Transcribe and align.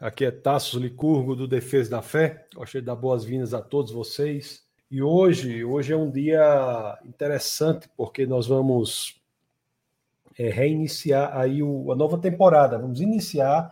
Aqui 0.00 0.24
é 0.24 0.30
Tassos 0.30 0.80
Licurgo 0.80 1.36
do 1.36 1.46
Defesa 1.46 1.90
da 1.90 2.00
Fé. 2.00 2.46
Gostaria 2.54 2.80
de 2.80 2.86
dar 2.86 2.96
boas-vindas 2.96 3.52
a 3.52 3.60
todos 3.60 3.92
vocês. 3.92 4.64
E 4.90 5.02
hoje, 5.02 5.62
hoje 5.62 5.92
é 5.92 5.96
um 5.96 6.10
dia 6.10 6.98
interessante 7.04 7.86
porque 7.98 8.24
nós 8.24 8.46
vamos 8.46 9.20
é, 10.38 10.48
reiniciar 10.48 11.36
aí 11.36 11.62
o, 11.62 11.92
a 11.92 11.94
nova 11.94 12.16
temporada. 12.16 12.78
Vamos 12.78 13.02
iniciar 13.02 13.70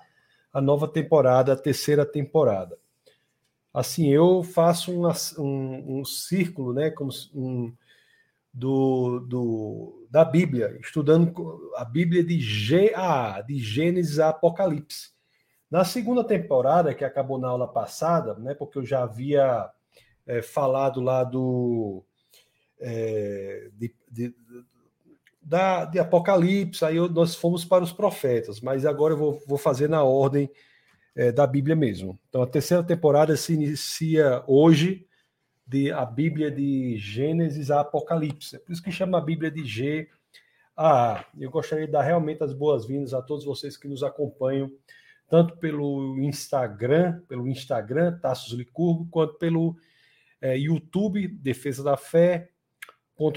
a 0.52 0.60
nova 0.60 0.86
temporada, 0.86 1.54
a 1.54 1.56
terceira 1.56 2.04
temporada. 2.04 2.78
Assim, 3.72 4.10
eu 4.10 4.42
faço 4.42 4.92
um, 4.92 5.08
um, 5.38 6.00
um 6.00 6.04
círculo, 6.04 6.74
né, 6.74 6.90
como 6.90 7.10
um, 7.34 7.72
do, 8.52 9.20
do, 9.20 10.06
da 10.10 10.26
Bíblia, 10.26 10.78
estudando 10.78 11.72
a 11.74 11.86
Bíblia 11.86 12.22
de, 12.22 12.38
G, 12.38 12.92
a, 12.94 13.40
de 13.40 13.58
Gênesis 13.58 14.18
a 14.18 14.28
Apocalipse. 14.28 15.16
Na 15.70 15.84
segunda 15.84 16.24
temporada, 16.24 16.94
que 16.94 17.04
acabou 17.04 17.38
na 17.38 17.48
aula 17.48 17.68
passada, 17.68 18.34
né, 18.34 18.54
porque 18.54 18.78
eu 18.78 18.86
já 18.86 19.02
havia 19.02 19.70
é, 20.26 20.42
falado 20.42 21.00
lá 21.00 21.24
do. 21.24 22.04
É, 22.80 23.70
de, 23.74 23.94
de, 24.10 24.34
da, 25.42 25.84
de 25.86 25.98
Apocalipse, 25.98 26.84
aí 26.84 26.96
nós 27.08 27.34
fomos 27.34 27.64
para 27.64 27.82
os 27.82 27.92
profetas, 27.92 28.60
mas 28.60 28.84
agora 28.84 29.14
eu 29.14 29.18
vou, 29.18 29.42
vou 29.46 29.58
fazer 29.58 29.88
na 29.88 30.02
ordem 30.04 30.50
é, 31.16 31.32
da 31.32 31.46
Bíblia 31.46 31.74
mesmo. 31.74 32.18
Então 32.28 32.42
a 32.42 32.46
terceira 32.46 32.82
temporada 32.82 33.36
se 33.36 33.54
inicia 33.54 34.44
hoje, 34.46 35.06
de 35.66 35.92
a 35.92 36.04
Bíblia 36.06 36.50
de 36.50 36.96
Gênesis 36.96 37.70
a 37.70 37.80
Apocalipse. 37.80 38.56
É 38.56 38.58
por 38.58 38.72
isso 38.72 38.82
que 38.82 38.90
chama 38.90 39.18
a 39.18 39.20
Bíblia 39.20 39.50
de 39.50 39.64
G. 39.64 40.08
A. 40.74 41.24
Eu 41.38 41.50
gostaria 41.50 41.86
de 41.86 41.92
dar 41.92 42.02
realmente 42.02 42.42
as 42.42 42.52
boas-vindas 42.52 43.12
a 43.12 43.20
todos 43.20 43.44
vocês 43.44 43.76
que 43.76 43.88
nos 43.88 44.02
acompanham 44.02 44.70
tanto 45.28 45.56
pelo 45.58 46.18
Instagram, 46.18 47.20
pelo 47.28 47.46
Instagram 47.46 48.18
Tassos 48.18 48.52
Licurgo, 48.52 49.06
quanto 49.10 49.34
pelo 49.34 49.76
é, 50.40 50.56
YouTube 50.56 51.28
Defesa 51.28 51.82
da 51.82 51.96
Fé, 51.96 52.50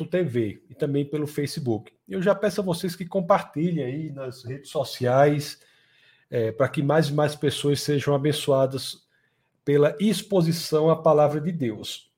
.tv 0.09 0.63
e 0.69 0.75
também 0.75 1.03
pelo 1.03 1.25
Facebook. 1.25 1.91
Eu 2.07 2.21
já 2.21 2.35
peço 2.35 2.61
a 2.61 2.63
vocês 2.63 2.95
que 2.95 3.05
compartilhem 3.05 3.83
aí 3.83 4.11
nas 4.11 4.43
redes 4.43 4.69
sociais 4.69 5.59
é, 6.29 6.51
para 6.51 6.69
que 6.69 6.83
mais 6.83 7.09
e 7.09 7.13
mais 7.13 7.35
pessoas 7.35 7.81
sejam 7.81 8.13
abençoadas 8.13 9.07
pela 9.65 9.95
exposição 9.99 10.89
à 10.89 10.95
palavra 10.95 11.41
de 11.41 11.51
Deus. 11.51 12.11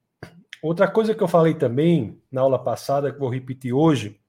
Outra 0.62 0.88
coisa 0.88 1.16
que 1.16 1.24
eu 1.24 1.28
falei 1.28 1.54
também 1.54 2.22
na 2.32 2.42
aula 2.42 2.62
passada, 2.62 3.12
que 3.12 3.20
vou 3.20 3.30
repetir 3.30 3.74
hoje, 3.74 4.20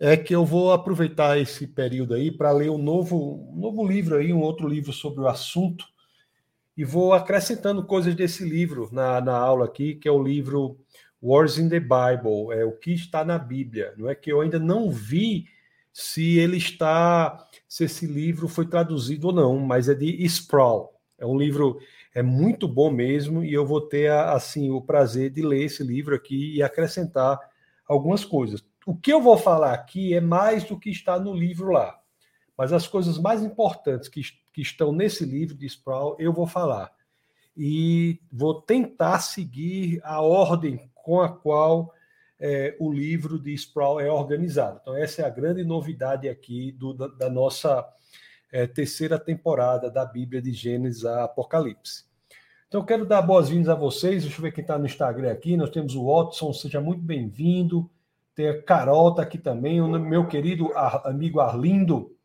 é 0.00 0.16
que 0.16 0.34
eu 0.34 0.46
vou 0.46 0.72
aproveitar 0.72 1.38
esse 1.38 1.66
período 1.66 2.14
aí 2.14 2.30
para 2.30 2.50
ler 2.50 2.70
um 2.70 2.78
novo, 2.78 3.46
um 3.52 3.60
novo 3.60 3.86
livro 3.86 4.16
aí, 4.16 4.32
um 4.32 4.40
outro 4.40 4.66
livro 4.66 4.94
sobre 4.94 5.20
o 5.20 5.28
assunto, 5.28 5.84
e 6.74 6.82
vou 6.82 7.12
acrescentando 7.12 7.84
coisas 7.84 8.14
desse 8.14 8.42
livro 8.42 8.88
na, 8.90 9.20
na 9.20 9.36
aula 9.36 9.66
aqui, 9.66 9.94
que 9.96 10.08
é 10.08 10.10
o 10.10 10.22
livro 10.22 10.78
Wars 11.22 11.58
in 11.58 11.68
the 11.68 11.78
Bible, 11.78 12.50
é 12.52 12.64
o 12.64 12.72
que 12.72 12.94
está 12.94 13.22
na 13.22 13.38
Bíblia. 13.38 13.92
Não 13.98 14.08
é 14.08 14.14
que 14.14 14.32
eu 14.32 14.40
ainda 14.40 14.58
não 14.58 14.90
vi 14.90 15.44
se 15.92 16.38
ele 16.38 16.56
está, 16.56 17.46
se 17.68 17.84
esse 17.84 18.06
livro 18.06 18.48
foi 18.48 18.66
traduzido 18.66 19.26
ou 19.26 19.34
não, 19.34 19.58
mas 19.58 19.86
é 19.90 19.94
de 19.94 20.24
Sproul. 20.24 20.88
É 21.18 21.26
um 21.26 21.36
livro 21.36 21.78
é 22.14 22.22
muito 22.22 22.66
bom 22.66 22.90
mesmo 22.90 23.44
e 23.44 23.52
eu 23.52 23.66
vou 23.66 23.82
ter 23.82 24.10
assim 24.10 24.70
o 24.70 24.80
prazer 24.80 25.30
de 25.30 25.42
ler 25.42 25.64
esse 25.64 25.84
livro 25.84 26.14
aqui 26.14 26.56
e 26.56 26.62
acrescentar 26.62 27.38
algumas 27.86 28.24
coisas 28.24 28.64
o 28.86 28.96
que 28.96 29.12
eu 29.12 29.20
vou 29.20 29.36
falar 29.36 29.74
aqui 29.74 30.14
é 30.14 30.20
mais 30.20 30.64
do 30.64 30.78
que 30.78 30.90
está 30.90 31.18
no 31.18 31.34
livro 31.34 31.70
lá. 31.70 31.98
Mas 32.56 32.72
as 32.72 32.86
coisas 32.86 33.18
mais 33.18 33.42
importantes 33.42 34.08
que, 34.08 34.22
que 34.52 34.60
estão 34.60 34.92
nesse 34.92 35.24
livro 35.24 35.54
de 35.54 35.66
Sproul, 35.66 36.16
eu 36.18 36.32
vou 36.32 36.46
falar. 36.46 36.92
E 37.56 38.20
vou 38.32 38.60
tentar 38.60 39.20
seguir 39.20 40.00
a 40.04 40.20
ordem 40.20 40.90
com 40.94 41.20
a 41.20 41.28
qual 41.28 41.92
é, 42.38 42.76
o 42.80 42.90
livro 42.90 43.38
de 43.38 43.52
Sproul 43.54 44.00
é 44.00 44.10
organizado. 44.10 44.78
Então, 44.80 44.96
essa 44.96 45.22
é 45.22 45.24
a 45.26 45.30
grande 45.30 45.62
novidade 45.62 46.28
aqui 46.28 46.72
do, 46.72 46.94
da, 46.94 47.06
da, 47.08 47.30
nossa 47.30 47.86
é, 48.50 48.66
terceira 48.66 49.18
temporada 49.18 49.90
da 49.90 50.04
Bíblia 50.04 50.40
de 50.40 50.52
Gênesis 50.52 51.04
a 51.04 51.24
Apocalipse. 51.24 52.04
Então, 52.68 52.84
quero 52.84 53.04
dar 53.04 53.22
boas-vindas 53.22 53.68
a 53.68 53.74
vocês. 53.74 54.22
Deixa 54.22 54.38
eu 54.38 54.42
ver 54.42 54.52
quem 54.52 54.62
está 54.62 54.78
no 54.78 54.86
Instagram 54.86 55.30
aqui. 55.30 55.56
Nós 55.56 55.70
temos 55.70 55.94
o 55.94 56.06
Watson, 56.06 56.52
seja 56.52 56.80
muito 56.80 57.02
bem-vindo. 57.02 57.90
Tem 58.40 58.48
a 58.48 58.62
Carol 58.62 59.14
tá 59.14 59.20
aqui 59.20 59.36
também, 59.36 59.82
o 59.82 59.98
meu 59.98 60.26
querido 60.26 60.72
amigo 61.04 61.40
Arlindo. 61.40 62.16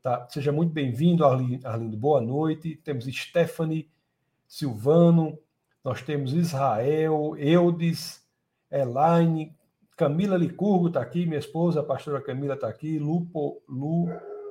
Tá? 0.00 0.24
Seja 0.30 0.52
muito 0.52 0.72
bem-vindo, 0.72 1.24
Arlindo. 1.24 1.96
Boa 1.96 2.20
noite. 2.20 2.76
Temos 2.76 3.04
Stephanie 3.06 3.90
Silvano, 4.46 5.36
nós 5.82 6.02
temos 6.02 6.32
Israel, 6.34 7.34
Eudes, 7.36 8.24
Elaine, 8.70 9.52
Camila 9.96 10.36
Licurgo 10.36 10.86
está 10.86 11.00
aqui, 11.00 11.26
minha 11.26 11.40
esposa, 11.40 11.80
a 11.80 11.82
pastora 11.82 12.20
Camila 12.20 12.54
está 12.54 12.68
aqui, 12.68 13.00
Lupo, 13.00 13.60
Lu 13.68 14.06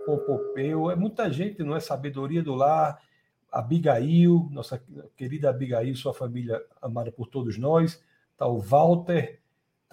Popopeu, 0.06 0.92
é 0.92 0.98
muita 0.98 1.32
gente, 1.32 1.64
não 1.64 1.78
é? 1.78 1.80
Sabedoria 1.80 2.44
do 2.44 2.56
Lar, 2.56 3.02
Abigail, 3.50 4.50
nossa 4.52 4.84
querida 5.16 5.50
Abigail, 5.50 5.96
sua 5.96 6.14
família 6.14 6.62
amada 6.82 7.10
por 7.10 7.28
todos 7.28 7.58
nós, 7.58 8.04
tá 8.38 8.46
o 8.46 8.60
Walter, 8.60 9.40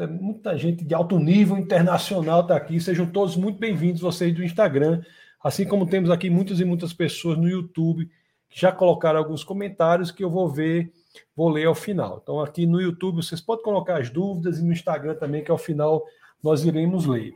muita 0.05 0.59
gente 0.59 0.84
de 0.84 0.95
alto 0.95 1.19
nível 1.19 1.57
internacional 1.57 2.43
está 2.43 2.57
aqui. 2.57 2.79
Sejam 2.79 3.07
todos 3.07 3.37
muito 3.37 3.59
bem-vindos, 3.59 4.03
vocês 4.03 4.34
do 4.34 4.45
Instagram. 4.45 5.03
Assim 5.43 5.65
como 5.65 5.87
temos 5.87 6.11
aqui 6.11 6.29
muitas 6.29 6.61
e 6.61 6.65
muitas 6.65 6.93
pessoas 6.93 7.39
no 7.39 7.49
YouTube 7.49 8.11
que 8.51 8.61
já 8.61 8.71
colocaram 8.71 9.19
alguns 9.19 9.43
comentários 9.43 10.11
que 10.11 10.23
eu 10.23 10.31
vou 10.31 10.51
ver, 10.51 10.93
vou 11.34 11.49
ler 11.49 11.67
ao 11.67 11.75
final. 11.75 12.21
Então, 12.23 12.41
aqui 12.41 12.67
no 12.67 12.81
YouTube 12.81 13.17
vocês 13.17 13.41
podem 13.41 13.65
colocar 13.65 13.99
as 13.99 14.11
dúvidas 14.11 14.59
e 14.59 14.65
no 14.65 14.73
Instagram 14.73 15.15
também, 15.15 15.43
que 15.43 15.51
ao 15.51 15.59
final 15.59 16.05
nós 16.43 16.65
iremos 16.65 17.07
ler. 17.07 17.34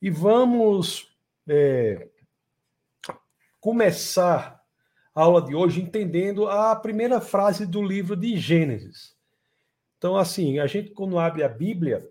E 0.00 0.10
vamos 0.10 1.12
é, 1.48 2.08
começar 3.60 4.60
a 5.14 5.22
aula 5.22 5.42
de 5.42 5.54
hoje 5.54 5.82
entendendo 5.82 6.48
a 6.48 6.74
primeira 6.76 7.20
frase 7.20 7.66
do 7.66 7.82
livro 7.82 8.14
de 8.14 8.36
Gênesis. 8.36 9.18
Então, 10.00 10.16
assim, 10.16 10.58
a 10.58 10.66
gente, 10.66 10.92
quando 10.92 11.18
abre 11.18 11.42
a 11.42 11.48
Bíblia, 11.48 12.10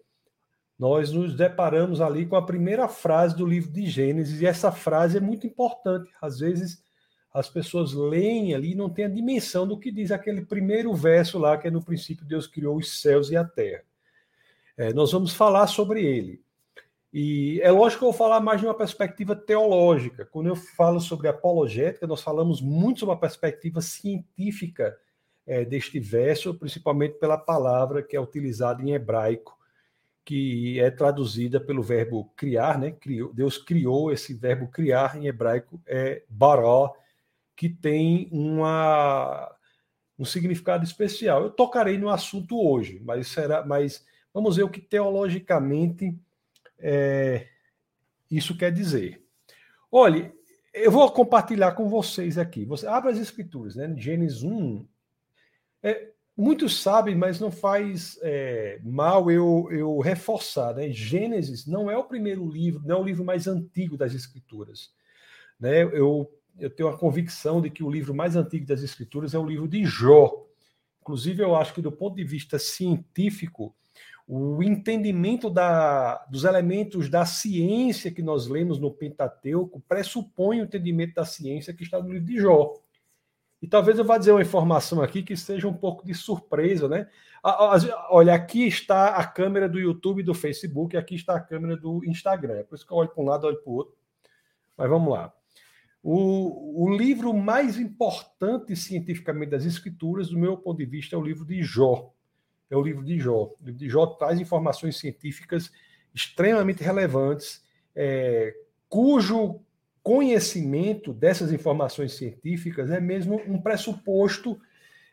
nós 0.77 1.11
nos 1.11 1.35
deparamos 1.35 1.99
ali 1.99 2.23
com 2.23 2.35
a 2.35 2.45
primeira 2.45 2.87
frase 2.87 3.35
do 3.35 3.47
livro 3.47 3.71
de 3.71 3.87
Gênesis, 3.87 4.39
e 4.39 4.45
essa 4.45 4.71
frase 4.71 5.17
é 5.17 5.19
muito 5.19 5.47
importante. 5.47 6.07
Às 6.21 6.37
vezes, 6.37 6.83
as 7.33 7.49
pessoas 7.49 7.91
leem 7.91 8.53
ali 8.53 8.73
e 8.73 8.75
não 8.75 8.91
têm 8.91 9.05
a 9.05 9.09
dimensão 9.09 9.67
do 9.67 9.79
que 9.79 9.91
diz 9.91 10.11
aquele 10.11 10.45
primeiro 10.45 10.93
verso 10.93 11.39
lá, 11.39 11.57
que 11.57 11.67
é 11.67 11.71
no 11.71 11.83
princípio 11.83 12.23
Deus 12.23 12.45
criou 12.45 12.77
os 12.77 13.01
céus 13.01 13.31
e 13.31 13.35
a 13.35 13.43
terra. 13.43 13.83
É, 14.77 14.93
nós 14.93 15.11
vamos 15.11 15.33
falar 15.33 15.65
sobre 15.65 16.05
ele. 16.05 16.43
E 17.11 17.59
é 17.63 17.71
lógico 17.71 18.01
que 18.01 18.05
eu 18.05 18.11
vou 18.11 18.17
falar 18.17 18.39
mais 18.39 18.61
de 18.61 18.67
uma 18.67 18.75
perspectiva 18.75 19.35
teológica. 19.35 20.27
Quando 20.27 20.45
eu 20.45 20.55
falo 20.55 20.99
sobre 20.99 21.27
apologética, 21.27 22.05
nós 22.05 22.21
falamos 22.21 22.61
muito 22.61 22.99
sobre 22.99 23.15
uma 23.15 23.19
perspectiva 23.19 23.81
científica 23.81 24.95
é, 25.49 25.65
deste 25.65 25.99
verso, 25.99 26.53
principalmente 26.53 27.15
pela 27.15 27.35
palavra 27.35 28.03
que 28.03 28.15
é 28.15 28.21
utilizada 28.21 28.83
em 28.83 28.91
hebraico, 28.91 29.57
que 30.23 30.79
é 30.79 30.91
traduzida 30.91 31.59
pelo 31.59 31.81
verbo 31.81 32.31
criar, 32.35 32.77
né? 32.77 32.91
Criou, 32.91 33.33
Deus 33.33 33.57
criou 33.57 34.11
esse 34.11 34.31
verbo 34.35 34.67
criar 34.67 35.17
em 35.17 35.25
hebraico 35.25 35.81
é 35.87 36.21
baró, 36.29 36.93
que 37.55 37.67
tem 37.67 38.29
uma, 38.31 39.51
um 40.19 40.23
significado 40.23 40.83
especial. 40.83 41.41
Eu 41.41 41.49
tocarei 41.49 41.97
no 41.97 42.09
assunto 42.09 42.55
hoje, 42.63 43.01
mas 43.03 43.29
será, 43.29 43.65
mas 43.65 44.05
vamos 44.31 44.55
ver 44.55 44.63
o 44.63 44.69
que 44.69 44.79
teologicamente 44.79 46.15
é, 46.77 47.47
isso 48.29 48.55
quer 48.55 48.71
dizer. 48.71 49.25
Olhe, 49.91 50.31
eu 50.71 50.91
vou 50.91 51.11
compartilhar 51.11 51.71
com 51.71 51.89
vocês 51.89 52.37
aqui. 52.37 52.65
Você 52.65 52.85
abre 52.85 53.09
as 53.09 53.17
escrituras, 53.17 53.75
né? 53.75 53.91
Gênesis 53.97 54.43
1, 54.43 54.85
é, 55.83 56.09
muitos 56.35 56.81
sabem, 56.81 57.15
mas 57.15 57.39
não 57.39 57.51
faz 57.51 58.17
é, 58.21 58.79
mal 58.83 59.29
eu, 59.29 59.67
eu 59.71 59.99
reforçar. 59.99 60.73
Né? 60.73 60.89
Gênesis 60.91 61.65
não 61.65 61.89
é 61.89 61.97
o 61.97 62.05
primeiro 62.05 62.49
livro, 62.49 62.81
não 62.85 62.97
é 62.97 62.99
o 62.99 63.03
livro 63.03 63.25
mais 63.25 63.47
antigo 63.47 63.97
das 63.97 64.13
Escrituras. 64.13 64.91
Né? 65.59 65.83
Eu, 65.83 66.31
eu 66.57 66.69
tenho 66.69 66.89
a 66.89 66.97
convicção 66.97 67.61
de 67.61 67.69
que 67.69 67.83
o 67.83 67.89
livro 67.89 68.13
mais 68.13 68.35
antigo 68.35 68.65
das 68.65 68.81
Escrituras 68.81 69.33
é 69.33 69.39
o 69.39 69.45
livro 69.45 69.67
de 69.67 69.83
Jó. 69.83 70.45
Inclusive, 71.01 71.43
eu 71.43 71.55
acho 71.55 71.73
que, 71.73 71.81
do 71.81 71.91
ponto 71.91 72.15
de 72.15 72.23
vista 72.23 72.59
científico, 72.59 73.75
o 74.31 74.61
entendimento 74.61 75.49
da, 75.49 76.17
dos 76.29 76.43
elementos 76.43 77.09
da 77.09 77.25
ciência 77.25 78.11
que 78.11 78.21
nós 78.21 78.45
lemos 78.45 78.79
no 78.79 78.91
Pentateuco 78.91 79.81
pressupõe 79.87 80.61
o 80.61 80.65
entendimento 80.65 81.15
da 81.15 81.25
ciência 81.25 81.73
que 81.73 81.81
está 81.81 81.99
no 81.99 82.11
livro 82.11 82.27
de 82.27 82.39
Jó. 82.39 82.75
E 83.61 83.67
talvez 83.67 83.97
eu 83.97 84.05
vá 84.05 84.17
dizer 84.17 84.31
uma 84.31 84.41
informação 84.41 85.01
aqui 85.01 85.21
que 85.21 85.35
seja 85.35 85.67
um 85.67 85.73
pouco 85.73 86.05
de 86.05 86.13
surpresa, 86.13 86.87
né? 86.87 87.07
Olha, 88.09 88.33
aqui 88.33 88.65
está 88.65 89.15
a 89.15 89.25
câmera 89.25 89.67
do 89.67 89.79
YouTube 89.79 90.19
e 90.21 90.23
do 90.23 90.33
Facebook, 90.33 90.95
aqui 90.95 91.15
está 91.15 91.35
a 91.35 91.41
câmera 91.41 91.75
do 91.75 92.03
Instagram. 92.05 92.55
É 92.55 92.63
por 92.63 92.75
isso 92.75 92.85
que 92.85 92.93
eu 92.93 92.97
olho 92.97 93.09
para 93.09 93.21
um 93.21 93.25
lado, 93.25 93.47
olho 93.47 93.61
para 93.61 93.69
o 93.69 93.75
outro. 93.75 93.95
Mas 94.77 94.89
vamos 94.89 95.11
lá. 95.11 95.33
O, 96.01 96.85
o 96.85 96.97
livro 96.97 97.33
mais 97.33 97.77
importante 97.77 98.75
cientificamente 98.75 99.51
das 99.51 99.65
escrituras, 99.65 100.29
do 100.29 100.37
meu 100.37 100.55
ponto 100.57 100.77
de 100.77 100.85
vista, 100.85 101.15
é 101.15 101.19
o 101.19 101.23
livro 101.23 101.45
de 101.45 101.61
Jó. 101.61 102.13
É 102.69 102.77
o 102.77 102.81
livro 102.81 103.03
de 103.03 103.19
Jó. 103.19 103.53
O 103.59 103.65
livro 103.65 103.79
de 103.79 103.89
Jó 103.89 104.05
traz 104.05 104.39
informações 104.39 104.97
científicas 104.97 105.71
extremamente 106.13 106.83
relevantes, 106.83 107.63
é, 107.95 108.55
cujo 108.87 109.61
conhecimento 110.03 111.13
dessas 111.13 111.51
informações 111.51 112.13
científicas 112.13 112.89
é 112.89 112.99
mesmo 112.99 113.41
um 113.47 113.61
pressuposto 113.61 114.59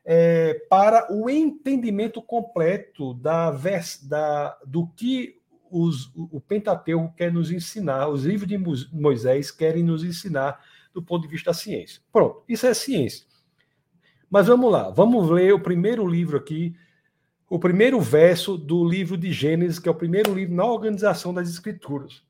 é, 0.05 0.55
para 0.71 1.13
o 1.13 1.29
entendimento 1.29 2.23
completo 2.23 3.13
da, 3.15 3.51
da, 4.03 4.59
do 4.65 4.87
que 4.89 5.37
os, 5.71 6.13
o 6.15 6.41
Pentateuco 6.41 7.13
quer 7.17 7.33
nos 7.33 7.51
ensinar, 7.51 8.09
os 8.09 8.25
livros 8.25 8.49
de 8.49 8.57
Moisés 8.93 9.51
querem 9.51 9.83
nos 9.83 10.05
ensinar 10.05 10.61
do 10.95 11.03
ponto 11.03 11.23
de 11.23 11.29
vista 11.29 11.51
da 11.51 11.55
ciência. 11.55 12.01
Pronto, 12.13 12.45
isso 12.49 12.67
é 12.67 12.73
ciência. 12.73 13.27
Mas 14.31 14.47
vamos 14.47 14.71
lá, 14.71 14.91
vamos 14.91 15.29
ler 15.29 15.53
o 15.53 15.61
primeiro 15.61 16.07
livro 16.07 16.37
aqui, 16.37 16.75
o 17.49 17.59
primeiro 17.59 18.01
verso 18.01 18.57
do 18.57 18.85
livro 18.85 19.17
de 19.17 19.33
Gênesis, 19.33 19.79
que 19.79 19.89
é 19.89 19.93
o 19.93 19.95
primeiro 19.95 20.35
livro 20.35 20.55
na 20.55 20.65
organização 20.65 21.35
das 21.35 21.49
Escrituras. 21.49 22.23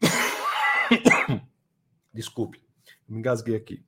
Desculpe, 2.16 2.62
me 3.06 3.18
engasguei 3.18 3.54
aqui. 3.54 3.84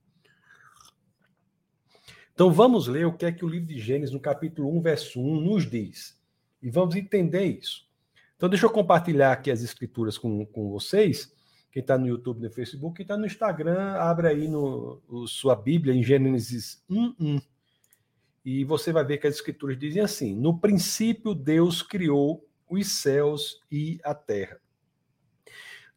Então 2.34 2.52
vamos 2.52 2.86
ler 2.86 3.06
o 3.06 3.12
que 3.12 3.24
é 3.24 3.32
que 3.32 3.44
o 3.44 3.48
livro 3.48 3.66
de 3.66 3.80
Gênesis, 3.80 4.12
no 4.14 4.20
capítulo 4.20 4.76
1, 4.78 4.82
verso 4.82 5.20
1, 5.20 5.40
nos 5.40 5.68
diz. 5.68 6.16
E 6.62 6.70
vamos 6.70 6.94
entender 6.94 7.44
isso. 7.44 7.88
Então 8.36 8.48
deixa 8.48 8.66
eu 8.66 8.70
compartilhar 8.70 9.32
aqui 9.32 9.50
as 9.50 9.62
escrituras 9.62 10.16
com, 10.16 10.46
com 10.46 10.70
vocês. 10.70 11.34
Quem 11.72 11.80
está 11.80 11.98
no 11.98 12.06
YouTube, 12.06 12.40
no 12.40 12.50
Facebook, 12.50 12.96
quem 12.96 13.02
está 13.04 13.16
no 13.16 13.26
Instagram, 13.26 13.94
abre 13.94 14.28
aí 14.28 14.46
no, 14.46 15.02
o, 15.08 15.26
sua 15.26 15.56
Bíblia 15.56 15.94
em 15.94 16.02
Gênesis 16.02 16.84
1, 16.88 17.14
1. 17.18 17.40
E 18.44 18.64
você 18.64 18.92
vai 18.92 19.04
ver 19.04 19.18
que 19.18 19.26
as 19.26 19.34
escrituras 19.34 19.78
dizem 19.78 20.02
assim: 20.02 20.34
No 20.34 20.58
princípio, 20.58 21.34
Deus 21.34 21.82
criou 21.82 22.46
os 22.70 22.86
céus 22.86 23.60
e 23.70 23.98
a 24.04 24.14
terra. 24.14 24.60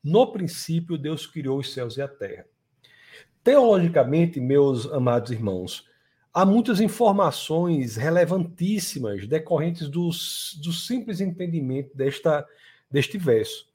No 0.03 0.31
princípio, 0.31 0.97
Deus 0.97 1.27
criou 1.27 1.59
os 1.59 1.73
céus 1.73 1.97
e 1.97 2.01
a 2.01 2.07
terra. 2.07 2.45
Teologicamente, 3.43 4.39
meus 4.39 4.85
amados 4.87 5.31
irmãos, 5.31 5.87
há 6.33 6.45
muitas 6.45 6.79
informações 6.79 7.95
relevantíssimas 7.95 9.27
decorrentes 9.27 9.89
do 9.89 10.11
simples 10.11 11.21
entendimento 11.21 11.95
desta, 11.95 12.47
deste 12.89 13.17
verso. 13.17 13.69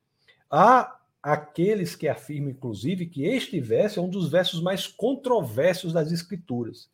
Há 0.51 0.99
aqueles 1.23 1.97
que 1.97 2.07
afirmam, 2.07 2.51
inclusive, 2.51 3.07
que 3.07 3.25
este 3.25 3.61
verso 3.61 3.99
é 3.99 4.03
um 4.03 4.09
dos 4.09 4.31
versos 4.31 4.61
mais 4.63 4.87
controversos 4.87 5.93
das 5.93 6.13
Escrituras. 6.13 6.89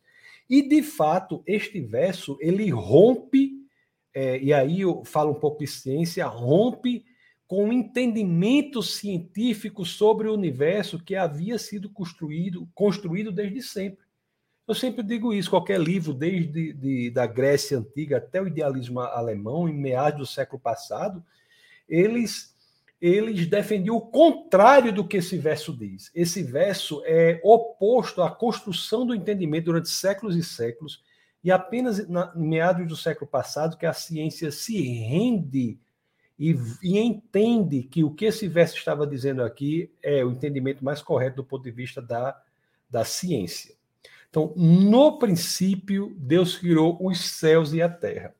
E, 0.49 0.67
de 0.67 0.81
fato, 0.83 1.43
este 1.45 1.79
verso, 1.79 2.37
ele 2.41 2.69
rompe, 2.71 3.51
é, 4.13 4.39
e 4.39 4.51
aí 4.53 4.81
eu 4.81 5.03
falo 5.05 5.31
um 5.31 5.39
pouco 5.39 5.59
de 5.59 5.67
ciência, 5.67 6.25
rompe 6.27 7.05
com 7.53 7.69
o 7.69 7.71
entendimento 7.71 8.81
científico 8.81 9.85
sobre 9.85 10.27
o 10.27 10.33
universo 10.33 10.97
que 10.97 11.15
havia 11.15 11.59
sido 11.59 11.87
construído, 11.87 12.67
construído 12.73 13.31
desde 13.31 13.61
sempre. 13.61 14.03
Eu 14.67 14.73
sempre 14.73 15.03
digo 15.03 15.31
isso, 15.31 15.51
qualquer 15.51 15.79
livro, 15.79 16.15
desde 16.15 16.73
de, 16.73 17.11
da 17.11 17.27
Grécia 17.27 17.77
Antiga 17.77 18.17
até 18.17 18.41
o 18.41 18.47
idealismo 18.47 19.01
alemão, 19.01 19.69
em 19.69 19.73
meados 19.75 20.19
do 20.19 20.25
século 20.25 20.59
passado, 20.59 21.23
eles, 21.87 22.55
eles 22.99 23.45
defendiam 23.45 23.97
o 23.97 24.01
contrário 24.01 24.91
do 24.91 25.07
que 25.07 25.17
esse 25.17 25.37
verso 25.37 25.77
diz. 25.77 26.09
Esse 26.15 26.41
verso 26.41 27.03
é 27.05 27.39
oposto 27.43 28.23
à 28.23 28.31
construção 28.31 29.05
do 29.05 29.13
entendimento 29.13 29.65
durante 29.65 29.89
séculos 29.89 30.35
e 30.35 30.43
séculos, 30.43 31.03
e 31.43 31.51
apenas 31.51 32.09
na, 32.09 32.33
em 32.35 32.47
meados 32.47 32.87
do 32.87 32.97
século 32.97 33.29
passado 33.29 33.77
que 33.77 33.85
a 33.85 33.93
ciência 33.93 34.51
se 34.51 34.81
rende 34.81 35.77
e, 36.43 36.57
e, 36.83 36.99
entende 36.99 37.83
que 37.83 38.03
o 38.03 38.11
que 38.11 38.25
esse 38.25 38.49
verso 38.49 38.75
estava 38.75 39.07
dizendo 39.07 39.41
aqui 39.41 39.89
é 40.03 40.25
o 40.25 40.31
entendimento 40.31 40.83
mais 40.83 41.01
correto 41.01 41.37
do 41.37 41.43
ponto 41.45 41.63
de 41.63 41.71
vista 41.71 42.01
da, 42.01 42.37
da 42.89 43.05
ciência. 43.05 43.73
Então, 44.29 44.53
no 44.57 45.17
princípio, 45.17 46.13
Deus 46.17 46.57
criou 46.57 46.97
os 46.99 47.21
céus 47.21 47.71
e 47.71 47.81
a 47.81 47.87
terra. 47.87 48.35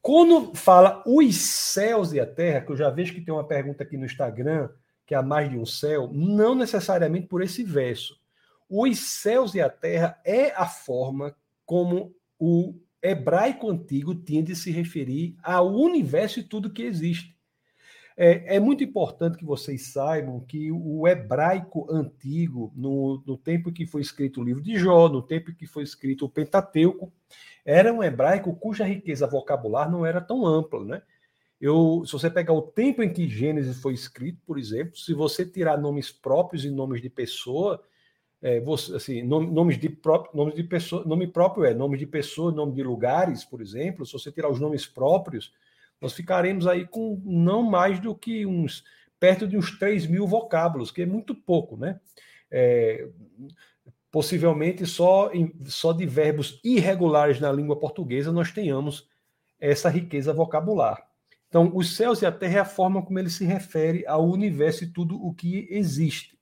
Quando 0.00 0.54
fala 0.54 1.02
os 1.06 1.36
céus 1.36 2.14
e 2.14 2.20
a 2.20 2.26
terra, 2.26 2.62
que 2.62 2.72
eu 2.72 2.76
já 2.76 2.88
vejo 2.88 3.12
que 3.12 3.20
tem 3.20 3.34
uma 3.34 3.46
pergunta 3.46 3.82
aqui 3.82 3.98
no 3.98 4.06
Instagram, 4.06 4.70
que 5.04 5.14
há 5.14 5.20
mais 5.20 5.50
de 5.50 5.58
um 5.58 5.66
céu, 5.66 6.08
não 6.10 6.54
necessariamente 6.54 7.26
por 7.26 7.42
esse 7.42 7.62
verso. 7.62 8.18
Os 8.66 8.98
céus 8.98 9.54
e 9.54 9.60
a 9.60 9.68
terra 9.68 10.18
é 10.24 10.52
a 10.52 10.66
forma 10.66 11.36
como 11.66 12.14
o 12.38 12.80
hebraico 13.02 13.70
antigo 13.70 14.14
tinha 14.14 14.42
de 14.42 14.54
se 14.54 14.70
referir 14.70 15.36
ao 15.42 15.72
universo 15.72 16.40
e 16.40 16.42
tudo 16.42 16.72
que 16.72 16.82
existe. 16.82 17.36
É, 18.16 18.56
é, 18.56 18.60
muito 18.60 18.84
importante 18.84 19.38
que 19.38 19.44
vocês 19.46 19.92
saibam 19.92 20.40
que 20.40 20.70
o 20.70 21.08
hebraico 21.08 21.90
antigo, 21.90 22.70
no, 22.76 23.22
no 23.26 23.38
tempo 23.38 23.72
que 23.72 23.86
foi 23.86 24.02
escrito 24.02 24.40
o 24.40 24.44
livro 24.44 24.62
de 24.62 24.78
Jó, 24.78 25.08
no 25.08 25.22
tempo 25.22 25.54
que 25.54 25.66
foi 25.66 25.84
escrito 25.84 26.26
o 26.26 26.28
Pentateuco, 26.28 27.10
era 27.64 27.92
um 27.92 28.02
hebraico 28.02 28.54
cuja 28.56 28.84
riqueza 28.84 29.26
vocabular 29.26 29.90
não 29.90 30.04
era 30.04 30.20
tão 30.20 30.44
ampla, 30.46 30.84
né? 30.84 31.02
Eu, 31.58 32.02
se 32.04 32.12
você 32.12 32.30
pegar 32.30 32.52
o 32.52 32.62
tempo 32.62 33.02
em 33.02 33.12
que 33.12 33.28
Gênesis 33.28 33.80
foi 33.80 33.94
escrito, 33.94 34.38
por 34.46 34.58
exemplo, 34.58 34.96
se 34.96 35.14
você 35.14 35.44
tirar 35.44 35.78
nomes 35.78 36.10
próprios 36.10 36.64
e 36.64 36.70
nomes 36.70 37.00
de 37.00 37.08
pessoa, 37.10 37.82
é, 38.42 38.58
você, 38.60 38.96
assim, 38.96 39.22
nomes 39.22 39.78
de 39.78 39.88
próprio, 39.88 40.34
nomes 40.34 40.54
de 40.54 40.64
pessoa, 40.64 41.04
nome 41.04 41.26
próprio 41.26 41.64
é 41.64 41.74
nome 41.74 41.98
de 41.98 42.06
pessoa, 42.06 42.50
nome 42.50 42.72
de 42.72 42.82
lugares, 42.82 43.44
por 43.44 43.60
exemplo. 43.60 44.06
Se 44.06 44.12
você 44.12 44.32
tirar 44.32 44.50
os 44.50 44.58
nomes 44.58 44.86
próprios, 44.86 45.52
nós 46.00 46.14
ficaremos 46.14 46.66
aí 46.66 46.86
com 46.86 47.20
não 47.24 47.62
mais 47.62 48.00
do 48.00 48.14
que 48.14 48.46
uns 48.46 48.82
perto 49.18 49.46
de 49.46 49.58
uns 49.58 49.78
3 49.78 50.06
mil 50.06 50.26
vocábulos, 50.26 50.90
que 50.90 51.02
é 51.02 51.06
muito 51.06 51.34
pouco, 51.34 51.76
né? 51.76 52.00
É, 52.50 53.06
possivelmente 54.10 54.86
só, 54.86 55.30
só 55.66 55.92
de 55.92 56.06
verbos 56.06 56.58
irregulares 56.64 57.38
na 57.38 57.52
língua 57.52 57.78
portuguesa 57.78 58.32
nós 58.32 58.50
tenhamos 58.50 59.08
essa 59.60 59.88
riqueza 59.88 60.32
vocabular. 60.32 61.06
Então, 61.48 61.70
os 61.74 61.96
céus 61.96 62.22
e 62.22 62.26
a 62.26 62.32
terra 62.32 62.56
é 62.56 62.60
a 62.60 62.64
forma 62.64 63.02
como 63.02 63.18
ele 63.18 63.28
se 63.28 63.44
refere 63.44 64.06
ao 64.06 64.26
universo 64.26 64.84
e 64.84 64.92
tudo 64.92 65.22
o 65.22 65.34
que 65.34 65.68
existe. 65.70 66.39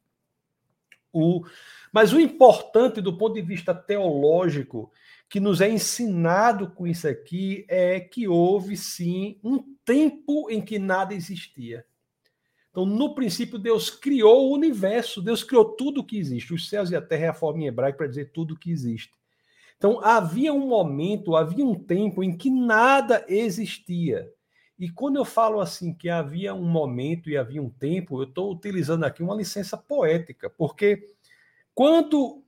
O, 1.13 1.45
mas 1.93 2.13
o 2.13 2.21
importante 2.21 3.01
do 3.01 3.17
ponto 3.17 3.35
de 3.35 3.43
vista 3.43 3.75
teológico 3.75 4.93
que 5.29 5.41
nos 5.41 5.61
é 5.61 5.69
ensinado 5.69 6.71
com 6.71 6.87
isso 6.87 7.07
aqui 7.07 7.65
é 7.69 8.01
que 8.01 8.27
houve 8.27 8.77
sim 8.77 9.39
um 9.45 9.63
tempo 9.85 10.51
em 10.51 10.61
que 10.61 10.79
nada 10.79 11.15
existia. 11.15 11.85
Então, 12.71 12.87
no 12.87 13.15
princípio, 13.15 13.59
Deus 13.59 13.91
criou 13.91 14.49
o 14.49 14.55
universo, 14.55 15.21
Deus 15.21 15.43
criou 15.43 15.65
tudo 15.65 16.01
o 16.01 16.05
que 16.05 16.19
existe. 16.19 16.55
Os 16.55 16.69
céus 16.69 16.91
e 16.91 16.97
a 16.97 17.03
terra 17.03 17.25
é 17.25 17.29
a 17.29 17.35
forma 17.35 17.63
em 17.63 17.67
hebraico 17.67 17.99
para 17.99 18.07
dizer 18.07 18.31
tudo 18.33 18.55
o 18.55 18.59
que 18.59 18.71
existe. 18.71 19.13
Então, 19.77 20.01
havia 20.03 20.53
um 20.53 20.67
momento, 20.67 21.37
havia 21.37 21.65
um 21.65 21.75
tempo 21.75 22.23
em 22.23 22.37
que 22.37 22.51
nada 22.51 23.25
existia. 23.29 24.33
E 24.79 24.89
quando 24.89 25.17
eu 25.17 25.25
falo 25.25 25.61
assim 25.61 25.93
que 25.93 26.09
havia 26.09 26.55
um 26.55 26.69
momento 26.69 27.29
e 27.29 27.37
havia 27.37 27.63
um 27.63 27.71
tempo, 27.71 28.21
eu 28.21 28.29
estou 28.29 28.53
utilizando 28.53 29.05
aqui 29.05 29.23
uma 29.23 29.35
licença 29.35 29.77
poética, 29.77 30.49
porque 30.49 31.05
quando 31.75 32.45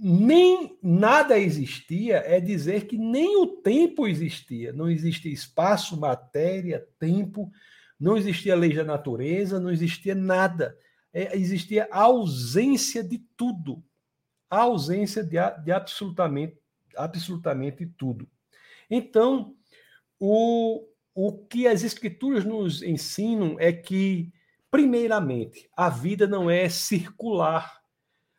nem 0.00 0.78
nada 0.82 1.38
existia 1.38 2.16
é 2.18 2.40
dizer 2.40 2.86
que 2.86 2.98
nem 2.98 3.36
o 3.36 3.46
tempo 3.46 4.06
existia. 4.06 4.72
Não 4.72 4.90
existia 4.90 5.32
espaço, 5.32 5.98
matéria, 5.98 6.86
tempo, 6.98 7.50
não 7.98 8.16
existia 8.16 8.56
lei 8.56 8.74
da 8.74 8.84
natureza, 8.84 9.60
não 9.60 9.70
existia 9.70 10.14
nada. 10.14 10.76
É, 11.12 11.36
existia 11.36 11.88
a 11.90 12.02
ausência 12.02 13.02
de 13.04 13.18
tudo. 13.36 13.82
A 14.50 14.62
ausência 14.62 15.22
de, 15.22 15.36
de 15.62 15.72
absolutamente, 15.72 16.58
absolutamente 16.96 17.86
tudo. 17.86 18.28
Então, 18.90 19.54
o, 20.18 20.86
o 21.14 21.32
que 21.32 21.66
as 21.66 21.84
escrituras 21.84 22.44
nos 22.44 22.82
ensinam 22.82 23.56
é 23.58 23.72
que, 23.72 24.32
primeiramente, 24.70 25.68
a 25.76 25.88
vida 25.88 26.26
não 26.26 26.50
é 26.50 26.68
circular 26.68 27.84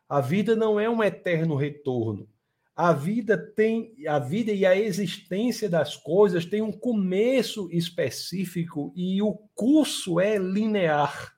a 0.08 0.22
vida 0.22 0.55
não 0.55 0.79
é 0.79 0.89
um 0.89 1.03
eterno 1.03 1.55
retorno. 1.55 2.27
A 2.75 2.94
vida 2.94 3.38
tem 3.38 3.94
a 4.08 4.20
vida 4.20 4.51
e 4.51 4.65
a 4.65 4.77
existência 4.77 5.70
das 5.70 5.96
coisas 5.96 6.46
tem 6.46 6.62
um 6.62 6.72
começo 6.72 7.70
específico 7.72 8.94
e 8.96 9.22
o 9.22 9.34
curso 9.55 10.20
é 10.20 10.38
linear. 10.38 11.34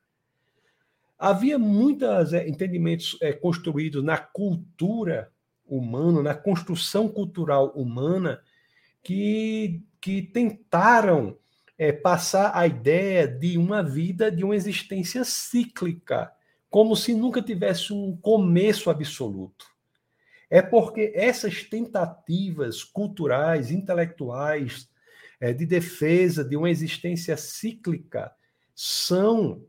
Havia 1.18 1.58
muitos 1.58 2.34
é, 2.34 2.48
entendimentos 2.48 3.18
é, 3.22 3.32
construídos 3.32 4.04
na 4.04 4.18
cultura 4.18 5.32
humana, 5.66 6.22
na 6.22 6.36
construção 6.36 7.08
cultural 7.08 7.70
humana, 7.70 8.42
que, 9.04 9.82
que 10.02 10.22
tentaram 10.22 11.38
é, 11.78 11.92
passar 11.92 12.52
a 12.56 12.66
ideia 12.66 13.28
de 13.28 13.58
uma 13.58 13.84
vida, 13.84 14.32
de 14.32 14.44
uma 14.44 14.56
existência 14.56 15.24
cíclica 15.24 16.32
como 16.70 16.96
se 16.96 17.14
nunca 17.14 17.42
tivesse 17.42 17.94
um 17.94 18.16
começo 18.18 18.90
absoluto. 18.90 19.66
É 20.50 20.62
porque 20.62 21.12
essas 21.16 21.64
tentativas 21.64 22.84
culturais, 22.84 23.72
intelectuais, 23.72 24.90
é, 25.40 25.54
de 25.54 25.66
defesa 25.66 26.44
de 26.44 26.56
uma 26.58 26.70
existência 26.70 27.38
cíclica 27.38 28.32
são 28.74 29.64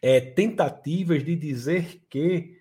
é, 0.00 0.20
tentativas 0.20 1.24
de 1.24 1.34
dizer 1.34 2.02
que 2.08 2.58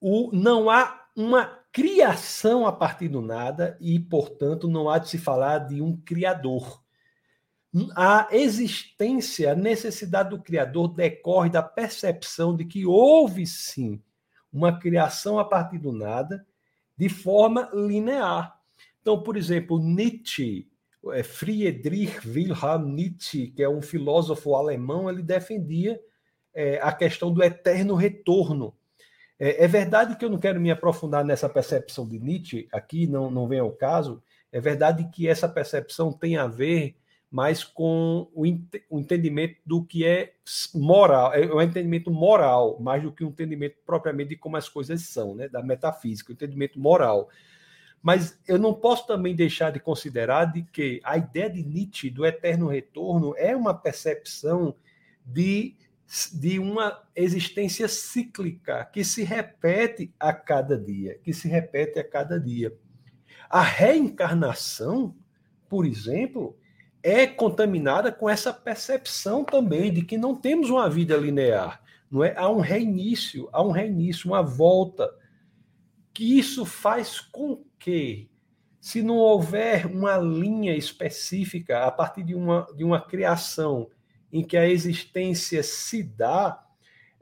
o, 0.00 0.30
não 0.32 0.68
há 0.68 1.08
uma 1.16 1.63
criação 1.74 2.68
a 2.68 2.72
partir 2.72 3.08
do 3.08 3.20
nada 3.20 3.76
e, 3.80 3.98
portanto, 3.98 4.68
não 4.68 4.88
há 4.88 4.96
de 4.96 5.08
se 5.08 5.18
falar 5.18 5.58
de 5.58 5.82
um 5.82 5.96
criador. 5.96 6.80
A 7.96 8.28
existência, 8.30 9.50
a 9.50 9.56
necessidade 9.56 10.30
do 10.30 10.40
criador 10.40 10.86
decorre 10.94 11.50
da 11.50 11.64
percepção 11.64 12.54
de 12.54 12.64
que 12.64 12.86
houve 12.86 13.44
sim 13.44 14.00
uma 14.52 14.78
criação 14.78 15.36
a 15.36 15.44
partir 15.44 15.78
do 15.78 15.90
nada 15.90 16.46
de 16.96 17.08
forma 17.08 17.68
linear. 17.74 18.56
Então, 19.02 19.20
por 19.20 19.36
exemplo, 19.36 19.80
Nietzsche, 19.80 20.70
é, 21.10 21.24
Friedrich 21.24 22.20
Wilhelm 22.24 22.94
Nietzsche, 22.94 23.48
que 23.48 23.64
é 23.64 23.68
um 23.68 23.82
filósofo 23.82 24.54
alemão, 24.54 25.10
ele 25.10 25.24
defendia 25.24 26.00
é, 26.54 26.78
a 26.80 26.92
questão 26.92 27.34
do 27.34 27.42
eterno 27.42 27.96
retorno. 27.96 28.76
É, 29.38 29.64
é, 29.64 29.68
verdade 29.68 30.16
que 30.16 30.24
eu 30.24 30.30
não 30.30 30.38
quero 30.38 30.60
me 30.60 30.70
aprofundar 30.70 31.24
nessa 31.24 31.48
percepção 31.48 32.08
de 32.08 32.18
Nietzsche, 32.18 32.68
aqui 32.72 33.06
não, 33.06 33.30
não 33.30 33.48
vem 33.48 33.58
ao 33.58 33.72
caso, 33.72 34.22
é 34.52 34.60
verdade 34.60 35.08
que 35.12 35.28
essa 35.28 35.48
percepção 35.48 36.12
tem 36.12 36.36
a 36.36 36.46
ver 36.46 36.96
mais 37.34 37.64
com 37.64 38.30
o, 38.32 38.44
o 38.88 39.00
entendimento 39.00 39.56
do 39.66 39.84
que 39.84 40.04
é 40.04 40.34
moral, 40.72 41.34
é 41.34 41.52
um 41.52 41.60
entendimento 41.60 42.08
moral, 42.08 42.78
mais 42.78 43.02
do 43.02 43.10
que 43.10 43.24
um 43.24 43.28
entendimento 43.28 43.76
propriamente 43.84 44.30
de 44.30 44.36
como 44.36 44.56
as 44.56 44.68
coisas 44.68 45.02
são, 45.02 45.34
né, 45.34 45.48
da 45.48 45.60
metafísica, 45.60 46.30
o 46.30 46.32
entendimento 46.32 46.78
moral. 46.78 47.28
Mas 48.00 48.38
eu 48.46 48.56
não 48.56 48.72
posso 48.72 49.06
também 49.08 49.34
deixar 49.34 49.72
de 49.72 49.80
considerar 49.80 50.44
de 50.44 50.62
que 50.62 51.00
a 51.02 51.16
ideia 51.18 51.50
de 51.50 51.64
Nietzsche 51.64 52.08
do 52.08 52.24
eterno 52.24 52.68
retorno 52.68 53.34
é 53.36 53.56
uma 53.56 53.74
percepção 53.74 54.76
de, 55.26 55.74
de 56.32 56.58
uma 56.58 57.02
existência 57.16 57.88
cíclica 57.88 58.84
que 58.92 59.04
se 59.04 59.24
repete 59.24 60.14
a 60.18 60.32
cada 60.32 60.78
dia, 60.78 61.18
que 61.22 61.32
se 61.32 61.48
repete 61.48 61.98
a 61.98 62.08
cada 62.08 62.38
dia. 62.38 62.72
A 63.50 63.60
reencarnação, 63.60 65.14
por 65.68 65.84
exemplo, 65.84 66.56
é 67.02 67.26
contaminada 67.26 68.12
com 68.12 68.30
essa 68.30 68.52
percepção 68.52 69.44
também 69.44 69.92
de 69.92 70.02
que 70.02 70.16
não 70.16 70.34
temos 70.34 70.70
uma 70.70 70.88
vida 70.88 71.16
linear, 71.16 71.82
não 72.10 72.22
é? 72.22 72.34
Há 72.36 72.48
um 72.48 72.60
reinício, 72.60 73.48
há 73.52 73.62
um 73.62 73.70
reinício, 73.70 74.30
uma 74.30 74.42
volta 74.42 75.10
que 76.12 76.38
isso 76.38 76.64
faz 76.64 77.18
com 77.18 77.64
que, 77.78 78.30
se 78.80 79.02
não 79.02 79.16
houver 79.16 79.86
uma 79.86 80.16
linha 80.16 80.76
específica 80.76 81.84
a 81.84 81.90
partir 81.90 82.22
de 82.22 82.34
uma, 82.34 82.66
de 82.76 82.84
uma 82.84 83.00
criação 83.00 83.90
em 84.34 84.42
que 84.42 84.56
a 84.56 84.68
existência 84.68 85.62
se 85.62 86.02
dá, 86.02 86.60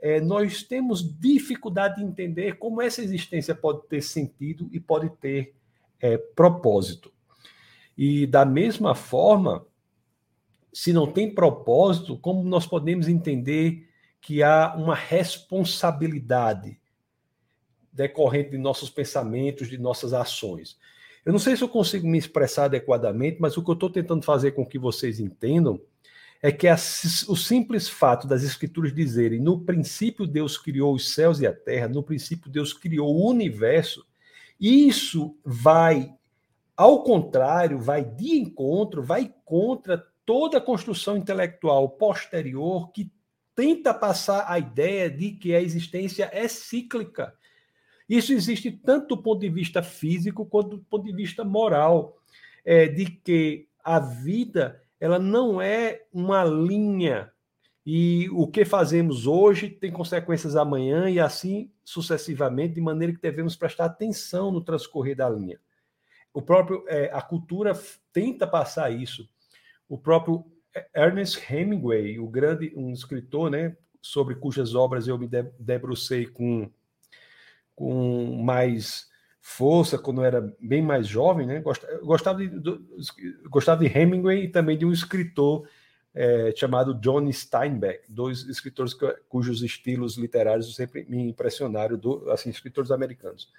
é, 0.00 0.19
nós 0.19 0.62
temos 0.62 1.02
dificuldade 1.21 1.97
de 1.97 2.02
entender 2.02 2.57
como 2.57 2.81
essa 2.81 3.02
existência 3.02 3.54
pode 3.54 3.87
ter 3.87 4.00
sentido 4.00 4.66
e 4.73 4.81
pode 4.81 5.11
ter 5.21 5.54
é, 6.00 6.16
propósito. 6.16 7.12
E 7.99 8.26
da 8.26 8.47
mesma 8.47 8.95
forma, 8.95 9.66
se 10.73 10.90
não 10.90 11.07
tem 11.07 11.35
propósito, 11.35 12.16
como 12.16 12.42
nós 12.42 12.66
podemos 12.66 13.07
entender 13.07 13.87
que 14.19 14.42
há 14.42 14.75
uma 14.75 14.95
responsabilidade 14.95 16.81
decorrente 17.92 18.52
de 18.52 18.59
nossos 18.59 18.88
pensamentos, 18.88 19.69
de 19.69 19.76
nossas 19.76 20.14
ações. 20.14 20.78
Eu 21.26 21.33
não 21.33 21.38
sei 21.38 21.59
se 21.59 21.62
eu 21.62 21.69
consigo 21.69 22.09
me 22.09 22.16
expressar 22.16 22.64
adequadamente, 22.64 23.37
mas 23.38 23.59
o 23.59 23.62
que 23.62 23.71
eu 23.71 23.75
estou 23.75 23.90
tentando 23.90 24.25
fazer 24.25 24.52
com 24.52 24.64
que 24.64 24.78
vocês 24.78 25.21
entendam 25.21 25.78
é 26.42 26.50
que 26.50 26.66
a, 26.66 26.75
o 26.75 27.37
simples 27.37 27.88
fato 27.88 28.26
das 28.26 28.42
escrituras 28.42 28.92
dizerem 28.92 29.38
no 29.38 29.61
princípio 29.61 30.26
Deus 30.26 30.58
criou 30.58 30.92
os 30.92 31.14
céus 31.14 31.40
e 31.40 31.46
a 31.46 31.54
terra, 31.54 31.87
no 31.87 32.02
princípio 32.02 32.50
Deus 32.50 32.72
criou 32.72 33.14
o 33.14 33.30
universo, 33.30 34.04
isso 34.61 35.37
vai, 35.44 36.12
ao 36.76 37.04
contrário, 37.04 37.78
vai 37.78 38.04
de 38.04 38.37
encontro, 38.38 39.02
vai 39.02 39.32
contra 39.44 40.04
toda 40.26 40.58
a 40.58 40.61
construção 40.61 41.16
intelectual 41.16 41.88
posterior 41.90 42.90
que 42.90 43.11
tenta 43.54 43.94
passar 43.94 44.46
a 44.49 44.58
ideia 44.58 45.08
de 45.08 45.32
que 45.32 45.54
a 45.54 45.61
existência 45.61 46.28
é 46.32 46.49
cíclica. 46.49 47.34
Isso 48.08 48.32
existe 48.32 48.70
tanto 48.70 49.14
do 49.14 49.22
ponto 49.22 49.40
de 49.40 49.49
vista 49.49 49.82
físico 49.82 50.44
quanto 50.44 50.76
do 50.76 50.84
ponto 50.84 51.04
de 51.04 51.12
vista 51.12 51.44
moral, 51.44 52.16
é, 52.64 52.88
de 52.88 53.06
que 53.06 53.68
a 53.82 53.99
vida 53.99 54.81
ela 55.02 55.18
não 55.18 55.61
é 55.61 56.04
uma 56.12 56.44
linha 56.44 57.32
e 57.85 58.30
o 58.30 58.47
que 58.47 58.64
fazemos 58.64 59.26
hoje 59.26 59.68
tem 59.68 59.90
consequências 59.90 60.54
amanhã 60.54 61.11
e 61.11 61.18
assim 61.18 61.73
sucessivamente, 61.85 62.75
de 62.75 62.80
maneira 62.80 63.12
que 63.12 63.21
devemos 63.21 63.56
prestar 63.56 63.87
atenção 63.87 64.52
no 64.52 64.61
transcorrer 64.61 65.16
da 65.16 65.28
linha. 65.28 65.59
O 66.32 66.40
próprio 66.40 66.85
é, 66.87 67.11
a 67.12 67.21
cultura 67.21 67.73
tenta 68.12 68.47
passar 68.47 68.90
isso. 68.92 69.28
O 69.88 69.99
próprio 69.99 70.44
Ernest 70.94 71.52
Hemingway, 71.52 72.21
o 72.21 72.28
grande 72.28 72.73
um 72.76 72.92
escritor, 72.92 73.50
né, 73.50 73.76
sobre 74.00 74.37
cujas 74.37 74.73
obras 74.76 75.09
eu 75.09 75.18
me 75.18 75.28
debrucei 75.59 76.26
com 76.26 76.71
com 77.75 78.40
mais 78.40 79.11
força 79.44 79.99
quando 79.99 80.20
eu 80.20 80.25
era 80.25 80.54
bem 80.61 80.80
mais 80.80 81.08
jovem, 81.08 81.44
né? 81.44 81.61
Gostava 82.02 82.38
de, 82.38 82.49
gostava 83.50 83.84
de 83.84 83.99
Hemingway 83.99 84.44
e 84.44 84.49
também 84.49 84.78
de 84.78 84.87
um 84.87 84.92
escritor 84.92 85.68
é, 86.14 86.52
chamado 86.56 86.94
John 86.94 87.30
Steinbeck, 87.30 88.04
dois 88.08 88.44
escritores 88.44 88.94
cujos 89.28 89.62
estilos 89.62 90.16
literários 90.16 90.75
sempre 90.76 91.04
me 91.08 91.28
impressionaram, 91.28 91.99
do, 91.99 92.30
assim, 92.30 92.50
escritores 92.50 92.92
americanos. 92.92 93.50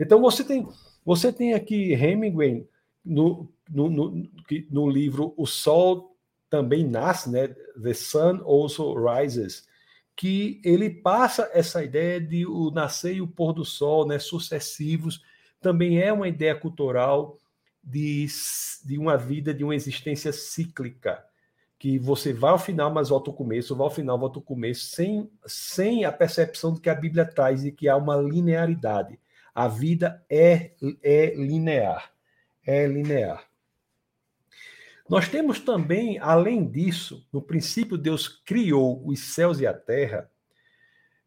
Então 0.00 0.20
você 0.20 0.42
tem, 0.42 0.66
você 1.04 1.32
tem 1.32 1.54
aqui 1.54 1.92
Hemingway 1.92 2.66
no, 3.04 3.48
no, 3.70 3.88
no, 3.88 4.28
no 4.68 4.90
livro 4.90 5.32
O 5.36 5.46
Sol 5.46 6.16
também 6.50 6.84
nasce, 6.84 7.30
né? 7.30 7.54
The 7.80 7.94
Sun 7.94 8.42
Also 8.44 8.94
Rises, 8.94 9.64
que 10.16 10.60
ele 10.64 10.90
passa 10.90 11.50
essa 11.52 11.82
ideia 11.82 12.20
de 12.20 12.46
o 12.46 12.70
nascer 12.70 13.14
e 13.14 13.22
o 13.22 13.28
pôr 13.28 13.52
do 13.52 13.64
sol, 13.64 14.06
né, 14.06 14.18
sucessivos, 14.18 15.22
também 15.60 16.00
é 16.00 16.12
uma 16.12 16.28
ideia 16.28 16.54
cultural 16.54 17.38
de, 17.82 18.26
de 18.84 18.98
uma 18.98 19.16
vida, 19.16 19.54
de 19.54 19.64
uma 19.64 19.74
existência 19.74 20.32
cíclica, 20.32 21.24
que 21.78 21.98
você 21.98 22.32
vai 22.32 22.50
ao 22.50 22.58
final, 22.58 22.92
mas 22.92 23.08
volta 23.08 23.30
ao 23.30 23.36
começo, 23.36 23.74
vai 23.74 23.86
ao 23.86 23.90
final, 23.90 24.18
volta 24.18 24.38
ao 24.38 24.42
começo, 24.42 24.84
sem, 24.84 25.30
sem 25.46 26.04
a 26.04 26.12
percepção 26.12 26.74
do 26.74 26.80
que 26.80 26.90
a 26.90 26.94
Bíblia 26.94 27.24
traz 27.24 27.64
e 27.64 27.72
que 27.72 27.88
há 27.88 27.96
uma 27.96 28.16
linearidade. 28.16 29.18
A 29.54 29.66
vida 29.66 30.22
é, 30.28 30.72
é 31.02 31.34
linear. 31.34 32.12
É 32.66 32.86
linear. 32.86 33.49
Nós 35.10 35.28
temos 35.28 35.58
também, 35.58 36.20
além 36.20 36.64
disso, 36.64 37.26
no 37.32 37.42
princípio 37.42 37.98
Deus 37.98 38.28
criou 38.28 39.04
os 39.04 39.18
céus 39.18 39.58
e 39.58 39.66
a 39.66 39.74
terra. 39.74 40.30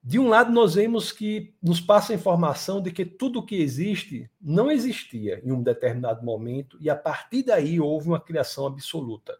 De 0.02 0.18
um 0.18 0.30
lado, 0.30 0.54
nós 0.54 0.76
vemos 0.76 1.12
que 1.12 1.54
nos 1.62 1.82
passa 1.82 2.14
a 2.14 2.16
informação 2.16 2.82
de 2.82 2.94
que 2.94 3.04
tudo 3.04 3.46
que 3.46 3.58
existe 3.58 4.32
não 4.42 4.72
existia 4.72 5.42
em 5.44 5.52
um 5.52 5.62
determinado 5.62 6.26
momento, 6.26 6.78
e 6.80 6.90
a 6.90 6.96
partir 6.96 7.44
daí 7.44 7.78
houve 7.78 8.08
uma 8.08 8.22
criação 8.22 8.68
absoluta. 8.68 9.38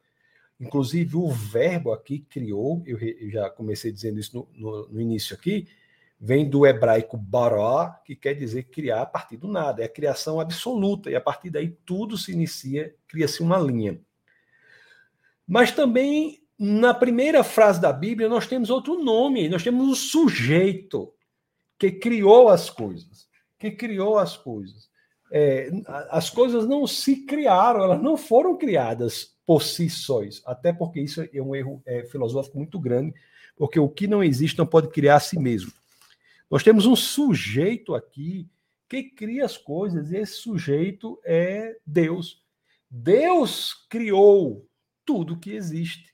Inclusive, 0.60 1.16
o 1.16 1.30
verbo 1.30 1.94
aqui 1.94 2.20
criou, 2.20 2.84
eu 2.86 3.00
já 3.30 3.50
comecei 3.50 3.94
dizendo 3.94 4.20
isso 4.20 4.36
no, 4.36 4.50
no, 4.54 4.90
no 4.90 5.00
início 5.00 5.38
aqui, 5.38 5.70
vem 6.20 6.50
do 6.50 6.66
hebraico 6.66 7.16
bará, 7.16 7.98
que 8.06 8.14
quer 8.14 8.34
dizer 8.34 8.64
criar 8.64 9.04
a 9.04 9.06
partir 9.06 9.38
do 9.38 9.48
nada, 9.48 9.82
é 9.82 9.86
a 9.86 9.90
criação 9.90 10.42
absoluta, 10.42 11.10
e 11.10 11.16
a 11.16 11.22
partir 11.22 11.50
daí 11.50 11.70
tudo 11.86 12.18
se 12.18 12.34
inicia, 12.34 12.94
cria-se 13.08 13.42
uma 13.42 13.58
linha. 13.58 14.02
Mas 15.48 15.72
também 15.72 16.44
na 16.58 16.94
primeira 16.94 17.44
frase 17.44 17.82
da 17.82 17.92
Bíblia 17.92 18.30
nós 18.30 18.48
temos 18.48 18.70
outro 18.70 19.04
nome, 19.04 19.50
nós 19.50 19.64
temos 19.64 19.88
um 19.88 19.96
sujeito 19.96 21.14
que 21.78 21.92
criou 21.92 22.50
as 22.50 22.70
coisas, 22.70 23.28
que 23.60 23.72
criou 23.72 24.18
as 24.18 24.38
coisas. 24.38 24.90
É, 25.32 25.70
as 26.10 26.30
coisas 26.30 26.68
não 26.68 26.86
se 26.86 27.26
criaram, 27.26 27.84
elas 27.84 28.02
não 28.02 28.16
foram 28.16 28.56
criadas 28.56 29.36
por 29.46 29.64
si 29.64 29.90
sóis, 29.90 30.42
até 30.46 30.72
porque 30.72 31.02
isso 31.02 31.22
é 31.22 31.42
um 31.42 31.56
erro 31.56 31.82
é, 31.86 32.04
filosófico 32.04 32.58
muito 32.58 32.80
grande, 32.80 33.14
porque 33.58 33.80
o 33.80 33.90
que 33.90 34.08
não 34.08 34.24
existe 34.24 34.58
não 34.58 34.66
pode 34.66 34.90
criar 34.90 35.16
a 35.16 35.20
si 35.20 35.38
mesmo. 35.40 35.72
Nós 36.50 36.64
temos 36.64 36.86
um 36.86 36.96
sujeito 36.96 37.96
aqui 37.96 38.48
que 38.88 39.04
cria 39.04 39.44
as 39.44 39.58
coisas, 39.58 40.12
e 40.12 40.18
esse 40.18 40.34
sujeito 40.34 41.20
é 41.26 41.76
Deus. 41.86 42.42
Deus 42.90 43.74
criou 43.90 44.66
tudo 45.06 45.40
que 45.40 45.52
existe. 45.52 46.14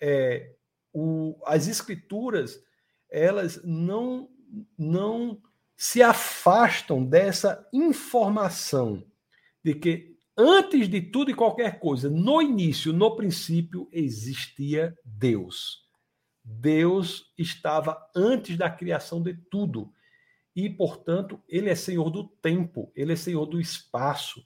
É, 0.00 0.54
o, 0.92 1.40
as 1.44 1.66
escrituras 1.66 2.62
elas 3.10 3.62
não, 3.64 4.28
não 4.76 5.40
se 5.76 6.02
afastam 6.02 7.04
dessa 7.04 7.66
informação 7.72 9.06
de 9.64 9.74
que 9.74 10.16
antes 10.36 10.88
de 10.88 11.00
tudo 11.00 11.30
e 11.30 11.34
qualquer 11.34 11.78
coisa, 11.78 12.08
no 12.10 12.42
início, 12.42 12.92
no 12.92 13.16
princípio, 13.16 13.88
existia 13.92 14.96
Deus. 15.04 15.86
Deus 16.44 17.32
estava 17.36 17.98
antes 18.14 18.56
da 18.56 18.70
criação 18.70 19.22
de 19.22 19.34
tudo. 19.34 19.92
E, 20.54 20.68
portanto, 20.68 21.40
ele 21.48 21.68
é 21.68 21.74
senhor 21.74 22.10
do 22.10 22.24
tempo, 22.24 22.90
ele 22.96 23.12
é 23.12 23.16
senhor 23.16 23.46
do 23.46 23.60
espaço, 23.60 24.44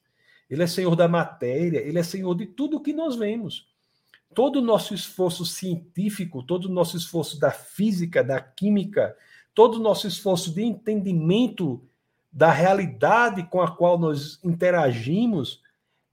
ele 0.52 0.64
é 0.64 0.66
senhor 0.66 0.94
da 0.94 1.08
matéria, 1.08 1.78
ele 1.78 1.98
é 1.98 2.02
senhor 2.02 2.34
de 2.34 2.44
tudo 2.44 2.76
o 2.76 2.80
que 2.82 2.92
nós 2.92 3.16
vemos. 3.16 3.66
Todo 4.34 4.56
o 4.56 4.62
nosso 4.62 4.92
esforço 4.92 5.46
científico, 5.46 6.42
todo 6.42 6.66
o 6.66 6.72
nosso 6.72 6.94
esforço 6.94 7.40
da 7.40 7.50
física, 7.50 8.22
da 8.22 8.38
química, 8.38 9.16
todo 9.54 9.76
o 9.76 9.82
nosso 9.82 10.06
esforço 10.06 10.52
de 10.54 10.62
entendimento 10.62 11.82
da 12.30 12.50
realidade 12.50 13.44
com 13.44 13.62
a 13.62 13.74
qual 13.74 13.98
nós 13.98 14.38
interagimos 14.44 15.62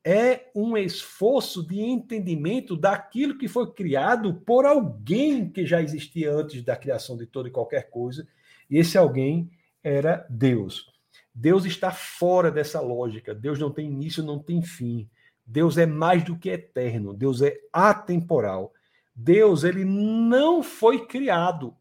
é 0.05 0.49
um 0.55 0.77
esforço 0.77 1.61
de 1.61 1.81
entendimento 1.81 2.77
daquilo 2.77 3.37
que 3.37 3.49
foi 3.49 3.69
criado 3.73 4.35
por 4.45 4.65
alguém 4.65 5.49
que 5.49 5.65
já 5.65 5.81
existia 5.81 6.33
antes 6.33 6.63
da 6.63 6.77
criação 6.77 7.17
de 7.17 7.25
toda 7.25 7.49
e 7.49 7.51
qualquer 7.51 7.89
coisa, 7.89 8.25
e 8.69 8.77
esse 8.77 8.97
alguém 8.97 9.51
era 9.83 10.25
Deus. 10.29 10.97
Deus 11.39 11.63
está 11.63 11.89
fora 11.89 12.51
dessa 12.51 12.81
lógica. 12.81 13.33
Deus 13.33 13.57
não 13.57 13.71
tem 13.71 13.87
início, 13.87 14.21
não 14.21 14.39
tem 14.39 14.61
fim. 14.61 15.09
Deus 15.45 15.77
é 15.77 15.85
mais 15.85 16.21
do 16.21 16.37
que 16.37 16.49
eterno. 16.49 17.13
Deus 17.13 17.41
é 17.41 17.57
atemporal. 17.71 18.73
Deus, 19.15 19.63
ele 19.63 19.85
não 19.85 20.61
foi 20.61 21.05
criado. 21.05 21.73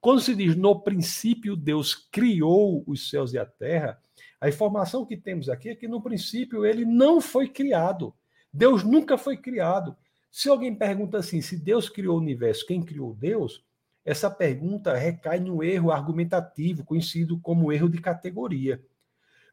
Quando 0.00 0.20
se 0.20 0.34
diz 0.34 0.56
no 0.56 0.80
princípio 0.80 1.54
Deus 1.54 1.94
criou 1.94 2.82
os 2.88 3.08
céus 3.08 3.32
e 3.32 3.38
a 3.38 3.46
terra, 3.46 4.00
a 4.40 4.48
informação 4.48 5.06
que 5.06 5.16
temos 5.16 5.48
aqui 5.48 5.68
é 5.68 5.76
que 5.76 5.86
no 5.86 6.02
princípio 6.02 6.66
ele 6.66 6.84
não 6.84 7.20
foi 7.20 7.48
criado. 7.48 8.12
Deus 8.52 8.82
nunca 8.82 9.16
foi 9.16 9.36
criado. 9.36 9.96
Se 10.28 10.48
alguém 10.48 10.74
pergunta 10.74 11.18
assim, 11.18 11.40
se 11.40 11.56
Deus 11.56 11.88
criou 11.88 12.16
o 12.16 12.20
universo, 12.20 12.66
quem 12.66 12.82
criou 12.82 13.14
Deus? 13.14 13.64
Essa 14.04 14.28
pergunta 14.28 14.92
recai 14.92 15.38
no 15.38 15.62
erro 15.62 15.92
argumentativo, 15.92 16.84
conhecido 16.84 17.38
como 17.38 17.72
erro 17.72 17.88
de 17.88 18.00
categoria. 18.00 18.82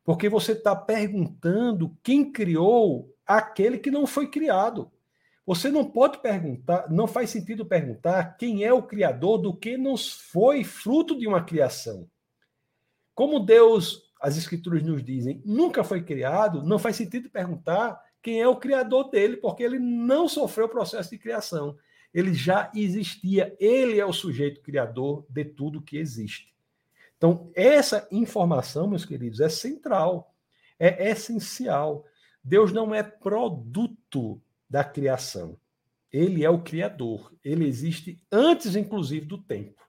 Porque 0.03 0.27
você 0.29 0.53
está 0.53 0.75
perguntando 0.75 1.95
quem 2.01 2.31
criou 2.31 3.15
aquele 3.25 3.77
que 3.77 3.91
não 3.91 4.05
foi 4.05 4.27
criado. 4.27 4.91
Você 5.45 5.69
não 5.69 5.83
pode 5.83 6.19
perguntar, 6.19 6.89
não 6.89 7.07
faz 7.07 7.29
sentido 7.29 7.65
perguntar 7.65 8.37
quem 8.37 8.63
é 8.63 8.71
o 8.71 8.83
criador 8.83 9.37
do 9.37 9.55
que 9.55 9.77
não 9.77 9.97
foi 9.97 10.63
fruto 10.63 11.17
de 11.17 11.27
uma 11.27 11.43
criação. 11.43 12.07
Como 13.13 13.39
Deus, 13.39 14.11
as 14.21 14.37
escrituras 14.37 14.83
nos 14.83 15.03
dizem, 15.03 15.41
nunca 15.43 15.83
foi 15.83 16.03
criado, 16.03 16.63
não 16.63 16.79
faz 16.79 16.95
sentido 16.95 17.29
perguntar 17.29 17.99
quem 18.21 18.39
é 18.39 18.47
o 18.47 18.55
criador 18.55 19.09
dele, 19.09 19.37
porque 19.37 19.63
ele 19.63 19.79
não 19.79 20.27
sofreu 20.27 20.67
o 20.67 20.69
processo 20.69 21.09
de 21.09 21.17
criação. 21.17 21.75
Ele 22.13 22.33
já 22.33 22.71
existia, 22.75 23.55
ele 23.59 23.99
é 23.99 24.05
o 24.05 24.13
sujeito 24.13 24.61
criador 24.61 25.25
de 25.29 25.43
tudo 25.43 25.81
que 25.81 25.97
existe. 25.97 26.50
Então, 27.21 27.51
essa 27.53 28.07
informação, 28.11 28.87
meus 28.87 29.05
queridos, 29.05 29.39
é 29.41 29.47
central, 29.47 30.33
é 30.79 31.11
essencial. 31.11 32.03
Deus 32.43 32.73
não 32.73 32.95
é 32.95 33.03
produto 33.03 34.41
da 34.67 34.83
criação. 34.83 35.55
Ele 36.11 36.43
é 36.43 36.49
o 36.49 36.63
Criador. 36.63 37.31
Ele 37.45 37.67
existe 37.67 38.19
antes, 38.31 38.75
inclusive, 38.75 39.23
do 39.27 39.37
tempo. 39.37 39.87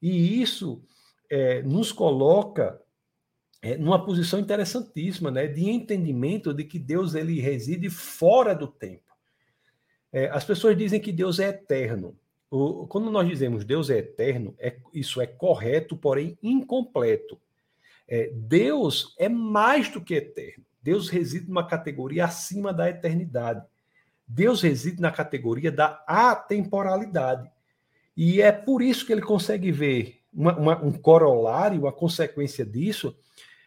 E 0.00 0.40
isso 0.40 0.84
é, 1.28 1.62
nos 1.62 1.90
coloca 1.90 2.80
é, 3.60 3.76
numa 3.76 4.04
posição 4.04 4.38
interessantíssima, 4.38 5.32
né, 5.32 5.48
de 5.48 5.68
entendimento 5.68 6.54
de 6.54 6.62
que 6.62 6.78
Deus 6.78 7.16
ele 7.16 7.40
reside 7.40 7.90
fora 7.90 8.54
do 8.54 8.68
tempo. 8.68 9.12
É, 10.12 10.28
as 10.28 10.44
pessoas 10.44 10.78
dizem 10.78 11.00
que 11.00 11.10
Deus 11.10 11.40
é 11.40 11.48
eterno. 11.48 12.16
O, 12.52 12.86
quando 12.86 13.10
nós 13.10 13.26
dizemos 13.26 13.64
Deus 13.64 13.88
é 13.88 13.96
eterno, 13.96 14.54
é, 14.58 14.76
isso 14.92 15.22
é 15.22 15.26
correto, 15.26 15.96
porém 15.96 16.36
incompleto. 16.42 17.40
É, 18.06 18.30
Deus 18.34 19.16
é 19.18 19.26
mais 19.26 19.88
do 19.88 20.02
que 20.02 20.12
eterno. 20.12 20.62
Deus 20.82 21.08
reside 21.08 21.48
numa 21.48 21.66
categoria 21.66 22.26
acima 22.26 22.70
da 22.70 22.90
eternidade. 22.90 23.64
Deus 24.28 24.60
reside 24.60 25.00
na 25.00 25.10
categoria 25.10 25.72
da 25.72 26.04
atemporalidade. 26.06 27.50
E 28.14 28.42
é 28.42 28.52
por 28.52 28.82
isso 28.82 29.06
que 29.06 29.12
ele 29.12 29.22
consegue 29.22 29.72
ver 29.72 30.20
uma, 30.30 30.54
uma, 30.54 30.84
um 30.84 30.92
corolário, 30.92 31.80
uma 31.80 31.92
consequência 31.92 32.66
disso, 32.66 33.16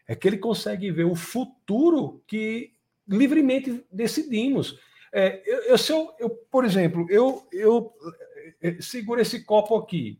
é 0.07 0.13
que 0.13 0.27
ele 0.27 0.37
consegue 0.37 0.91
ver 0.91 1.05
o 1.05 1.15
futuro 1.15 2.21
que 2.27 2.71
livremente 3.07 3.83
decidimos. 3.91 4.79
É, 5.11 5.41
eu, 5.43 5.57
eu, 5.63 5.75
eu, 5.89 6.15
eu, 6.19 6.29
por 6.51 6.65
exemplo, 6.65 7.07
eu, 7.09 7.47
eu 7.51 7.91
é, 8.61 8.81
seguro 8.81 9.21
esse 9.21 9.43
copo 9.43 9.75
aqui, 9.75 10.19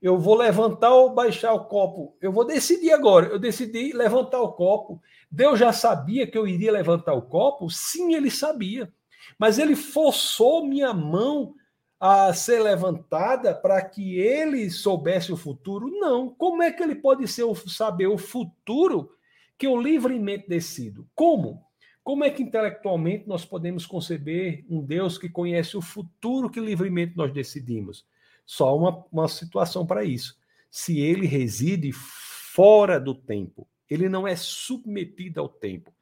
eu 0.00 0.18
vou 0.18 0.34
levantar 0.34 0.92
ou 0.94 1.14
baixar 1.14 1.54
o 1.54 1.64
copo, 1.64 2.16
eu 2.20 2.30
vou 2.30 2.44
decidir 2.44 2.92
agora. 2.92 3.26
Eu 3.28 3.38
decidi 3.38 3.92
levantar 3.92 4.40
o 4.40 4.52
copo. 4.52 5.00
Deus 5.30 5.58
já 5.58 5.72
sabia 5.72 6.26
que 6.26 6.36
eu 6.36 6.46
iria 6.46 6.70
levantar 6.70 7.14
o 7.14 7.22
copo? 7.22 7.70
Sim, 7.70 8.14
ele 8.14 8.30
sabia 8.30 8.92
mas 9.38 9.58
ele 9.58 9.74
forçou 9.74 10.66
minha 10.66 10.92
mão 10.92 11.54
a 11.98 12.32
ser 12.34 12.60
levantada 12.60 13.54
para 13.54 13.82
que 13.82 14.18
ele 14.18 14.70
soubesse 14.70 15.32
o 15.32 15.36
futuro? 15.36 15.88
Não. 15.90 16.28
Como 16.28 16.62
é 16.62 16.70
que 16.70 16.82
ele 16.82 16.94
pode 16.94 17.26
ser, 17.26 17.44
saber 17.66 18.06
o 18.06 18.18
futuro 18.18 19.10
que 19.56 19.66
eu 19.66 19.80
livremente 19.80 20.48
decido? 20.48 21.08
Como? 21.14 21.64
Como 22.04 22.22
é 22.22 22.30
que 22.30 22.42
intelectualmente 22.42 23.26
nós 23.26 23.46
podemos 23.46 23.86
conceber 23.86 24.62
um 24.68 24.84
Deus 24.84 25.16
que 25.16 25.26
conhece 25.26 25.74
o 25.74 25.80
futuro 25.80 26.50
que 26.50 26.60
livremente 26.60 27.16
nós 27.16 27.32
decidimos? 27.32 28.06
Só 28.44 28.76
uma, 28.76 29.06
uma 29.10 29.26
situação 29.26 29.86
para 29.86 30.04
isso. 30.04 30.38
Se 30.70 31.00
ele 31.00 31.26
reside 31.26 31.90
fora 31.92 33.00
do 33.00 33.14
tempo, 33.14 33.66
ele 33.88 34.06
não 34.06 34.28
é 34.28 34.36
submetido 34.36 35.40
ao 35.40 35.48
tempo. 35.48 35.94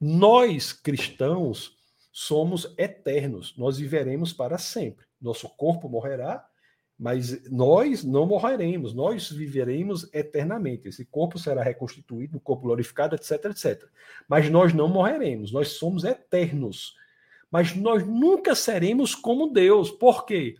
Nós, 0.00 0.72
cristãos, 0.72 1.76
somos 2.12 2.72
eternos, 2.78 3.56
nós 3.56 3.76
viveremos 3.78 4.32
para 4.32 4.56
sempre. 4.56 5.04
Nosso 5.20 5.48
corpo 5.48 5.88
morrerá, 5.88 6.46
mas 6.98 7.42
nós 7.50 8.04
não 8.04 8.24
morreremos, 8.26 8.94
nós 8.94 9.30
viveremos 9.30 10.08
eternamente. 10.14 10.88
Esse 10.88 11.04
corpo 11.04 11.38
será 11.38 11.62
reconstituído, 11.62 12.36
um 12.36 12.40
corpo 12.40 12.62
glorificado, 12.62 13.16
etc, 13.16 13.44
etc. 13.46 13.84
Mas 14.28 14.48
nós 14.48 14.72
não 14.72 14.88
morreremos, 14.88 15.52
nós 15.52 15.68
somos 15.70 16.04
eternos. 16.04 16.96
Mas 17.50 17.74
nós 17.74 18.06
nunca 18.06 18.54
seremos 18.54 19.14
como 19.14 19.52
Deus. 19.52 19.90
Por 19.90 20.24
quê? 20.24 20.56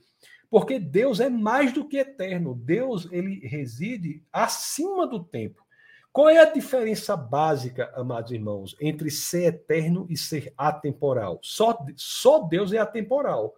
Porque 0.51 0.79
Deus 0.79 1.19
é 1.21 1.29
mais 1.29 1.73
do 1.73 1.85
que 1.85 1.99
eterno. 1.99 2.55
Deus, 2.55 3.09
ele 3.11 3.41
reside 3.47 4.23
acima 4.33 5.07
do 5.07 5.23
tempo. 5.23 5.65
Qual 6.13 6.29
é 6.29 6.39
a 6.39 6.53
diferença 6.53 7.17
básica, 7.17 7.93
amados 7.97 8.31
irmãos, 8.31 8.77
entre 8.81 9.11
ser 9.11 9.47
eterno 9.47 10.07
e 10.09 10.17
ser 10.17 10.53
atemporal? 10.57 11.41
Só, 11.43 11.77
só 11.97 12.39
Deus 12.39 12.73
é 12.73 12.79
atemporal. 12.79 13.53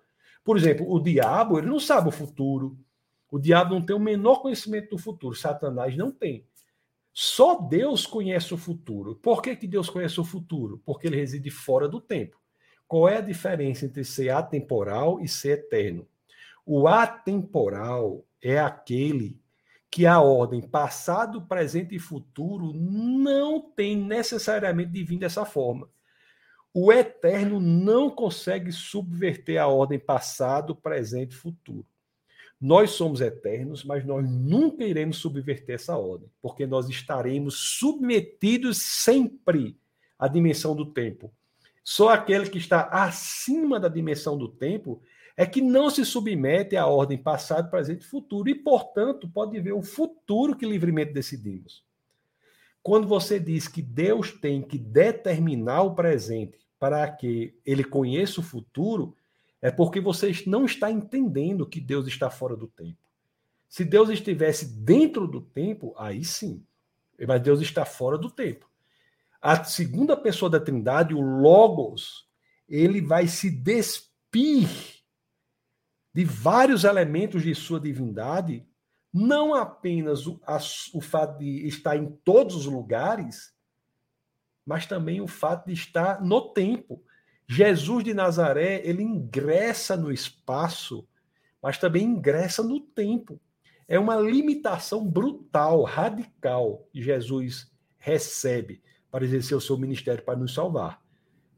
Por 0.46 0.56
exemplo, 0.56 0.88
o 0.88 1.00
diabo, 1.00 1.58
ele 1.58 1.66
não 1.66 1.80
sabe 1.80 2.08
o 2.08 2.12
futuro. 2.12 2.78
O 3.28 3.36
diabo 3.36 3.74
não 3.74 3.84
tem 3.84 3.96
o 3.96 3.98
menor 3.98 4.36
conhecimento 4.36 4.90
do 4.90 4.98
futuro. 4.98 5.34
Satanás 5.34 5.96
não 5.96 6.12
tem. 6.12 6.46
Só 7.12 7.56
Deus 7.60 8.06
conhece 8.06 8.54
o 8.54 8.56
futuro. 8.56 9.16
Por 9.16 9.42
que, 9.42 9.56
que 9.56 9.66
Deus 9.66 9.90
conhece 9.90 10.20
o 10.20 10.24
futuro? 10.24 10.80
Porque 10.86 11.08
ele 11.08 11.16
reside 11.16 11.50
fora 11.50 11.88
do 11.88 12.00
tempo. 12.00 12.40
Qual 12.86 13.08
é 13.08 13.16
a 13.16 13.20
diferença 13.20 13.86
entre 13.86 14.04
ser 14.04 14.28
atemporal 14.28 15.18
e 15.20 15.26
ser 15.26 15.58
eterno? 15.58 16.06
O 16.64 16.86
atemporal 16.86 18.24
é 18.40 18.60
aquele 18.60 19.40
que 19.90 20.06
a 20.06 20.20
ordem 20.20 20.60
passado, 20.60 21.42
presente 21.42 21.96
e 21.96 21.98
futuro 21.98 22.72
não 22.72 23.60
tem 23.60 23.96
necessariamente 23.96 24.92
de 24.92 25.02
vir 25.02 25.18
dessa 25.18 25.44
forma. 25.44 25.88
O 26.78 26.92
eterno 26.92 27.58
não 27.58 28.10
consegue 28.10 28.70
subverter 28.70 29.58
a 29.58 29.66
ordem 29.66 29.98
passado, 29.98 30.76
presente 30.76 31.32
e 31.32 31.34
futuro. 31.34 31.86
Nós 32.60 32.90
somos 32.90 33.22
eternos, 33.22 33.82
mas 33.82 34.04
nós 34.04 34.30
nunca 34.30 34.84
iremos 34.84 35.16
subverter 35.16 35.76
essa 35.76 35.96
ordem, 35.96 36.28
porque 36.42 36.66
nós 36.66 36.90
estaremos 36.90 37.78
submetidos 37.78 38.76
sempre 38.76 39.80
à 40.18 40.28
dimensão 40.28 40.76
do 40.76 40.84
tempo. 40.84 41.32
Só 41.82 42.10
aquele 42.10 42.50
que 42.50 42.58
está 42.58 42.82
acima 42.92 43.80
da 43.80 43.88
dimensão 43.88 44.36
do 44.36 44.46
tempo 44.46 45.00
é 45.34 45.46
que 45.46 45.62
não 45.62 45.88
se 45.88 46.04
submete 46.04 46.76
à 46.76 46.86
ordem 46.86 47.16
passado, 47.16 47.70
presente 47.70 48.02
e 48.02 48.06
futuro, 48.06 48.50
e, 48.50 48.54
portanto, 48.54 49.26
pode 49.26 49.58
ver 49.60 49.72
o 49.72 49.80
futuro 49.80 50.54
que 50.54 50.66
livremente 50.66 51.14
decidimos. 51.14 51.82
Quando 52.82 53.08
você 53.08 53.40
diz 53.40 53.66
que 53.66 53.80
Deus 53.80 54.30
tem 54.30 54.60
que 54.60 54.76
determinar 54.76 55.80
o 55.80 55.94
presente 55.94 56.65
para 56.78 57.10
que 57.10 57.58
ele 57.64 57.84
conheça 57.84 58.40
o 58.40 58.44
futuro, 58.44 59.16
é 59.60 59.70
porque 59.70 60.00
você 60.00 60.32
não 60.46 60.64
está 60.64 60.90
entendendo 60.90 61.66
que 61.66 61.80
Deus 61.80 62.06
está 62.06 62.30
fora 62.30 62.56
do 62.56 62.66
tempo. 62.66 62.98
Se 63.68 63.84
Deus 63.84 64.10
estivesse 64.10 64.66
dentro 64.66 65.26
do 65.26 65.40
tempo, 65.40 65.94
aí 65.98 66.24
sim. 66.24 66.64
Mas 67.26 67.42
Deus 67.42 67.60
está 67.60 67.84
fora 67.84 68.18
do 68.18 68.30
tempo. 68.30 68.68
A 69.40 69.64
segunda 69.64 70.16
pessoa 70.16 70.50
da 70.50 70.60
Trindade, 70.60 71.14
o 71.14 71.20
Logos, 71.20 72.28
ele 72.68 73.00
vai 73.00 73.26
se 73.26 73.50
despir 73.50 74.68
de 76.12 76.24
vários 76.24 76.84
elementos 76.84 77.42
de 77.42 77.54
sua 77.54 77.78
divindade, 77.78 78.66
não 79.12 79.54
apenas 79.54 80.26
o, 80.26 80.40
a, 80.46 80.58
o 80.94 81.00
fato 81.00 81.38
de 81.38 81.66
estar 81.66 81.96
em 81.96 82.06
todos 82.24 82.54
os 82.56 82.66
lugares, 82.66 83.52
mas 84.66 84.84
também 84.84 85.20
o 85.20 85.28
fato 85.28 85.66
de 85.66 85.72
estar 85.72 86.20
no 86.20 86.52
tempo. 86.52 87.02
Jesus 87.48 88.02
de 88.02 88.12
Nazaré, 88.12 88.82
ele 88.84 89.02
ingressa 89.02 89.96
no 89.96 90.12
espaço, 90.12 91.06
mas 91.62 91.78
também 91.78 92.02
ingressa 92.02 92.62
no 92.62 92.80
tempo. 92.80 93.40
É 93.86 93.98
uma 93.98 94.16
limitação 94.16 95.08
brutal, 95.08 95.84
radical, 95.84 96.88
que 96.92 97.00
Jesus 97.00 97.70
recebe 97.96 98.82
para 99.10 99.24
exercer 99.24 99.56
o 99.56 99.60
seu 99.60 99.78
ministério 99.78 100.24
para 100.24 100.38
nos 100.38 100.52
salvar. 100.52 101.00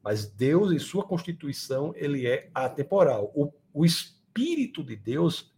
Mas 0.03 0.27
Deus, 0.27 0.71
em 0.71 0.79
sua 0.79 1.05
constituição, 1.05 1.93
ele 1.97 2.27
é 2.27 2.51
atemporal. 2.55 3.33
O, 3.35 3.51
o 3.73 3.85
Espírito 3.85 4.85
de 4.85 4.95
Deus 4.95 5.53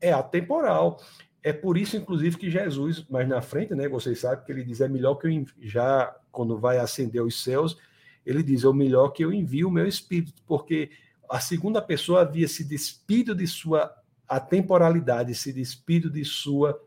é 0.00 0.12
atemporal. 0.12 1.00
É 1.42 1.52
por 1.52 1.76
isso, 1.76 1.96
inclusive, 1.96 2.36
que 2.36 2.48
Jesus, 2.48 3.04
mais 3.10 3.28
na 3.28 3.40
frente, 3.42 3.74
né, 3.74 3.88
vocês 3.88 4.20
sabem 4.20 4.44
que 4.44 4.52
ele 4.52 4.62
diz: 4.62 4.80
é 4.80 4.88
melhor 4.88 5.16
que 5.16 5.26
eu 5.26 5.46
já, 5.60 6.14
quando 6.30 6.58
vai 6.58 6.78
ascender 6.78 7.22
os 7.22 7.42
céus, 7.42 7.76
ele 8.24 8.42
diz: 8.42 8.62
é 8.62 8.68
o 8.68 8.74
melhor 8.74 9.08
que 9.08 9.24
eu 9.24 9.32
envie 9.32 9.64
o 9.64 9.70
meu 9.70 9.86
Espírito, 9.86 10.40
porque 10.46 10.90
a 11.28 11.40
segunda 11.40 11.82
pessoa 11.82 12.20
havia 12.20 12.46
se 12.46 12.62
despido 12.62 13.34
de 13.34 13.46
sua 13.46 13.92
atemporalidade, 14.28 15.34
se 15.34 15.52
despido 15.52 16.08
de 16.08 16.24
sua 16.24 16.80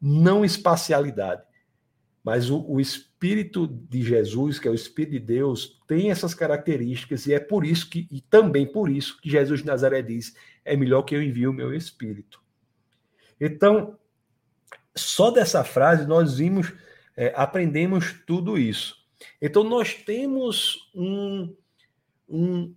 não 0.00 0.44
espacialidade. 0.44 1.42
Mas 2.24 2.50
o, 2.50 2.64
o, 2.68 2.80
Espírito 2.80 3.66
de 3.66 4.02
Jesus, 4.02 4.58
que 4.58 4.66
é 4.66 4.70
o 4.70 4.74
Espírito 4.74 5.12
de 5.12 5.18
Deus, 5.18 5.80
tem 5.86 6.10
essas 6.10 6.34
características, 6.34 7.26
e 7.26 7.34
é 7.34 7.40
por 7.40 7.64
isso 7.64 7.88
que, 7.88 8.08
e 8.10 8.20
também 8.20 8.66
por 8.66 8.88
isso, 8.90 9.20
que 9.20 9.30
Jesus 9.30 9.60
de 9.60 9.66
Nazaré 9.66 10.02
diz: 10.02 10.34
é 10.64 10.76
melhor 10.76 11.02
que 11.02 11.14
eu 11.14 11.22
envie 11.22 11.46
o 11.46 11.52
meu 11.52 11.72
Espírito. 11.72 12.41
Então, 13.44 13.98
só 14.94 15.32
dessa 15.32 15.64
frase 15.64 16.06
nós 16.06 16.38
vimos, 16.38 16.72
é, 17.16 17.32
aprendemos 17.34 18.14
tudo 18.24 18.56
isso. 18.56 18.96
Então, 19.40 19.64
nós 19.64 19.94
temos 19.94 20.88
um, 20.94 21.52
um, 22.28 22.72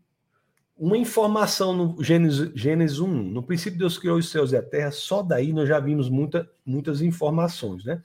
uma 0.75 0.97
informação 0.97 1.71
no 1.71 2.04
Gênesis, 2.04 2.51
Gênesis 2.56 2.99
1. 2.99 3.08
No 3.08 3.43
princípio, 3.43 3.78
Deus 3.78 3.99
criou 3.99 4.17
os 4.17 4.32
céus 4.32 4.54
e 4.54 4.58
a 4.58 4.63
terra, 4.63 4.89
só 4.89 5.21
daí 5.21 5.54
nós 5.54 5.69
já 5.69 5.80
vimos 5.80 6.10
muita, 6.10 6.49
muitas 6.65 6.99
informações, 6.99 7.86
né? 7.86 8.01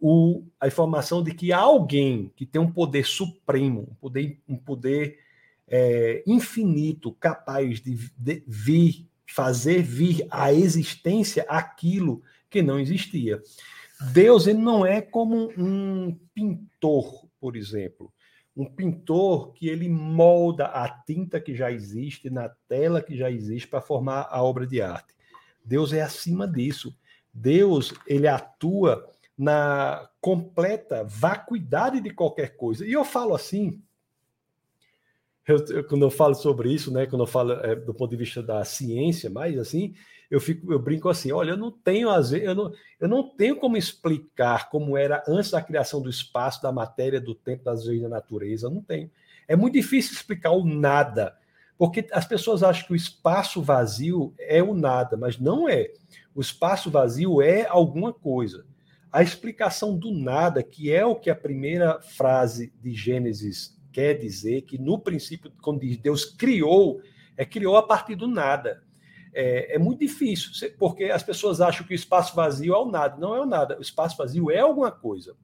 O, 0.00 0.44
a 0.60 0.66
informação 0.66 1.22
de 1.22 1.32
que 1.32 1.52
há 1.52 1.60
alguém 1.60 2.32
que 2.34 2.44
tem 2.44 2.60
um 2.60 2.70
poder 2.70 3.06
supremo, 3.06 3.88
um 3.92 3.94
poder, 3.94 4.40
um 4.48 4.56
poder 4.56 5.20
é, 5.68 6.24
infinito, 6.26 7.12
capaz 7.12 7.80
de, 7.80 8.10
de 8.18 8.42
vir 8.46 9.06
fazer 9.26 9.82
vir 9.82 10.26
à 10.30 10.52
existência 10.52 11.44
aquilo 11.48 12.22
que 12.48 12.62
não 12.62 12.78
existia. 12.78 13.42
Deus 14.12 14.46
ele 14.46 14.58
não 14.58 14.84
é 14.84 15.00
como 15.00 15.52
um 15.56 16.18
pintor, 16.34 17.26
por 17.40 17.56
exemplo, 17.56 18.12
um 18.56 18.64
pintor 18.64 19.52
que 19.52 19.68
ele 19.68 19.88
molda 19.88 20.66
a 20.66 20.88
tinta 20.88 21.40
que 21.40 21.54
já 21.54 21.70
existe 21.70 22.30
na 22.30 22.48
tela 22.68 23.02
que 23.02 23.16
já 23.16 23.30
existe 23.30 23.68
para 23.68 23.80
formar 23.80 24.28
a 24.30 24.42
obra 24.42 24.66
de 24.66 24.80
arte. 24.80 25.14
Deus 25.64 25.92
é 25.92 26.00
acima 26.00 26.46
disso. 26.46 26.96
Deus 27.32 27.92
ele 28.06 28.26
atua 28.26 29.06
na 29.36 30.08
completa 30.20 31.04
vacuidade 31.04 32.00
de 32.00 32.10
qualquer 32.10 32.56
coisa. 32.56 32.86
E 32.86 32.92
eu 32.92 33.04
falo 33.04 33.34
assim 33.34 33.82
eu, 35.46 35.64
eu, 35.68 35.84
quando 35.84 36.02
eu 36.02 36.10
falo 36.10 36.34
sobre 36.34 36.72
isso, 36.72 36.92
né, 36.92 37.06
quando 37.06 37.22
eu 37.22 37.26
falo 37.26 37.52
é, 37.52 37.74
do 37.76 37.94
ponto 37.94 38.10
de 38.10 38.16
vista 38.16 38.42
da 38.42 38.64
ciência, 38.64 39.30
mais 39.30 39.56
assim, 39.56 39.94
eu 40.28 40.40
fico, 40.40 40.72
eu 40.72 40.78
brinco 40.78 41.08
assim, 41.08 41.30
olha, 41.30 41.50
eu 41.50 41.56
não 41.56 41.70
tenho 41.70 42.10
às 42.10 42.32
eu 42.32 42.54
não, 42.54 42.72
eu 42.98 43.08
não 43.08 43.28
tenho 43.28 43.56
como 43.56 43.76
explicar 43.76 44.68
como 44.68 44.96
era 44.96 45.22
antes 45.28 45.52
da 45.52 45.62
criação 45.62 46.02
do 46.02 46.10
espaço, 46.10 46.60
da 46.60 46.72
matéria, 46.72 47.20
do 47.20 47.34
tempo, 47.34 47.62
das 47.62 47.84
leis 47.84 48.02
da 48.02 48.08
natureza, 48.08 48.68
não 48.68 48.82
tenho. 48.82 49.08
É 49.46 49.54
muito 49.54 49.74
difícil 49.74 50.14
explicar 50.14 50.50
o 50.50 50.64
nada, 50.64 51.36
porque 51.78 52.08
as 52.10 52.26
pessoas 52.26 52.64
acham 52.64 52.86
que 52.86 52.92
o 52.92 52.96
espaço 52.96 53.62
vazio 53.62 54.34
é 54.38 54.60
o 54.60 54.74
nada, 54.74 55.16
mas 55.16 55.38
não 55.38 55.68
é. 55.68 55.92
O 56.34 56.40
espaço 56.40 56.90
vazio 56.90 57.40
é 57.40 57.66
alguma 57.66 58.12
coisa. 58.12 58.66
A 59.12 59.22
explicação 59.22 59.96
do 59.96 60.10
nada, 60.10 60.62
que 60.62 60.92
é 60.92 61.06
o 61.06 61.14
que 61.14 61.30
a 61.30 61.36
primeira 61.36 62.00
frase 62.00 62.72
de 62.82 62.92
Gênesis 62.92 63.75
quer 63.96 64.12
dizer 64.12 64.60
que 64.60 64.76
no 64.76 64.98
princípio, 64.98 65.50
quando 65.62 65.80
diz 65.80 65.96
Deus 65.96 66.22
criou, 66.26 67.00
é 67.34 67.46
criou 67.46 67.78
a 67.78 67.82
partir 67.82 68.14
do 68.14 68.28
nada. 68.28 68.82
É, 69.32 69.76
é, 69.76 69.78
muito 69.78 70.00
difícil, 70.00 70.50
porque 70.78 71.04
as 71.04 71.22
pessoas 71.22 71.62
acham 71.62 71.86
que 71.86 71.94
o 71.94 71.96
espaço 71.96 72.36
vazio 72.36 72.74
é 72.74 72.76
o 72.76 72.90
nada. 72.90 73.16
Não 73.16 73.34
é 73.34 73.40
o 73.40 73.46
nada. 73.46 73.78
O 73.78 73.80
espaço 73.80 74.14
vazio 74.18 74.50
é 74.50 74.58
alguma 74.58 74.92
coisa. 74.92 75.34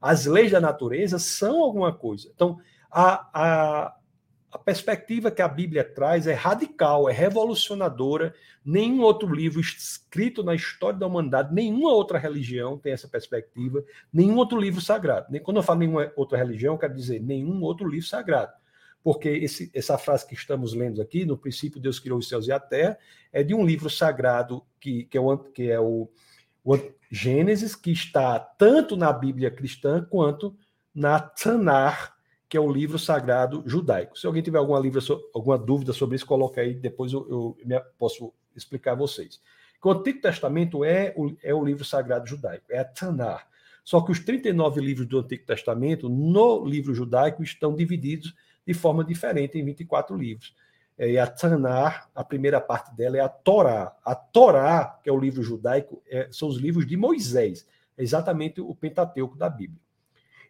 As 0.00 0.26
leis 0.26 0.52
da 0.52 0.60
natureza 0.60 1.18
são 1.18 1.60
alguma 1.60 1.92
coisa. 1.92 2.30
Então, 2.32 2.60
a, 2.88 3.28
a, 3.34 3.96
a 4.50 4.58
perspectiva 4.58 5.30
que 5.30 5.42
a 5.42 5.48
Bíblia 5.48 5.84
traz 5.84 6.26
é 6.26 6.32
radical, 6.32 7.08
é 7.08 7.12
revolucionadora. 7.12 8.34
Nenhum 8.64 9.02
outro 9.02 9.32
livro 9.32 9.60
escrito 9.60 10.42
na 10.42 10.54
história 10.54 10.98
da 10.98 11.06
humanidade, 11.06 11.54
nenhuma 11.54 11.92
outra 11.92 12.18
religião 12.18 12.78
tem 12.78 12.92
essa 12.92 13.06
perspectiva, 13.06 13.84
nenhum 14.12 14.36
outro 14.36 14.58
livro 14.58 14.80
sagrado. 14.80 15.26
Quando 15.40 15.58
eu 15.58 15.62
falo 15.62 15.80
nenhuma 15.80 16.12
outra 16.16 16.38
religião, 16.38 16.78
quero 16.78 16.94
dizer 16.94 17.20
nenhum 17.20 17.62
outro 17.62 17.86
livro 17.86 18.06
sagrado. 18.06 18.52
Porque 19.02 19.28
esse, 19.28 19.70
essa 19.74 19.96
frase 19.96 20.26
que 20.26 20.34
estamos 20.34 20.74
lendo 20.74 21.00
aqui, 21.00 21.24
no 21.24 21.36
princípio 21.36 21.80
Deus 21.80 22.00
criou 22.00 22.18
os 22.18 22.28
céus 22.28 22.46
e 22.48 22.52
a 22.52 22.58
terra, 22.58 22.98
é 23.32 23.42
de 23.42 23.54
um 23.54 23.64
livro 23.64 23.88
sagrado 23.88 24.64
que, 24.80 25.04
que 25.04 25.16
é, 25.16 25.20
o, 25.20 25.38
que 25.38 25.70
é 25.70 25.78
o, 25.78 26.10
o 26.64 26.78
Gênesis, 27.10 27.74
que 27.74 27.90
está 27.90 28.38
tanto 28.38 28.96
na 28.96 29.12
Bíblia 29.12 29.50
cristã 29.50 30.04
quanto 30.10 30.56
na 30.94 31.20
Tanar, 31.20 32.17
que 32.48 32.56
é 32.56 32.60
o 32.60 32.72
livro 32.72 32.98
sagrado 32.98 33.62
judaico. 33.66 34.18
Se 34.18 34.26
alguém 34.26 34.42
tiver 34.42 34.58
alguma, 34.58 34.80
alguma 35.34 35.58
dúvida 35.58 35.92
sobre 35.92 36.16
isso, 36.16 36.26
coloque 36.26 36.58
aí, 36.58 36.74
depois 36.74 37.12
eu, 37.12 37.56
eu 37.60 37.82
posso 37.98 38.32
explicar 38.56 38.92
a 38.92 38.96
vocês. 38.96 39.40
o 39.84 39.90
Antigo 39.90 40.20
Testamento 40.20 40.84
é 40.84 41.12
o, 41.16 41.36
é 41.42 41.54
o 41.54 41.64
livro 41.64 41.84
sagrado 41.84 42.26
judaico, 42.26 42.64
é 42.70 42.78
a 42.78 42.84
Tanar. 42.84 43.46
Só 43.84 44.00
que 44.00 44.12
os 44.12 44.20
39 44.20 44.80
livros 44.80 45.06
do 45.06 45.18
Antigo 45.18 45.44
Testamento, 45.46 46.08
no 46.08 46.64
livro 46.64 46.94
judaico, 46.94 47.42
estão 47.42 47.74
divididos 47.74 48.34
de 48.66 48.74
forma 48.74 49.04
diferente 49.04 49.58
em 49.58 49.64
24 49.64 50.16
livros. 50.16 50.54
É, 50.98 51.10
e 51.12 51.18
a 51.18 51.26
Tanar, 51.26 52.10
a 52.14 52.24
primeira 52.24 52.60
parte 52.60 52.94
dela 52.94 53.16
é 53.16 53.20
a 53.20 53.28
Torá. 53.28 53.96
A 54.04 54.14
Torá, 54.14 54.98
que 55.02 55.08
é 55.08 55.12
o 55.12 55.18
livro 55.18 55.42
judaico, 55.42 56.02
é, 56.06 56.28
são 56.30 56.48
os 56.48 56.58
livros 56.58 56.86
de 56.86 56.96
Moisés, 56.96 57.66
é 57.96 58.02
exatamente 58.02 58.60
o 58.60 58.74
Pentateuco 58.74 59.36
da 59.36 59.48
Bíblia. 59.48 59.80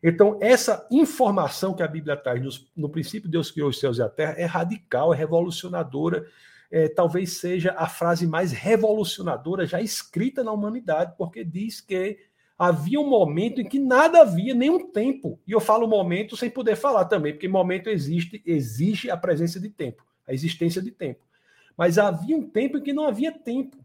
Então, 0.02 0.38
essa 0.40 0.86
informação 0.90 1.74
que 1.74 1.82
a 1.82 1.88
Bíblia 1.88 2.16
traz, 2.16 2.40
no, 2.76 2.88
princípio 2.88 3.28
Deus 3.28 3.50
criou 3.50 3.68
os 3.68 3.80
céus 3.80 3.98
e 3.98 4.02
a 4.02 4.08
terra, 4.08 4.34
é 4.36 4.44
radical, 4.44 5.12
é 5.12 5.16
revolucionadora, 5.16 6.26
é, 6.70 6.88
talvez 6.88 7.38
seja 7.38 7.74
a 7.76 7.88
frase 7.88 8.26
mais 8.26 8.52
revolucionadora 8.52 9.66
já 9.66 9.80
escrita 9.80 10.44
na 10.44 10.52
humanidade, 10.52 11.14
porque 11.16 11.44
diz 11.44 11.80
que 11.80 12.18
havia 12.58 13.00
um 13.00 13.08
momento 13.08 13.60
em 13.60 13.64
que 13.64 13.78
nada 13.78 14.20
havia, 14.20 14.54
nenhum 14.54 14.90
tempo. 14.90 15.40
E 15.46 15.52
eu 15.52 15.60
falo 15.60 15.86
momento 15.86 16.36
sem 16.36 16.50
poder 16.50 16.76
falar 16.76 17.06
também, 17.06 17.32
porque 17.32 17.48
momento 17.48 17.88
existe, 17.88 18.42
exige 18.44 19.10
a 19.10 19.16
presença 19.16 19.58
de 19.58 19.70
tempo, 19.70 20.04
a 20.26 20.32
existência 20.32 20.82
de 20.82 20.90
tempo. 20.90 21.20
Mas 21.76 21.98
havia 21.98 22.36
um 22.36 22.48
tempo 22.48 22.78
em 22.78 22.82
que 22.82 22.92
não 22.92 23.06
havia 23.06 23.32
tempo, 23.32 23.76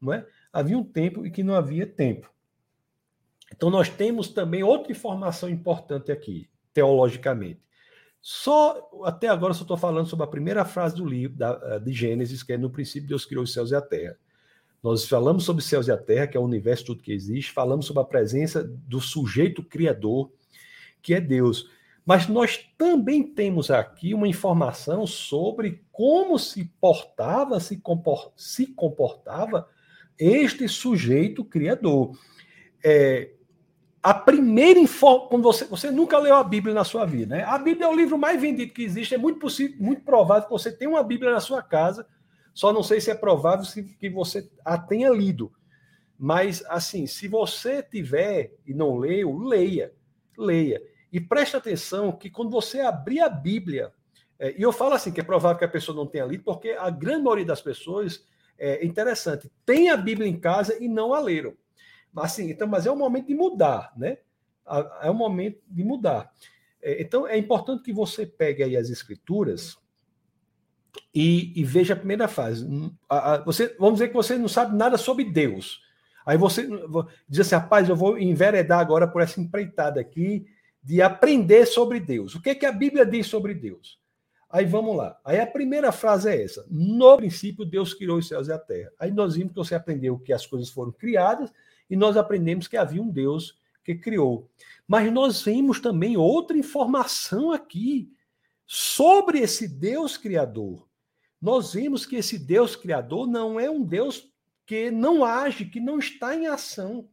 não 0.00 0.12
é? 0.12 0.26
Havia 0.52 0.76
um 0.76 0.84
tempo 0.84 1.26
em 1.26 1.30
que 1.30 1.42
não 1.42 1.54
havia 1.54 1.86
tempo. 1.86 2.30
Então, 3.54 3.70
nós 3.70 3.88
temos 3.88 4.28
também 4.28 4.62
outra 4.62 4.92
informação 4.92 5.48
importante 5.48 6.10
aqui, 6.10 6.48
teologicamente. 6.72 7.60
Só 8.20 8.90
até 9.04 9.28
agora 9.28 9.54
só 9.54 9.62
estou 9.62 9.76
falando 9.76 10.08
sobre 10.08 10.24
a 10.24 10.28
primeira 10.28 10.64
frase 10.64 10.96
do 10.96 11.06
livro 11.06 11.36
da, 11.36 11.60
eh, 11.62 11.78
de 11.78 11.92
Gênesis, 11.92 12.42
que 12.42 12.52
é 12.52 12.58
no 12.58 12.68
princípio 12.68 13.08
Deus 13.08 13.24
criou 13.24 13.44
os 13.44 13.52
céus 13.52 13.70
e 13.70 13.76
a 13.76 13.80
terra. 13.80 14.18
Nós 14.82 15.08
falamos 15.08 15.44
sobre 15.44 15.62
os 15.62 15.68
céus 15.68 15.86
e 15.86 15.92
a 15.92 15.96
terra, 15.96 16.26
que 16.26 16.36
é 16.36 16.40
o 16.40 16.44
universo 16.44 16.86
tudo 16.86 17.04
que 17.04 17.12
existe, 17.12 17.52
falamos 17.52 17.86
sobre 17.86 18.02
a 18.02 18.06
presença 18.06 18.64
do 18.64 19.00
sujeito 19.00 19.62
criador, 19.62 20.32
que 21.00 21.14
é 21.14 21.20
Deus. 21.20 21.70
Mas 22.04 22.26
nós 22.26 22.68
também 22.76 23.22
temos 23.22 23.70
aqui 23.70 24.12
uma 24.12 24.26
informação 24.26 25.06
sobre 25.06 25.84
como 25.92 26.36
se 26.38 26.64
portava, 26.80 27.60
se, 27.60 27.76
compor, 27.76 28.32
se 28.36 28.66
comportava 28.66 29.68
este 30.18 30.68
sujeito 30.68 31.44
criador. 31.44 32.16
É, 32.84 33.35
a 34.06 34.14
primeira 34.14 34.78
informação, 34.78 35.42
você, 35.42 35.64
você 35.64 35.90
nunca 35.90 36.16
leu 36.16 36.36
a 36.36 36.44
Bíblia 36.44 36.72
na 36.72 36.84
sua 36.84 37.04
vida, 37.04 37.34
né? 37.34 37.42
A 37.42 37.58
Bíblia 37.58 37.86
é 37.86 37.90
o 37.90 37.96
livro 37.96 38.16
mais 38.16 38.40
vendido 38.40 38.72
que 38.72 38.84
existe, 38.84 39.16
é 39.16 39.18
muito 39.18 39.40
possível, 39.40 39.76
muito 39.80 40.02
provável 40.02 40.44
que 40.44 40.52
você 40.52 40.70
tenha 40.70 40.88
uma 40.88 41.02
Bíblia 41.02 41.32
na 41.32 41.40
sua 41.40 41.60
casa, 41.60 42.06
só 42.54 42.72
não 42.72 42.84
sei 42.84 43.00
se 43.00 43.10
é 43.10 43.16
provável 43.16 43.66
que 43.98 44.08
você 44.08 44.48
a 44.64 44.78
tenha 44.78 45.10
lido. 45.10 45.52
Mas, 46.16 46.64
assim, 46.68 47.04
se 47.08 47.26
você 47.26 47.82
tiver 47.82 48.54
e 48.64 48.72
não 48.72 48.96
leu, 48.96 49.38
leia. 49.38 49.92
Leia. 50.38 50.80
E 51.12 51.18
preste 51.18 51.56
atenção 51.56 52.12
que 52.12 52.30
quando 52.30 52.52
você 52.52 52.82
abrir 52.82 53.18
a 53.18 53.28
Bíblia, 53.28 53.92
é, 54.38 54.54
e 54.56 54.62
eu 54.62 54.70
falo 54.70 54.94
assim, 54.94 55.10
que 55.10 55.20
é 55.20 55.24
provável 55.24 55.58
que 55.58 55.64
a 55.64 55.68
pessoa 55.68 55.96
não 55.96 56.06
tenha 56.06 56.26
lido, 56.26 56.44
porque 56.44 56.76
a 56.78 56.90
grande 56.90 57.24
maioria 57.24 57.44
das 57.44 57.60
pessoas, 57.60 58.24
é 58.56 58.86
interessante, 58.86 59.50
tem 59.64 59.90
a 59.90 59.96
Bíblia 59.96 60.28
em 60.28 60.38
casa 60.38 60.80
e 60.80 60.86
não 60.86 61.12
a 61.12 61.18
leram. 61.18 61.54
Assim, 62.16 62.50
então, 62.50 62.66
mas 62.66 62.86
é 62.86 62.90
o 62.90 62.96
momento 62.96 63.26
de 63.26 63.34
mudar, 63.34 63.92
né? 63.96 64.18
É 65.02 65.10
o 65.10 65.14
momento 65.14 65.60
de 65.68 65.84
mudar. 65.84 66.30
É, 66.82 67.00
então, 67.00 67.26
é 67.26 67.36
importante 67.36 67.82
que 67.82 67.92
você 67.92 68.26
pegue 68.26 68.62
aí 68.62 68.76
as 68.76 68.90
escrituras 68.90 69.76
e, 71.14 71.52
e 71.58 71.64
veja 71.64 71.94
a 71.94 71.96
primeira 71.96 72.28
fase. 72.28 72.66
Você, 73.44 73.74
vamos 73.78 73.94
dizer 73.94 74.08
que 74.08 74.14
você 74.14 74.36
não 74.36 74.48
sabe 74.48 74.76
nada 74.76 74.96
sobre 74.96 75.24
Deus. 75.24 75.80
Aí 76.24 76.36
você 76.36 76.68
diz 77.28 77.40
assim, 77.40 77.54
rapaz, 77.54 77.88
eu 77.88 77.94
vou 77.94 78.18
enveredar 78.18 78.80
agora 78.80 79.06
por 79.06 79.22
essa 79.22 79.40
empreitada 79.40 80.00
aqui 80.00 80.46
de 80.82 81.00
aprender 81.00 81.66
sobre 81.66 82.00
Deus. 82.00 82.34
O 82.34 82.42
que, 82.42 82.50
é 82.50 82.54
que 82.54 82.66
a 82.66 82.72
Bíblia 82.72 83.06
diz 83.06 83.26
sobre 83.26 83.54
Deus? 83.54 84.00
Aí 84.48 84.64
vamos 84.64 84.96
lá. 84.96 85.18
Aí 85.24 85.40
a 85.40 85.46
primeira 85.46 85.92
frase 85.92 86.28
é 86.28 86.42
essa: 86.42 86.64
No 86.70 87.16
princípio, 87.16 87.64
Deus 87.64 87.92
criou 87.92 88.18
os 88.18 88.28
céus 88.28 88.48
e 88.48 88.52
a 88.52 88.58
terra. 88.58 88.90
Aí 88.98 89.10
nós 89.10 89.34
vimos 89.34 89.52
que 89.52 89.58
você 89.58 89.74
aprendeu 89.74 90.18
que 90.18 90.32
as 90.32 90.46
coisas 90.46 90.70
foram 90.70 90.92
criadas 90.92 91.52
e 91.88 91.96
nós 91.96 92.16
aprendemos 92.16 92.68
que 92.68 92.76
havia 92.76 93.02
um 93.02 93.10
Deus 93.10 93.58
que 93.84 93.94
criou. 93.94 94.50
Mas 94.86 95.12
nós 95.12 95.42
vimos 95.42 95.80
também 95.80 96.16
outra 96.16 96.56
informação 96.56 97.52
aqui 97.52 98.12
sobre 98.66 99.38
esse 99.38 99.68
Deus 99.68 100.16
criador. 100.16 100.88
Nós 101.40 101.74
vimos 101.74 102.04
que 102.04 102.16
esse 102.16 102.38
Deus 102.38 102.74
criador 102.74 103.26
não 103.26 103.60
é 103.60 103.70
um 103.70 103.82
Deus 103.82 104.28
que 104.64 104.90
não 104.90 105.24
age, 105.24 105.66
que 105.66 105.78
não 105.78 105.98
está 105.98 106.34
em 106.34 106.46
ação. 106.46 107.08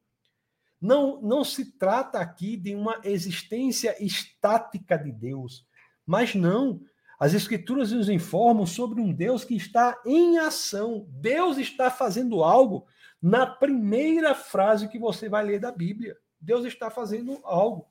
Não, 0.82 1.22
não 1.22 1.44
se 1.44 1.78
trata 1.78 2.20
aqui 2.20 2.58
de 2.58 2.76
uma 2.76 3.00
existência 3.04 3.96
estática 4.04 4.98
de 4.98 5.12
Deus, 5.12 5.66
mas 6.06 6.36
não. 6.36 6.82
As 7.20 7.34
Escrituras 7.34 7.92
nos 7.92 8.10
informam 8.10 8.66
sobre 8.66 9.00
um 9.00 9.14
Deus 9.14 9.46
que 9.46 9.56
está 9.56 10.02
em 10.06 10.40
ação. 10.40 11.08
Deus 11.10 11.58
está 11.58 11.90
fazendo 11.90 12.44
algo 12.44 12.86
na 13.24 13.48
primeira 13.48 14.36
frase 14.36 14.90
que 14.90 15.00
você 15.00 15.30
vai 15.30 15.46
ler 15.46 15.58
da 15.58 15.72
Bíblia. 15.72 16.18
Deus 16.42 16.66
está 16.66 16.90
fazendo 16.90 17.40
algo. 17.46 17.88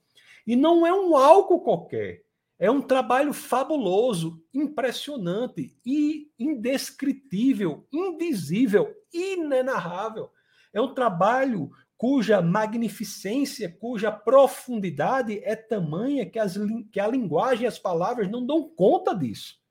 E 0.47 0.55
não 0.55 0.87
é 0.87 0.92
um 0.92 1.16
algo 1.16 1.61
qualquer. 1.61 2.23
É 2.59 2.71
um 2.71 2.83
trabalho 2.83 3.33
fabuloso, 3.33 4.45
impressionante 4.53 5.75
e 5.87 6.31
indescritível, 6.38 7.88
indizível, 7.90 8.95
inenarrável. 9.11 10.31
É 10.71 10.81
um 10.83 10.92
trabalho 10.92 11.71
cuja 11.97 12.42
magnificência, 12.42 13.75
cuja 13.81 14.12
profundidade 14.12 15.40
é 15.45 15.57
tamanha 15.57 16.29
que, 16.29 16.38
as, 16.38 16.59
que 16.92 17.01
a 17.01 17.07
linguagem 17.07 17.64
e 17.64 17.66
as 17.66 17.79
palavras 17.79 18.31
não 18.31 18.45
dão 18.45 18.68
conta 18.68 19.14
disso. 19.14 19.62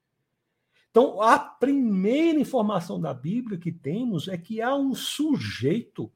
Então, 0.92 1.22
a 1.22 1.40
primeira 1.40 2.38
informação 2.38 3.00
da 3.00 3.14
Bíblia 3.14 3.58
que 3.58 3.72
temos 3.72 4.28
é 4.28 4.38
que 4.38 4.62
há 4.62 4.76
um 4.76 4.94
sujeito 4.94 6.12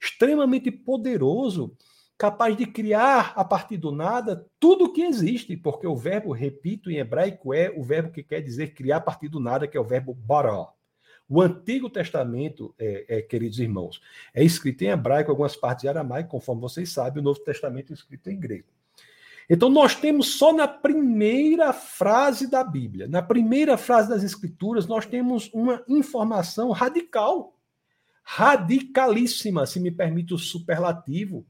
extremamente 0.00 0.70
poderoso 0.70 1.76
capaz 2.16 2.56
de 2.56 2.64
criar 2.66 3.32
a 3.36 3.44
partir 3.44 3.76
do 3.76 3.90
nada 3.90 4.46
tudo 4.60 4.84
o 4.84 4.92
que 4.92 5.02
existe, 5.02 5.56
porque 5.56 5.86
o 5.86 5.96
verbo, 5.96 6.32
repito, 6.32 6.88
em 6.90 6.98
hebraico 6.98 7.52
é 7.52 7.70
o 7.76 7.82
verbo 7.82 8.12
que 8.12 8.22
quer 8.22 8.40
dizer 8.40 8.74
criar 8.74 8.98
a 8.98 9.00
partir 9.00 9.28
do 9.28 9.40
nada, 9.40 9.66
que 9.66 9.76
é 9.76 9.80
o 9.80 9.84
verbo 9.84 10.14
bara. 10.14 10.68
O 11.28 11.42
Antigo 11.42 11.90
Testamento, 11.90 12.72
é, 12.78 13.18
é, 13.18 13.22
queridos 13.22 13.58
irmãos, 13.58 14.00
é 14.32 14.44
escrito 14.44 14.82
em 14.82 14.88
hebraico, 14.88 15.32
algumas 15.32 15.56
partes 15.56 15.84
em 15.84 15.88
aramaico, 15.88 16.30
conforme 16.30 16.62
vocês 16.62 16.90
sabem, 16.92 17.20
o 17.20 17.24
Novo 17.24 17.40
Testamento 17.40 17.92
é 17.92 17.94
escrito 17.94 18.30
em 18.30 18.38
grego. 18.38 18.75
Então, 19.48 19.68
nós 19.68 19.94
temos 19.94 20.34
só 20.38 20.52
na 20.52 20.66
primeira 20.66 21.72
frase 21.72 22.50
da 22.50 22.64
Bíblia, 22.64 23.06
na 23.06 23.22
primeira 23.22 23.76
frase 23.76 24.08
das 24.08 24.24
Escrituras, 24.24 24.86
nós 24.86 25.06
temos 25.06 25.48
uma 25.52 25.82
informação 25.88 26.70
radical, 26.70 27.56
radicalíssima, 28.24 29.64
se 29.66 29.78
me 29.78 29.90
permite 29.90 30.34
o 30.34 30.38
superlativo, 30.38 31.46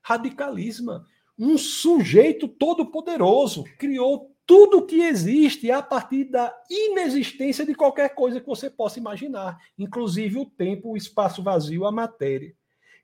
radicalismo. 0.00 1.04
Um 1.38 1.58
sujeito 1.58 2.48
todo-poderoso 2.48 3.64
criou 3.78 4.34
tudo 4.46 4.86
que 4.86 5.02
existe 5.02 5.70
a 5.70 5.82
partir 5.82 6.24
da 6.24 6.54
inexistência 6.70 7.64
de 7.64 7.74
qualquer 7.74 8.14
coisa 8.14 8.40
que 8.40 8.46
você 8.46 8.70
possa 8.70 8.98
imaginar, 8.98 9.58
inclusive 9.78 10.38
o 10.38 10.46
tempo, 10.46 10.90
o 10.90 10.96
espaço 10.96 11.42
vazio, 11.42 11.86
a 11.86 11.92
matéria. 11.92 12.54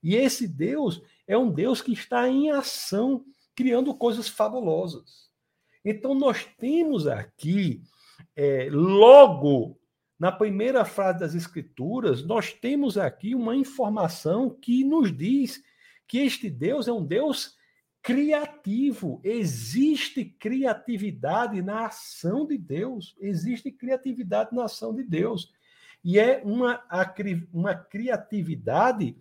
E 0.02 0.14
esse 0.14 0.46
Deus 0.46 1.02
é 1.26 1.36
um 1.36 1.50
Deus 1.50 1.80
que 1.80 1.92
está 1.92 2.28
em 2.28 2.50
ação, 2.50 3.24
criando 3.60 3.94
coisas 3.94 4.26
fabulosas. 4.26 5.28
Então, 5.84 6.14
nós 6.14 6.46
temos 6.56 7.06
aqui, 7.06 7.82
é, 8.34 8.70
logo 8.70 9.78
na 10.18 10.32
primeira 10.32 10.82
frase 10.82 11.20
das 11.20 11.34
Escrituras, 11.34 12.24
nós 12.24 12.54
temos 12.54 12.96
aqui 12.96 13.34
uma 13.34 13.54
informação 13.54 14.48
que 14.48 14.82
nos 14.82 15.14
diz 15.14 15.62
que 16.08 16.20
este 16.20 16.48
Deus 16.48 16.88
é 16.88 16.92
um 16.92 17.04
Deus 17.04 17.54
criativo. 18.00 19.20
Existe 19.22 20.24
criatividade 20.24 21.60
na 21.60 21.84
ação 21.84 22.46
de 22.46 22.56
Deus. 22.56 23.14
Existe 23.20 23.70
criatividade 23.70 24.54
na 24.56 24.64
ação 24.64 24.94
de 24.94 25.02
Deus. 25.02 25.52
E 26.02 26.18
é 26.18 26.40
uma, 26.46 26.82
uma 27.52 27.74
criatividade 27.74 29.18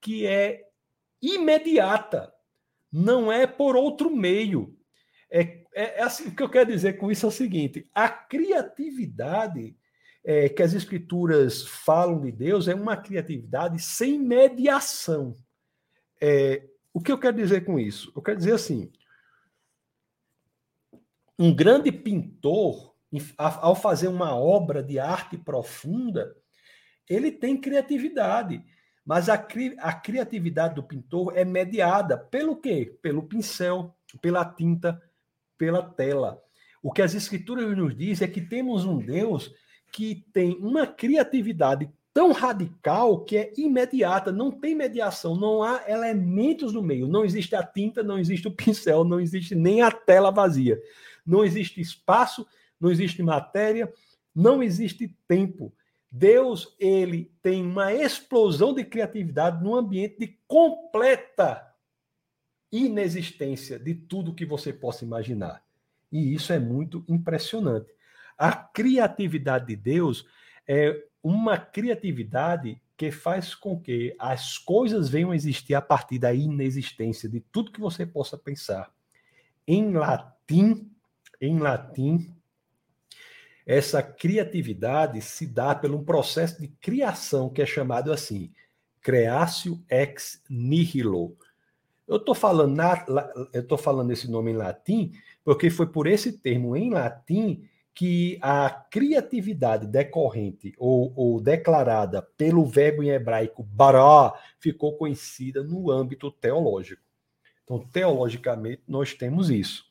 que 0.00 0.24
é 0.24 0.68
imediata, 1.20 2.31
não 2.92 3.32
é 3.32 3.46
por 3.46 3.74
outro 3.74 4.14
meio. 4.14 4.76
É, 5.30 5.64
é, 5.74 6.00
é 6.00 6.02
assim, 6.02 6.28
o 6.28 6.36
que 6.36 6.42
eu 6.42 6.50
quero 6.50 6.70
dizer 6.70 6.94
com 6.94 7.10
isso 7.10 7.24
é 7.24 7.28
o 7.28 7.32
seguinte: 7.32 7.88
a 7.94 8.08
criatividade 8.08 9.74
é, 10.24 10.48
que 10.48 10.62
as 10.62 10.74
escrituras 10.74 11.62
falam 11.62 12.20
de 12.20 12.30
Deus 12.30 12.68
é 12.68 12.74
uma 12.74 12.96
criatividade 12.96 13.80
sem 13.80 14.18
mediação. 14.18 15.34
É, 16.20 16.68
o 16.92 17.00
que 17.00 17.10
eu 17.10 17.18
quero 17.18 17.36
dizer 17.36 17.64
com 17.64 17.78
isso? 17.78 18.12
Eu 18.14 18.22
quero 18.22 18.38
dizer 18.38 18.54
assim: 18.54 18.92
um 21.38 21.54
grande 21.54 21.90
pintor, 21.90 22.94
ao 23.36 23.74
fazer 23.74 24.08
uma 24.08 24.36
obra 24.36 24.82
de 24.82 24.98
arte 24.98 25.36
profunda, 25.36 26.36
ele 27.08 27.32
tem 27.32 27.60
criatividade. 27.60 28.64
Mas 29.04 29.28
a, 29.28 29.36
cri 29.36 29.74
a 29.78 29.92
criatividade 29.92 30.74
do 30.74 30.82
pintor 30.82 31.32
é 31.36 31.44
mediada 31.44 32.16
pelo 32.16 32.56
quê? 32.56 32.96
Pelo 33.02 33.22
pincel, 33.22 33.94
pela 34.20 34.44
tinta, 34.44 35.02
pela 35.58 35.82
tela. 35.82 36.42
O 36.82 36.92
que 36.92 37.02
as 37.02 37.14
escrituras 37.14 37.76
nos 37.76 37.96
dizem 37.96 38.26
é 38.26 38.30
que 38.30 38.40
temos 38.40 38.84
um 38.84 38.98
Deus 38.98 39.52
que 39.92 40.24
tem 40.32 40.56
uma 40.56 40.86
criatividade 40.86 41.90
tão 42.14 42.32
radical 42.32 43.24
que 43.24 43.36
é 43.36 43.52
imediata, 43.56 44.30
não 44.30 44.50
tem 44.50 44.74
mediação, 44.74 45.34
não 45.34 45.62
há 45.62 45.82
elementos 45.88 46.72
no 46.72 46.82
meio, 46.82 47.08
não 47.08 47.24
existe 47.24 47.54
a 47.54 47.62
tinta, 47.62 48.02
não 48.02 48.18
existe 48.18 48.46
o 48.48 48.50
pincel, 48.50 49.04
não 49.04 49.20
existe 49.20 49.54
nem 49.54 49.82
a 49.82 49.90
tela 49.90 50.30
vazia, 50.30 50.80
não 51.24 51.44
existe 51.44 51.80
espaço, 51.80 52.46
não 52.78 52.90
existe 52.90 53.22
matéria, 53.22 53.92
não 54.34 54.62
existe 54.62 55.16
tempo. 55.26 55.72
Deus, 56.14 56.76
ele 56.78 57.32
tem 57.40 57.64
uma 57.64 57.90
explosão 57.90 58.74
de 58.74 58.84
criatividade 58.84 59.64
num 59.64 59.74
ambiente 59.74 60.18
de 60.18 60.38
completa 60.46 61.74
inexistência 62.70 63.78
de 63.78 63.94
tudo 63.94 64.34
que 64.34 64.44
você 64.44 64.74
possa 64.74 65.06
imaginar. 65.06 65.64
E 66.12 66.34
isso 66.34 66.52
é 66.52 66.58
muito 66.58 67.02
impressionante. 67.08 67.90
A 68.36 68.52
criatividade 68.52 69.68
de 69.68 69.76
Deus 69.76 70.26
é 70.68 71.02
uma 71.22 71.56
criatividade 71.56 72.78
que 72.94 73.10
faz 73.10 73.54
com 73.54 73.80
que 73.80 74.14
as 74.18 74.58
coisas 74.58 75.08
venham 75.08 75.30
a 75.30 75.34
existir 75.34 75.74
a 75.74 75.80
partir 75.80 76.18
da 76.18 76.34
inexistência 76.34 77.26
de 77.26 77.40
tudo 77.40 77.72
que 77.72 77.80
você 77.80 78.04
possa 78.04 78.36
pensar. 78.36 78.92
Em 79.66 79.92
latim, 79.94 80.90
em 81.40 81.58
latim, 81.58 82.36
essa 83.66 84.02
criatividade 84.02 85.20
se 85.20 85.46
dá 85.46 85.74
pelo 85.74 85.98
um 85.98 86.04
processo 86.04 86.60
de 86.60 86.68
criação 86.68 87.48
que 87.48 87.62
é 87.62 87.66
chamado 87.66 88.12
assim, 88.12 88.50
creatio 89.00 89.82
ex 89.90 90.42
nihilo. 90.48 91.36
Eu 92.06 92.16
estou 92.16 92.34
falando, 92.34 92.76
eu 93.52 93.78
falando 93.78 94.10
esse 94.10 94.30
nome 94.30 94.50
em 94.50 94.56
latim 94.56 95.12
porque 95.44 95.70
foi 95.70 95.86
por 95.86 96.06
esse 96.06 96.32
termo 96.38 96.76
em 96.76 96.90
latim 96.90 97.68
que 97.94 98.38
a 98.40 98.70
criatividade 98.70 99.86
decorrente 99.86 100.74
ou, 100.78 101.12
ou, 101.14 101.40
declarada 101.40 102.22
pelo 102.22 102.64
verbo 102.64 103.02
em 103.02 103.10
hebraico 103.10 103.62
bara 103.62 104.32
ficou 104.58 104.96
conhecida 104.96 105.62
no 105.62 105.90
âmbito 105.90 106.30
teológico. 106.30 107.02
Então, 107.64 107.78
teologicamente, 107.78 108.82
nós 108.88 109.12
temos 109.14 109.50
isso. 109.50 109.84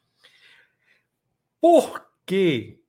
Por 1.60 2.04
que 2.26 2.81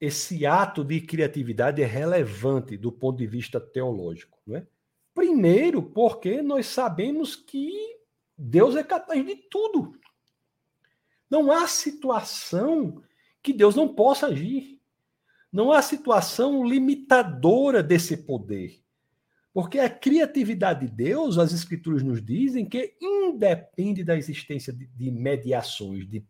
esse 0.00 0.46
ato 0.46 0.84
de 0.84 1.00
criatividade 1.00 1.82
é 1.82 1.86
relevante 1.86 2.76
do 2.76 2.92
ponto 2.92 3.18
de 3.18 3.26
vista 3.26 3.60
teológico? 3.60 4.38
Não 4.46 4.56
é? 4.56 4.66
Primeiro, 5.14 5.82
porque 5.82 6.40
nós 6.40 6.66
sabemos 6.66 7.34
que 7.34 7.72
Deus 8.36 8.76
é 8.76 8.84
capaz 8.84 9.24
de 9.26 9.34
tudo. 9.50 9.98
Não 11.28 11.50
há 11.50 11.66
situação 11.66 13.02
que 13.42 13.52
Deus 13.52 13.74
não 13.74 13.92
possa 13.92 14.28
agir. 14.28 14.80
Não 15.52 15.72
há 15.72 15.82
situação 15.82 16.64
limitadora 16.64 17.82
desse 17.82 18.16
poder. 18.16 18.80
Porque 19.52 19.78
a 19.78 19.90
criatividade 19.90 20.86
de 20.86 20.92
Deus, 20.92 21.36
as 21.36 21.52
escrituras 21.52 22.02
nos 22.02 22.22
dizem 22.24 22.64
que 22.64 22.94
independe 23.00 24.04
da 24.04 24.16
existência 24.16 24.72
de, 24.72 25.10
mediações. 25.10 26.08
De, 26.08 26.24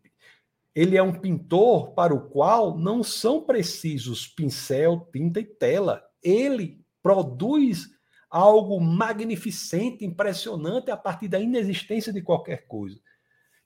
ele 0.79 0.97
é 0.97 1.03
um 1.03 1.13
pintor 1.13 1.91
para 1.91 2.15
o 2.15 2.29
qual 2.29 2.79
não 2.79 3.03
são 3.03 3.43
precisos 3.43 4.29
pincel, 4.29 5.09
tinta 5.13 5.41
e 5.41 5.45
tela. 5.45 6.05
Ele 6.23 6.81
produz 7.03 7.89
algo 8.31 8.81
magnificente, 8.81 10.05
impressionante 10.05 10.89
a 10.89 10.97
partir 10.97 11.27
da 11.27 11.41
inexistência 11.41 12.13
de 12.13 12.23
qualquer 12.23 12.69
coisa. 12.69 13.01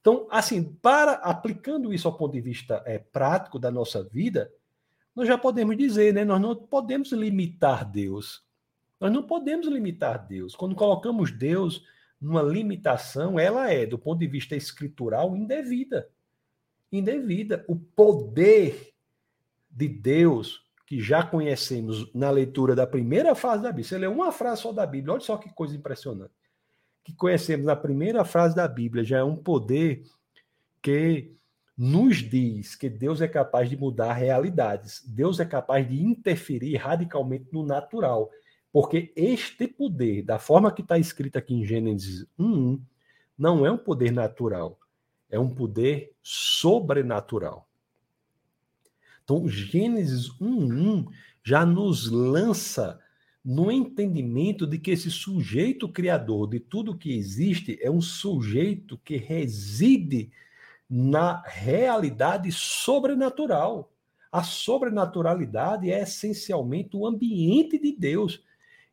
Então, 0.00 0.26
assim, 0.30 0.64
para 0.80 1.12
aplicando 1.12 1.92
isso 1.92 2.08
ao 2.08 2.16
ponto 2.16 2.32
de 2.32 2.40
vista 2.40 2.82
é, 2.86 2.98
prático 2.98 3.58
da 3.58 3.70
nossa 3.70 4.02
vida, 4.02 4.50
nós 5.14 5.28
já 5.28 5.36
podemos 5.36 5.76
dizer, 5.76 6.14
né? 6.14 6.24
Nós 6.24 6.40
não 6.40 6.56
podemos 6.56 7.12
limitar 7.12 7.84
Deus. 7.84 8.42
Nós 8.98 9.12
não 9.12 9.22
podemos 9.22 9.66
limitar 9.66 10.26
Deus. 10.26 10.56
Quando 10.56 10.74
colocamos 10.74 11.30
Deus 11.30 11.84
numa 12.18 12.40
limitação, 12.40 13.38
ela 13.38 13.70
é, 13.70 13.84
do 13.84 13.98
ponto 13.98 14.18
de 14.18 14.26
vista 14.26 14.56
escritural, 14.56 15.36
indevida. 15.36 16.08
Indevida. 16.92 17.64
O 17.66 17.76
poder 17.76 18.92
de 19.70 19.88
Deus, 19.88 20.60
que 20.86 21.00
já 21.00 21.24
conhecemos 21.24 22.12
na 22.14 22.30
leitura 22.30 22.76
da 22.76 22.86
primeira 22.86 23.34
frase 23.34 23.62
da 23.62 23.70
Bíblia. 23.70 23.84
Você 23.84 23.98
lê 23.98 24.06
uma 24.06 24.30
frase 24.30 24.62
só 24.62 24.72
da 24.72 24.84
Bíblia, 24.84 25.14
olha 25.14 25.22
só 25.22 25.38
que 25.38 25.52
coisa 25.54 25.74
impressionante 25.74 26.34
que 27.04 27.14
conhecemos 27.14 27.66
na 27.66 27.76
primeira 27.76 28.24
frase 28.24 28.54
da 28.54 28.66
Bíblia 28.68 29.04
já 29.04 29.18
é 29.18 29.24
um 29.24 29.36
poder 29.36 30.04
que 30.80 31.34
nos 31.76 32.18
diz 32.18 32.76
que 32.76 32.88
Deus 32.88 33.20
é 33.20 33.28
capaz 33.28 33.68
de 33.68 33.76
mudar 33.76 34.12
realidades. 34.12 35.02
Deus 35.06 35.40
é 35.40 35.44
capaz 35.44 35.88
de 35.88 36.00
interferir 36.00 36.76
radicalmente 36.76 37.48
no 37.52 37.64
natural. 37.64 38.30
Porque 38.72 39.12
este 39.16 39.66
poder, 39.66 40.22
da 40.22 40.38
forma 40.38 40.72
que 40.72 40.82
está 40.82 40.98
escrito 40.98 41.36
aqui 41.38 41.54
em 41.54 41.64
Gênesis 41.64 42.26
1, 42.38 42.80
não 43.36 43.66
é 43.66 43.70
um 43.70 43.78
poder 43.78 44.12
natural, 44.12 44.78
é 45.32 45.40
um 45.40 45.48
poder 45.48 46.12
sobrenatural. 46.22 47.66
Então, 49.24 49.48
Gênesis 49.48 50.28
1:1 50.40 51.06
já 51.42 51.66
nos 51.66 52.08
lança 52.08 53.00
no 53.44 53.72
entendimento 53.72 54.66
de 54.66 54.78
que 54.78 54.92
esse 54.92 55.10
sujeito 55.10 55.88
criador 55.88 56.48
de 56.48 56.60
tudo 56.60 56.96
que 56.96 57.16
existe 57.16 57.76
é 57.82 57.90
um 57.90 58.00
sujeito 58.00 58.96
que 58.98 59.16
reside 59.16 60.30
na 60.88 61.42
realidade 61.46 62.52
sobrenatural. 62.52 63.90
A 64.30 64.42
sobrenaturalidade 64.42 65.90
é 65.90 66.02
essencialmente 66.02 66.96
o 66.96 67.06
ambiente 67.06 67.78
de 67.78 67.96
Deus. 67.96 68.44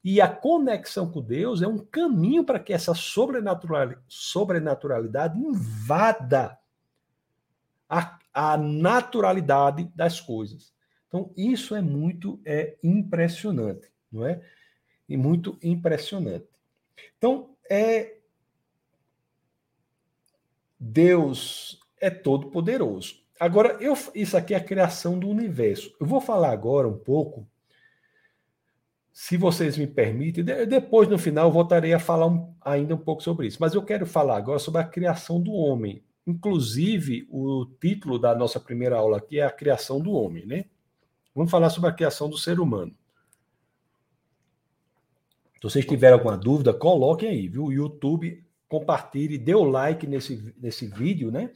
E 0.03 0.21
a 0.21 0.27
conexão 0.27 1.12
com 1.12 1.21
Deus 1.21 1.62
é 1.62 1.67
um 1.67 1.77
caminho 1.77 2.43
para 2.43 2.59
que 2.59 2.71
essa 2.71 2.93
sobrenaturalidade 2.93 5.38
invada 5.38 6.57
a, 7.89 8.17
a 8.33 8.57
naturalidade 8.57 9.91
das 9.95 10.21
coisas. 10.21 10.73
Então, 11.07 11.31
isso 11.35 11.75
é 11.75 11.81
muito 11.81 12.39
é, 12.45 12.77
impressionante 12.83 13.89
não 14.12 14.25
é? 14.25 14.41
E 15.07 15.15
muito 15.15 15.57
impressionante. 15.62 16.47
Então, 17.17 17.55
é 17.69 18.17
Deus 20.79 21.79
é 21.99 22.09
todo 22.09 22.49
poderoso. 22.49 23.21
Agora, 23.39 23.77
eu, 23.81 23.93
isso 24.15 24.38
aqui 24.38 24.53
é 24.53 24.57
a 24.57 24.63
criação 24.63 25.19
do 25.19 25.27
universo. 25.27 25.93
Eu 25.99 26.05
vou 26.05 26.21
falar 26.21 26.51
agora 26.51 26.88
um 26.88 26.97
pouco, 26.97 27.47
se 29.21 29.36
vocês 29.36 29.77
me 29.77 29.86
permitem, 29.86 30.45
depois 30.45 31.10
no 31.10 31.19
final 31.19 31.51
voltarei 31.51 31.91
a 31.91 31.99
falar 31.99 32.27
um, 32.27 32.55
ainda 32.62 32.95
um 32.95 32.97
pouco 32.97 33.21
sobre 33.21 33.47
isso, 33.47 33.58
mas 33.60 33.73
eu 33.73 33.84
quero 33.84 34.05
falar 34.05 34.38
agora 34.38 34.60
sobre 34.60 34.79
a 34.79 34.86
criação 34.86 35.41
do 35.41 35.51
homem. 35.51 36.01
Inclusive, 36.25 37.27
o 37.29 37.65
título 37.82 38.17
da 38.17 38.34
nossa 38.34 38.62
primeira 38.62 38.95
aula 38.95 39.17
aqui 39.17 39.41
é 39.41 39.43
a 39.43 39.51
criação 39.51 39.99
do 39.99 40.13
homem, 40.13 40.45
né? 40.45 40.65
Vamos 41.36 41.51
falar 41.51 41.69
sobre 41.69 41.89
a 41.89 41.93
criação 41.93 42.29
do 42.29 42.38
ser 42.38 42.62
humano. 42.62 42.95
Se 45.55 45.63
vocês 45.63 45.86
tiverem 45.86 46.13
alguma 46.13 46.38
dúvida, 46.38 46.73
coloquem 46.73 47.27
aí, 47.27 47.49
viu? 47.49 47.73
YouTube, 47.73 48.41
compartilhe, 48.69 49.38
dê 49.38 49.53
o 49.53 49.65
like 49.65 50.08
nesse, 50.08 50.55
nesse 50.58 50.88
vídeo, 50.88 51.29
né? 51.29 51.51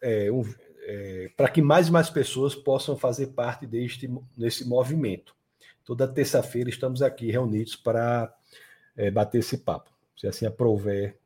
É, 0.00 0.32
um, 0.32 0.42
é, 0.84 1.30
para 1.36 1.50
que 1.50 1.60
mais 1.60 1.88
e 1.88 1.92
mais 1.92 2.08
pessoas 2.08 2.54
possam 2.54 2.96
fazer 2.96 3.26
parte 3.34 3.66
deste 3.66 4.08
desse 4.34 4.66
movimento. 4.66 5.35
Toda 5.86 6.08
terça-feira 6.08 6.68
estamos 6.68 7.00
aqui 7.00 7.30
reunidos 7.30 7.76
para 7.76 8.34
é, 8.96 9.08
bater 9.08 9.38
esse 9.38 9.58
papo. 9.58 9.92
Se 10.16 10.26
assim 10.26 10.44
aprover 10.44 11.16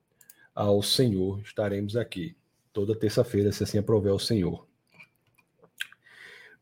ao 0.54 0.82
Senhor, 0.82 1.40
estaremos 1.40 1.96
aqui 1.96 2.36
toda 2.70 2.94
terça-feira, 2.94 3.50
se 3.52 3.62
assim 3.62 3.78
aprover 3.78 4.12
ao 4.12 4.18
Senhor. 4.18 4.66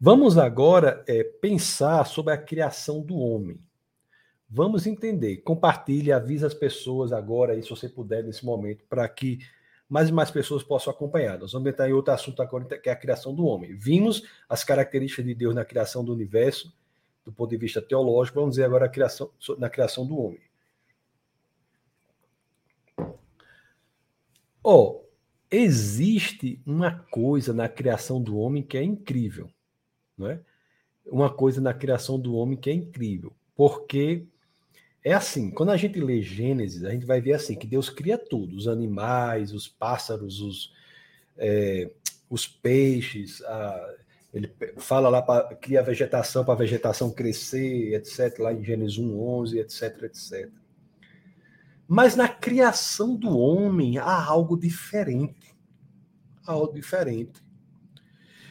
Vamos 0.00 0.38
agora 0.38 1.02
é, 1.08 1.24
pensar 1.24 2.06
sobre 2.06 2.32
a 2.32 2.38
criação 2.38 3.00
do 3.00 3.18
homem. 3.18 3.60
Vamos 4.48 4.86
entender. 4.86 5.38
Compartilhe, 5.38 6.12
avise 6.12 6.46
as 6.46 6.54
pessoas 6.54 7.12
agora, 7.12 7.60
se 7.60 7.68
você 7.68 7.88
puder, 7.88 8.22
nesse 8.22 8.46
momento, 8.46 8.84
para 8.88 9.08
que 9.08 9.40
mais 9.88 10.08
e 10.08 10.12
mais 10.12 10.30
pessoas 10.30 10.62
possam 10.62 10.92
acompanhar. 10.92 11.36
Nós 11.36 11.52
vamos 11.52 11.68
entrar 11.68 11.88
em 11.90 11.94
outro 11.94 12.14
assunto 12.14 12.40
agora, 12.40 12.64
que 12.78 12.88
é 12.88 12.92
a 12.92 12.96
criação 12.96 13.34
do 13.34 13.44
homem. 13.44 13.74
Vimos 13.74 14.22
as 14.48 14.62
características 14.62 15.24
de 15.24 15.34
Deus 15.34 15.52
na 15.52 15.64
criação 15.64 16.04
do 16.04 16.12
universo, 16.12 16.72
do 17.28 17.32
ponto 17.34 17.50
de 17.50 17.58
vista 17.58 17.82
teológico, 17.82 18.40
vamos 18.40 18.56
ver 18.56 18.64
agora 18.64 18.86
a 18.86 18.88
criação, 18.88 19.30
na 19.58 19.68
criação 19.68 20.06
do 20.06 20.18
homem. 20.18 20.40
Ó, 24.64 24.82
oh, 24.82 25.04
existe 25.50 26.58
uma 26.64 27.00
coisa 27.10 27.52
na 27.52 27.68
criação 27.68 28.22
do 28.22 28.38
homem 28.38 28.62
que 28.62 28.78
é 28.78 28.82
incrível, 28.82 29.50
não 30.16 30.30
é? 30.30 30.40
Uma 31.04 31.30
coisa 31.30 31.60
na 31.60 31.74
criação 31.74 32.18
do 32.18 32.34
homem 32.34 32.56
que 32.56 32.70
é 32.70 32.72
incrível, 32.72 33.36
porque 33.54 34.26
é 35.04 35.12
assim, 35.12 35.50
quando 35.50 35.68
a 35.70 35.76
gente 35.76 36.00
lê 36.00 36.22
Gênesis, 36.22 36.82
a 36.82 36.90
gente 36.92 37.04
vai 37.04 37.20
ver 37.20 37.34
assim 37.34 37.58
que 37.58 37.66
Deus 37.66 37.90
cria 37.90 38.16
tudo, 38.16 38.56
os 38.56 38.66
animais, 38.66 39.52
os 39.52 39.68
pássaros, 39.68 40.40
os, 40.40 40.72
é, 41.36 41.90
os 42.30 42.46
peixes, 42.46 43.42
a, 43.42 43.97
ele 44.32 44.52
fala 44.76 45.08
lá 45.08 45.22
para 45.22 45.54
cria 45.56 45.82
vegetação 45.82 46.44
para 46.44 46.54
a 46.54 46.58
vegetação 46.58 47.10
crescer, 47.10 47.94
etc, 47.94 48.38
lá 48.38 48.52
em 48.52 48.62
Gênesis 48.62 48.98
1:11, 48.98 49.58
etc, 49.58 50.02
etc. 50.04 50.50
Mas 51.86 52.14
na 52.14 52.28
criação 52.28 53.16
do 53.16 53.38
homem 53.38 53.96
há 53.96 54.24
algo 54.24 54.58
diferente. 54.58 55.56
Há 56.46 56.52
algo 56.52 56.74
diferente. 56.74 57.42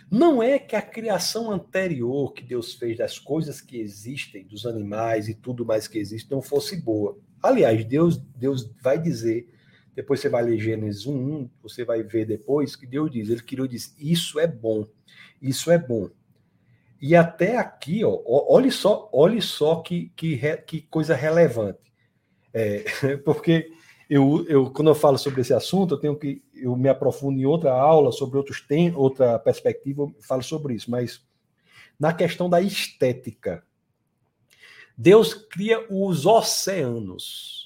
Não 0.10 0.42
é 0.42 0.58
que 0.58 0.76
a 0.76 0.82
criação 0.82 1.52
anterior 1.52 2.34
que 2.34 2.44
Deus 2.44 2.74
fez 2.74 2.98
das 2.98 3.20
coisas 3.20 3.60
que 3.60 3.78
existem, 3.78 4.48
dos 4.48 4.66
animais 4.66 5.28
e 5.28 5.36
tudo 5.36 5.66
mais 5.66 5.88
que 5.88 6.00
existe, 6.00 6.32
não 6.32 6.42
fosse 6.42 6.78
boa. 6.78 7.20
Aliás, 7.44 7.84
Deus, 7.84 8.18
Deus 8.18 8.72
vai 8.82 8.98
dizer, 8.98 9.54
depois 9.94 10.20
você 10.20 10.30
vai 10.30 10.44
ler 10.44 10.60
Gênesis 10.60 11.06
1, 11.06 11.50
você 11.62 11.84
vai 11.84 12.04
ver 12.04 12.26
depois 12.26 12.76
que 12.76 12.88
Deus 12.88 13.12
diz, 13.12 13.30
ele 13.30 13.44
criou 13.44 13.66
e 13.66 13.70
diz, 13.70 13.94
isso 14.00 14.40
é 14.40 14.48
bom, 14.48 14.88
isso 15.41 15.71
é 15.71 15.78
bom. 15.78 16.10
E 17.00 17.15
até 17.15 17.58
aqui, 17.58 18.04
ó, 18.04 18.19
olhe 18.26 18.71
só, 18.71 19.10
olhe 19.13 19.41
só 19.41 19.78
que, 19.78 20.12
que, 20.15 20.39
que 20.65 20.82
coisa 20.82 21.15
relevante. 21.15 21.94
É, 22.54 22.83
porque 23.23 23.71
eu, 24.10 24.46
eu, 24.48 24.71
quando 24.71 24.90
eu 24.90 24.96
falo 24.96 25.17
sobre 25.17 25.42
esse 25.42 25.54
assunto, 25.54 25.94
eu 25.94 26.00
tenho 26.00 26.17
que 26.17 26.42
eu 26.56 26.75
me 26.75 26.90
aprofundo 26.90 27.40
em 27.40 27.46
outra 27.46 27.71
aula 27.71 28.12
sobre 28.12 28.38
outros 28.38 28.62
tem 28.62 28.96
outra 28.96 29.38
perspectiva, 29.38 30.04
eu 30.04 30.15
falo 30.21 30.42
sobre 30.42 30.73
isso, 30.73 30.90
mas 30.90 31.21
na 32.00 32.13
questão 32.13 32.50
da 32.50 32.62
estética, 32.62 33.63
Deus 34.98 35.33
cria 35.33 35.85
os 35.92 36.25
oceanos 36.25 37.58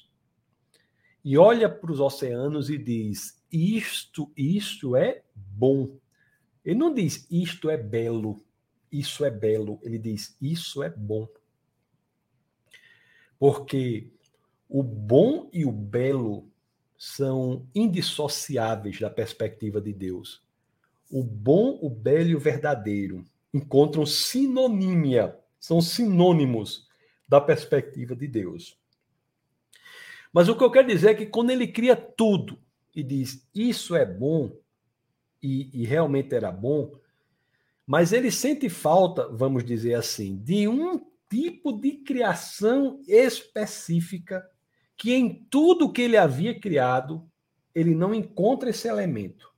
e 1.24 1.38
olha 1.38 1.68
para 1.68 1.92
os 1.92 2.00
oceanos 2.00 2.68
e 2.68 2.76
diz: 2.76 3.40
isto, 3.50 4.30
isto 4.36 4.96
é 4.96 5.22
bom. 5.34 5.96
Ele 6.64 6.78
não 6.78 6.94
diz 6.94 7.26
isto 7.30 7.68
é 7.68 7.76
belo, 7.76 8.44
isso 8.90 9.24
é 9.24 9.30
belo. 9.30 9.80
Ele 9.82 9.98
diz 9.98 10.36
isso 10.40 10.82
é 10.82 10.90
bom. 10.90 11.28
Porque 13.38 14.10
o 14.68 14.82
bom 14.82 15.50
e 15.52 15.64
o 15.64 15.72
belo 15.72 16.48
são 16.96 17.66
indissociáveis 17.74 19.00
da 19.00 19.10
perspectiva 19.10 19.80
de 19.80 19.92
Deus. 19.92 20.42
O 21.10 21.24
bom, 21.24 21.78
o 21.82 21.90
belo 21.90 22.30
e 22.30 22.36
o 22.36 22.40
verdadeiro 22.40 23.24
encontram 23.52 24.06
sinonímia, 24.06 25.36
são 25.58 25.80
sinônimos 25.80 26.88
da 27.28 27.40
perspectiva 27.40 28.14
de 28.14 28.28
Deus. 28.28 28.78
Mas 30.32 30.48
o 30.48 30.56
que 30.56 30.64
eu 30.64 30.70
quero 30.70 30.88
dizer 30.88 31.10
é 31.10 31.14
que 31.14 31.26
quando 31.26 31.50
ele 31.50 31.66
cria 31.66 31.94
tudo 31.94 32.58
e 32.94 33.02
diz 33.02 33.46
isso 33.54 33.94
é 33.94 34.06
bom, 34.06 34.56
e, 35.42 35.82
e 35.82 35.84
realmente 35.84 36.34
era 36.34 36.52
bom, 36.52 36.94
mas 37.86 38.12
ele 38.12 38.30
sente 38.30 38.68
falta, 38.68 39.28
vamos 39.28 39.64
dizer 39.64 39.94
assim, 39.94 40.36
de 40.36 40.68
um 40.68 41.04
tipo 41.28 41.72
de 41.72 41.92
criação 41.92 43.00
específica 43.08 44.46
que 44.96 45.12
em 45.12 45.46
tudo 45.50 45.92
que 45.92 46.02
ele 46.02 46.16
havia 46.16 46.58
criado, 46.58 47.28
ele 47.74 47.94
não 47.94 48.14
encontra 48.14 48.70
esse 48.70 48.86
elemento. 48.86 49.50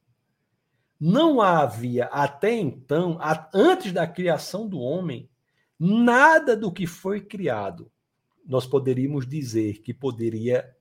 Não 0.99 1.43
havia 1.43 2.07
até 2.07 2.55
então, 2.55 3.19
antes 3.53 3.93
da 3.93 4.07
criação 4.07 4.67
do 4.67 4.79
homem, 4.79 5.29
nada 5.79 6.57
do 6.57 6.73
que 6.73 6.87
foi 6.87 7.21
criado, 7.21 7.91
nós 8.47 8.67
poderíamos 8.67 9.27
dizer 9.27 9.83
que 9.83 9.93
poderia 9.93 10.75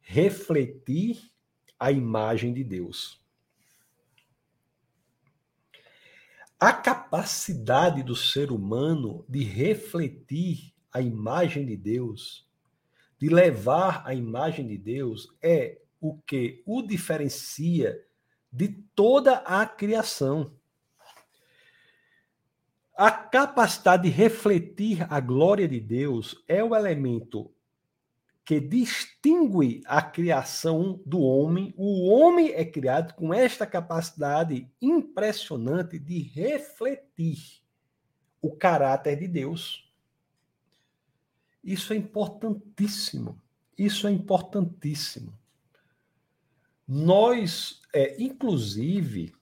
refletir 0.00 1.30
a 1.78 1.92
imagem 1.92 2.52
de 2.52 2.64
Deus. 2.64 3.20
A 6.58 6.72
capacidade 6.72 8.02
do 8.02 8.16
ser 8.16 8.50
humano 8.50 9.26
de 9.28 9.44
refletir 9.44 10.72
a 10.90 11.02
imagem 11.02 11.66
de 11.66 11.76
Deus, 11.76 12.48
de 13.18 13.28
levar 13.28 14.02
a 14.06 14.14
imagem 14.14 14.66
de 14.66 14.78
Deus, 14.78 15.28
é 15.42 15.78
o 16.00 16.16
que 16.16 16.62
o 16.64 16.80
diferencia 16.80 18.02
de 18.50 18.68
toda 18.94 19.36
a 19.38 19.66
criação. 19.66 20.56
A 22.96 23.10
capacidade 23.10 24.04
de 24.04 24.08
refletir 24.08 25.06
a 25.12 25.20
glória 25.20 25.68
de 25.68 25.78
Deus 25.78 26.42
é 26.48 26.64
o 26.64 26.74
elemento 26.74 27.52
que 28.46 28.60
distingue 28.60 29.82
a 29.86 30.00
criação 30.00 31.02
do 31.04 31.20
homem. 31.20 31.74
O 31.76 32.08
homem 32.08 32.52
é 32.52 32.64
criado 32.64 33.12
com 33.14 33.34
esta 33.34 33.66
capacidade 33.66 34.70
impressionante 34.80 35.98
de 35.98 36.20
refletir 36.20 37.60
o 38.40 38.54
caráter 38.54 39.18
de 39.18 39.26
Deus. 39.26 39.92
Isso 41.62 41.92
é 41.92 41.96
importantíssimo. 41.96 43.42
Isso 43.76 44.06
é 44.06 44.12
importantíssimo. 44.12 45.36
Nós, 46.86 47.82
é, 47.92 48.14
inclusive, 48.22 49.34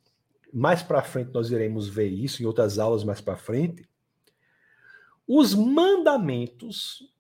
mais 0.51 0.83
para 0.83 1.03
frente 1.03 1.31
nós 1.31 1.51
iremos 1.51 1.91
ver 1.91 2.09
isso 2.09 2.43
em 2.43 2.47
outras 2.47 2.79
aulas 2.79 3.05
mais 3.05 3.21
para 3.21 3.37
frente. 3.37 3.87
Os 5.29 5.55
mandamentos 5.55 7.14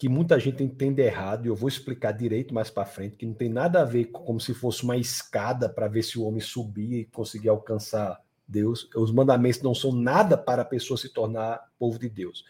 que 0.00 0.08
muita 0.08 0.40
gente 0.40 0.64
entende 0.64 1.02
errado, 1.02 1.44
e 1.44 1.48
eu 1.48 1.54
vou 1.54 1.68
explicar 1.68 2.12
direito 2.12 2.54
mais 2.54 2.70
para 2.70 2.86
frente, 2.86 3.16
que 3.16 3.26
não 3.26 3.34
tem 3.34 3.50
nada 3.50 3.82
a 3.82 3.84
ver 3.84 4.06
com 4.06 4.24
como 4.24 4.40
se 4.40 4.54
fosse 4.54 4.82
uma 4.82 4.96
escada 4.96 5.68
para 5.68 5.88
ver 5.88 6.02
se 6.02 6.18
o 6.18 6.24
homem 6.24 6.40
subia 6.40 7.00
e 7.00 7.04
conseguia 7.04 7.50
alcançar 7.50 8.18
Deus. 8.48 8.88
Os 8.96 9.12
mandamentos 9.12 9.60
não 9.60 9.74
são 9.74 9.92
nada 9.92 10.38
para 10.38 10.62
a 10.62 10.64
pessoa 10.64 10.96
se 10.96 11.10
tornar 11.10 11.68
povo 11.78 11.98
de 11.98 12.08
Deus. 12.08 12.46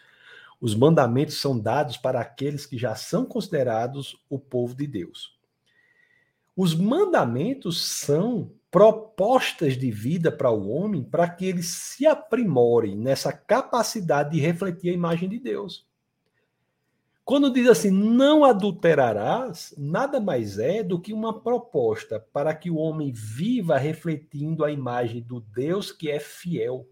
Os 0.61 0.73
mandamentos 0.73 1.41
são 1.41 1.59
dados 1.59 1.97
para 1.97 2.21
aqueles 2.21 2.65
que 2.65 2.77
já 2.77 2.95
são 2.95 3.25
considerados 3.25 4.15
o 4.29 4.39
povo 4.39 4.73
de 4.73 4.87
Deus. 4.87 5.37
Os 6.55 6.73
mandamentos 6.73 7.81
são 7.81 8.49
propostas 8.71 9.77
de 9.77 9.91
vida 9.91 10.31
para 10.31 10.49
o 10.49 10.69
homem 10.69 11.03
para 11.03 11.27
que 11.27 11.47
ele 11.47 11.63
se 11.63 12.07
aprimore 12.07 12.95
nessa 12.95 13.33
capacidade 13.33 14.31
de 14.31 14.39
refletir 14.39 14.91
a 14.91 14.93
imagem 14.93 15.27
de 15.27 15.37
Deus. 15.37 15.90
Quando 17.23 17.53
diz 17.53 17.67
assim, 17.67 17.91
não 17.91 18.43
adulterarás, 18.43 19.73
nada 19.77 20.19
mais 20.19 20.57
é 20.57 20.83
do 20.83 20.99
que 20.99 21.13
uma 21.13 21.39
proposta 21.39 22.19
para 22.19 22.53
que 22.53 22.69
o 22.69 22.75
homem 22.75 23.11
viva 23.13 23.77
refletindo 23.77 24.65
a 24.65 24.71
imagem 24.71 25.21
do 25.21 25.39
Deus 25.39 25.91
que 25.91 26.09
é 26.09 26.19
fiel. 26.19 26.87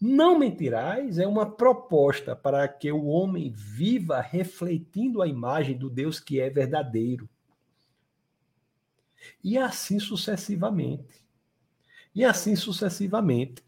Não 0.00 0.38
mentirás 0.38 1.18
é 1.18 1.26
uma 1.26 1.44
proposta 1.44 2.34
para 2.34 2.66
que 2.66 2.90
o 2.90 3.04
homem 3.04 3.52
viva 3.54 4.18
refletindo 4.18 5.20
a 5.20 5.28
imagem 5.28 5.76
do 5.76 5.90
Deus 5.90 6.18
que 6.18 6.40
é 6.40 6.48
verdadeiro. 6.48 7.28
E 9.44 9.58
assim 9.58 10.00
sucessivamente. 10.00 11.22
E 12.14 12.24
assim 12.24 12.56
sucessivamente. 12.56 13.62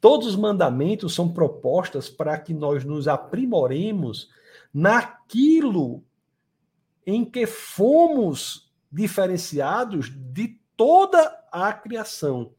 Todos 0.00 0.26
os 0.26 0.36
mandamentos 0.36 1.14
são 1.14 1.32
propostas 1.32 2.08
para 2.08 2.38
que 2.38 2.52
nós 2.52 2.84
nos 2.84 3.08
aprimoremos 3.08 4.28
naquilo 4.72 6.04
em 7.06 7.24
que 7.24 7.46
fomos 7.46 8.70
diferenciados 8.90 10.10
de 10.10 10.60
toda 10.76 11.44
a 11.50 11.72
criação, 11.72 12.52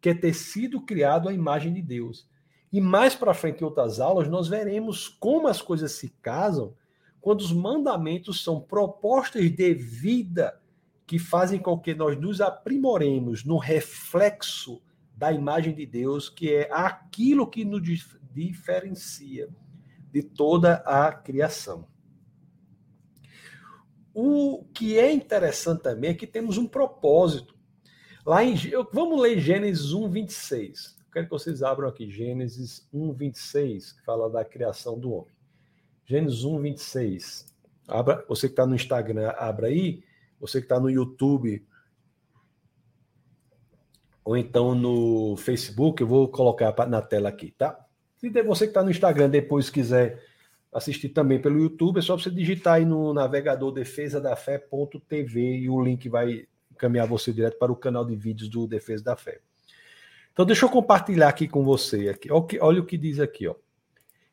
que 0.00 0.08
é 0.08 0.14
ter 0.14 0.34
sido 0.34 0.80
criado 0.80 1.28
à 1.28 1.32
imagem 1.32 1.72
de 1.72 1.82
Deus. 1.82 2.28
E 2.72 2.80
mais 2.80 3.14
para 3.14 3.34
frente 3.34 3.60
em 3.60 3.64
outras 3.64 4.00
aulas 4.00 4.28
nós 4.28 4.48
veremos 4.48 5.08
como 5.08 5.48
as 5.48 5.60
coisas 5.60 5.92
se 5.92 6.08
casam 6.22 6.74
quando 7.20 7.40
os 7.40 7.52
mandamentos 7.52 8.42
são 8.42 8.60
propostas 8.60 9.50
de 9.50 9.74
vida 9.74 10.58
que 11.06 11.18
fazem 11.18 11.58
com 11.58 11.78
que 11.78 11.94
nós 11.94 12.18
nos 12.18 12.40
aprimoremos 12.40 13.44
no 13.44 13.58
reflexo 13.58 14.80
da 15.20 15.30
imagem 15.30 15.74
de 15.74 15.84
Deus, 15.84 16.30
que 16.30 16.50
é 16.50 16.66
aquilo 16.72 17.46
que 17.46 17.62
nos 17.62 17.82
diferencia 18.32 19.50
de 20.10 20.22
toda 20.22 20.76
a 20.76 21.12
criação. 21.12 21.86
O 24.14 24.64
que 24.72 24.98
é 24.98 25.12
interessante 25.12 25.82
também 25.82 26.12
é 26.12 26.14
que 26.14 26.26
temos 26.26 26.56
um 26.56 26.66
propósito. 26.66 27.54
Lá 28.24 28.42
em 28.42 28.54
vamos 28.94 29.20
ler 29.20 29.38
Gênesis 29.38 29.92
1, 29.92 30.08
26. 30.08 30.96
quero 31.12 31.26
que 31.26 31.30
vocês 31.30 31.62
abram 31.62 31.86
aqui 31.86 32.10
Gênesis 32.10 32.88
1, 32.90 33.12
26, 33.12 33.92
que 33.92 34.02
fala 34.02 34.30
da 34.30 34.42
criação 34.42 34.98
do 34.98 35.12
homem. 35.12 35.34
Gênesis 36.06 36.44
1, 36.44 36.60
26. 36.62 37.54
Abra, 37.86 38.24
você 38.26 38.48
que 38.48 38.54
está 38.54 38.66
no 38.66 38.74
Instagram, 38.74 39.34
abra 39.36 39.66
aí. 39.66 40.02
Você 40.40 40.60
que 40.60 40.64
está 40.64 40.80
no 40.80 40.88
YouTube, 40.88 41.62
ou 44.30 44.36
então 44.36 44.76
no 44.76 45.36
Facebook, 45.36 46.00
eu 46.00 46.06
vou 46.06 46.28
colocar 46.28 46.72
na 46.86 47.02
tela 47.02 47.28
aqui, 47.28 47.50
tá? 47.50 47.76
Se 48.16 48.30
você 48.44 48.64
que 48.64 48.70
está 48.70 48.80
no 48.80 48.88
Instagram 48.92 49.28
depois 49.28 49.68
quiser 49.68 50.22
assistir 50.72 51.08
também 51.08 51.40
pelo 51.40 51.58
YouTube, 51.58 51.98
é 51.98 52.00
só 52.00 52.16
você 52.16 52.30
digitar 52.30 52.74
aí 52.74 52.84
no 52.84 53.12
navegador 53.12 53.72
defesa 53.72 54.20
da 54.20 54.36
e 54.36 55.68
o 55.68 55.82
link 55.82 56.08
vai 56.08 56.46
encaminhar 56.70 57.08
você 57.08 57.32
direto 57.32 57.58
para 57.58 57.72
o 57.72 57.76
canal 57.76 58.04
de 58.04 58.14
vídeos 58.14 58.48
do 58.48 58.68
Defesa 58.68 59.02
da 59.02 59.16
Fé. 59.16 59.40
Então 60.32 60.46
deixa 60.46 60.64
eu 60.64 60.70
compartilhar 60.70 61.28
aqui 61.28 61.48
com 61.48 61.64
você 61.64 62.08
aqui. 62.08 62.28
Olha 62.60 62.80
o 62.80 62.86
que 62.86 62.96
diz 62.96 63.18
aqui, 63.18 63.48
ó. 63.48 63.56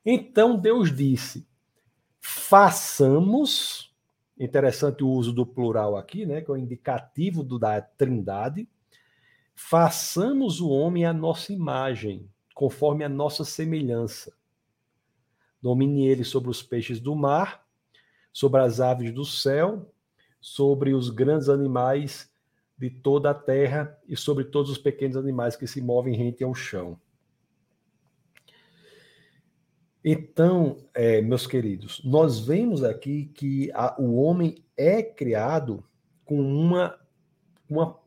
Então 0.06 0.60
Deus 0.60 0.96
disse: 0.96 1.44
façamos, 2.20 3.92
interessante 4.40 5.04
o 5.04 5.10
uso 5.10 5.34
do 5.34 5.44
plural 5.44 5.98
aqui, 5.98 6.24
né, 6.24 6.42
que 6.42 6.52
é 6.52 6.54
o 6.54 6.58
indicativo 6.58 7.42
do, 7.42 7.58
da 7.58 7.82
Trindade 7.82 8.70
façamos 9.58 10.62
o 10.62 10.70
homem 10.70 11.04
à 11.04 11.12
nossa 11.12 11.52
imagem, 11.52 12.30
conforme 12.54 13.04
a 13.04 13.10
nossa 13.10 13.44
semelhança. 13.44 14.32
Domine 15.60 16.08
ele 16.08 16.24
sobre 16.24 16.52
os 16.52 16.62
peixes 16.62 17.00
do 17.00 17.16
mar, 17.16 17.66
sobre 18.32 18.62
as 18.62 18.80
aves 18.80 19.12
do 19.12 19.26
céu, 19.26 19.92
sobre 20.40 20.94
os 20.94 21.10
grandes 21.10 21.50
animais 21.50 22.32
de 22.78 22.92
toda 22.92 23.32
a 23.32 23.34
terra 23.34 24.00
e 24.08 24.16
sobre 24.16 24.46
todos 24.46 24.70
os 24.70 24.78
pequenos 24.78 25.18
animais 25.18 25.56
que 25.56 25.66
se 25.66 25.82
movem 25.82 26.16
rente 26.16 26.44
ao 26.44 26.54
chão. 26.54 27.00
Então, 30.06 30.78
é, 30.94 31.20
meus 31.20 31.48
queridos, 31.48 32.00
nós 32.06 32.40
vemos 32.40 32.84
aqui 32.84 33.26
que 33.34 33.72
a, 33.74 34.00
o 34.00 34.22
homem 34.22 34.64
é 34.78 35.02
criado 35.02 35.84
com 36.24 36.40
uma, 36.40 36.98
uma 37.68 38.00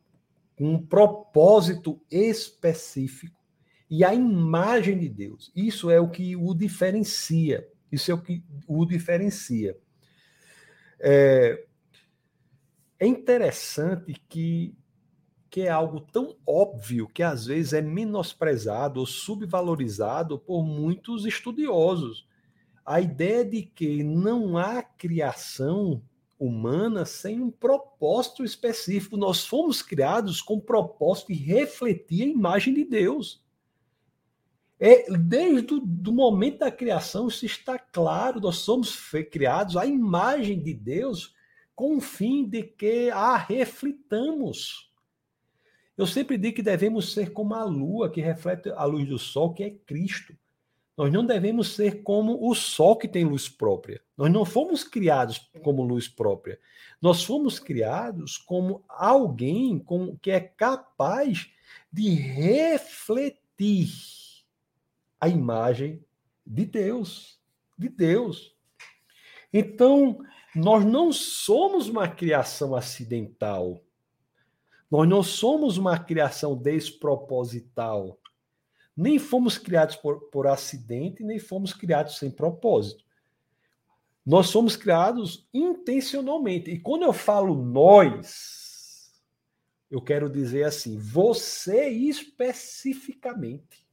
um 0.65 0.79
propósito 0.79 2.01
específico 2.11 3.41
e 3.89 4.05
a 4.05 4.15
imagem 4.15 4.99
de 4.99 5.09
Deus. 5.09 5.51
Isso 5.57 5.91
é 5.91 5.99
o 5.99 6.09
que 6.09 6.37
o 6.37 6.55
diferencia. 6.55 7.67
Isso 7.91 8.11
é 8.11 8.15
o 8.15 8.21
que 8.21 8.45
o 8.69 8.85
diferencia. 8.85 9.77
É, 11.01 11.65
é 12.99 13.07
interessante 13.07 14.15
que, 14.29 14.77
que 15.49 15.63
é 15.63 15.71
algo 15.71 16.01
tão 16.01 16.37
óbvio 16.47 17.09
que 17.09 17.23
às 17.23 17.47
vezes 17.47 17.73
é 17.73 17.81
menosprezado 17.81 19.01
ou 19.01 19.07
subvalorizado 19.07 20.39
por 20.39 20.65
muitos 20.65 21.25
estudiosos. 21.25 22.29
A 22.85 23.01
ideia 23.01 23.45
de 23.45 23.63
que 23.63 24.05
não 24.05 24.57
há 24.59 24.83
criação 24.83 26.03
humana 26.41 27.05
sem 27.05 27.41
um 27.41 27.51
propósito 27.51 28.43
específico. 28.43 29.19
Nós 29.19 29.47
fomos 29.47 29.83
criados 29.83 30.41
com 30.41 30.55
o 30.55 30.61
propósito 30.61 31.29
de 31.29 31.35
refletir 31.35 32.23
a 32.23 32.29
imagem 32.29 32.73
de 32.73 32.85
Deus. 32.85 33.45
É, 34.79 35.13
desde 35.13 35.75
o 35.75 36.13
momento 36.13 36.61
da 36.61 36.71
criação, 36.71 37.29
isso 37.29 37.45
está 37.45 37.79
claro, 37.79 38.41
nós 38.41 38.57
somos 38.57 38.99
criados 39.31 39.77
à 39.77 39.85
imagem 39.85 40.59
de 40.59 40.73
Deus 40.73 41.35
com 41.75 41.99
o 41.99 42.01
fim 42.01 42.49
de 42.49 42.63
que 42.63 43.11
a 43.11 43.37
reflitamos. 43.37 44.91
Eu 45.99 46.07
sempre 46.07 46.39
digo 46.39 46.57
que 46.57 46.63
devemos 46.63 47.13
ser 47.13 47.31
como 47.31 47.53
a 47.53 47.63
lua 47.63 48.11
que 48.11 48.23
reflete 48.23 48.71
a 48.71 48.85
luz 48.85 49.07
do 49.07 49.19
sol, 49.19 49.53
que 49.53 49.63
é 49.63 49.71
Cristo. 49.71 50.35
Nós 51.01 51.11
não 51.11 51.25
devemos 51.25 51.77
ser 51.77 52.03
como 52.03 52.47
o 52.47 52.55
sol 52.55 52.95
que 52.95 53.09
tem 53.09 53.25
luz 53.25 53.49
própria. 53.49 54.03
Nós 54.19 54.31
não 54.31 54.45
fomos 54.45 54.85
criados 54.85 55.51
como 55.63 55.83
luz 55.83 56.07
própria. 56.07 56.61
Nós 57.01 57.25
fomos 57.25 57.59
criados 57.59 58.37
como 58.37 58.85
alguém 58.87 59.79
com, 59.79 60.15
que 60.19 60.31
é 60.31 60.39
capaz 60.41 61.51
de 61.91 62.11
refletir 62.11 63.89
a 65.19 65.27
imagem 65.27 66.05
de 66.47 66.67
Deus. 66.67 67.41
De 67.79 67.89
Deus. 67.89 68.55
Então, 69.51 70.19
nós 70.55 70.85
não 70.85 71.15
somos 71.15 71.89
uma 71.89 72.09
criação 72.09 72.77
acidental. 72.77 73.83
Nós 74.91 75.09
não 75.09 75.23
somos 75.23 75.79
uma 75.79 75.99
criação 75.99 76.55
desproposital. 76.55 78.20
Nem 78.97 79.19
fomos 79.19 79.57
criados 79.57 79.97
por, 79.97 80.21
por 80.31 80.47
acidente, 80.47 81.23
nem 81.23 81.39
fomos 81.39 81.73
criados 81.73 82.19
sem 82.19 82.31
propósito. 82.31 83.05
Nós 84.25 84.49
somos 84.49 84.77
criados 84.77 85.49
intencionalmente. 85.53 86.71
E 86.71 86.79
quando 86.79 87.03
eu 87.03 87.13
falo 87.13 87.55
nós, 87.55 89.21
eu 89.91 90.01
quero 90.01 90.31
dizer 90.31 90.65
assim, 90.65 90.99
você 90.99 91.89
especificamente. 91.89 93.87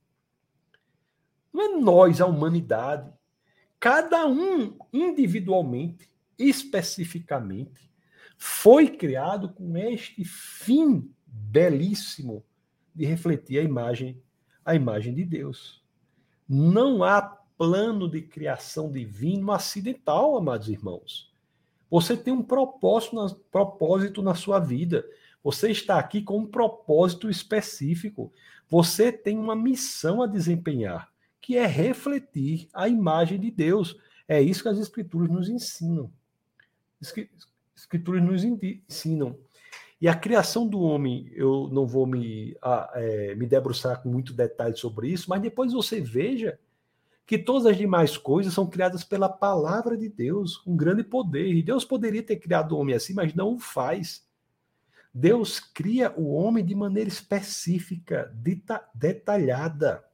Não 1.51 1.63
é 1.63 1.79
nós, 1.79 2.21
a 2.21 2.25
humanidade. 2.25 3.11
Cada 3.79 4.27
um 4.27 4.77
individualmente, 4.93 6.11
especificamente, 6.37 7.89
foi 8.37 8.89
criado 8.89 9.53
com 9.53 9.75
este 9.77 10.23
fim 10.23 11.11
belíssimo 11.25 12.45
de 12.93 13.05
refletir 13.05 13.59
a 13.59 13.63
imagem 13.63 14.21
a 14.67 14.75
imagem 14.75 15.13
de 15.13 15.23
Deus. 15.23 15.81
Não 16.47 17.01
há 17.01 17.21
plano 17.21 18.09
de 18.09 18.21
criação 18.21 18.91
divino 18.91 19.53
acidental, 19.53 20.37
amados 20.37 20.67
irmãos. 20.67 21.31
Você 21.89 22.17
tem 22.17 22.33
um 22.33 22.43
propósito 22.43 23.15
na, 23.15 23.33
propósito 23.49 24.21
na 24.21 24.35
sua 24.35 24.59
vida. 24.59 25.05
Você 25.41 25.71
está 25.71 25.97
aqui 25.97 26.21
com 26.21 26.39
um 26.39 26.45
propósito 26.45 27.29
específico. 27.29 28.29
Você 28.67 29.09
tem 29.09 29.37
uma 29.37 29.55
missão 29.55 30.21
a 30.21 30.27
desempenhar, 30.27 31.09
que 31.39 31.55
é 31.55 31.65
refletir 31.65 32.67
a 32.73 32.89
imagem 32.89 33.39
de 33.39 33.49
Deus. 33.49 33.97
É 34.27 34.41
isso 34.41 34.63
que 34.63 34.69
as 34.69 34.79
Escrituras 34.79 35.29
nos 35.29 35.47
ensinam. 35.47 36.11
As 37.01 37.13
Escrituras 37.73 38.21
nos 38.21 38.43
ensinam. 38.43 39.37
E 39.99 40.07
a 40.07 40.15
criação 40.15 40.67
do 40.67 40.79
homem, 40.79 41.31
eu 41.33 41.67
não 41.71 41.87
vou 41.87 42.05
me, 42.05 42.55
a, 42.61 42.91
é, 42.95 43.35
me 43.35 43.47
debruçar 43.47 44.01
com 44.01 44.09
muito 44.09 44.31
detalhe 44.31 44.77
sobre 44.77 45.09
isso, 45.09 45.29
mas 45.29 45.41
depois 45.41 45.73
você 45.73 45.99
veja 45.99 46.59
que 47.25 47.37
todas 47.37 47.65
as 47.65 47.75
demais 47.75 48.15
coisas 48.15 48.53
são 48.53 48.65
criadas 48.67 49.03
pela 49.03 49.27
palavra 49.27 49.97
de 49.97 50.07
Deus, 50.07 50.65
um 50.65 50.77
grande 50.77 51.03
poder. 51.03 51.53
E 51.53 51.61
Deus 51.61 51.83
poderia 51.83 52.23
ter 52.23 52.37
criado 52.37 52.71
o 52.71 52.79
homem 52.79 52.95
assim, 52.95 53.13
mas 53.13 53.33
não 53.33 53.55
o 53.55 53.59
faz. 53.59 54.25
Deus 55.13 55.59
cria 55.59 56.13
o 56.15 56.31
homem 56.33 56.63
de 56.63 56.75
maneira 56.75 57.09
específica, 57.09 58.31
dita, 58.35 58.87
detalhada. 58.93 60.05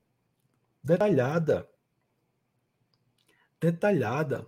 Detalhada. 0.82 1.70
Detalhada. 3.60 4.48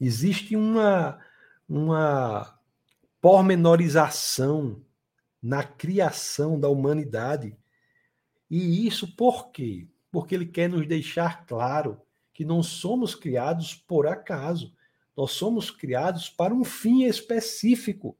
Existe 0.00 0.56
uma, 0.56 1.20
uma 1.68 2.57
pormenorização 3.28 4.80
na 5.42 5.62
criação 5.62 6.58
da 6.58 6.70
humanidade. 6.70 7.54
E 8.50 8.86
isso 8.86 9.14
por 9.14 9.50
quê? 9.50 9.86
Porque 10.10 10.34
ele 10.34 10.46
quer 10.46 10.70
nos 10.70 10.88
deixar 10.88 11.44
claro 11.44 12.00
que 12.32 12.42
não 12.42 12.62
somos 12.62 13.14
criados 13.14 13.74
por 13.74 14.06
acaso. 14.06 14.72
Nós 15.14 15.32
somos 15.32 15.70
criados 15.70 16.30
para 16.30 16.54
um 16.54 16.64
fim 16.64 17.02
específico. 17.04 18.16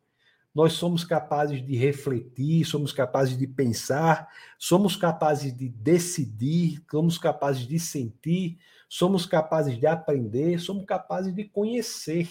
Nós 0.55 0.75
somos 0.75 1.05
capazes 1.05 1.65
de 1.65 1.75
refletir, 1.75 2.67
somos 2.67 2.93
capazes 2.93 3.39
de 3.39 3.47
pensar, 3.47 4.29
somos 4.59 4.95
capazes 4.95 5.57
de 5.57 5.71
decidir, 5.71 6.85
somos 6.91 7.17
capazes 7.17 7.67
de 7.67 7.81
sentir, 7.81 8.59
somos 8.87 9.25
capazes 9.25 9.79
de 9.79 9.87
aprender, 9.87 10.61
somos 10.61 10.85
capazes 10.85 11.35
de 11.35 11.45
conhecer 11.45 12.29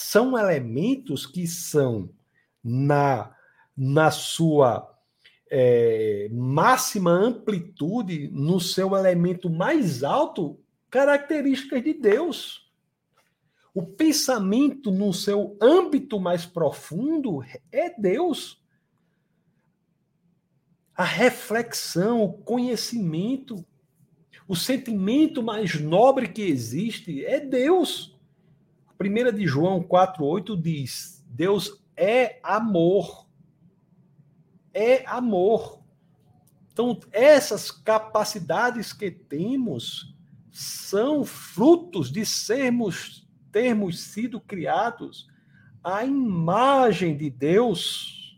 são 0.00 0.36
elementos 0.36 1.26
que 1.26 1.46
são, 1.46 2.10
na, 2.64 3.34
na 3.76 4.10
sua 4.10 4.98
é, 5.50 6.28
máxima 6.32 7.10
amplitude, 7.10 8.28
no 8.32 8.58
seu 8.58 8.96
elemento 8.96 9.50
mais 9.50 10.02
alto, 10.02 10.58
características 10.90 11.84
de 11.84 11.92
Deus. 11.92 12.70
O 13.74 13.82
pensamento 13.82 14.90
no 14.90 15.12
seu 15.12 15.56
âmbito 15.60 16.18
mais 16.18 16.46
profundo 16.46 17.44
é 17.70 17.90
Deus. 17.90 18.60
A 20.94 21.04
reflexão, 21.04 22.24
o 22.24 22.32
conhecimento, 22.32 23.64
o 24.48 24.56
sentimento 24.56 25.42
mais 25.42 25.78
nobre 25.78 26.28
que 26.28 26.42
existe 26.42 27.24
é 27.24 27.38
Deus. 27.38 28.09
1 29.00 29.32
de 29.32 29.46
João 29.46 29.82
4,8 29.82 30.60
diz: 30.60 31.24
Deus 31.26 31.82
é 31.96 32.38
amor. 32.42 33.26
É 34.74 35.06
amor. 35.06 35.82
Então, 36.70 37.00
essas 37.10 37.70
capacidades 37.70 38.92
que 38.92 39.10
temos 39.10 40.14
são 40.50 41.24
frutos 41.24 42.12
de 42.12 42.26
sermos, 42.26 43.26
termos 43.50 44.00
sido 44.00 44.40
criados 44.40 45.28
à 45.82 46.04
imagem 46.04 47.16
de 47.16 47.30
Deus. 47.30 48.36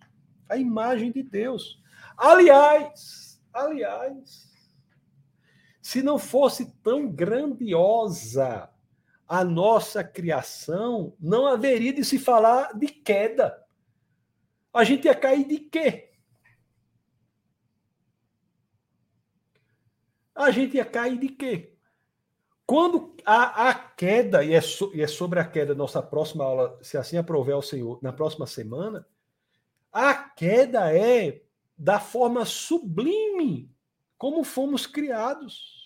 A 0.49 0.57
imagem 0.57 1.11
de 1.11 1.23
Deus. 1.23 1.83
Aliás, 2.17 3.43
aliás, 3.53 4.53
se 5.81 6.03
não 6.03 6.19
fosse 6.19 6.73
tão 6.83 7.11
grandiosa 7.11 8.72
a 9.29 9.45
nossa 9.45 10.05
criação, 10.05 11.17
não 11.19 11.47
haveria 11.47 11.93
de 11.93 12.05
se 12.05 12.19
falar 12.19 12.77
de 12.77 12.87
queda. 12.87 13.65
A 14.73 14.85
gente 14.85 15.07
ia 15.07 15.15
cair 15.15 15.47
de 15.47 15.59
quê? 15.59 16.11
A 20.35 20.51
gente 20.51 20.77
ia 20.77 20.85
cair 20.85 21.19
de 21.19 21.29
quê? 21.29 21.75
Quando 22.67 23.15
a, 23.25 23.69
a 23.69 23.75
queda, 23.75 24.45
e 24.45 24.55
é, 24.55 24.61
so, 24.61 24.91
e 24.95 25.03
é 25.03 25.07
sobre 25.07 25.39
a 25.39 25.45
queda, 25.45 25.75
nossa 25.75 26.03
próxima 26.03 26.45
aula, 26.45 26.79
se 26.83 26.97
assim 26.97 27.17
aprover 27.17 27.55
o 27.55 27.63
Senhor, 27.63 27.99
na 28.03 28.13
próxima 28.13 28.47
semana, 28.47 29.07
a 29.93 30.15
queda 30.15 30.97
é 30.97 31.43
da 31.77 32.01
forma 32.01 32.45
sublime 32.45 33.71
como 34.17 34.45
fomos 34.45 34.87
criados 34.87 35.82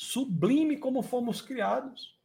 sublime 0.00 0.78
como 0.78 1.02
fomos 1.02 1.42
criados. 1.42 2.18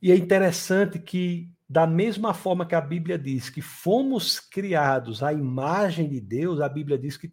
E 0.00 0.12
é 0.12 0.16
interessante 0.16 0.96
que, 1.00 1.50
da 1.68 1.84
mesma 1.84 2.32
forma 2.32 2.64
que 2.64 2.76
a 2.76 2.80
Bíblia 2.80 3.18
diz 3.18 3.50
que 3.50 3.60
fomos 3.60 4.38
criados 4.38 5.20
à 5.20 5.32
imagem 5.32 6.08
de 6.08 6.20
Deus, 6.20 6.60
a 6.60 6.68
Bíblia 6.68 6.96
diz 6.96 7.16
que 7.16 7.28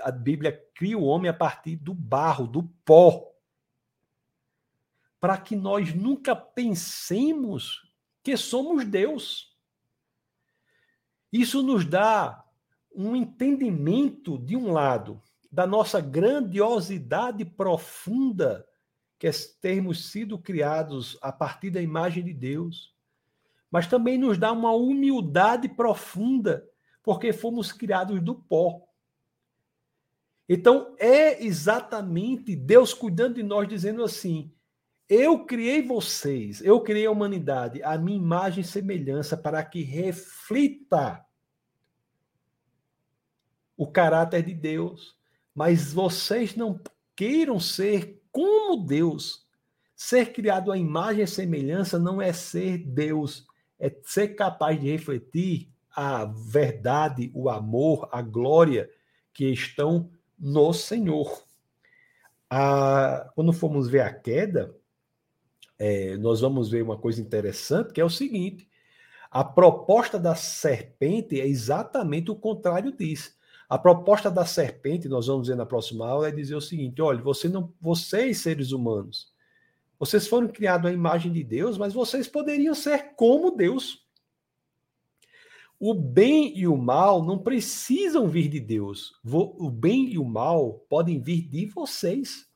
a 0.00 0.10
Bíblia 0.10 0.66
cria 0.74 0.96
o 0.96 1.04
homem 1.04 1.30
a 1.30 1.34
partir 1.34 1.76
do 1.76 1.92
barro, 1.92 2.46
do 2.46 2.62
pó. 2.86 3.30
Para 5.20 5.36
que 5.36 5.54
nós 5.54 5.94
nunca 5.94 6.34
pensemos 6.34 7.86
que 8.22 8.34
somos 8.34 8.82
Deus. 8.86 9.54
Isso 11.30 11.62
nos 11.62 11.84
dá 11.84 12.42
um 12.94 13.14
entendimento, 13.14 14.38
de 14.38 14.56
um 14.56 14.72
lado, 14.72 15.22
da 15.50 15.66
nossa 15.66 16.00
grandiosidade 16.00 17.44
profunda, 17.44 18.66
que 19.18 19.26
é 19.26 19.30
termos 19.60 20.10
sido 20.10 20.38
criados 20.38 21.18
a 21.20 21.32
partir 21.32 21.70
da 21.70 21.80
imagem 21.80 22.22
de 22.22 22.32
Deus, 22.32 22.94
mas 23.70 23.86
também 23.86 24.16
nos 24.16 24.38
dá 24.38 24.52
uma 24.52 24.72
humildade 24.72 25.68
profunda, 25.68 26.68
porque 27.02 27.32
fomos 27.32 27.72
criados 27.72 28.20
do 28.22 28.34
pó. 28.34 28.82
Então, 30.48 30.94
é 30.98 31.44
exatamente 31.44 32.56
Deus 32.56 32.94
cuidando 32.94 33.34
de 33.34 33.42
nós, 33.42 33.68
dizendo 33.68 34.02
assim: 34.02 34.52
Eu 35.08 35.44
criei 35.44 35.82
vocês, 35.82 36.62
eu 36.62 36.80
criei 36.80 37.06
a 37.06 37.10
humanidade, 37.10 37.82
a 37.82 37.98
minha 37.98 38.16
imagem 38.16 38.62
e 38.62 38.66
semelhança, 38.66 39.36
para 39.36 39.62
que 39.64 39.82
reflita 39.82 41.24
o 43.76 43.86
caráter 43.86 44.42
de 44.42 44.54
Deus, 44.54 45.17
mas 45.58 45.92
vocês 45.92 46.54
não 46.54 46.80
queiram 47.16 47.58
ser 47.58 48.22
como 48.30 48.86
Deus. 48.86 49.44
Ser 49.96 50.32
criado 50.32 50.70
à 50.70 50.78
imagem 50.78 51.24
e 51.24 51.26
semelhança 51.26 51.98
não 51.98 52.22
é 52.22 52.32
ser 52.32 52.78
Deus, 52.78 53.44
é 53.76 53.92
ser 54.04 54.36
capaz 54.36 54.80
de 54.80 54.88
refletir 54.88 55.68
a 55.90 56.24
verdade, 56.26 57.32
o 57.34 57.50
amor, 57.50 58.08
a 58.12 58.22
glória 58.22 58.88
que 59.34 59.46
estão 59.46 60.08
no 60.38 60.72
Senhor. 60.72 61.42
Quando 63.34 63.52
formos 63.52 63.88
ver 63.88 64.02
a 64.02 64.14
queda, 64.14 64.72
é, 65.76 66.16
nós 66.18 66.40
vamos 66.40 66.70
ver 66.70 66.84
uma 66.84 66.96
coisa 66.96 67.20
interessante, 67.20 67.92
que 67.92 68.00
é 68.00 68.04
o 68.04 68.08
seguinte: 68.08 68.68
a 69.28 69.42
proposta 69.42 70.20
da 70.20 70.36
serpente 70.36 71.40
é 71.40 71.48
exatamente 71.48 72.30
o 72.30 72.36
contrário 72.36 72.96
disso. 72.96 73.36
A 73.68 73.78
proposta 73.78 74.30
da 74.30 74.46
serpente, 74.46 75.08
nós 75.08 75.26
vamos 75.26 75.48
ver 75.48 75.56
na 75.56 75.66
próxima 75.66 76.08
aula, 76.08 76.28
é 76.28 76.32
dizer 76.32 76.54
o 76.54 76.60
seguinte: 76.60 77.02
olha, 77.02 77.20
você 77.20 77.48
não, 77.48 77.72
vocês, 77.80 78.38
seres 78.38 78.72
humanos, 78.72 79.30
vocês 79.98 80.26
foram 80.26 80.48
criados 80.48 80.90
à 80.90 80.92
imagem 80.92 81.30
de 81.32 81.44
Deus, 81.44 81.76
mas 81.76 81.92
vocês 81.92 82.26
poderiam 82.26 82.74
ser 82.74 83.14
como 83.14 83.50
Deus. 83.50 84.06
O 85.78 85.94
bem 85.94 86.56
e 86.58 86.66
o 86.66 86.76
mal 86.76 87.22
não 87.22 87.38
precisam 87.38 88.28
vir 88.28 88.48
de 88.48 88.58
Deus. 88.58 89.14
O 89.24 89.70
bem 89.70 90.12
e 90.12 90.18
o 90.18 90.24
mal 90.24 90.84
podem 90.88 91.20
vir 91.20 91.42
de 91.42 91.66
vocês. 91.66 92.48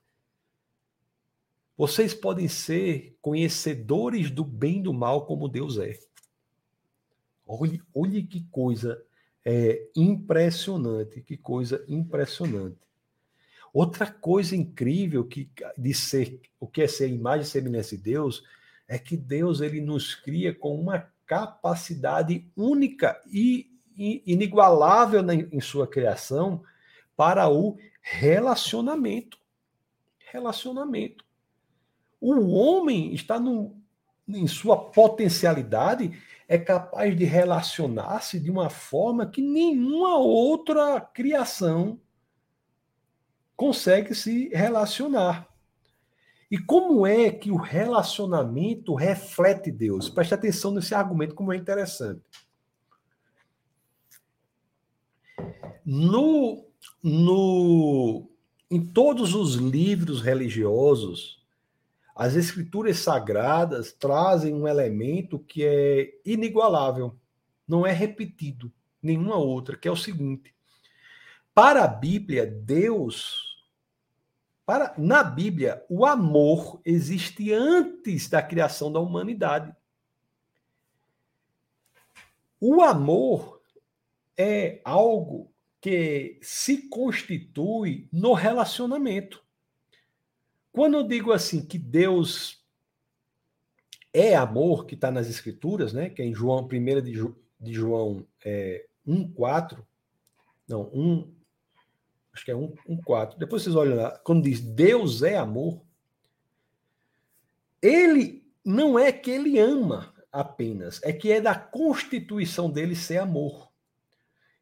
Vocês 1.76 2.14
podem 2.14 2.48
ser 2.48 3.16
conhecedores 3.20 4.30
do 4.30 4.44
bem 4.44 4.78
e 4.78 4.82
do 4.82 4.92
mal 4.92 5.26
como 5.26 5.48
Deus 5.48 5.78
é. 5.78 5.98
Olhe, 7.46 7.80
olhe 7.94 8.22
que 8.24 8.42
coisa 8.50 9.04
é, 9.44 9.88
impressionante, 9.96 11.20
que 11.20 11.36
coisa 11.36 11.84
impressionante. 11.88 12.78
Outra 13.72 14.06
coisa 14.06 14.54
incrível 14.54 15.24
que 15.24 15.50
de 15.78 15.94
ser 15.94 16.40
o 16.60 16.66
que 16.66 16.82
é 16.82 16.86
ser 16.86 17.08
imagem 17.08 17.42
e 17.42 17.46
semelhança 17.46 17.96
de 17.96 18.02
Deus 18.02 18.44
é 18.86 18.98
que 18.98 19.16
Deus 19.16 19.60
ele 19.60 19.80
nos 19.80 20.14
cria 20.14 20.54
com 20.54 20.78
uma 20.78 21.10
capacidade 21.26 22.46
única 22.54 23.20
e 23.26 23.70
inigualável 23.96 25.22
em 25.30 25.60
sua 25.60 25.86
criação 25.86 26.62
para 27.16 27.48
o 27.48 27.78
relacionamento. 28.00 29.38
Relacionamento. 30.30 31.24
O 32.20 32.52
homem 32.52 33.14
está 33.14 33.40
no, 33.40 33.74
em 34.28 34.46
sua 34.46 34.90
potencialidade, 34.90 36.18
é 36.52 36.58
capaz 36.58 37.16
de 37.16 37.24
relacionar-se 37.24 38.38
de 38.38 38.50
uma 38.50 38.68
forma 38.68 39.24
que 39.24 39.40
nenhuma 39.40 40.18
outra 40.18 41.00
criação 41.00 41.98
consegue 43.56 44.14
se 44.14 44.50
relacionar. 44.50 45.48
E 46.50 46.58
como 46.58 47.06
é 47.06 47.30
que 47.30 47.50
o 47.50 47.56
relacionamento 47.56 48.94
reflete 48.94 49.70
Deus? 49.70 50.10
Preste 50.10 50.34
atenção 50.34 50.72
nesse 50.72 50.94
argumento, 50.94 51.34
como 51.34 51.54
é 51.54 51.56
interessante. 51.56 52.20
No, 55.86 56.66
no, 57.02 58.28
em 58.70 58.84
todos 58.92 59.34
os 59.34 59.54
livros 59.54 60.20
religiosos, 60.20 61.41
as 62.14 62.34
escrituras 62.34 62.98
sagradas 62.98 63.92
trazem 63.92 64.54
um 64.54 64.68
elemento 64.68 65.38
que 65.38 65.64
é 65.64 66.14
inigualável, 66.24 67.16
não 67.66 67.86
é 67.86 67.92
repetido, 67.92 68.72
nenhuma 69.02 69.36
outra, 69.36 69.76
que 69.76 69.88
é 69.88 69.90
o 69.90 69.96
seguinte: 69.96 70.54
para 71.54 71.84
a 71.84 71.88
Bíblia, 71.88 72.46
Deus 72.46 73.52
para, 74.64 74.94
na 74.96 75.24
Bíblia, 75.24 75.84
o 75.88 76.06
amor 76.06 76.80
existe 76.84 77.52
antes 77.52 78.28
da 78.28 78.42
criação 78.42 78.92
da 78.92 79.00
humanidade. 79.00 79.74
O 82.60 82.80
amor 82.80 83.60
é 84.36 84.80
algo 84.84 85.52
que 85.80 86.38
se 86.40 86.88
constitui 86.88 88.08
no 88.12 88.34
relacionamento. 88.34 89.44
Quando 90.72 90.96
eu 90.96 91.06
digo 91.06 91.32
assim 91.32 91.64
que 91.64 91.78
Deus 91.78 92.64
é 94.12 94.34
amor, 94.34 94.86
que 94.86 94.94
está 94.94 95.10
nas 95.10 95.28
Escrituras, 95.28 95.92
né? 95.92 96.08
Que 96.10 96.22
é 96.22 96.24
em 96.24 96.34
João, 96.34 96.64
1 96.64 97.00
de, 97.02 97.12
de 97.60 97.72
João 97.72 98.26
é, 98.44 98.86
1,4, 99.06 99.78
não, 100.68 100.90
1, 100.92 101.34
acho 102.32 102.44
que 102.44 102.50
é 102.50 102.56
1, 102.56 102.74
1, 102.88 102.96
4. 103.02 103.38
Depois 103.38 103.62
vocês 103.62 103.74
olham 103.74 103.96
lá, 103.96 104.18
quando 104.18 104.44
diz 104.44 104.60
Deus 104.60 105.22
é 105.22 105.36
amor, 105.36 105.82
ele 107.80 108.46
não 108.64 108.98
é 108.98 109.10
que 109.12 109.30
ele 109.30 109.58
ama 109.58 110.14
apenas, 110.30 111.00
é 111.02 111.12
que 111.12 111.30
é 111.30 111.40
da 111.40 111.54
constituição 111.54 112.70
dele 112.70 112.94
ser 112.94 113.18
amor. 113.18 113.71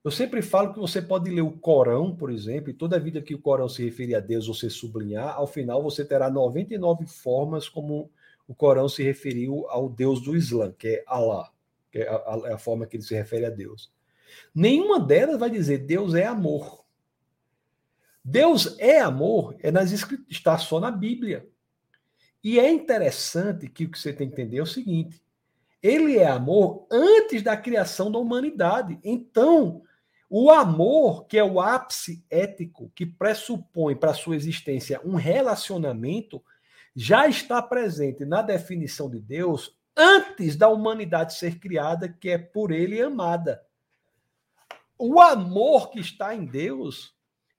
Eu 0.03 0.11
sempre 0.11 0.41
falo 0.41 0.73
que 0.73 0.81
você 0.81 1.03
pode 1.03 1.31
ler 1.31 1.43
o 1.43 1.53
Corão, 1.53 2.17
por 2.17 2.31
exemplo, 2.31 2.71
e 2.71 2.75
toda 2.75 2.97
a 2.97 2.99
vida 2.99 3.21
que 3.21 3.35
o 3.35 3.41
Corão 3.41 3.69
se 3.69 3.85
referir 3.85 4.15
a 4.15 4.21
Deus, 4.21 4.47
você 4.47 4.71
sublinhar, 4.71 5.37
ao 5.37 5.47
final 5.47 5.83
você 5.83 6.05
terá 6.05 6.31
99 6.31 7.07
formas 7.07 7.69
como 7.69 8.11
o 8.49 8.55
Corão 8.55 8.89
se 8.89 9.03
referiu 9.03 9.69
ao 9.69 9.89
Deus 9.89 10.23
do 10.23 10.35
Islã, 10.35 10.73
que 10.73 10.89
é 10.89 11.05
Allah, 11.07 11.51
que 11.93 11.99
é 11.99 12.09
a, 12.09 12.41
é 12.47 12.53
a 12.55 12.59
forma 12.59 12.87
que 12.87 12.97
ele 12.97 13.05
se 13.05 13.15
refere 13.15 13.45
a 13.45 13.51
Deus. 13.51 13.93
Nenhuma 14.55 14.99
delas 14.99 15.39
vai 15.39 15.51
dizer 15.51 15.79
Deus 15.79 16.15
é 16.15 16.25
amor. 16.25 16.85
Deus 18.25 18.77
é 18.79 19.01
amor, 19.01 19.57
é 19.61 19.71
nas 19.71 19.93
está 20.29 20.57
só 20.57 20.81
na 20.81 20.91
Bíblia. 20.91 21.47
E 22.43 22.59
é 22.59 22.71
interessante 22.71 23.69
que 23.69 23.85
o 23.85 23.91
que 23.91 23.99
você 23.99 24.13
tem 24.13 24.29
que 24.29 24.35
entender 24.35 24.59
é 24.59 24.63
o 24.63 24.67
seguinte: 24.67 25.23
ele 25.83 26.19
é 26.19 26.27
amor 26.27 26.87
antes 26.91 27.43
da 27.43 27.57
criação 27.57 28.11
da 28.11 28.19
humanidade. 28.19 28.99
Então, 29.05 29.83
o 30.33 30.49
amor, 30.49 31.27
que 31.27 31.37
é 31.37 31.43
o 31.43 31.61
ápice 31.61 32.25
ético, 32.31 32.93
que 32.95 33.05
pressupõe 33.05 33.97
para 33.97 34.15
sua 34.15 34.37
existência 34.37 35.01
um 35.05 35.17
relacionamento, 35.17 36.41
já 36.95 37.27
está 37.27 37.61
presente 37.61 38.25
na 38.25 38.41
definição 38.41 39.11
de 39.11 39.19
Deus 39.19 39.77
antes 39.97 40.55
da 40.55 40.69
humanidade 40.69 41.35
ser 41.35 41.59
criada, 41.59 42.09
que 42.09 42.29
é 42.29 42.39
por 42.39 42.71
ele 42.71 43.03
amada. 43.03 43.61
O 44.97 45.21
amor 45.21 45.91
que 45.91 45.99
está 45.99 46.33
em 46.33 46.45
Deus 46.45 47.13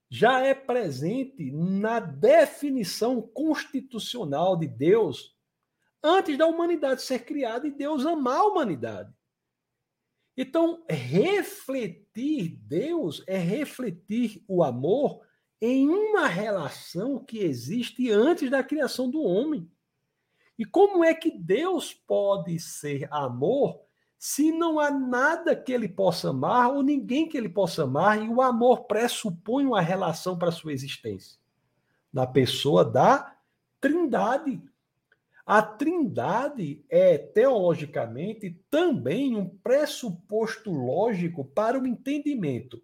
já 0.09 0.39
é 0.39 0.53
presente 0.53 1.51
na 1.51 1.99
definição 1.99 3.21
constitucional 3.21 4.55
de 4.55 4.67
Deus 4.67 5.35
antes 6.01 6.37
da 6.37 6.47
humanidade 6.47 7.01
ser 7.01 7.25
criada 7.25 7.67
e 7.67 7.71
Deus 7.71 8.05
amar 8.05 8.37
a 8.37 8.45
humanidade. 8.45 9.13
Então, 10.37 10.83
refletir 10.89 12.57
Deus 12.63 13.23
é 13.27 13.37
refletir 13.37 14.43
o 14.47 14.63
amor 14.63 15.21
em 15.61 15.87
uma 15.89 16.27
relação 16.27 17.23
que 17.23 17.39
existe 17.39 18.09
antes 18.09 18.49
da 18.49 18.63
criação 18.63 19.09
do 19.09 19.21
homem. 19.21 19.69
E 20.57 20.65
como 20.65 21.03
é 21.03 21.13
que 21.13 21.31
Deus 21.31 21.93
pode 21.93 22.59
ser 22.59 23.07
amor 23.11 23.81
se 24.17 24.51
não 24.51 24.79
há 24.79 24.91
nada 24.91 25.55
que 25.55 25.73
ele 25.73 25.89
possa 25.89 26.29
amar 26.29 26.69
ou 26.69 26.83
ninguém 26.83 27.27
que 27.27 27.35
ele 27.35 27.49
possa 27.49 27.85
amar, 27.85 28.23
e 28.23 28.29
o 28.29 28.39
amor 28.39 28.83
pressupõe 28.83 29.65
uma 29.65 29.81
relação 29.81 30.37
para 30.37 30.51
sua 30.51 30.71
existência. 30.71 31.39
Na 32.13 32.27
pessoa 32.27 32.85
da 32.85 33.35
Trindade. 33.79 34.61
A 35.53 35.61
Trindade 35.61 36.81
é, 36.89 37.17
teologicamente, 37.17 38.57
também 38.69 39.35
um 39.35 39.49
pressuposto 39.49 40.71
lógico 40.71 41.43
para 41.43 41.77
o 41.77 41.85
entendimento 41.85 42.81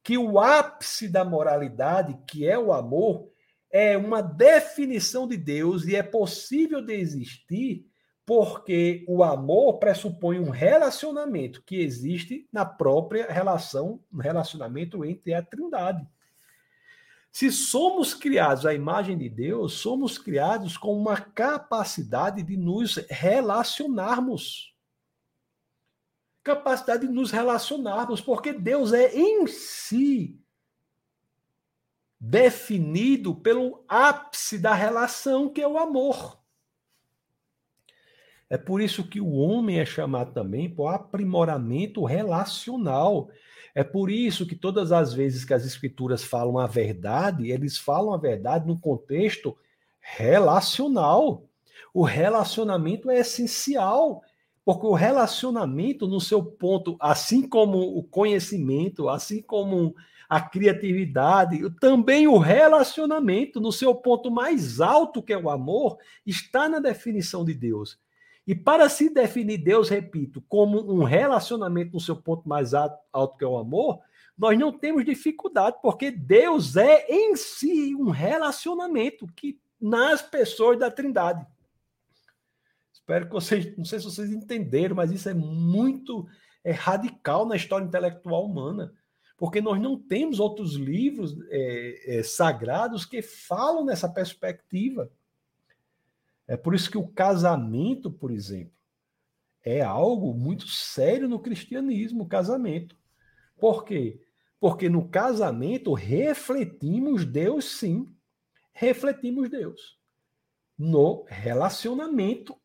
que 0.00 0.16
o 0.16 0.38
ápice 0.38 1.08
da 1.08 1.24
moralidade, 1.24 2.16
que 2.30 2.46
é 2.46 2.56
o 2.56 2.72
amor, 2.72 3.28
é 3.68 3.96
uma 3.96 4.22
definição 4.22 5.26
de 5.26 5.36
Deus 5.36 5.86
e 5.86 5.96
é 5.96 6.04
possível 6.04 6.80
de 6.80 6.94
existir 6.94 7.84
porque 8.24 9.04
o 9.08 9.24
amor 9.24 9.80
pressupõe 9.80 10.38
um 10.38 10.50
relacionamento 10.50 11.64
que 11.64 11.80
existe 11.80 12.48
na 12.52 12.64
própria 12.64 13.26
relação, 13.26 14.00
um 14.12 14.18
relacionamento 14.18 15.04
entre 15.04 15.34
a 15.34 15.42
Trindade. 15.42 16.06
Se 17.34 17.50
somos 17.50 18.14
criados 18.14 18.64
à 18.64 18.72
imagem 18.72 19.18
de 19.18 19.28
Deus, 19.28 19.72
somos 19.72 20.16
criados 20.16 20.76
com 20.76 20.96
uma 20.96 21.20
capacidade 21.20 22.44
de 22.44 22.56
nos 22.56 22.94
relacionarmos. 23.10 24.72
Capacidade 26.44 27.08
de 27.08 27.12
nos 27.12 27.32
relacionarmos, 27.32 28.20
porque 28.20 28.52
Deus 28.52 28.92
é 28.92 29.12
em 29.12 29.48
si 29.48 30.40
definido 32.20 33.34
pelo 33.34 33.84
ápice 33.88 34.56
da 34.56 34.72
relação, 34.72 35.48
que 35.48 35.60
é 35.60 35.66
o 35.66 35.76
amor. 35.76 36.40
É 38.48 38.56
por 38.56 38.80
isso 38.80 39.08
que 39.08 39.20
o 39.20 39.32
homem 39.32 39.80
é 39.80 39.84
chamado 39.84 40.32
também 40.32 40.72
o 40.78 40.86
aprimoramento 40.86 42.04
relacional. 42.04 43.28
É 43.74 43.82
por 43.82 44.08
isso 44.08 44.46
que 44.46 44.54
todas 44.54 44.92
as 44.92 45.12
vezes 45.12 45.44
que 45.44 45.52
as 45.52 45.64
escrituras 45.64 46.22
falam 46.22 46.58
a 46.58 46.66
verdade, 46.66 47.50
eles 47.50 47.76
falam 47.76 48.14
a 48.14 48.16
verdade 48.16 48.66
no 48.66 48.78
contexto 48.78 49.56
relacional. 50.00 51.44
O 51.92 52.04
relacionamento 52.04 53.10
é 53.10 53.18
essencial, 53.18 54.22
porque 54.64 54.86
o 54.86 54.92
relacionamento, 54.92 56.06
no 56.06 56.20
seu 56.20 56.44
ponto, 56.44 56.96
assim 57.00 57.48
como 57.48 57.98
o 57.98 58.04
conhecimento, 58.04 59.08
assim 59.08 59.42
como 59.42 59.94
a 60.28 60.40
criatividade, 60.40 61.58
também 61.80 62.26
o 62.28 62.38
relacionamento, 62.38 63.60
no 63.60 63.72
seu 63.72 63.94
ponto 63.94 64.30
mais 64.30 64.80
alto, 64.80 65.22
que 65.22 65.32
é 65.32 65.38
o 65.38 65.50
amor, 65.50 65.98
está 66.24 66.68
na 66.68 66.78
definição 66.78 67.44
de 67.44 67.54
Deus. 67.54 67.98
E 68.46 68.54
para 68.54 68.88
se 68.88 69.08
definir 69.08 69.58
Deus, 69.58 69.88
repito, 69.88 70.42
como 70.48 70.80
um 70.92 71.02
relacionamento 71.02 71.92
no 71.94 72.00
seu 72.00 72.16
ponto 72.16 72.48
mais 72.48 72.74
alto, 72.74 73.36
que 73.38 73.44
é 73.44 73.48
o 73.48 73.56
amor, 73.56 74.00
nós 74.36 74.58
não 74.58 74.72
temos 74.72 75.04
dificuldade, 75.04 75.76
porque 75.80 76.10
Deus 76.10 76.76
é 76.76 77.06
em 77.08 77.36
si 77.36 77.94
um 77.94 78.10
relacionamento 78.10 79.26
que 79.34 79.58
nas 79.80 80.20
pessoas 80.20 80.78
da 80.78 80.90
Trindade. 80.90 81.46
Espero 82.92 83.26
que 83.26 83.32
vocês, 83.32 83.76
não 83.76 83.84
sei 83.84 83.98
se 83.98 84.06
vocês 84.06 84.30
entenderam, 84.30 84.96
mas 84.96 85.10
isso 85.10 85.28
é 85.28 85.34
muito 85.34 86.26
é, 86.64 86.72
radical 86.72 87.46
na 87.46 87.54
história 87.54 87.84
intelectual 87.84 88.46
humana, 88.46 88.92
porque 89.36 89.60
nós 89.60 89.80
não 89.80 89.98
temos 89.98 90.40
outros 90.40 90.74
livros 90.74 91.36
é, 91.50 92.18
é, 92.18 92.22
sagrados 92.22 93.04
que 93.04 93.20
falam 93.20 93.84
nessa 93.84 94.08
perspectiva. 94.08 95.10
É 96.46 96.56
por 96.56 96.74
isso 96.74 96.90
que 96.90 96.98
o 96.98 97.08
casamento, 97.08 98.10
por 98.10 98.30
exemplo, 98.30 98.74
é 99.62 99.80
algo 99.80 100.34
muito 100.34 100.66
sério 100.66 101.28
no 101.28 101.40
cristianismo, 101.40 102.24
o 102.24 102.28
casamento. 102.28 102.96
Por 103.58 103.84
quê? 103.84 104.20
Porque 104.60 104.88
no 104.88 105.08
casamento 105.08 105.94
refletimos 105.94 107.24
Deus 107.24 107.64
sim. 107.78 108.14
Refletimos 108.72 109.48
Deus. 109.48 109.98
No 110.76 111.24
relacionamento, 111.28 112.60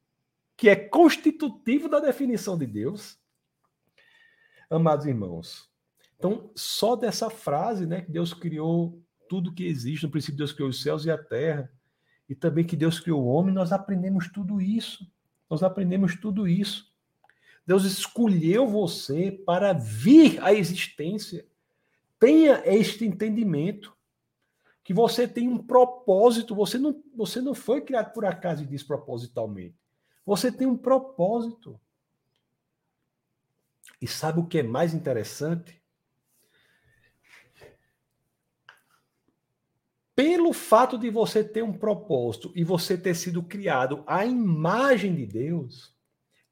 que 0.57 0.67
é 0.67 0.75
constitutivo 0.75 1.87
da 1.87 1.99
definição 1.99 2.57
de 2.57 2.65
Deus. 2.65 3.17
Amados 4.69 5.05
irmãos, 5.05 5.69
então, 6.19 6.51
só 6.53 6.97
dessa 6.97 7.29
frase, 7.29 7.85
né, 7.85 8.01
que 8.01 8.11
Deus 8.11 8.33
criou 8.33 9.01
tudo 9.29 9.53
que 9.53 9.65
existe, 9.65 10.03
no 10.03 10.11
princípio 10.11 10.37
Deus 10.37 10.51
criou 10.51 10.69
os 10.69 10.81
céus 10.81 11.05
e 11.05 11.11
a 11.11 11.17
terra, 11.17 11.71
e 12.29 12.35
também 12.35 12.63
que 12.63 12.75
Deus 12.75 12.99
criou 12.99 13.23
o 13.23 13.27
homem, 13.27 13.53
nós 13.53 13.71
aprendemos 13.71 14.31
tudo 14.31 14.61
isso. 14.61 15.11
Nós 15.49 15.63
aprendemos 15.63 16.15
tudo 16.15 16.47
isso. 16.47 16.93
Deus 17.65 17.83
escolheu 17.85 18.67
você 18.67 19.31
para 19.31 19.73
vir 19.73 20.39
à 20.43 20.53
existência. 20.53 21.45
Tenha 22.19 22.61
este 22.65 23.03
entendimento 23.03 23.97
que 24.83 24.93
você 24.93 25.27
tem 25.27 25.47
um 25.47 25.57
propósito, 25.57 26.53
você 26.53 26.77
não, 26.77 27.03
você 27.15 27.41
não 27.41 27.55
foi 27.55 27.81
criado 27.81 28.13
por 28.13 28.25
acaso 28.25 28.63
e 28.63 28.67
despropositalmente. 28.67 29.75
Você 30.25 30.51
tem 30.51 30.67
um 30.67 30.77
propósito. 30.77 31.79
E 33.99 34.07
sabe 34.07 34.39
o 34.39 34.45
que 34.45 34.59
é 34.59 34.63
mais 34.63 34.93
interessante? 34.93 35.78
Pelo 40.19 40.51
fato 40.51 40.97
de 40.97 41.09
você 41.09 41.41
ter 41.41 41.63
um 41.63 41.71
propósito 41.71 42.51
e 42.53 42.61
você 42.61 42.97
ter 42.97 43.15
sido 43.15 43.41
criado 43.41 44.03
à 44.05 44.25
imagem 44.25 45.15
de 45.15 45.25
Deus, 45.25 45.95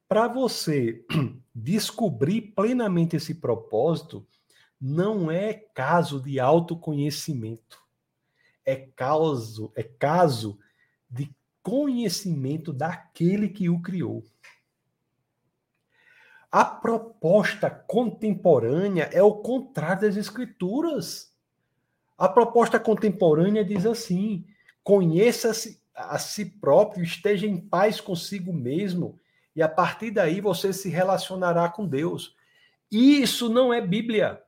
para 0.07 0.25
você 0.25 1.05
descobrir 1.53 2.53
plenamente 2.55 3.17
esse 3.17 3.35
propósito, 3.35 4.25
não 4.79 5.29
é 5.29 5.53
caso 5.53 6.21
de 6.21 6.39
autoconhecimento. 6.39 7.77
É 8.63 8.87
caso, 8.95 9.73
é 9.75 9.83
caso 9.83 10.57
de 11.09 11.29
conhecimento 11.61 12.71
daquele 12.71 13.49
que 13.49 13.67
o 13.67 13.81
criou. 13.81 14.23
A 16.49 16.63
proposta 16.63 17.69
contemporânea 17.69 19.09
é 19.11 19.21
o 19.21 19.41
contrário 19.41 20.03
das 20.03 20.15
escrituras. 20.15 21.35
A 22.17 22.27
proposta 22.27 22.79
contemporânea 22.79 23.63
diz 23.63 23.85
assim: 23.85 24.45
conheça-se 24.83 25.79
a 25.93 26.17
si 26.17 26.45
próprio, 26.45 27.03
esteja 27.03 27.45
em 27.45 27.57
paz 27.57 28.01
consigo 28.01 28.51
mesmo, 28.51 29.19
e 29.55 29.61
a 29.61 29.69
partir 29.69 30.11
daí 30.11 30.41
você 30.41 30.71
se 30.73 30.89
relacionará 30.89 31.69
com 31.69 31.87
Deus. 31.87 32.35
Isso 32.91 33.49
não 33.49 33.73
é 33.73 33.81
Bíblia. 33.81 34.41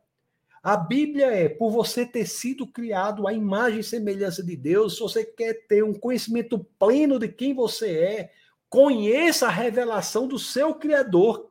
A 0.61 0.75
Bíblia 0.75 1.27
é, 1.27 1.47
por 1.47 1.71
você 1.71 2.05
ter 2.05 2.25
sido 2.25 2.67
criado 2.67 3.27
à 3.27 3.33
imagem 3.33 3.79
e 3.79 3.83
semelhança 3.83 4.43
de 4.43 4.55
Deus, 4.55 4.95
se 4.95 4.99
você 4.99 5.23
quer 5.23 5.53
ter 5.67 5.83
um 5.83 5.93
conhecimento 5.93 6.59
pleno 6.77 7.17
de 7.17 7.29
quem 7.29 7.53
você 7.53 7.97
é, 7.97 8.31
conheça 8.69 9.47
a 9.47 9.51
revelação 9.51 10.27
do 10.27 10.37
seu 10.37 10.75
Criador, 10.75 11.49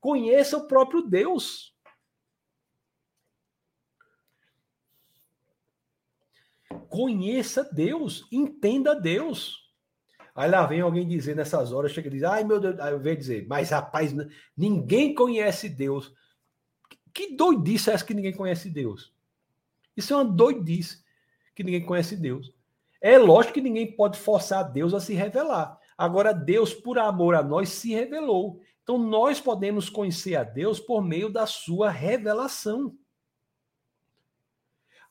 conheça 0.00 0.56
o 0.56 0.66
próprio 0.66 1.02
Deus. 1.02 1.73
Conheça 6.88 7.64
Deus, 7.64 8.26
entenda 8.30 8.94
Deus. 8.94 9.64
Aí 10.34 10.50
lá 10.50 10.66
vem 10.66 10.80
alguém 10.80 11.06
dizer 11.06 11.36
nessas 11.36 11.72
horas, 11.72 11.92
chega 11.92 12.08
e 12.08 12.10
diz, 12.10 12.22
ai 12.24 12.42
meu 12.42 12.58
Deus, 12.58 12.78
aí 12.80 12.92
eu 12.92 13.00
venho 13.00 13.16
dizer, 13.16 13.46
mas 13.46 13.70
rapaz, 13.70 14.12
ninguém 14.56 15.14
conhece 15.14 15.68
Deus. 15.68 16.12
Que 17.12 17.36
doidice 17.36 17.90
é 17.90 17.94
essa 17.94 18.04
que 18.04 18.14
ninguém 18.14 18.32
conhece 18.32 18.68
Deus? 18.68 19.14
Isso 19.96 20.12
é 20.12 20.16
uma 20.16 20.24
doidice 20.24 21.04
que 21.54 21.62
ninguém 21.62 21.86
conhece 21.86 22.16
Deus. 22.16 22.52
É 23.00 23.16
lógico 23.16 23.54
que 23.54 23.60
ninguém 23.60 23.94
pode 23.94 24.18
forçar 24.18 24.72
Deus 24.72 24.92
a 24.92 24.98
se 24.98 25.14
revelar. 25.14 25.78
Agora, 25.96 26.32
Deus, 26.32 26.74
por 26.74 26.98
amor 26.98 27.36
a 27.36 27.42
nós, 27.42 27.68
se 27.68 27.92
revelou. 27.92 28.60
Então, 28.82 28.98
nós 28.98 29.40
podemos 29.40 29.88
conhecer 29.88 30.34
a 30.34 30.42
Deus 30.42 30.80
por 30.80 31.02
meio 31.02 31.30
da 31.30 31.46
sua 31.46 31.90
revelação. 31.90 32.96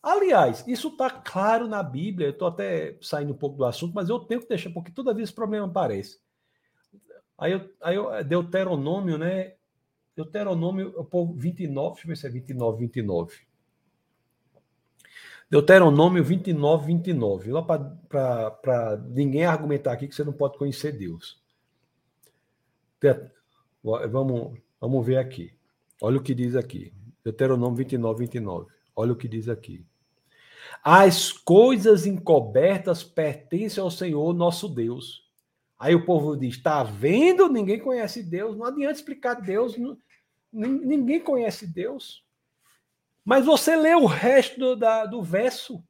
Aliás, 0.03 0.67
isso 0.67 0.89
está 0.89 1.09
claro 1.09 1.65
na 1.65 1.81
Bíblia. 1.81 2.27
Eu 2.27 2.31
estou 2.31 2.49
até 2.49 2.97
saindo 3.01 3.31
um 3.31 3.37
pouco 3.37 3.55
do 3.55 3.63
assunto, 3.63 3.93
mas 3.95 4.09
eu 4.09 4.19
tenho 4.19 4.41
que 4.41 4.49
deixar, 4.49 4.69
porque 4.69 4.91
toda 4.91 5.13
vez 5.13 5.29
esse 5.29 5.35
problema 5.35 5.65
aparece. 5.65 6.19
Aí, 7.37 7.53
eu, 7.53 7.69
aí 7.81 7.95
eu, 7.95 8.21
Deuteronômio, 8.21 9.17
né? 9.17 9.53
Deuteronômio, 10.13 10.93
o 10.97 11.05
povo 11.05 11.33
29, 11.33 11.93
deixa 11.93 12.05
eu 12.05 12.09
ver 12.09 12.17
se 12.17 12.27
é 12.27 12.29
29, 12.29 12.79
29. 12.79 13.37
Deuteronômio 15.49 16.21
29, 16.21 16.85
29. 16.85 17.51
Lá 17.51 17.61
para 17.63 18.97
ninguém 19.07 19.45
argumentar 19.45 19.93
aqui 19.93 20.07
que 20.09 20.15
você 20.15 20.23
não 20.25 20.33
pode 20.33 20.57
conhecer 20.57 20.91
Deus. 20.91 21.41
Vamos, 23.81 24.59
vamos 24.81 25.05
ver 25.05 25.17
aqui. 25.17 25.53
Olha 26.01 26.17
o 26.17 26.23
que 26.23 26.35
diz 26.35 26.57
aqui. 26.57 26.93
Deuteronômio 27.23 27.77
29, 27.77 28.19
29. 28.19 28.67
Olha 28.95 29.13
o 29.13 29.15
que 29.15 29.29
diz 29.29 29.47
aqui. 29.47 29.85
As 30.83 31.31
coisas 31.31 32.05
encobertas 32.05 33.03
pertencem 33.03 33.81
ao 33.83 33.91
Senhor 33.91 34.33
nosso 34.33 34.67
Deus. 34.69 35.23
Aí 35.77 35.93
o 35.93 36.05
povo 36.05 36.37
diz: 36.37 36.55
está 36.55 36.81
vendo? 36.83 37.49
Ninguém 37.49 37.79
conhece 37.79 38.23
Deus. 38.23 38.57
Não 38.57 38.65
adianta 38.65 38.93
explicar 38.93 39.35
Deus. 39.35 39.75
ninguém 40.51 41.19
conhece 41.19 41.67
Deus. 41.67 42.23
Mas 43.23 43.45
você 43.45 43.75
lê 43.75 43.93
o 43.93 44.05
resto 44.05 44.59
do, 44.59 44.75
da, 44.75 45.05
do 45.05 45.21
verso. 45.21 45.83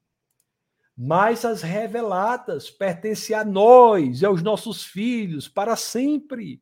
Mas 0.96 1.44
as 1.44 1.64
reveladas 1.64 2.70
pertencem 2.70 3.36
a 3.36 3.44
nós 3.44 4.22
e 4.22 4.26
aos 4.26 4.44
nossos 4.44 4.84
filhos 4.84 5.48
para 5.48 5.76
sempre, 5.76 6.62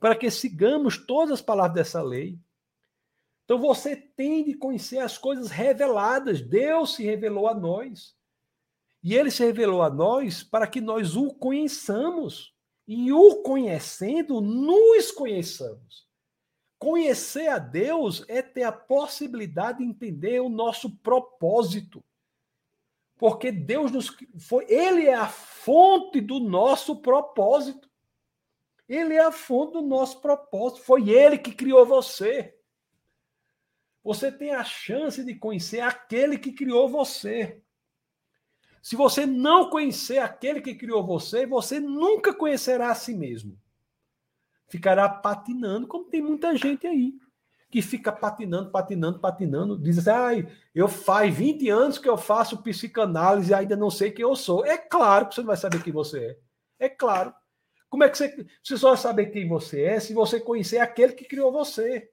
para 0.00 0.16
que 0.16 0.30
sigamos 0.30 0.96
todas 0.96 1.32
as 1.32 1.42
palavras 1.42 1.74
dessa 1.74 2.02
lei. 2.02 2.38
Então 3.46 3.60
você 3.60 3.94
tem 3.94 4.42
de 4.42 4.54
conhecer 4.54 4.98
as 4.98 5.16
coisas 5.16 5.50
reveladas. 5.50 6.42
Deus 6.42 6.96
se 6.96 7.04
revelou 7.04 7.46
a 7.46 7.54
nós. 7.54 8.16
E 9.04 9.14
ele 9.14 9.30
se 9.30 9.44
revelou 9.44 9.82
a 9.82 9.88
nós 9.88 10.42
para 10.42 10.66
que 10.66 10.80
nós 10.80 11.14
o 11.14 11.32
conheçamos. 11.32 12.52
E 12.88 13.12
o 13.12 13.42
conhecendo, 13.42 14.40
nos 14.40 15.12
conheçamos. 15.12 16.08
Conhecer 16.76 17.46
a 17.46 17.58
Deus 17.58 18.24
é 18.26 18.42
ter 18.42 18.64
a 18.64 18.72
possibilidade 18.72 19.78
de 19.78 19.84
entender 19.84 20.40
o 20.40 20.48
nosso 20.48 20.96
propósito. 20.98 22.04
Porque 23.16 23.52
Deus 23.52 23.92
nos 23.92 24.14
foi, 24.40 24.66
ele 24.68 25.06
é 25.06 25.14
a 25.14 25.28
fonte 25.28 26.20
do 26.20 26.40
nosso 26.40 27.00
propósito. 27.00 27.88
Ele 28.88 29.14
é 29.14 29.24
a 29.24 29.32
fonte 29.32 29.74
do 29.74 29.82
nosso 29.82 30.20
propósito. 30.20 30.82
Foi 30.82 31.10
ele 31.10 31.38
que 31.38 31.54
criou 31.54 31.86
você 31.86 32.55
você 34.06 34.30
tem 34.30 34.54
a 34.54 34.62
chance 34.62 35.24
de 35.24 35.34
conhecer 35.34 35.80
aquele 35.80 36.38
que 36.38 36.52
criou 36.52 36.88
você. 36.88 37.60
Se 38.80 38.94
você 38.94 39.26
não 39.26 39.68
conhecer 39.68 40.18
aquele 40.18 40.60
que 40.60 40.76
criou 40.76 41.04
você, 41.04 41.44
você 41.44 41.80
nunca 41.80 42.32
conhecerá 42.32 42.92
a 42.92 42.94
si 42.94 43.16
mesmo. 43.16 43.58
Ficará 44.68 45.08
patinando, 45.08 45.88
como 45.88 46.04
tem 46.04 46.22
muita 46.22 46.56
gente 46.56 46.86
aí, 46.86 47.14
que 47.68 47.82
fica 47.82 48.12
patinando, 48.12 48.70
patinando, 48.70 49.18
patinando, 49.18 49.76
diz 49.76 49.98
assim, 49.98 50.46
eu 50.72 50.86
faz 50.86 51.34
20 51.34 51.68
anos 51.68 51.98
que 51.98 52.08
eu 52.08 52.16
faço 52.16 52.62
psicanálise 52.62 53.50
e 53.50 53.54
ainda 53.54 53.74
não 53.74 53.90
sei 53.90 54.12
quem 54.12 54.22
eu 54.22 54.36
sou. 54.36 54.64
É 54.64 54.78
claro 54.78 55.26
que 55.26 55.34
você 55.34 55.40
não 55.40 55.48
vai 55.48 55.56
saber 55.56 55.82
quem 55.82 55.92
você 55.92 56.38
é. 56.78 56.86
É 56.86 56.88
claro. 56.88 57.34
Como 57.88 58.04
é 58.04 58.08
que 58.08 58.16
você, 58.16 58.46
você 58.62 58.78
só 58.78 58.90
vai 58.90 58.98
saber 58.98 59.26
quem 59.26 59.48
você 59.48 59.82
é 59.82 59.98
se 59.98 60.14
você 60.14 60.38
conhecer 60.38 60.78
aquele 60.78 61.12
que 61.12 61.24
criou 61.24 61.50
você? 61.50 62.08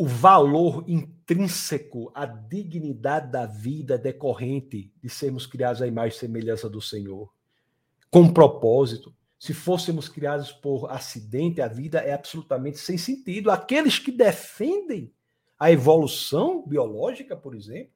O 0.00 0.06
valor 0.06 0.82
intrínseco, 0.88 2.10
a 2.14 2.24
dignidade 2.24 3.30
da 3.30 3.44
vida 3.44 3.98
decorrente 3.98 4.90
de 5.02 5.10
sermos 5.10 5.46
criados 5.46 5.82
à 5.82 5.86
imagem 5.86 6.16
e 6.16 6.20
semelhança 6.20 6.70
do 6.70 6.80
Senhor, 6.80 7.30
com 8.10 8.32
propósito 8.32 9.14
se 9.38 9.52
fôssemos 9.52 10.08
criados 10.08 10.52
por 10.52 10.90
acidente, 10.90 11.60
a 11.60 11.68
vida 11.68 11.98
é 11.98 12.14
absolutamente 12.14 12.78
sem 12.78 12.96
sentido. 12.96 13.50
Aqueles 13.50 13.98
que 13.98 14.10
defendem 14.10 15.12
a 15.58 15.70
evolução 15.70 16.66
biológica, 16.66 17.36
por 17.36 17.54
exemplo, 17.54 17.92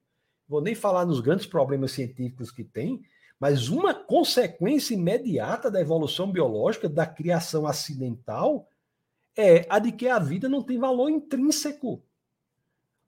vou 0.46 0.60
nem 0.60 0.74
falar 0.74 1.06
nos 1.06 1.20
grandes 1.20 1.46
problemas 1.46 1.92
científicos 1.92 2.50
que 2.50 2.64
tem, 2.64 3.02
mas 3.40 3.70
uma 3.70 3.94
consequência 3.94 4.92
imediata 4.92 5.70
da 5.70 5.80
evolução 5.80 6.30
biológica, 6.30 6.86
da 6.86 7.06
criação 7.06 7.66
acidental, 7.66 8.68
é 9.36 9.66
a 9.68 9.78
de 9.78 9.92
que 9.92 10.08
a 10.08 10.18
vida 10.18 10.48
não 10.48 10.62
tem 10.62 10.78
valor 10.78 11.10
intrínseco, 11.10 12.02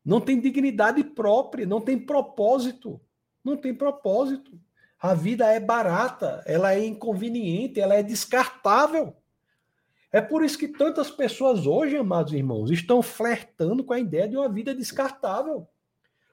não 0.04 0.20
tem 0.20 0.40
dignidade 0.40 1.02
própria, 1.02 1.66
não 1.66 1.80
tem 1.80 1.98
propósito. 1.98 3.00
Não 3.46 3.56
tem 3.56 3.72
propósito. 3.72 4.58
A 5.00 5.14
vida 5.14 5.46
é 5.46 5.60
barata, 5.60 6.42
ela 6.46 6.74
é 6.74 6.84
inconveniente, 6.84 7.80
ela 7.80 7.94
é 7.94 8.02
descartável. 8.02 9.16
É 10.10 10.20
por 10.20 10.44
isso 10.44 10.58
que 10.58 10.66
tantas 10.66 11.12
pessoas 11.12 11.64
hoje, 11.64 11.96
amados 11.96 12.32
irmãos, 12.32 12.72
estão 12.72 13.00
flertando 13.02 13.84
com 13.84 13.92
a 13.92 14.00
ideia 14.00 14.28
de 14.28 14.36
uma 14.36 14.48
vida 14.48 14.74
descartável. 14.74 15.68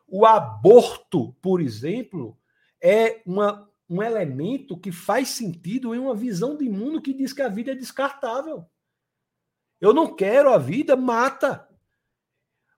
O 0.08 0.26
aborto, 0.26 1.34
por 1.40 1.62
exemplo, 1.62 2.36
é 2.82 3.22
uma, 3.28 3.70
um 3.88 4.02
elemento 4.02 4.76
que 4.76 4.92
faz 4.92 5.30
sentido 5.30 5.94
em 5.94 6.00
uma 6.00 6.16
visão 6.16 6.58
de 6.58 6.68
mundo 6.68 7.00
que 7.00 7.14
diz 7.14 7.32
que 7.32 7.44
a 7.44 7.48
vida 7.48 7.74
é 7.74 7.76
descartável. 7.76 8.66
Eu 9.84 9.94
não 9.94 10.16
quero 10.16 10.50
a 10.50 10.58
vida, 10.58 10.96
mata. 10.96 11.68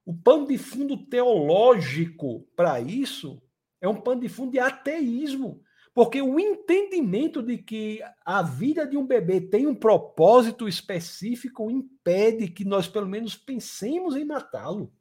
O 0.03 0.11
pano 0.11 0.47
de 0.47 0.57
fundo 0.57 0.97
teológico 1.05 2.41
para 2.55 2.81
isso 2.81 3.39
é 3.79 3.87
um 3.87 4.01
pano 4.01 4.21
de 4.21 4.27
fundo 4.27 4.53
de 4.53 4.57
ateísmo. 4.57 5.61
Porque 5.93 6.19
o 6.19 6.39
entendimento 6.39 7.43
de 7.43 7.59
que 7.59 8.01
a 8.25 8.41
vida 8.41 8.87
de 8.87 8.97
um 8.97 9.05
bebê 9.05 9.39
tem 9.39 9.67
um 9.67 9.75
propósito 9.75 10.67
específico 10.67 11.69
impede 11.69 12.47
que 12.47 12.65
nós, 12.65 12.87
pelo 12.87 13.07
menos, 13.07 13.35
pensemos 13.35 14.15
em 14.15 14.25
matá-lo, 14.25 14.91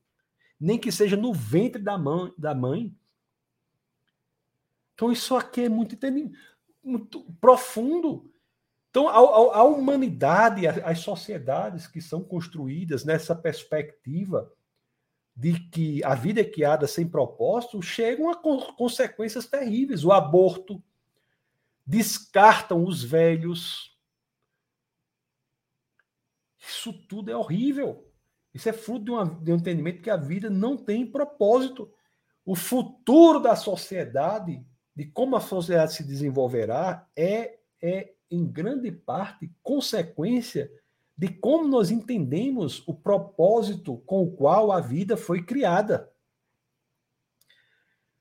nem 0.61 0.79
que 0.79 0.93
seja 0.93 1.17
no 1.17 1.33
ventre 1.33 1.81
da 1.81 1.97
mãe. 1.97 2.35
Da 2.37 2.55
mãe. 2.55 2.95
Então, 4.93 5.11
isso 5.11 5.35
aqui 5.35 5.63
é 5.63 5.69
muito, 5.71 5.97
muito 6.83 7.25
profundo. 7.41 8.31
Então, 8.95 9.09
a, 9.09 9.15
a, 9.15 9.59
a 9.59 9.65
humanidade, 9.65 10.69
as 10.69 11.01
sociedades 11.01 11.85
que 11.89 12.01
são 12.01 12.23
construídas 12.23 13.05
nessa 13.05 13.35
perspectiva 13.35 14.49
de 15.35 15.59
que 15.69 16.05
a 16.05 16.15
vida 16.15 16.43
é 16.43 16.45
criada 16.45 16.87
sem 16.87 17.05
propósito, 17.05 17.83
chegam 17.83 18.31
a 18.31 18.37
consequências 18.37 19.47
terríveis. 19.47 20.05
O 20.05 20.13
aborto, 20.13 20.81
descartam 21.85 22.85
os 22.85 23.03
velhos. 23.03 23.99
Isso 26.61 26.93
tudo 27.09 27.33
é 27.33 27.37
horrível. 27.37 28.09
Isso 28.55 28.69
é 28.69 28.73
fruto 28.73 29.07
de, 29.07 29.11
uma, 29.11 29.25
de 29.25 29.53
um 29.53 29.57
entendimento 29.57 30.03
que 30.03 30.11
a 30.11 30.17
vida 30.17 30.49
não 30.49 30.77
tem 30.77 31.05
propósito. 31.05 31.93
O 32.45 32.55
futuro 32.55 33.41
da 33.41 33.57
sociedade, 33.57 34.65
de 34.95 35.05
como 35.07 35.35
a 35.35 35.41
sociedade 35.41 35.95
se 35.95 36.05
desenvolverá, 36.05 37.09
é, 37.17 37.59
é 37.83 38.14
em 38.31 38.47
grande 38.47 38.91
parte 38.91 39.51
consequência 39.63 40.71
de 41.17 41.29
como 41.29 41.69
nós 41.69 41.91
entendemos 41.91 42.83
o 42.87 42.95
propósito 42.95 43.99
com 44.07 44.23
o 44.25 44.31
qual 44.33 44.73
a 44.73 44.81
vida 44.81 45.17
foi 45.17 45.43
criada. 45.43 46.11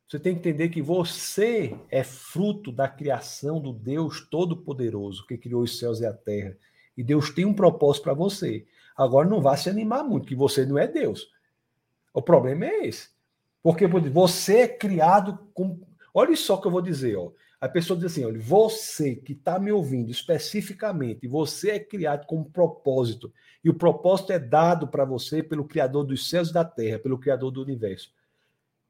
Você 0.07 0.19
tem 0.19 0.33
que 0.33 0.39
entender 0.39 0.69
que 0.69 0.81
você 0.81 1.75
é 1.89 2.03
fruto 2.03 2.71
da 2.71 2.87
criação 2.87 3.59
do 3.59 3.73
Deus 3.73 4.21
Todo-Poderoso 4.29 5.25
que 5.25 5.37
criou 5.37 5.63
os 5.63 5.79
céus 5.79 6.01
e 6.01 6.05
a 6.05 6.13
terra. 6.13 6.55
E 6.95 7.03
Deus 7.03 7.31
tem 7.31 7.45
um 7.45 7.53
propósito 7.53 8.03
para 8.03 8.13
você. 8.13 8.67
Agora 8.95 9.27
não 9.27 9.41
vá 9.41 9.57
se 9.57 9.69
animar 9.69 10.03
muito, 10.03 10.27
que 10.27 10.35
você 10.35 10.65
não 10.65 10.77
é 10.77 10.87
Deus. 10.87 11.31
O 12.13 12.21
problema 12.21 12.65
é 12.65 12.85
esse. 12.85 13.09
Porque 13.63 13.87
você 13.87 14.59
é 14.59 14.67
criado 14.67 15.39
com. 15.53 15.81
Olha 16.13 16.35
só 16.35 16.55
o 16.55 16.61
que 16.61 16.67
eu 16.67 16.71
vou 16.71 16.81
dizer, 16.81 17.15
ó. 17.15 17.31
A 17.63 17.69
pessoa 17.69 17.97
diz 17.97 18.11
assim: 18.11 18.25
olha, 18.25 18.41
você 18.41 19.15
que 19.15 19.31
está 19.31 19.57
me 19.57 19.71
ouvindo 19.71 20.11
especificamente, 20.11 21.29
você 21.29 21.71
é 21.71 21.79
criado 21.79 22.27
com 22.27 22.39
um 22.39 22.43
propósito, 22.43 23.31
e 23.63 23.69
o 23.69 23.73
propósito 23.73 24.33
é 24.33 24.37
dado 24.37 24.85
para 24.85 25.05
você 25.05 25.41
pelo 25.41 25.63
Criador 25.63 26.03
dos 26.03 26.29
céus 26.29 26.49
e 26.49 26.53
da 26.53 26.65
terra, 26.65 26.99
pelo 26.99 27.17
Criador 27.17 27.51
do 27.51 27.61
universo. 27.61 28.13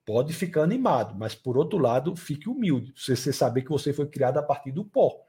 Pode 0.03 0.33
ficar 0.33 0.63
animado, 0.63 1.13
mas 1.15 1.35
por 1.35 1.55
outro 1.55 1.77
lado, 1.77 2.15
fique 2.15 2.49
humilde. 2.49 2.91
Você, 2.95 3.15
você 3.15 3.31
saber 3.31 3.61
que 3.61 3.69
você 3.69 3.93
foi 3.93 4.07
criado 4.07 4.39
a 4.39 4.43
partir 4.43 4.71
do 4.71 4.83
pó. 4.83 5.23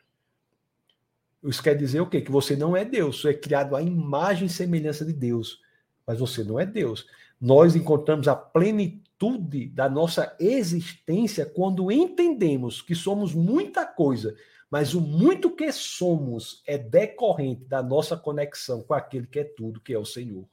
Isso 1.43 1.63
quer 1.63 1.77
dizer 1.77 2.01
o 2.01 2.09
quê? 2.09 2.23
Que 2.23 2.33
você 2.33 2.57
não 2.57 2.75
é 2.75 2.83
Deus, 2.83 3.21
você 3.21 3.29
é 3.29 3.35
criado 3.35 3.77
à 3.77 3.83
imagem 3.83 4.47
e 4.47 4.51
semelhança 4.51 5.05
de 5.05 5.13
Deus, 5.13 5.61
mas 6.07 6.19
você 6.19 6.43
não 6.43 6.59
é 6.59 6.65
Deus. 6.65 7.07
Nós 7.39 7.77
encontramos 7.77 8.27
a 8.27 8.35
plenitude 8.35 9.04
plenitude 9.19 9.69
da 9.69 9.89
nossa 9.89 10.37
existência 10.39 11.47
quando 11.47 11.91
entendemos 11.91 12.83
que 12.83 12.95
somos 12.95 13.35
muita 13.35 13.87
coisa, 13.87 14.37
mas 14.71 14.95
o 14.95 15.01
muito 15.01 15.51
que 15.51 15.71
somos 15.73 16.63
é 16.67 16.77
decorrente 16.77 17.65
da 17.65 17.83
nossa 17.83 18.17
conexão 18.17 18.83
com 18.83 18.95
aquele 18.95 19.27
que 19.27 19.39
é 19.39 19.45
tudo, 19.45 19.81
que 19.81 19.95
é 19.95 19.99
o 19.99 20.05
Senhor. 20.05 20.45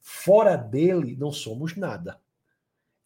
Fora 0.00 0.56
dele, 0.56 1.16
não 1.16 1.30
somos 1.30 1.76
nada. 1.76 2.20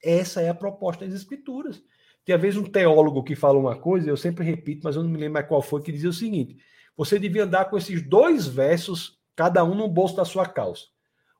Essa 0.02 0.40
é 0.40 0.48
a 0.48 0.54
proposta 0.54 1.04
das 1.04 1.14
Escrituras. 1.14 1.82
Tem 2.24 2.34
às 2.34 2.40
vezes 2.40 2.58
um 2.58 2.64
teólogo 2.64 3.22
que 3.22 3.36
fala 3.36 3.58
uma 3.58 3.76
coisa, 3.76 4.08
eu 4.08 4.16
sempre 4.16 4.44
repito, 4.44 4.82
mas 4.84 4.96
eu 4.96 5.02
não 5.02 5.10
me 5.10 5.18
lembro 5.18 5.34
mais 5.34 5.46
qual 5.46 5.62
foi, 5.62 5.82
que 5.82 5.92
dizia 5.92 6.10
o 6.10 6.12
seguinte: 6.12 6.56
você 6.96 7.18
devia 7.18 7.44
andar 7.44 7.66
com 7.66 7.76
esses 7.76 8.02
dois 8.02 8.46
versos, 8.46 9.20
cada 9.36 9.62
um 9.62 9.74
no 9.74 9.88
bolso 9.88 10.16
da 10.16 10.24
sua 10.24 10.46
calça. 10.46 10.86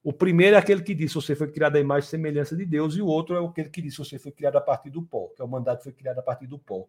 O 0.07 0.13
primeiro 0.13 0.55
é 0.55 0.59
aquele 0.61 0.85
que 0.85 0.95
diz 0.95 1.13
você 1.13 1.35
foi 1.35 1.51
criado 1.51 1.75
à 1.75 1.81
imagem 1.81 2.07
e 2.07 2.11
semelhança 2.11 2.55
de 2.55 2.65
Deus, 2.65 2.95
e 2.95 3.03
o 3.03 3.07
outro 3.09 3.35
é 3.35 3.45
aquele 3.45 3.69
que 3.69 3.83
diz 3.83 3.97
você 3.97 4.21
foi 4.21 4.31
criado 4.31 4.55
a 4.55 4.61
partir 4.61 4.89
do 4.89 5.03
pó, 5.03 5.33
que 5.35 5.43
é 5.43 5.45
o 5.45 5.49
mandato 5.49 5.83
foi 5.83 5.91
criado 5.91 6.21
a 6.21 6.23
partir 6.23 6.47
do 6.47 6.61
pó. 6.61 6.87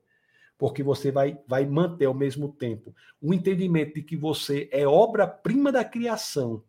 Porque 0.56 0.84
você 0.84 1.12
vai, 1.12 1.36
vai 1.48 1.66
manter 1.66 2.06
ao 2.06 2.14
mesmo 2.14 2.48
tempo 2.48 2.94
o 3.20 3.34
entendimento 3.34 3.96
de 3.96 4.04
que 4.04 4.16
você 4.16 4.70
é 4.72 4.88
obra-prima 4.88 5.72
da 5.72 5.84
criação 5.84 6.62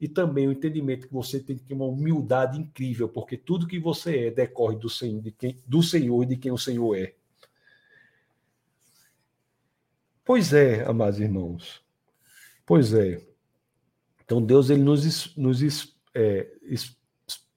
e 0.00 0.06
também 0.06 0.46
o 0.46 0.52
entendimento 0.52 1.08
que 1.08 1.12
você 1.12 1.40
tem 1.40 1.56
que 1.56 1.64
ter 1.64 1.74
uma 1.74 1.86
humildade 1.86 2.60
incrível, 2.60 3.08
porque 3.08 3.36
tudo 3.36 3.66
que 3.66 3.80
você 3.80 4.26
é 4.26 4.30
decorre 4.30 4.76
do 4.76 4.88
Senhor, 4.88 5.20
de 5.20 5.32
quem, 5.32 5.60
do 5.66 5.82
Senhor 5.82 6.22
e 6.22 6.26
de 6.26 6.36
quem 6.36 6.52
o 6.52 6.58
Senhor 6.58 6.94
é. 6.96 7.12
Pois 10.24 10.52
é, 10.52 10.84
amados 10.84 11.18
irmãos. 11.18 11.82
Pois 12.64 12.94
é. 12.94 13.27
Então 14.28 14.42
Deus 14.42 14.68
ele 14.68 14.82
nos, 14.82 15.34
nos 15.38 15.62
é, 16.14 16.46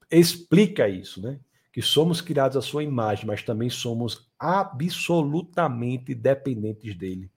explica 0.10 0.88
isso, 0.88 1.22
né? 1.22 1.38
Que 1.70 1.82
somos 1.82 2.22
criados 2.22 2.56
à 2.56 2.62
sua 2.62 2.82
imagem, 2.82 3.26
mas 3.26 3.44
também 3.44 3.70
somos 3.70 4.32
absolutamente 4.40 6.16
dependentes 6.16 6.96
dele. 6.96 7.30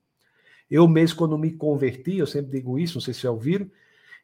Eu 0.71 0.87
mesmo, 0.87 1.17
quando 1.17 1.37
me 1.37 1.51
converti, 1.51 2.17
eu 2.17 2.25
sempre 2.25 2.49
digo 2.51 2.79
isso, 2.79 2.95
não 2.95 3.01
sei 3.01 3.13
se 3.13 3.23
já 3.23 3.31
ouviram, 3.31 3.69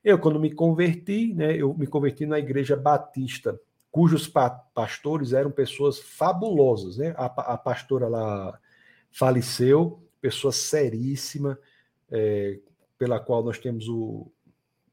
eu, 0.01 0.17
quando 0.17 0.39
me 0.39 0.49
converti, 0.49 1.33
né, 1.33 1.57
eu 1.57 1.73
me 1.73 1.87
converti 1.87 2.25
na 2.25 2.39
igreja 2.39 2.77
batista, 2.77 3.59
cujos 3.91 4.29
pa 4.29 4.49
pastores 4.49 5.33
eram 5.33 5.51
pessoas 5.51 5.99
fabulosas, 5.99 6.95
né? 6.95 7.13
A, 7.17 7.25
a 7.25 7.57
pastora 7.57 8.07
lá 8.07 8.57
faleceu, 9.11 10.01
pessoa 10.21 10.53
seríssima, 10.53 11.59
é, 12.09 12.59
pela 12.97 13.19
qual 13.19 13.43
nós 13.43 13.59
temos 13.59 13.89
o, 13.89 14.31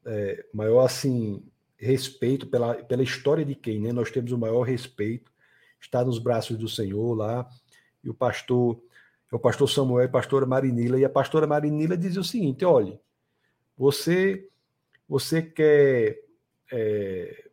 é, 0.09 0.43
maior 0.51 0.83
assim 0.83 1.43
respeito 1.77 2.47
pela, 2.47 2.73
pela 2.73 3.03
história 3.03 3.45
de 3.45 3.53
quem, 3.53 3.79
né? 3.79 3.93
Nós 3.93 4.09
temos 4.09 4.31
o 4.31 4.37
maior 4.37 4.63
respeito, 4.63 5.31
está 5.79 6.03
nos 6.03 6.17
braços 6.17 6.57
do 6.57 6.67
Senhor 6.67 7.13
lá, 7.13 7.47
e 8.03 8.09
o 8.09 8.13
pastor, 8.13 8.81
é 9.31 9.35
o 9.35 9.39
pastor 9.39 9.69
Samuel 9.69 10.05
e 10.05 10.07
a 10.07 10.11
pastora 10.11 10.45
Marinila, 10.47 10.99
e 10.99 11.05
a 11.05 11.09
pastora 11.09 11.45
Marinila 11.45 11.95
dizia 11.95 12.21
o 12.21 12.23
seguinte: 12.23 12.65
olhe, 12.65 12.99
você, 13.77 14.49
você 15.07 15.43
quer 15.43 16.19
é, 16.71 17.49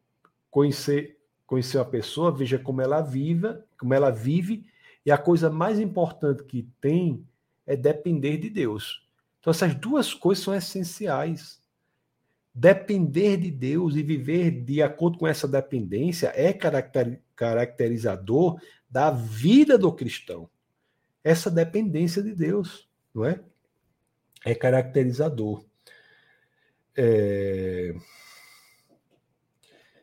conhecer, 0.51 1.19
conhecer 1.47 1.77
uma 1.77 1.85
pessoa, 1.85 2.33
veja 2.33 2.59
como 2.59 2.81
ela 2.81 3.03
viva, 3.03 3.65
como 3.79 3.93
ela 3.93 4.11
vive, 4.11 4.67
e 5.05 5.11
a 5.13 5.19
coisa 5.19 5.51
mais 5.51 5.79
importante 5.79 6.43
que 6.43 6.69
tem 6.81 7.25
é 7.67 7.77
depender 7.77 8.39
de 8.39 8.49
Deus. 8.49 9.07
Então, 9.41 9.51
essas 9.51 9.75
duas 9.75 10.15
coisas 10.15 10.43
são 10.43 10.55
essenciais. 10.55 11.63
Depender 12.59 13.37
de 13.37 13.51
Deus 13.51 13.97
e 13.97 14.03
viver 14.03 14.51
de 14.51 14.81
acordo 14.81 15.19
com 15.19 15.27
essa 15.27 15.47
dependência 15.47 16.33
é 16.35 16.55
caracterizador 17.35 18.59
da 18.89 19.11
vida 19.11 19.77
do 19.77 19.93
cristão. 19.93 20.49
Essa 21.23 21.51
dependência 21.51 22.23
de 22.23 22.35
Deus, 22.35 22.89
não 23.15 23.27
é? 23.27 23.41
É 24.43 24.55
caracterizador. 24.55 25.67
É... 26.97 27.95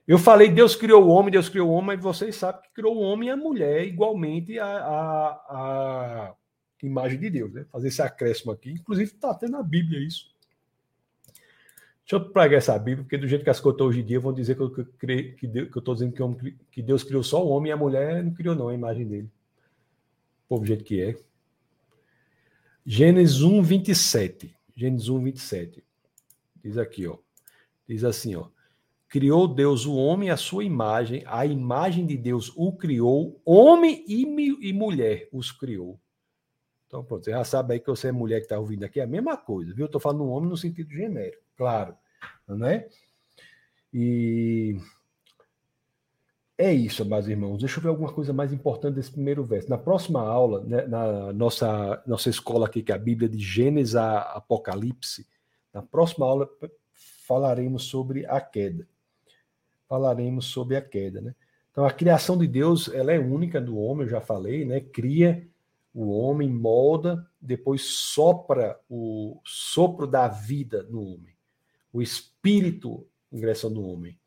Eu 0.07 0.19
falei, 0.19 0.49
Deus 0.49 0.75
criou 0.75 1.05
o 1.05 1.07
homem, 1.07 1.31
Deus 1.31 1.49
criou 1.49 1.71
o 1.71 1.73
homem, 1.73 1.95
mas 1.95 2.03
vocês 2.03 2.35
sabem 2.35 2.61
que 2.61 2.71
criou 2.71 2.95
o 2.95 3.01
homem 3.01 3.29
e 3.29 3.31
a 3.31 3.35
mulher 3.35 3.83
igualmente 3.83 4.59
a, 4.59 4.67
a, 4.67 5.29
a 5.49 6.35
imagem 6.83 7.19
de 7.19 7.31
Deus, 7.31 7.51
né? 7.51 7.65
Fazer 7.71 7.87
esse 7.87 8.01
acréscimo 8.03 8.51
aqui. 8.51 8.73
Inclusive, 8.73 9.09
está 9.09 9.31
até 9.31 9.47
na 9.47 9.63
Bíblia 9.63 10.05
isso. 10.05 10.32
Deixa 12.03 12.15
eu 12.15 12.31
pregar 12.31 12.57
essa 12.57 12.77
Bíblia, 12.77 13.03
porque 13.03 13.17
do 13.17 13.27
jeito 13.27 13.43
que 13.43 13.49
as 13.49 13.61
coisas 13.61 13.79
hoje 13.79 14.01
em 14.01 14.05
dia 14.05 14.19
vão 14.19 14.33
dizer 14.33 14.55
que 14.55 14.61
eu 14.61 15.79
estou 15.79 15.93
dizendo 15.93 16.37
que, 16.37 16.51
que, 16.69 16.81
Deus 16.81 17.01
criou 17.01 17.23
só 17.23 17.43
o 17.43 17.49
homem 17.49 17.69
e 17.69 17.73
a 17.73 17.77
mulher 17.77 18.21
não 18.21 18.33
criou, 18.33 18.53
não, 18.53 18.67
a 18.67 18.73
imagem 18.73 19.07
dele. 19.07 19.31
O 20.45 20.49
povo, 20.49 20.63
do 20.63 20.67
jeito 20.67 20.83
que 20.83 21.01
é. 21.01 21.17
Gênesis 22.85 23.41
1, 23.41 23.61
27. 23.63 24.53
Gênesis 24.75 25.07
1, 25.07 25.23
27. 25.23 25.83
Diz 26.61 26.77
aqui, 26.77 27.07
ó. 27.07 27.17
Diz 27.87 28.03
assim, 28.03 28.35
ó. 28.35 28.47
Criou 29.07 29.47
Deus 29.47 29.85
o 29.85 29.95
homem 29.95 30.29
à 30.29 30.35
sua 30.35 30.63
imagem, 30.63 31.23
a 31.27 31.45
imagem 31.45 32.05
de 32.05 32.17
Deus 32.17 32.51
o 32.55 32.73
criou, 32.73 33.39
homem 33.45 34.03
e, 34.07 34.23
e 34.67 34.73
mulher 34.73 35.29
os 35.31 35.51
criou. 35.51 35.99
Então, 36.87 37.03
pronto, 37.03 37.23
você 37.23 37.31
já 37.31 37.43
sabe 37.43 37.73
aí 37.73 37.79
que 37.79 37.89
você 37.89 38.07
é 38.07 38.11
mulher 38.11 38.39
que 38.39 38.45
está 38.45 38.59
ouvindo 38.59 38.83
aqui, 38.83 38.99
é 38.99 39.03
a 39.03 39.07
mesma 39.07 39.37
coisa, 39.37 39.73
viu? 39.73 39.83
Eu 39.83 39.85
estou 39.85 40.01
falando 40.01 40.27
homem 40.27 40.49
no 40.49 40.57
sentido 40.57 40.91
genérico, 40.91 41.42
claro, 41.55 41.95
né? 42.47 42.87
E 43.93 44.77
é 46.57 46.73
isso, 46.73 47.05
meus 47.05 47.27
irmãos. 47.27 47.59
Deixa 47.59 47.79
eu 47.79 47.83
ver 47.83 47.89
alguma 47.89 48.11
coisa 48.11 48.33
mais 48.33 48.51
importante 48.51 48.95
desse 48.95 49.11
primeiro 49.11 49.43
verso. 49.43 49.69
Na 49.69 49.77
próxima 49.77 50.21
aula, 50.21 50.63
né, 50.63 50.85
na 50.87 51.31
nossa, 51.33 52.01
nossa 52.05 52.29
escola 52.29 52.67
aqui, 52.67 52.81
que 52.81 52.91
é 52.91 52.95
a 52.95 52.99
Bíblia 52.99 53.29
de 53.29 53.39
Gênesis 53.39 53.95
a 53.95 54.21
Apocalipse, 54.21 55.27
na 55.73 55.81
próxima 55.81 56.25
aula 56.25 56.49
falaremos 57.27 57.83
sobre 57.83 58.25
a 58.25 58.41
queda 58.41 58.87
falaremos 59.93 60.45
sobre 60.45 60.75
a 60.75 60.81
queda, 60.81 61.21
né? 61.21 61.35
Então 61.71 61.85
a 61.85 61.91
criação 61.91 62.35
de 62.35 62.47
Deus, 62.47 62.87
ela 62.91 63.11
é 63.11 63.19
única 63.19 63.61
do 63.61 63.77
homem, 63.77 64.05
eu 64.05 64.09
já 64.09 64.21
falei, 64.21 64.65
né? 64.65 64.79
Cria 64.79 65.47
o 65.93 66.09
homem, 66.09 66.49
molda, 66.49 67.27
depois 67.39 67.83
sopra 67.83 68.79
o 68.89 69.39
sopro 69.45 70.07
da 70.07 70.27
vida 70.27 70.81
no 70.89 71.01
homem. 71.01 71.32
O 71.93 72.01
espírito 72.01 73.07
ingressa 73.31 73.69
no 73.69 73.87
homem. 73.87 74.19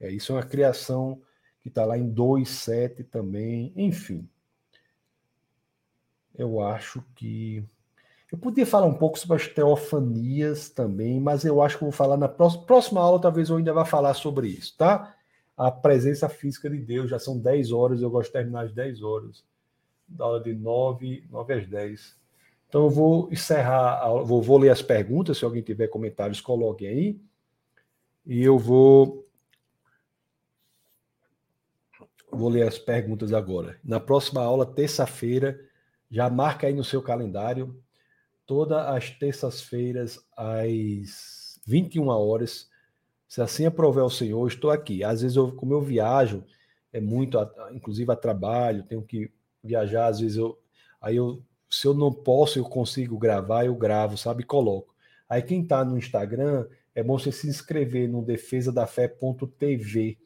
É, 0.00 0.10
isso 0.10 0.32
é 0.32 0.36
uma 0.36 0.42
criação 0.42 1.20
que 1.60 1.68
está 1.68 1.84
lá 1.84 1.98
em 1.98 2.12
2,7 2.12 3.04
também, 3.04 3.72
enfim. 3.76 4.28
Eu 6.34 6.60
acho 6.60 7.04
que 7.14 7.62
eu 8.30 8.38
podia 8.38 8.66
falar 8.66 8.86
um 8.86 8.94
pouco 8.94 9.18
sobre 9.18 9.36
as 9.36 9.48
teofanias 9.48 10.68
também, 10.68 11.18
mas 11.18 11.44
eu 11.44 11.62
acho 11.62 11.78
que 11.78 11.84
vou 11.84 11.92
falar 11.92 12.16
na 12.16 12.28
próxima, 12.28 12.64
próxima 12.64 13.00
aula, 13.00 13.20
talvez 13.20 13.48
eu 13.48 13.56
ainda 13.56 13.72
vá 13.72 13.84
falar 13.84 14.12
sobre 14.14 14.48
isso, 14.48 14.76
tá? 14.76 15.16
A 15.56 15.70
presença 15.70 16.28
física 16.28 16.68
de 16.68 16.78
Deus, 16.78 17.10
já 17.10 17.18
são 17.18 17.38
10 17.38 17.72
horas, 17.72 18.02
eu 18.02 18.10
gosto 18.10 18.28
de 18.28 18.34
terminar 18.34 18.66
às 18.66 18.72
10 18.72 19.02
horas. 19.02 19.44
Da 20.06 20.24
aula 20.24 20.40
de 20.40 20.54
9, 20.54 21.26
9 21.30 21.54
às 21.54 21.66
10. 21.66 22.16
Então 22.68 22.84
eu 22.84 22.90
vou 22.90 23.32
encerrar, 23.32 24.06
vou, 24.24 24.42
vou 24.42 24.58
ler 24.58 24.70
as 24.70 24.82
perguntas, 24.82 25.38
se 25.38 25.44
alguém 25.44 25.62
tiver 25.62 25.88
comentários, 25.88 26.40
coloquem 26.40 26.88
aí. 26.88 27.20
E 28.26 28.42
eu 28.42 28.58
vou 28.58 29.26
vou 32.30 32.50
ler 32.50 32.66
as 32.68 32.78
perguntas 32.78 33.32
agora. 33.32 33.78
Na 33.82 33.98
próxima 33.98 34.42
aula, 34.42 34.66
terça-feira, 34.66 35.58
já 36.10 36.28
marca 36.28 36.66
aí 36.66 36.74
no 36.74 36.84
seu 36.84 37.02
calendário, 37.02 37.82
todas 38.46 38.78
as 38.86 39.10
terças-feiras, 39.10 40.20
às 40.36 41.60
21 41.66 42.08
horas. 42.08 42.68
Se 43.26 43.40
assim 43.40 43.66
aprover 43.66 44.04
o 44.04 44.10
Senhor, 44.10 44.46
estou 44.46 44.70
aqui. 44.70 45.02
Às 45.02 45.22
vezes, 45.22 45.36
eu, 45.36 45.52
como 45.52 45.72
eu 45.72 45.80
viajo, 45.80 46.44
é 46.92 47.00
muito, 47.00 47.38
inclusive 47.72 48.10
a 48.12 48.16
trabalho, 48.16 48.84
tenho 48.84 49.02
que 49.02 49.30
viajar, 49.62 50.06
às 50.06 50.20
vezes 50.20 50.36
eu. 50.36 50.58
Aí 51.00 51.16
eu, 51.16 51.42
se 51.68 51.86
eu 51.86 51.94
não 51.94 52.12
posso, 52.12 52.58
eu 52.58 52.64
consigo 52.64 53.18
gravar, 53.18 53.66
eu 53.66 53.74
gravo, 53.74 54.16
sabe? 54.16 54.42
Coloco. 54.42 54.94
Aí 55.28 55.42
quem 55.42 55.62
está 55.62 55.84
no 55.84 55.98
Instagram, 55.98 56.66
é 56.94 57.02
bom 57.02 57.18
você 57.18 57.30
se 57.30 57.48
inscrever 57.48 58.08
no 58.08 58.22
defesadafé.tv. 58.22 60.18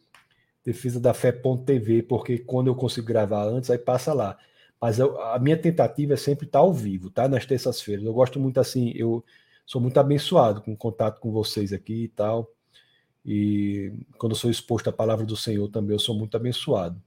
Defesadafé.tv, 0.65 2.03
porque 2.05 2.39
quando 2.39 2.69
eu 2.69 2.75
consigo 2.75 3.07
gravar 3.07 3.45
antes, 3.45 3.71
aí 3.71 3.79
passa 3.79 4.13
lá. 4.13 4.39
Mas 4.81 4.99
eu, 4.99 5.21
a 5.21 5.39
minha 5.39 5.57
tentativa 5.57 6.15
é 6.15 6.17
sempre 6.17 6.47
estar 6.47 6.61
ao 6.61 6.73
vivo, 6.73 7.11
tá? 7.11 7.29
Nas 7.29 7.47
terças-feiras. 7.47 8.05
Eu 8.05 8.15
gosto 8.15 8.41
muito 8.41 8.59
assim, 8.61 8.93
eu 8.95 9.25
sou 9.67 9.81
muito 9.81 9.99
abençoado 9.99 10.63
com 10.63 10.73
o 10.73 10.77
contato 10.77 11.21
com 11.21 11.31
vocês 11.31 11.73
aqui 11.73 12.05
e 12.05 12.09
tal. 12.09 12.51
E 13.25 13.93
quando 14.19 14.33
eu 14.33 14.37
sou 14.37 14.51
exposto 14.51 14.89
à 14.89 14.93
palavra 14.93 15.25
do 15.25 15.37
Senhor 15.37 15.69
também, 15.69 15.95
eu 15.95 16.01
sou 16.01 16.17
muito 16.17 16.37
abençoado. 16.37 17.01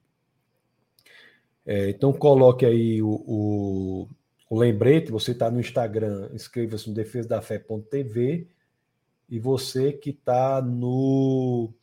É, 1.66 1.90
então 1.90 2.14
coloque 2.14 2.66
aí 2.66 3.02
o, 3.02 3.10
o, 3.10 4.08
o 4.50 4.60
lembrete, 4.60 5.12
você 5.12 5.32
está 5.32 5.50
no 5.50 5.60
Instagram, 5.60 6.30
inscreva-se 6.34 6.88
no 6.88 6.96
defesadafé.tv 6.96 8.48
e 9.28 9.40
você 9.40 9.92
que 9.92 10.12
está 10.12 10.62
no 10.62 11.74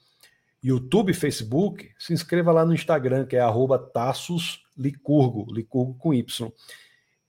YouTube, 0.63 1.13
Facebook, 1.13 1.91
se 1.99 2.13
inscreva 2.13 2.53
lá 2.53 2.65
no 2.65 2.73
Instagram, 2.73 3.27
que 3.27 3.37
é 3.37 3.41
arroba 3.41 3.79
Tassos 3.79 4.65
Licurgo, 4.79 5.53
Licurgo 5.53 5.95
com 5.95 6.15
Y. 6.15 6.53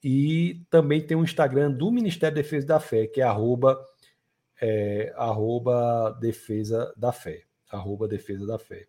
E 0.04 0.62
também 0.70 1.02
tem 1.02 1.18
um 1.18 1.24
Instagram 1.24 1.72
do 1.72 1.92
Ministério 1.92 2.36
da 2.36 2.42
Defesa 2.42 2.68
da 2.68 2.80
Fé, 2.80 3.08
que 3.08 3.22
é 3.22 3.24
arroba, 3.24 3.84
é, 4.62 5.12
arroba 5.16 6.16
Defesa 6.22 6.94
da 6.96 7.12
Fé. 7.12 7.44
Arroba 7.72 8.08
Defesa 8.08 8.46
da 8.46 8.60
Fé. 8.60 8.86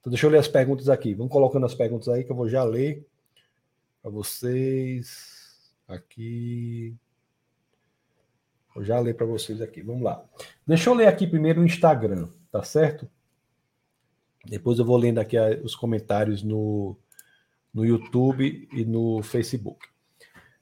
Então 0.00 0.10
deixa 0.10 0.26
eu 0.26 0.30
ler 0.30 0.38
as 0.38 0.48
perguntas 0.48 0.88
aqui. 0.88 1.14
Vamos 1.14 1.32
colocando 1.32 1.66
as 1.66 1.74
perguntas 1.74 2.08
aí 2.08 2.24
que 2.24 2.32
eu 2.32 2.36
vou 2.36 2.48
já 2.48 2.64
ler 2.64 3.06
para 4.02 4.10
vocês. 4.10 5.37
Aqui. 5.88 6.94
Vou 8.74 8.84
já 8.84 9.00
ler 9.00 9.14
para 9.14 9.26
vocês 9.26 9.60
aqui. 9.60 9.82
Vamos 9.82 10.02
lá. 10.02 10.22
Deixa 10.66 10.90
eu 10.90 10.94
ler 10.94 11.08
aqui 11.08 11.26
primeiro 11.26 11.62
o 11.62 11.64
Instagram, 11.64 12.28
tá 12.52 12.62
certo? 12.62 13.08
Depois 14.44 14.78
eu 14.78 14.84
vou 14.84 14.96
lendo 14.96 15.18
aqui 15.18 15.36
os 15.64 15.74
comentários 15.74 16.42
no, 16.42 16.96
no 17.72 17.84
YouTube 17.84 18.68
e 18.72 18.84
no 18.84 19.22
Facebook. 19.22 19.88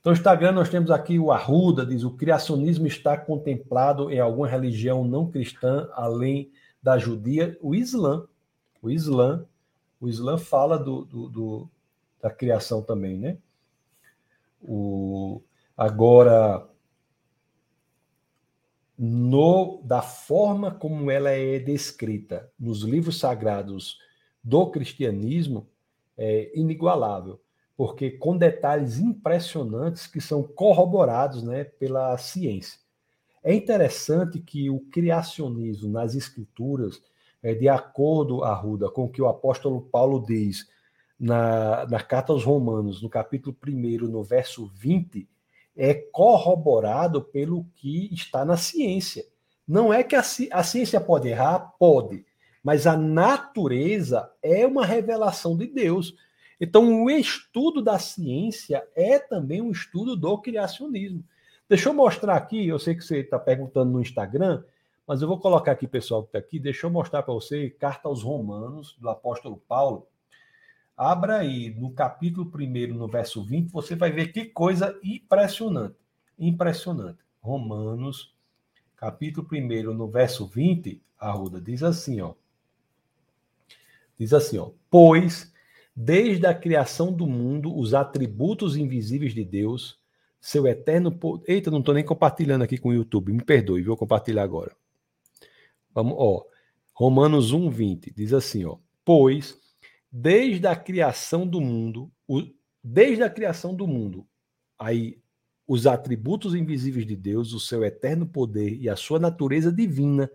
Então, 0.01 0.13
Instagram, 0.13 0.53
nós 0.53 0.69
temos 0.69 0.91
aqui 0.91 1.19
o 1.19 1.33
Arruda, 1.33 1.85
diz: 1.85 2.05
o 2.05 2.13
criacionismo 2.13 2.87
está 2.87 3.17
contemplado 3.17 4.11
em 4.11 4.21
alguma 4.21 4.47
religião 4.47 5.05
não 5.05 5.29
cristã, 5.29 5.89
além 5.95 6.53
da 6.81 6.97
judia, 6.97 7.59
o 7.61 7.75
Islã. 7.75 8.25
O 8.81 8.89
Islã, 8.89 9.45
o 10.01 10.09
Islã 10.09 10.39
fala 10.39 10.79
do, 10.79 11.05
do, 11.05 11.29
do 11.29 11.71
da 12.23 12.31
criação 12.31 12.83
também, 12.83 13.19
né? 13.19 13.39
O, 14.67 15.43
agora, 15.77 16.69
no, 18.99 19.81
da 19.85 20.03
forma 20.03 20.71
como 20.71 21.11
ela 21.11 21.31
é 21.31 21.59
descrita 21.59 22.51
nos 22.59 22.83
livros 22.83 23.19
sagrados 23.19 23.99
do 24.43 24.71
cristianismo, 24.71 25.69
é, 26.17 26.51
inigualável, 26.59 27.41
porque 27.77 28.11
com 28.11 28.37
detalhes 28.37 28.99
impressionantes 28.99 30.07
que 30.07 30.21
são 30.21 30.43
corroborados 30.43 31.43
né, 31.43 31.65
pela 31.65 32.17
ciência. 32.17 32.81
É 33.43 33.55
interessante 33.55 34.41
que 34.41 34.71
o 34.71 34.81
criacionismo 34.91 35.89
nas 35.89 36.15
escrituras, 36.15 37.01
é, 37.43 37.55
de 37.55 37.69
acordo, 37.69 38.43
Arruda, 38.43 38.91
com 38.91 39.05
o 39.05 39.09
que 39.09 39.21
o 39.23 39.29
apóstolo 39.29 39.83
Paulo 39.83 40.25
diz 40.25 40.67
na, 41.19 41.87
na 41.87 42.01
carta 42.01 42.33
aos 42.33 42.45
Romanos, 42.45 43.03
no 43.03 43.09
capítulo 43.09 43.57
1, 43.67 44.09
no 44.09 44.23
verso 44.23 44.67
20, 44.75 45.29
é 45.77 45.95
corroborado 45.95 47.23
pelo 47.23 47.67
que 47.75 48.13
está 48.13 48.45
na 48.45 48.57
ciência. 48.57 49.25
Não 49.67 49.93
é 49.93 50.03
que 50.03 50.15
a, 50.15 50.21
a 50.21 50.63
ciência 50.63 51.01
pode 51.01 51.29
errar, 51.29 51.75
pode, 51.79 52.25
mas 52.63 52.87
a 52.87 52.97
natureza 52.97 54.31
é 54.43 54.67
uma 54.67 54.85
revelação 54.85 55.57
de 55.57 55.67
Deus. 55.67 56.15
Então, 56.61 57.05
o 57.05 57.11
estudo 57.11 57.83
da 57.83 57.99
ciência 57.99 58.87
é 58.95 59.19
também 59.19 59.61
um 59.61 59.71
estudo 59.71 60.17
do 60.17 60.39
criacionismo. 60.39 61.23
Deixa 61.69 61.89
eu 61.89 61.95
mostrar 61.95 62.37
aqui, 62.37 62.67
eu 62.69 62.79
sei 62.79 62.95
que 62.95 63.03
você 63.03 63.19
está 63.19 63.39
perguntando 63.39 63.91
no 63.91 64.01
Instagram, 64.01 64.63
mas 65.07 65.21
eu 65.21 65.29
vou 65.29 65.39
colocar 65.39 65.73
aqui, 65.73 65.87
pessoal 65.87 66.23
que 66.23 66.29
está 66.29 66.39
aqui, 66.39 66.59
deixa 66.59 66.87
eu 66.87 66.91
mostrar 66.91 67.23
para 67.23 67.35
você, 67.35 67.71
carta 67.71 68.09
aos 68.09 68.23
Romanos, 68.23 68.97
do 68.99 69.09
apóstolo 69.09 69.61
Paulo. 69.69 70.07
Abra 70.97 71.41
aí 71.41 71.75
no 71.79 71.91
capítulo 71.91 72.51
1, 72.51 72.95
no 72.95 73.07
verso 73.07 73.45
20, 73.45 73.71
você 73.71 73.95
vai 73.95 74.11
ver 74.11 74.33
que 74.33 74.47
coisa 74.47 74.99
impressionante. 75.03 75.97
Impressionante. 76.39 77.19
Romanos, 77.41 78.35
capítulo 78.97 79.47
1, 79.53 79.93
no 79.93 80.09
verso 80.09 80.47
20, 80.47 81.03
Arruda, 81.19 81.61
diz 81.61 81.83
assim, 81.83 82.23
ó. 82.23 82.33
Diz 84.19 84.33
assim, 84.33 84.57
ó. 84.57 84.71
Pois, 84.91 85.53
desde 85.95 86.47
a 86.47 86.55
criação 86.55 87.13
do 87.13 87.27
mundo, 87.27 87.77
os 87.77 87.93
atributos 87.93 88.75
invisíveis 88.75 89.35
de 89.35 89.45
Deus, 89.45 89.99
seu 90.41 90.67
eterno 90.67 91.13
poder. 91.13 91.53
Eita, 91.53 91.71
não 91.71 91.81
estou 91.81 91.95
nem 91.95 92.05
compartilhando 92.05 92.63
aqui 92.63 92.79
com 92.79 92.89
o 92.89 92.95
YouTube, 92.95 93.33
me 93.33 93.45
perdoe, 93.45 93.83
vou 93.83 93.99
compartilhar 93.99 94.43
agora. 94.43 94.75
Vamos, 95.95 96.15
ó. 96.17 96.43
Romanos 96.95 97.53
1, 97.53 97.69
20, 97.69 98.15
diz 98.15 98.33
assim, 98.33 98.65
ó. 98.65 98.79
Pois, 99.05 99.59
desde 100.19 100.67
a 100.67 100.75
criação 100.75 101.47
do 101.47 101.61
mundo, 101.61 102.11
o, 102.27 102.43
desde 102.83 103.23
a 103.23 103.29
criação 103.29 103.75
do 103.75 103.87
mundo, 103.87 104.27
aí 104.79 105.21
os 105.69 105.87
atributos 105.87 106.55
invisíveis 106.55 107.07
de 107.07 107.15
Deus, 107.15 107.53
o 107.53 107.61
seu 107.61 107.85
eterno 107.85 108.27
poder 108.27 108.81
e 108.81 108.89
a 108.89 108.97
sua 108.97 109.19
natureza 109.19 109.71
divina 109.71 110.31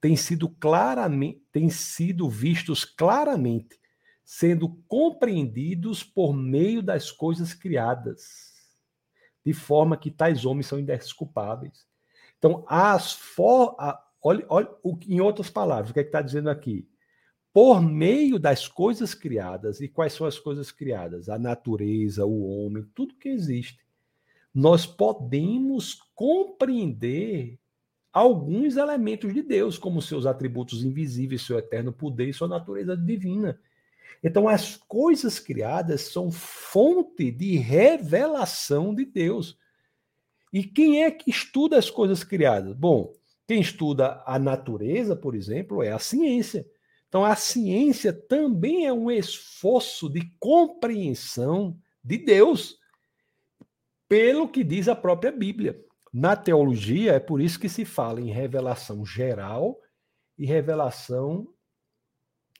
têm 0.00 0.14
sido 0.14 0.48
claramente, 0.48 1.42
têm 1.50 1.68
sido 1.68 2.30
vistos 2.30 2.84
claramente, 2.84 3.80
sendo 4.24 4.68
compreendidos 4.86 6.04
por 6.04 6.32
meio 6.32 6.80
das 6.80 7.10
coisas 7.10 7.52
criadas, 7.52 8.52
de 9.44 9.52
forma 9.52 9.96
que 9.96 10.10
tais 10.10 10.44
homens 10.44 10.66
são 10.66 10.78
indesculpáveis. 10.78 11.84
Então, 12.38 12.64
as 12.68 13.12
for, 13.12 13.74
a, 13.76 14.00
olha, 14.22 14.46
olha, 14.48 14.68
em 15.08 15.20
outras 15.20 15.50
palavras, 15.50 15.90
o 15.90 15.94
que 15.94 15.98
é 15.98 16.02
está 16.04 16.22
dizendo 16.22 16.48
aqui? 16.48 16.88
Por 17.56 17.80
meio 17.80 18.38
das 18.38 18.68
coisas 18.68 19.14
criadas, 19.14 19.80
e 19.80 19.88
quais 19.88 20.12
são 20.12 20.26
as 20.26 20.38
coisas 20.38 20.70
criadas? 20.70 21.30
A 21.30 21.38
natureza, 21.38 22.26
o 22.26 22.44
homem, 22.44 22.84
tudo 22.94 23.14
que 23.14 23.30
existe 23.30 23.86
nós 24.52 24.84
podemos 24.84 26.02
compreender 26.14 27.58
alguns 28.12 28.76
elementos 28.76 29.32
de 29.32 29.42
Deus, 29.42 29.78
como 29.78 30.02
seus 30.02 30.26
atributos 30.26 30.84
invisíveis, 30.84 31.46
seu 31.46 31.58
eterno 31.58 31.94
poder 31.94 32.28
e 32.28 32.34
sua 32.34 32.46
natureza 32.46 32.94
divina. 32.94 33.58
Então, 34.22 34.46
as 34.46 34.76
coisas 34.76 35.38
criadas 35.38 36.02
são 36.02 36.30
fonte 36.30 37.30
de 37.30 37.56
revelação 37.56 38.94
de 38.94 39.06
Deus. 39.06 39.58
E 40.52 40.62
quem 40.62 41.04
é 41.04 41.10
que 41.10 41.30
estuda 41.30 41.78
as 41.78 41.88
coisas 41.88 42.22
criadas? 42.22 42.74
Bom, 42.74 43.14
quem 43.48 43.62
estuda 43.62 44.22
a 44.26 44.38
natureza, 44.38 45.16
por 45.16 45.34
exemplo, 45.34 45.82
é 45.82 45.90
a 45.90 45.98
ciência. 45.98 46.66
Então, 47.16 47.24
a 47.24 47.34
ciência 47.34 48.12
também 48.12 48.84
é 48.84 48.92
um 48.92 49.10
esforço 49.10 50.06
de 50.10 50.30
compreensão 50.38 51.74
de 52.04 52.18
Deus 52.18 52.78
pelo 54.06 54.46
que 54.46 54.62
diz 54.62 54.86
a 54.86 54.94
própria 54.94 55.32
Bíblia. 55.32 55.82
Na 56.12 56.36
teologia, 56.36 57.14
é 57.14 57.18
por 57.18 57.40
isso 57.40 57.58
que 57.58 57.70
se 57.70 57.86
fala 57.86 58.20
em 58.20 58.30
revelação 58.30 59.02
geral 59.06 59.80
e 60.36 60.44
revelação 60.44 61.48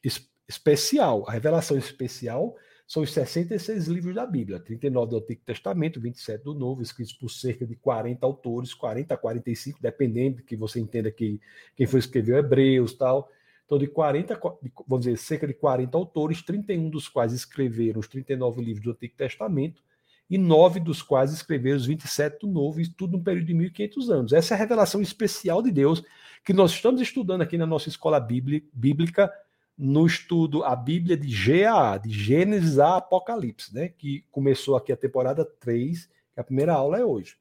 es 0.02 0.26
especial. 0.48 1.28
A 1.28 1.32
revelação 1.32 1.76
especial 1.76 2.56
são 2.86 3.02
os 3.02 3.12
66 3.12 3.88
livros 3.88 4.14
da 4.14 4.24
Bíblia, 4.24 4.58
39 4.58 5.10
do 5.10 5.18
Antigo 5.18 5.42
Testamento, 5.44 6.00
27 6.00 6.42
do 6.42 6.54
Novo, 6.54 6.80
escritos 6.80 7.12
por 7.12 7.28
cerca 7.28 7.66
de 7.66 7.76
40 7.76 8.24
autores, 8.24 8.72
40 8.72 9.12
a 9.12 9.18
45, 9.18 9.82
dependendo 9.82 10.38
de 10.38 10.44
que 10.44 10.56
você 10.56 10.80
entenda 10.80 11.10
que 11.10 11.38
quem 11.74 11.86
foi 11.86 12.00
escreveu 12.00 12.38
Hebreus 12.38 12.94
tal. 12.94 13.30
Então, 13.66 13.78
de 13.78 13.88
40, 13.88 14.40
vamos 14.86 15.04
dizer, 15.04 15.18
cerca 15.18 15.46
de 15.46 15.52
40 15.52 15.98
autores, 15.98 16.40
31 16.40 16.88
dos 16.88 17.08
quais 17.08 17.32
escreveram 17.32 17.98
os 17.98 18.06
39 18.06 18.62
livros 18.62 18.84
do 18.84 18.92
Antigo 18.92 19.16
Testamento, 19.16 19.82
e 20.30 20.38
nove 20.38 20.80
dos 20.80 21.02
quais 21.02 21.32
escreveram 21.32 21.76
os 21.76 21.86
27 21.86 22.40
do 22.40 22.46
Novo, 22.46 22.80
e 22.80 22.88
tudo 22.88 23.16
num 23.16 23.22
período 23.22 23.46
de 23.46 23.54
1500 23.54 24.10
anos. 24.10 24.32
Essa 24.32 24.54
é 24.54 24.56
a 24.56 24.58
revelação 24.58 25.02
especial 25.02 25.62
de 25.62 25.70
Deus 25.70 26.02
que 26.44 26.52
nós 26.52 26.70
estamos 26.70 27.00
estudando 27.00 27.42
aqui 27.42 27.58
na 27.58 27.66
nossa 27.66 27.88
escola 27.88 28.20
bíblica, 28.20 29.32
no 29.76 30.06
estudo 30.06 30.64
a 30.64 30.74
Bíblia 30.74 31.16
de 31.16 31.28
GAA, 31.28 31.98
de 31.98 32.10
Gênesis 32.10 32.78
a 32.78 32.96
Apocalipse, 32.96 33.74
né? 33.74 33.88
que 33.88 34.24
começou 34.30 34.76
aqui 34.76 34.92
a 34.92 34.96
temporada 34.96 35.44
3, 35.44 36.08
que 36.32 36.40
a 36.40 36.44
primeira 36.44 36.72
aula 36.72 36.98
é 36.98 37.04
hoje. 37.04 37.36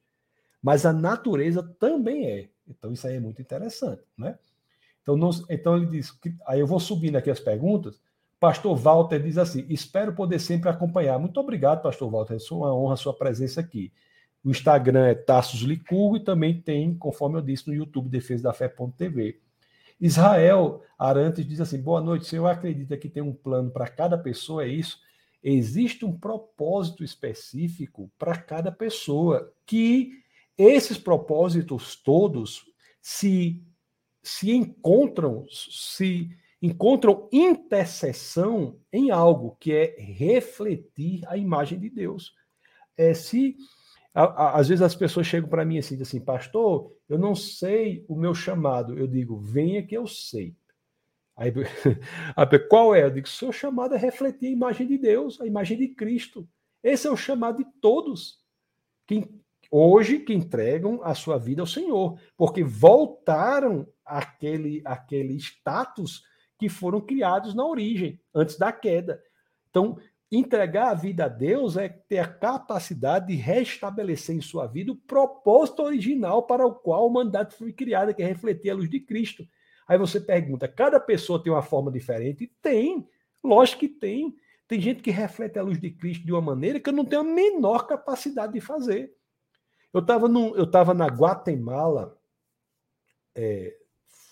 Mas 0.60 0.84
a 0.84 0.92
natureza 0.92 1.62
também 1.78 2.26
é. 2.26 2.48
Então 2.68 2.92
isso 2.92 3.06
aí 3.06 3.14
é 3.14 3.20
muito 3.20 3.40
interessante, 3.40 4.02
né? 4.18 4.36
Então, 5.06 5.16
nós, 5.16 5.44
então 5.48 5.76
ele 5.76 5.86
diz, 5.86 6.10
que, 6.10 6.34
aí 6.44 6.58
eu 6.58 6.66
vou 6.66 6.80
subindo 6.80 7.14
aqui 7.14 7.30
as 7.30 7.38
perguntas, 7.38 8.00
Pastor 8.40 8.76
Walter 8.76 9.22
diz 9.22 9.38
assim: 9.38 9.64
espero 9.68 10.12
poder 10.12 10.40
sempre 10.40 10.68
acompanhar. 10.68 11.16
Muito 11.16 11.38
obrigado, 11.38 11.80
Pastor 11.80 12.10
Walter. 12.10 12.34
É 12.34 12.54
uma 12.54 12.74
honra 12.74 12.94
a 12.94 12.96
sua 12.96 13.14
presença 13.14 13.60
aqui. 13.60 13.92
O 14.44 14.50
Instagram 14.50 15.06
é 15.06 15.14
Tassos 15.14 15.60
Licurgo 15.60 16.16
e 16.16 16.24
também 16.24 16.60
tem, 16.60 16.92
conforme 16.92 17.38
eu 17.38 17.42
disse, 17.42 17.68
no 17.68 17.74
YouTube 17.74 18.08
Defesa 18.08 18.42
da 18.42 18.52
Fé.tv. 18.52 19.40
Israel 20.00 20.82
Arantes 20.98 21.46
diz 21.46 21.60
assim: 21.60 21.80
boa 21.80 22.00
noite. 22.00 22.26
Senhor 22.26 22.46
acredita 22.48 22.96
que 22.96 23.08
tem 23.08 23.22
um 23.22 23.32
plano 23.32 23.70
para 23.70 23.86
cada 23.86 24.18
pessoa? 24.18 24.64
É 24.64 24.68
isso? 24.68 24.98
Existe 25.40 26.04
um 26.04 26.18
propósito 26.18 27.04
específico 27.04 28.10
para 28.18 28.36
cada 28.36 28.72
pessoa, 28.72 29.52
que 29.64 30.10
esses 30.58 30.98
propósitos 30.98 31.94
todos 31.94 32.64
se, 33.00 33.62
se 34.26 34.50
encontram, 34.50 35.46
se 35.48 36.36
encontram 36.60 37.28
intercessão 37.32 38.76
em 38.92 39.12
algo 39.12 39.56
que 39.60 39.72
é 39.72 39.94
refletir 40.00 41.22
a 41.28 41.36
imagem 41.36 41.78
de 41.78 41.88
Deus. 41.88 42.34
É, 42.96 43.14
se 43.14 43.56
a, 44.12 44.24
a, 44.24 44.58
às 44.58 44.66
vezes 44.66 44.82
as 44.82 44.96
pessoas 44.96 45.28
chegam 45.28 45.48
para 45.48 45.64
mim 45.64 45.78
assim, 45.78 46.00
assim, 46.02 46.18
pastor, 46.18 46.92
eu 47.08 47.16
não 47.16 47.36
sei 47.36 48.04
o 48.08 48.16
meu 48.16 48.34
chamado. 48.34 48.98
Eu 48.98 49.06
digo, 49.06 49.38
venha 49.38 49.86
que 49.86 49.96
eu 49.96 50.08
sei. 50.08 50.56
Aí, 51.36 51.52
qual 52.68 52.96
é? 52.96 53.04
Eu 53.04 53.10
digo, 53.12 53.28
seu 53.28 53.52
chamado 53.52 53.94
é 53.94 53.98
refletir 53.98 54.48
a 54.48 54.52
imagem 54.52 54.88
de 54.88 54.98
Deus, 54.98 55.40
a 55.40 55.46
imagem 55.46 55.78
de 55.78 55.88
Cristo. 55.94 56.48
Esse 56.82 57.06
é 57.06 57.10
o 57.12 57.16
chamado 57.16 57.58
de 57.58 57.70
todos. 57.80 58.40
Que, 59.06 59.24
hoje 59.70 60.18
que 60.18 60.32
entregam 60.32 61.00
a 61.02 61.14
sua 61.14 61.38
vida 61.38 61.62
ao 61.62 61.66
Senhor, 61.66 62.18
porque 62.36 62.62
voltaram 62.62 63.86
àquele, 64.04 64.82
àquele 64.84 65.36
status 65.36 66.22
que 66.58 66.68
foram 66.68 67.00
criados 67.00 67.54
na 67.54 67.64
origem, 67.64 68.20
antes 68.34 68.56
da 68.56 68.72
queda. 68.72 69.22
Então, 69.70 69.98
entregar 70.30 70.90
a 70.90 70.94
vida 70.94 71.26
a 71.26 71.28
Deus 71.28 71.76
é 71.76 71.88
ter 71.88 72.18
a 72.18 72.26
capacidade 72.26 73.28
de 73.28 73.34
restabelecer 73.34 74.34
em 74.34 74.40
sua 74.40 74.66
vida 74.66 74.92
o 74.92 74.96
propósito 74.96 75.82
original 75.82 76.42
para 76.42 76.66
o 76.66 76.74
qual 76.74 77.06
o 77.06 77.12
mandato 77.12 77.54
foi 77.54 77.72
criado, 77.72 78.14
que 78.14 78.22
é 78.22 78.26
refletir 78.26 78.70
a 78.70 78.74
luz 78.74 78.88
de 78.88 79.00
Cristo. 79.00 79.46
Aí 79.86 79.98
você 79.98 80.20
pergunta: 80.20 80.66
cada 80.66 80.98
pessoa 80.98 81.42
tem 81.42 81.52
uma 81.52 81.62
forma 81.62 81.90
diferente? 81.90 82.50
Tem, 82.60 83.06
lógico 83.42 83.80
que 83.80 83.88
tem. 83.88 84.34
Tem 84.68 84.80
gente 84.80 85.00
que 85.00 85.12
reflete 85.12 85.58
a 85.58 85.62
luz 85.62 85.78
de 85.78 85.90
Cristo 85.90 86.26
de 86.26 86.32
uma 86.32 86.40
maneira 86.40 86.80
que 86.80 86.88
eu 86.88 86.92
não 86.92 87.04
tenho 87.04 87.22
a 87.22 87.24
menor 87.24 87.86
capacidade 87.86 88.52
de 88.52 88.60
fazer. 88.60 89.15
Eu 89.92 90.00
estava 90.00 90.26
eu 90.26 90.94
na 90.94 91.06
Guatemala 91.06 92.18
é, 93.34 93.76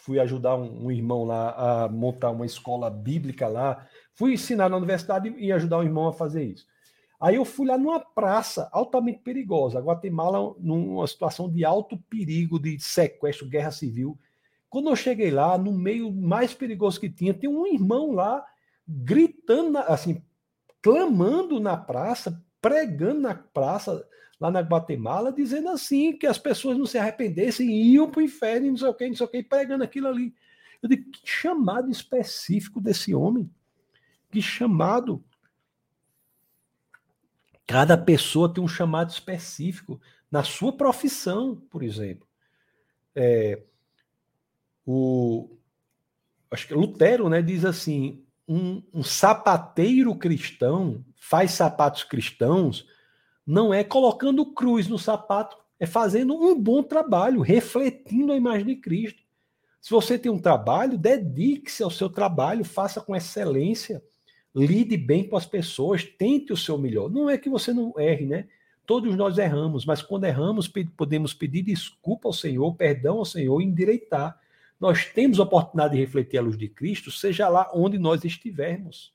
fui 0.05 0.19
ajudar 0.21 0.57
um, 0.57 0.87
um, 0.87 0.91
irmão 0.91 1.25
lá 1.25 1.85
a 1.85 1.89
montar 1.89 2.31
uma 2.31 2.47
escola 2.47 2.91
bíblica 2.91 3.49
lá. 3.49 3.87
Fui 4.15 4.35
ensinar 4.35 4.69
na 4.69 4.77
universidade 4.77 5.35
e 5.39 5.51
ajudar 5.53 5.79
um 5.79 5.83
irmão 5.83 6.09
a 6.09 6.13
fazer 6.13 6.45
isso. 6.45 6.67
Aí 7.21 7.37
eu 7.37 7.45
fui 7.45 7.67
lá 7.67 7.79
numa 7.79 8.01
praça 8.01 8.69
altamente 8.71 9.21
perigosa, 9.21 9.81
Guatemala, 9.81 10.55
numa 10.59 11.07
situação 11.07 11.51
de 11.51 11.65
alto 11.65 11.97
perigo, 12.11 12.59
de 12.59 12.79
sequestro, 12.79 13.49
guerra 13.49 13.71
civil. 13.71 14.19
Quando 14.69 14.91
eu 14.91 14.97
cheguei 14.97 15.31
lá, 15.31 15.57
no 15.57 15.73
meio 15.73 16.13
mais 16.13 16.53
perigoso 16.53 17.01
que 17.01 17.09
tinha, 17.09 17.33
tem 17.33 17.49
um 17.49 17.67
irmão 17.67 18.13
lá 18.13 18.45
gritando, 18.87 19.79
assim, 19.79 20.23
clamando 20.83 21.59
na 21.61 21.77
praça, 21.77 22.45
pregando 22.61 23.21
na 23.21 23.35
praça, 23.35 24.07
lá 24.41 24.51
na 24.51 24.61
Guatemala, 24.61 25.33
dizendo 25.33 25.69
assim, 25.69 26.17
que 26.17 26.27
as 26.27 26.39
pessoas 26.39 26.77
não 26.77 26.87
se 26.87 26.99
arrependessem 26.99 27.69
e 27.69 27.95
iam 27.95 28.11
para 28.11 28.21
o 28.21 28.25
inferno, 28.25 28.69
não 28.69 28.77
sei 28.77 28.89
o 28.89 28.95
que, 28.95 29.09
não 29.09 29.17
sei 29.17 29.27
o 29.27 29.29
que, 29.29 29.43
pregando 29.43 29.85
aquilo 29.85 30.09
ali. 30.09 30.35
Eu 30.83 30.89
digo, 30.89 31.11
que 31.11 31.21
chamado 31.25 31.91
específico 31.91 32.81
desse 32.81 33.15
homem. 33.15 33.51
Que 34.31 34.43
chamado. 34.43 35.25
Cada 37.67 37.97
pessoa 37.97 38.53
tem 38.53 38.63
um 38.63 38.69
chamado 38.69 39.11
específico 39.11 40.01
na 40.31 40.43
sua 40.43 40.77
profissão, 40.77 41.57
por 41.71 41.83
exemplo. 41.83 42.27
É, 43.15 43.63
o, 44.85 45.57
acho 46.51 46.67
que 46.67 46.75
Lutero 46.75 47.29
né, 47.29 47.41
diz 47.41 47.65
assim: 47.65 48.23
um, 48.47 48.83
um 48.93 49.03
sapateiro 49.03 50.15
cristão 50.17 51.05
faz 51.17 51.53
sapatos 51.53 52.05
cristãos 52.05 52.87
não 53.47 53.73
é 53.73 53.85
colocando 53.85 54.47
cruz 54.53 54.89
no 54.89 54.99
sapato, 54.99 55.57
é 55.79 55.87
fazendo 55.87 56.35
um 56.35 56.59
bom 56.59 56.83
trabalho, 56.83 57.41
refletindo 57.41 58.33
a 58.33 58.37
imagem 58.37 58.67
de 58.67 58.77
Cristo. 58.77 59.23
Se 59.81 59.91
você 59.91 60.19
tem 60.19 60.33
um 60.33 60.39
trabalho, 60.39 60.97
dedique-se 60.97 61.83
ao 61.83 61.91
seu 61.91 62.09
trabalho, 62.09 62.65
faça 62.65 63.01
com 63.01 63.15
excelência, 63.15 64.03
lide 64.55 64.97
bem 64.97 65.29
com 65.29 65.37
as 65.37 65.45
pessoas, 65.45 66.05
tente 66.05 66.53
o 66.53 66.57
seu 66.57 66.79
melhor. 66.79 67.11
Não 67.11 67.29
é 67.29 67.37
que 67.37 67.51
você 67.51 67.73
não 67.73 67.93
erre, 67.99 68.25
né? 68.25 68.49
Todos 68.87 69.17
nós 69.17 69.37
erramos, 69.39 69.85
mas 69.85 70.03
quando 70.03 70.25
erramos, 70.25 70.71
podemos 70.97 71.35
pedir 71.35 71.63
desculpa 71.63 72.29
ao 72.29 72.33
Senhor, 72.33 72.75
perdão 72.75 73.19
ao 73.19 73.25
Senhor 73.25 73.61
endireitar. 73.61 74.39
Nós 74.79 75.07
temos 75.07 75.41
a 75.41 75.43
oportunidade 75.43 75.95
de 75.95 76.01
refletir 76.01 76.39
a 76.39 76.43
luz 76.43 76.57
de 76.57 76.69
Cristo, 76.69 77.11
seja 77.11 77.49
lá 77.49 77.71
onde 77.75 77.99
nós 77.99 78.25
estivermos, 78.25 79.13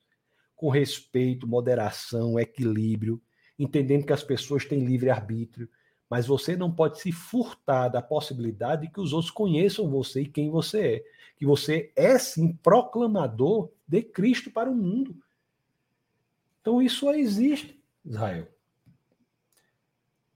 com 0.56 0.68
respeito, 0.68 1.46
moderação, 1.46 2.38
equilíbrio, 2.38 3.20
entendendo 3.62 4.06
que 4.06 4.12
as 4.12 4.22
pessoas 4.22 4.64
têm 4.64 4.84
livre 4.84 5.10
arbítrio, 5.10 5.68
mas 6.08 6.26
você 6.26 6.56
não 6.56 6.72
pode 6.72 6.98
se 6.98 7.12
furtar 7.12 7.88
da 7.88 8.02
possibilidade 8.02 8.82
de 8.82 8.92
que 8.92 9.00
os 9.00 9.12
outros 9.12 9.30
conheçam 9.30 9.88
você 9.88 10.22
e 10.22 10.28
quem 10.28 10.50
você 10.50 10.80
é. 10.80 11.04
Que 11.36 11.46
você 11.46 11.92
é 11.94 12.18
sim 12.18 12.52
proclamador 12.54 13.70
de 13.86 14.02
Cristo 14.02 14.50
para 14.50 14.70
o 14.70 14.74
mundo. 14.74 15.14
Então 16.60 16.82
isso 16.82 17.00
só 17.00 17.14
existe, 17.14 17.80
Israel. 18.04 18.48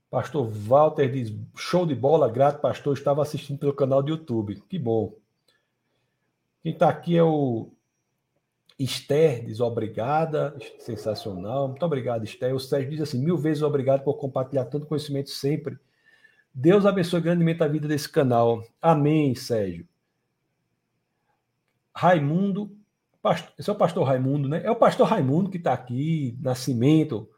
Pastor 0.09 0.47
Walter 0.47 1.11
diz: 1.11 1.33
show 1.57 1.85
de 1.85 1.93
bola, 1.93 2.29
grato, 2.29 2.61
pastor. 2.61 2.95
Estava 2.95 3.21
assistindo 3.21 3.59
pelo 3.59 3.73
canal 3.73 4.01
do 4.01 4.11
YouTube. 4.11 4.61
Que 4.69 4.79
bom. 4.79 5.13
Quem 6.63 6.71
está 6.71 6.89
aqui 6.89 7.17
é 7.17 7.23
o 7.23 7.69
Esther, 8.77 9.45
diz 9.45 9.61
obrigada, 9.61 10.55
sensacional. 10.79 11.69
Muito 11.69 11.85
obrigado, 11.85 12.23
Esther. 12.25 12.53
O 12.53 12.59
Sérgio 12.59 12.91
diz 12.91 13.01
assim: 13.01 13.23
mil 13.23 13.37
vezes 13.37 13.63
obrigado 13.63 14.03
por 14.03 14.15
compartilhar 14.15 14.65
tanto 14.65 14.85
conhecimento 14.85 15.29
sempre. 15.29 15.77
Deus 16.53 16.85
abençoe 16.85 17.21
grandemente 17.21 17.63
a 17.63 17.67
vida 17.67 17.87
desse 17.87 18.09
canal. 18.09 18.63
Amém, 18.81 19.33
Sérgio. 19.35 19.87
Raimundo, 21.93 22.75
pastor, 23.21 23.53
esse 23.57 23.69
é 23.69 23.73
o 23.73 23.77
pastor 23.77 24.05
Raimundo, 24.05 24.49
né? 24.49 24.61
É 24.63 24.71
o 24.71 24.75
pastor 24.75 25.07
Raimundo 25.07 25.49
que 25.49 25.57
está 25.57 25.73
aqui, 25.73 26.37
Nascimento, 26.41 27.29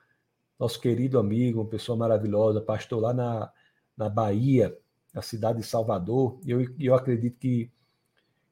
nosso 0.60 0.80
querido 0.82 1.20
amigo, 1.20 1.62
uma 1.62 1.70
pessoa 1.70 1.98
maravilhosa, 1.98 2.60
pastor 2.60 3.02
lá 3.02 3.14
na, 3.14 3.52
na 3.96 4.10
Bahia, 4.10 4.76
na 5.14 5.22
cidade 5.22 5.60
de 5.60 5.66
Salvador. 5.66 6.40
E 6.44 6.52
eu, 6.52 6.66
eu 6.80 6.96
acredito 6.96 7.38
que, 7.38 7.72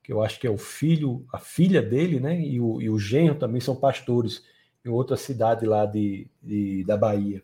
que 0.05 0.13
eu 0.13 0.21
acho 0.21 0.39
que 0.39 0.45
é 0.45 0.51
o 0.51 0.57
filho, 0.57 1.25
a 1.33 1.39
filha 1.39 1.81
dele, 1.81 2.19
né? 2.19 2.39
E 2.39 2.61
o, 2.61 2.79
e 2.79 2.87
o 2.91 2.99
genro 2.99 3.33
também 3.33 3.59
são 3.59 3.75
pastores 3.75 4.45
em 4.85 4.89
outra 4.89 5.17
cidade 5.17 5.65
lá 5.65 5.83
de, 5.87 6.29
de 6.43 6.83
da 6.83 6.95
Bahia. 6.95 7.43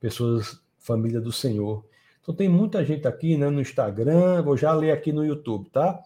Pessoas, 0.00 0.60
família 0.76 1.20
do 1.20 1.30
Senhor. 1.30 1.86
Então 2.20 2.34
tem 2.34 2.48
muita 2.48 2.84
gente 2.84 3.06
aqui 3.06 3.36
né, 3.36 3.48
no 3.48 3.60
Instagram, 3.60 4.42
vou 4.42 4.56
já 4.56 4.72
ler 4.74 4.90
aqui 4.90 5.12
no 5.12 5.24
YouTube, 5.24 5.70
tá? 5.70 6.02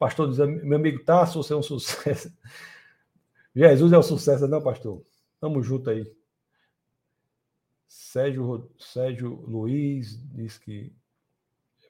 pastor 0.00 0.28
diz, 0.28 0.38
meu 0.38 0.78
amigo 0.78 1.04
Tasso, 1.04 1.40
você 1.40 1.52
é 1.52 1.56
um 1.56 1.62
sucesso. 1.62 2.36
Jesus 3.54 3.92
é 3.92 3.98
um 3.98 4.02
sucesso, 4.02 4.48
não, 4.48 4.60
pastor? 4.60 5.00
Tamo 5.40 5.62
junto 5.62 5.90
aí. 5.90 6.12
Sérgio, 7.86 8.68
Sérgio 8.76 9.44
Luiz 9.46 10.20
diz 10.32 10.58
que 10.58 10.92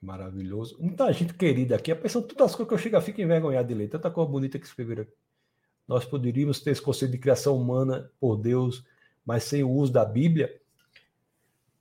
maravilhoso. 0.05 0.77
Muita 0.81 1.13
gente 1.13 1.35
querida 1.35 1.77
aqui. 1.77 1.91
A 1.91 1.97
pessoa, 1.97 2.27
todas 2.27 2.51
as 2.51 2.55
coisas 2.55 2.69
que 2.69 2.75
eu 2.75 2.79
chego, 2.79 3.01
fico 3.01 3.21
envergonhado 3.21 3.67
de 3.67 3.75
ler. 3.75 3.89
Tanta 3.89 4.11
coisa 4.11 4.31
bonita 4.31 4.59
que 4.59 4.67
escreveram 4.67 5.03
aqui. 5.03 5.13
Nós 5.87 6.05
poderíamos 6.05 6.61
ter 6.61 6.71
esse 6.71 6.83
conceito 6.83 7.13
de 7.13 7.19
criação 7.19 7.57
humana 7.57 8.11
por 8.21 8.37
Deus, 8.37 8.85
mas 9.25 9.45
sem 9.45 9.63
o 9.63 9.71
uso 9.71 9.93
da 9.93 10.05
Bíblia. 10.05 10.61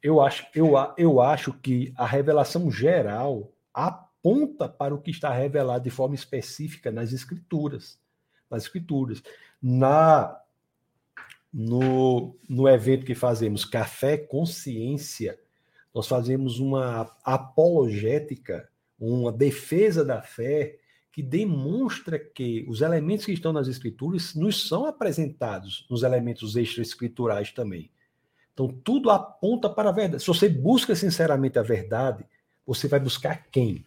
Eu 0.02 0.22
acho, 0.22 0.46
eu, 0.54 0.74
eu 0.98 1.22
acho 1.22 1.54
que 1.54 1.94
a 1.96 2.06
revelação 2.06 2.70
geral 2.70 3.54
aponta 3.74 4.68
para 4.68 4.94
o 4.94 5.02
que 5.02 5.12
está 5.12 5.32
revelado 5.32 5.84
de 5.84 5.90
forma 5.90 6.16
específica 6.16 6.92
nas 6.92 7.14
Escrituras. 7.14 8.00
Nas 8.50 8.64
Escrituras. 8.64 9.22
Na 9.62 10.40
no, 11.54 12.36
no 12.50 12.68
evento 12.68 13.06
que 13.06 13.14
fazemos 13.14 13.64
Café 13.64 14.18
Consciência, 14.18 15.40
nós 15.94 16.08
fazemos 16.08 16.60
uma 16.60 17.12
apologética, 17.24 18.70
uma 19.00 19.32
defesa 19.32 20.04
da 20.04 20.22
fé 20.22 20.78
que 21.12 21.22
demonstra 21.22 22.18
que 22.18 22.66
os 22.68 22.82
elementos 22.82 23.26
que 23.26 23.34
estão 23.34 23.54
nas 23.54 23.68
escrituras 23.68 24.34
nos 24.34 24.68
são 24.68 24.86
apresentados 24.86 25.86
nos 25.90 26.02
elementos 26.02 26.56
extra-escriturais 26.56 27.52
também. 27.52 27.92
Então, 28.52 28.68
tudo 28.68 29.12
aponta 29.12 29.70
para 29.70 29.90
a 29.90 29.94
verdade. 29.94 30.24
Se 30.24 30.28
você 30.28 30.50
busca 30.50 30.96
sinceramente 30.96 31.60
a 31.60 31.64
verdade, 31.64 32.26
você 32.66 32.88
vai 32.88 33.00
buscar 33.00 33.48
quem? 33.52 33.86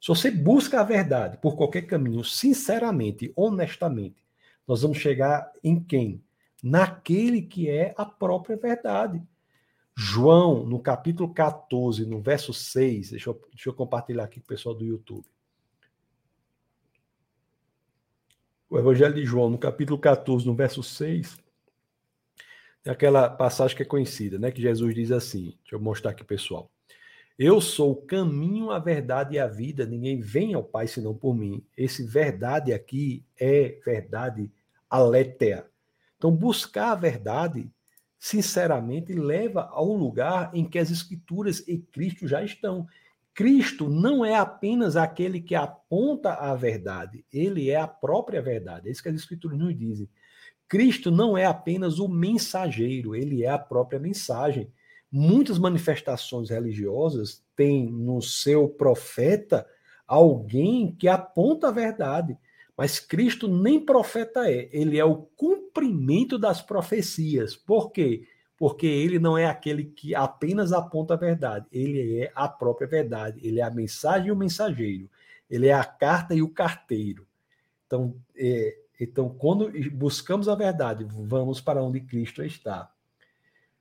Se 0.00 0.08
você 0.08 0.30
busca 0.30 0.80
a 0.80 0.84
verdade 0.84 1.36
por 1.36 1.56
qualquer 1.56 1.82
caminho, 1.82 2.24
sinceramente, 2.24 3.32
honestamente, 3.36 4.24
nós 4.66 4.82
vamos 4.82 4.98
chegar 4.98 5.52
em 5.62 5.78
quem? 5.78 6.22
naquele 6.62 7.42
que 7.42 7.68
é 7.68 7.94
a 7.96 8.04
própria 8.04 8.56
verdade. 8.56 9.22
João, 10.02 10.64
no 10.64 10.80
capítulo 10.80 11.28
14, 11.28 12.06
no 12.06 12.22
verso 12.22 12.54
6, 12.54 13.10
deixa 13.10 13.28
eu, 13.28 13.38
deixa 13.50 13.68
eu 13.68 13.74
compartilhar 13.74 14.24
aqui 14.24 14.40
com 14.40 14.46
o 14.46 14.48
pessoal 14.48 14.74
do 14.74 14.82
YouTube. 14.82 15.26
O 18.70 18.78
Evangelho 18.78 19.14
de 19.14 19.26
João, 19.26 19.50
no 19.50 19.58
capítulo 19.58 19.98
14, 19.98 20.46
no 20.46 20.54
verso 20.54 20.82
6, 20.82 21.36
tem 22.82 22.90
aquela 22.90 23.28
passagem 23.28 23.76
que 23.76 23.82
é 23.82 23.86
conhecida, 23.86 24.38
né? 24.38 24.50
Que 24.50 24.62
Jesus 24.62 24.94
diz 24.94 25.12
assim: 25.12 25.54
deixa 25.60 25.74
eu 25.74 25.80
mostrar 25.80 26.12
aqui, 26.12 26.24
pessoal. 26.24 26.70
Eu 27.38 27.60
sou 27.60 27.92
o 27.92 28.06
caminho, 28.06 28.70
a 28.70 28.78
verdade 28.78 29.34
e 29.34 29.38
a 29.38 29.46
vida, 29.46 29.84
ninguém 29.84 30.18
vem 30.18 30.54
ao 30.54 30.64
Pai 30.64 30.86
senão 30.86 31.14
por 31.14 31.34
mim. 31.34 31.62
Esse 31.76 32.06
verdade 32.06 32.72
aqui 32.72 33.22
é 33.38 33.78
verdade 33.84 34.50
aletea. 34.88 35.66
Então, 36.16 36.34
buscar 36.34 36.92
a 36.92 36.94
verdade, 36.94 37.70
sinceramente, 38.20 39.14
leva 39.14 39.62
ao 39.72 39.94
lugar 39.94 40.50
em 40.52 40.68
que 40.68 40.78
as 40.78 40.90
Escrituras 40.90 41.66
e 41.66 41.78
Cristo 41.78 42.28
já 42.28 42.44
estão. 42.44 42.86
Cristo 43.32 43.88
não 43.88 44.22
é 44.22 44.34
apenas 44.34 44.94
aquele 44.94 45.40
que 45.40 45.54
aponta 45.54 46.34
a 46.34 46.54
verdade, 46.54 47.24
ele 47.32 47.70
é 47.70 47.76
a 47.76 47.88
própria 47.88 48.42
verdade. 48.42 48.88
É 48.88 48.92
isso 48.92 49.02
que 49.02 49.08
as 49.08 49.14
Escrituras 49.14 49.58
nos 49.58 49.76
dizem. 49.76 50.06
Cristo 50.68 51.10
não 51.10 51.36
é 51.36 51.46
apenas 51.46 51.98
o 51.98 52.06
mensageiro, 52.06 53.16
ele 53.16 53.42
é 53.42 53.48
a 53.48 53.58
própria 53.58 53.98
mensagem. 53.98 54.70
Muitas 55.10 55.58
manifestações 55.58 56.50
religiosas 56.50 57.42
têm 57.56 57.90
no 57.90 58.20
seu 58.20 58.68
profeta 58.68 59.66
alguém 60.06 60.94
que 60.94 61.08
aponta 61.08 61.68
a 61.68 61.72
verdade. 61.72 62.36
Mas 62.76 62.98
Cristo 62.98 63.48
nem 63.48 63.78
profeta 63.78 64.50
é, 64.50 64.68
ele 64.72 64.98
é 64.98 65.04
o 65.04 65.16
cumprimento 65.16 66.38
das 66.38 66.62
profecias. 66.62 67.54
Por 67.56 67.90
quê? 67.90 68.26
Porque 68.56 68.86
ele 68.86 69.18
não 69.18 69.36
é 69.36 69.46
aquele 69.46 69.84
que 69.84 70.14
apenas 70.14 70.72
aponta 70.72 71.14
a 71.14 71.16
verdade, 71.16 71.66
ele 71.72 72.20
é 72.20 72.32
a 72.34 72.48
própria 72.48 72.86
verdade, 72.86 73.40
ele 73.42 73.60
é 73.60 73.62
a 73.62 73.70
mensagem 73.70 74.28
e 74.28 74.32
o 74.32 74.36
mensageiro, 74.36 75.10
ele 75.48 75.68
é 75.68 75.72
a 75.72 75.84
carta 75.84 76.34
e 76.34 76.42
o 76.42 76.48
carteiro. 76.48 77.26
Então, 77.86 78.14
é, 78.36 78.78
então 79.00 79.28
quando 79.28 79.70
buscamos 79.92 80.48
a 80.48 80.54
verdade, 80.54 81.06
vamos 81.08 81.60
para 81.60 81.82
onde 81.82 82.00
Cristo 82.00 82.42
está. 82.42 82.90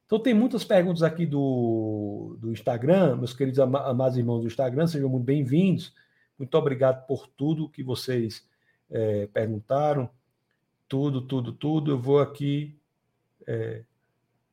Então, 0.09 0.17
tem 0.17 0.33
muitas 0.33 0.63
perguntas 0.63 1.03
aqui 1.03 1.23
do, 1.23 2.35
do 2.39 2.51
Instagram, 2.51 3.17
meus 3.17 3.31
queridos 3.31 3.59
amados 3.59 4.17
irmãos 4.17 4.41
do 4.41 4.47
Instagram, 4.47 4.87
sejam 4.87 5.07
muito 5.07 5.23
bem-vindos. 5.23 5.93
Muito 6.35 6.55
obrigado 6.57 7.05
por 7.05 7.27
tudo 7.27 7.69
que 7.69 7.83
vocês 7.83 8.48
é, 8.89 9.27
perguntaram, 9.27 10.09
tudo, 10.87 11.21
tudo, 11.21 11.51
tudo. 11.53 11.91
Eu 11.91 11.99
vou 11.99 12.19
aqui. 12.19 12.77
É, 13.47 13.83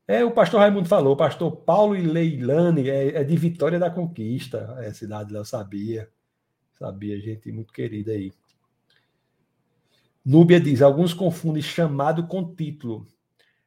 é, 0.07 0.25
o 0.25 0.31
pastor 0.31 0.61
Raimundo 0.61 0.89
falou, 0.89 1.15
o 1.15 1.17
pastor 1.17 1.51
Paulo 1.57 1.97
e 1.97 2.03
Leilane 2.03 2.89
é, 2.89 3.17
é 3.17 3.25
de 3.25 3.37
Vitória 3.37 3.79
da 3.79 3.91
Conquista, 3.91 4.77
é 4.81 4.93
cidade 4.93 5.33
lá, 5.33 5.41
eu 5.41 5.45
sabia. 5.45 6.09
Sabia, 6.79 7.19
gente 7.21 7.51
muito 7.51 7.73
querida 7.73 8.13
aí. 8.13 8.33
Núbia 10.25 10.61
diz: 10.61 10.83
alguns 10.83 11.15
confundem 11.15 11.63
chamado 11.63 12.27
com 12.27 12.55
título. 12.55 13.07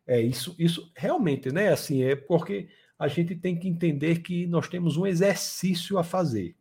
É 0.06 0.22
isso, 0.22 0.56
isso 0.60 0.92
realmente, 0.96 1.52
né? 1.52 1.70
Assim, 1.70 2.04
é 2.04 2.16
porque 2.16 2.70
a 2.98 3.08
gente 3.08 3.36
tem 3.36 3.58
que 3.58 3.68
entender 3.68 4.20
que 4.20 4.46
nós 4.46 4.68
temos 4.68 4.98
um 4.98 5.08
exercício 5.08 5.98
a 5.98 6.04
fazer, 6.04 6.56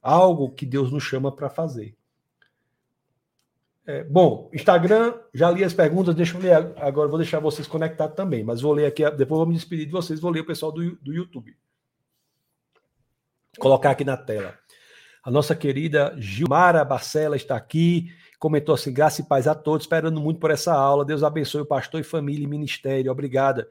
algo 0.00 0.50
que 0.50 0.64
Deus 0.64 0.92
nos 0.92 1.02
chama 1.02 1.34
para 1.34 1.50
fazer. 1.50 1.96
É, 3.86 4.04
bom, 4.04 4.50
Instagram, 4.52 5.14
já 5.32 5.50
li 5.50 5.64
as 5.64 5.72
perguntas, 5.72 6.14
deixa 6.14 6.36
eu 6.36 6.40
ler 6.40 6.54
agora, 6.76 7.08
vou 7.08 7.18
deixar 7.18 7.40
vocês 7.40 7.66
conectados 7.66 8.14
também, 8.14 8.44
mas 8.44 8.60
vou 8.60 8.72
ler 8.72 8.86
aqui, 8.86 9.02
depois 9.12 9.38
vou 9.38 9.46
me 9.46 9.54
despedir 9.54 9.86
de 9.86 9.92
vocês, 9.92 10.20
vou 10.20 10.30
ler 10.30 10.40
o 10.40 10.46
pessoal 10.46 10.70
do, 10.70 10.96
do 10.96 11.12
YouTube. 11.12 11.56
Colocar 13.58 13.90
aqui 13.90 14.04
na 14.04 14.16
tela. 14.16 14.56
A 15.22 15.30
nossa 15.30 15.54
querida 15.54 16.14
Gilmara 16.18 16.84
Barcela 16.84 17.36
está 17.36 17.56
aqui, 17.56 18.10
comentou 18.38 18.74
assim: 18.74 18.92
graça 18.92 19.20
e 19.20 19.24
paz 19.24 19.46
a 19.46 19.54
todos, 19.54 19.84
esperando 19.84 20.20
muito 20.20 20.40
por 20.40 20.50
essa 20.50 20.72
aula. 20.72 21.04
Deus 21.04 21.22
abençoe 21.22 21.62
o 21.62 21.66
pastor 21.66 22.00
e 22.00 22.04
família 22.04 22.44
e 22.44 22.48
ministério. 22.48 23.10
Obrigada. 23.10 23.68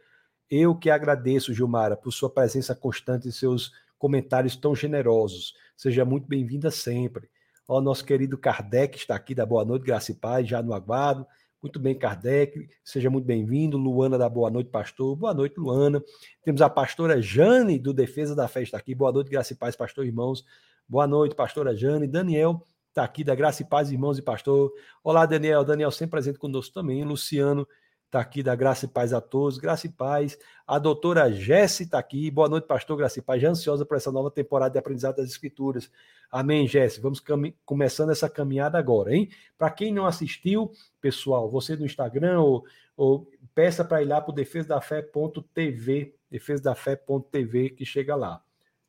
Eu 0.50 0.76
que 0.76 0.90
agradeço, 0.90 1.54
Gilmara, 1.54 1.96
por 1.96 2.12
sua 2.12 2.30
presença 2.30 2.76
constante 2.76 3.28
e 3.28 3.32
seus 3.32 3.72
comentários 3.98 4.56
tão 4.56 4.76
generosos. 4.76 5.54
Seja 5.78 6.04
muito 6.04 6.28
bem-vinda 6.28 6.70
sempre. 6.70 7.30
Ó, 7.72 7.80
nosso 7.80 8.04
querido 8.04 8.36
Kardec 8.36 8.98
está 8.98 9.14
aqui, 9.14 9.36
da 9.36 9.46
Boa 9.46 9.64
Noite, 9.64 9.86
Graça 9.86 10.12
e 10.12 10.16
Paz, 10.16 10.48
já 10.48 10.60
no 10.60 10.74
aguardo. 10.74 11.24
Muito 11.62 11.80
bem, 11.80 11.94
Kardec, 11.94 12.68
seja 12.84 13.12
muito 13.12 13.26
bem-vindo. 13.26 13.78
Luana 13.78 14.18
da 14.18 14.28
Boa 14.28 14.50
Noite, 14.50 14.72
pastor. 14.72 15.16
Boa 15.16 15.36
noite, 15.36 15.60
Luana. 15.60 16.04
Temos 16.44 16.64
a 16.64 16.70
pastora 16.70 17.22
Jane, 17.22 17.78
do 17.78 17.94
Defesa 17.94 18.36
da 18.36 18.48
Festa 18.48 18.76
aqui. 18.76 18.96
Boa 18.96 19.12
noite, 19.12 19.30
graça 19.30 19.54
e 19.54 19.56
paz, 19.56 19.76
pastor 19.76 20.04
irmãos. 20.04 20.44
Boa 20.88 21.06
noite, 21.06 21.36
pastora 21.36 21.76
Jane. 21.76 22.08
Daniel 22.08 22.66
está 22.88 23.04
aqui, 23.04 23.24
da 23.24 23.36
Graça 23.36 23.62
e 23.62 23.66
Paz, 23.66 23.92
irmãos 23.92 24.18
e 24.18 24.24
pastor. 24.24 24.72
Olá, 25.04 25.28
Daniel. 25.28 25.64
Daniel 25.64 25.92
sempre 25.92 26.14
presente 26.14 26.40
conosco 26.40 26.74
também. 26.74 27.04
Luciano 27.04 27.68
está 28.10 28.20
aqui, 28.20 28.42
da 28.42 28.56
Graça 28.56 28.86
e 28.86 28.88
Paz 28.88 29.14
a 29.14 29.22
todos. 29.22 29.60
Graça 29.60 29.86
e 29.86 29.90
Paz. 29.90 30.38
A 30.66 30.80
doutora 30.80 31.32
Jesse 31.32 31.84
está 31.84 32.00
aqui. 32.00 32.30
Boa 32.32 32.50
noite, 32.50 32.66
pastor 32.66 32.98
Graça 32.98 33.20
e 33.20 33.22
Paz. 33.22 33.40
Já 33.40 33.52
ansiosa 33.52 33.86
por 33.86 33.96
essa 33.96 34.12
nova 34.12 34.32
temporada 34.32 34.74
de 34.74 34.80
aprendizado 34.80 35.18
das 35.18 35.30
Escrituras. 35.30 35.92
Amém, 36.32 36.68
Jesse. 36.68 37.00
Vamos 37.00 37.24
começando 37.64 38.12
essa 38.12 38.28
caminhada 38.28 38.80
agora, 38.80 39.16
hein? 39.16 39.30
Para 39.58 39.70
quem 39.70 39.94
não 39.94 40.08
assistiu, 40.08 40.72
pessoal, 41.00 41.50
você 41.52 41.76
no 41.76 41.86
Instagram 41.86 42.42
ou, 42.42 42.66
ou 42.98 43.30
peça 43.54 43.86
para 43.86 44.02
ir 44.02 44.06
lá 44.06 44.20
para 44.20 44.32
o 44.32 44.36
defesadafé.tv, 44.36 46.16
defesadafé.tv, 46.32 47.70
que 47.70 47.86
chega 47.86 48.16
lá. 48.16 48.42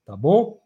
Tá 0.06 0.16
bom? 0.16 0.58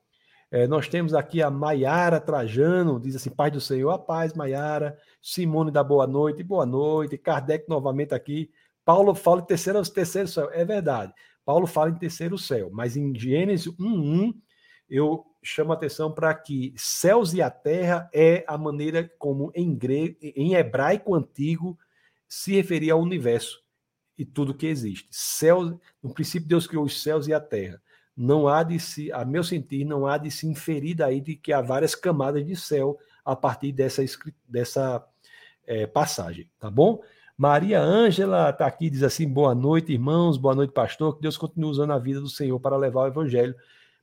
É, 0.54 0.68
nós 0.68 0.86
temos 0.86 1.14
aqui 1.14 1.42
a 1.42 1.50
Maiara 1.50 2.20
Trajano, 2.20 3.00
diz 3.00 3.16
assim: 3.16 3.28
Paz 3.28 3.52
do 3.52 3.60
Senhor, 3.60 3.90
a 3.90 3.98
paz, 3.98 4.34
Maiara. 4.34 4.96
Simone 5.20 5.72
da 5.72 5.82
Boa 5.82 6.06
Noite, 6.06 6.44
boa 6.44 6.64
noite. 6.64 7.18
Kardec 7.18 7.68
novamente 7.68 8.14
aqui. 8.14 8.48
Paulo 8.84 9.16
fala 9.16 9.40
em 9.40 9.46
terceiro, 9.46 9.82
terceiro 9.82 10.28
céu. 10.28 10.48
É 10.52 10.64
verdade. 10.64 11.12
Paulo 11.44 11.66
fala 11.66 11.90
em 11.90 11.96
terceiro 11.96 12.38
céu, 12.38 12.70
mas 12.72 12.96
em 12.96 13.12
Gênesis 13.18 13.66
1:1 13.66 14.32
eu 14.88 15.26
chamo 15.42 15.72
a 15.72 15.74
atenção 15.74 16.12
para 16.12 16.32
que 16.32 16.72
céus 16.76 17.34
e 17.34 17.42
a 17.42 17.50
terra 17.50 18.08
é 18.14 18.44
a 18.46 18.56
maneira 18.56 19.10
como 19.18 19.50
em, 19.56 19.74
grego, 19.74 20.16
em 20.22 20.54
hebraico 20.54 21.16
antigo 21.16 21.76
se 22.28 22.52
referia 22.52 22.92
ao 22.92 23.00
universo 23.00 23.60
e 24.16 24.24
tudo 24.24 24.54
que 24.54 24.68
existe. 24.68 25.08
Céus, 25.10 25.74
no 26.00 26.14
princípio 26.14 26.48
Deus 26.48 26.64
criou 26.68 26.84
os 26.84 27.02
céus 27.02 27.26
e 27.26 27.34
a 27.34 27.40
terra. 27.40 27.82
Não 28.16 28.46
há 28.46 28.62
de 28.62 28.78
se, 28.78 29.10
a 29.12 29.24
meu 29.24 29.42
sentir, 29.42 29.84
não 29.84 30.06
há 30.06 30.16
de 30.18 30.30
se 30.30 30.46
inferir 30.46 30.96
daí 30.96 31.20
de 31.20 31.34
que 31.34 31.52
há 31.52 31.60
várias 31.60 31.94
camadas 31.94 32.44
de 32.46 32.54
céu 32.54 32.98
a 33.24 33.34
partir 33.34 33.72
dessa, 33.72 34.04
dessa 34.48 35.04
é, 35.66 35.86
passagem, 35.86 36.48
tá 36.58 36.70
bom? 36.70 37.00
Maria 37.36 37.80
Ângela 37.80 38.50
está 38.50 38.66
aqui, 38.66 38.88
diz 38.88 39.02
assim: 39.02 39.28
boa 39.28 39.54
noite, 39.54 39.92
irmãos, 39.92 40.36
boa 40.36 40.54
noite, 40.54 40.72
pastor. 40.72 41.16
Que 41.16 41.22
Deus 41.22 41.36
continue 41.36 41.70
usando 41.70 41.92
a 41.92 41.98
vida 41.98 42.20
do 42.20 42.28
Senhor 42.28 42.58
para 42.60 42.76
levar 42.76 43.02
o 43.02 43.06
evangelho. 43.08 43.54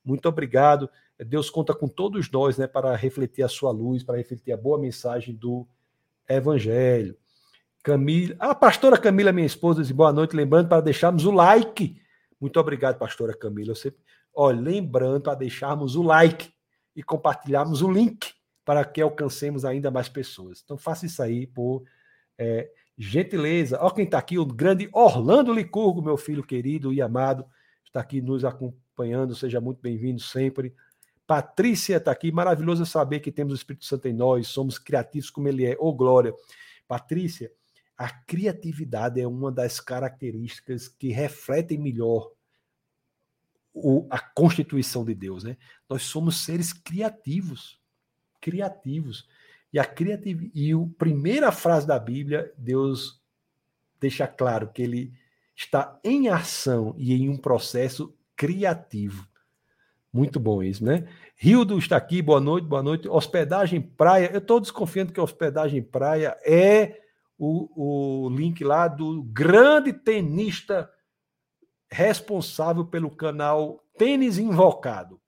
Muito 0.03 0.27
obrigado. 0.27 0.89
Deus 1.17 1.49
conta 1.49 1.73
com 1.73 1.88
todos 1.88 2.29
nós 2.29 2.57
né, 2.57 2.67
para 2.67 2.95
refletir 2.95 3.43
a 3.43 3.47
sua 3.47 3.71
luz, 3.71 4.03
para 4.03 4.17
refletir 4.17 4.51
a 4.51 4.57
boa 4.57 4.77
mensagem 4.77 5.33
do 5.33 5.65
evangelho. 6.27 7.15
Camila, 7.83 8.35
a 8.38 8.53
pastora 8.53 8.97
Camila, 8.97 9.31
minha 9.31 9.47
esposa, 9.47 9.81
diz 9.81 9.91
boa 9.91 10.11
noite. 10.11 10.35
Lembrando 10.35 10.67
para 10.67 10.81
deixarmos 10.81 11.25
o 11.25 11.31
like. 11.31 12.01
Muito 12.41 12.59
obrigado, 12.59 12.97
pastora 12.97 13.38
Camila. 13.38 13.72
Eu 13.72 13.76
sempre, 13.76 14.01
lembrando 14.59 15.22
para 15.22 15.35
deixarmos 15.35 15.95
o 15.95 16.01
like 16.01 16.51
e 16.95 17.03
compartilharmos 17.03 17.84
o 17.84 17.91
link 17.91 18.34
para 18.65 18.84
que 18.84 18.99
alcancemos 18.99 19.63
ainda 19.63 19.91
mais 19.91 20.09
pessoas. 20.09 20.61
Então 20.63 20.76
faça 20.76 21.05
isso 21.05 21.22
aí 21.22 21.45
por 21.45 21.84
é, 22.38 22.72
gentileza. 22.97 23.80
Olha 23.80 23.93
quem 23.93 24.05
está 24.05 24.18
aqui, 24.18 24.39
o 24.39 24.45
grande 24.45 24.89
Orlando 24.91 25.53
Licurgo, 25.53 26.01
meu 26.01 26.18
filho 26.18 26.43
querido 26.43 26.91
e 26.91 26.99
amado, 26.99 27.45
está 27.85 27.99
aqui 27.99 28.22
nos 28.22 28.43
acompanhando. 28.43 29.35
Seja 29.35 29.61
muito 29.61 29.80
bem-vindo 29.80 30.19
sempre. 30.19 30.73
Patrícia 31.27 31.97
está 31.97 32.11
aqui. 32.11 32.31
Maravilhoso 32.31 32.85
saber 32.88 33.19
que 33.19 33.31
temos 33.31 33.53
o 33.53 33.55
Espírito 33.55 33.85
Santo 33.85 34.07
em 34.07 34.13
nós, 34.13 34.47
somos 34.47 34.80
criativos 34.80 35.30
como 35.30 35.47
ele 35.47 35.65
é. 35.65 35.73
Ô, 35.73 35.89
oh, 35.89 35.93
glória. 35.93 36.34
Patrícia, 36.88 37.51
a 38.02 38.10
criatividade 38.10 39.22
é 39.22 39.28
uma 39.28 39.52
das 39.52 39.80
características 39.80 40.88
que 40.88 41.10
refletem 41.10 41.78
melhor 41.78 42.32
o, 43.72 44.07
a 44.10 44.18
constituição 44.18 45.06
de 45.06 45.14
Deus, 45.14 45.44
né? 45.44 45.56
Nós 45.88 46.02
somos 46.02 46.44
seres 46.44 46.73
criativos 46.73 47.80
criativos. 48.41 49.28
E 49.72 49.78
a 49.78 49.86
criatividade, 49.86 50.52
e 50.56 50.73
a 50.73 50.78
primeira 50.98 51.52
frase 51.52 51.86
da 51.86 51.99
Bíblia, 51.99 52.52
Deus 52.57 53.22
deixa 53.99 54.28
claro 54.28 54.69
que 54.69 54.82
ele 54.82 55.14
está 55.56 55.99
em 56.03 56.28
ação 56.28 56.95
e 56.98 57.14
em 57.14 57.30
um 57.30 57.38
processo 57.38 58.14
criativo. 58.36 59.28
Muito 60.11 60.40
bom 60.40 60.64
isso, 60.64 60.84
né? 60.84 61.07
Rildo 61.36 61.78
está 61.78 61.98
aqui, 61.98 62.19
boa 62.19 62.41
noite, 62.41 62.65
boa 62.65 62.82
noite. 62.82 63.07
Hospedagem 63.07 63.80
Praia, 63.80 64.32
eu 64.34 64.40
estou 64.40 64.60
desconfiando 64.60 65.14
que 65.14 65.22
Hospedagem 65.22 65.84
Praia 65.84 66.36
é 66.44 66.99
o, 67.43 68.26
o 68.27 68.30
link 68.30 68.63
lá 68.63 68.88
do 68.88 69.23
grande 69.23 69.91
tenista 69.91 70.88
responsável 71.91 72.85
pelo 72.85 73.09
canal 73.09 73.84
Tênis 73.97 74.38
Invocado. 74.38 75.19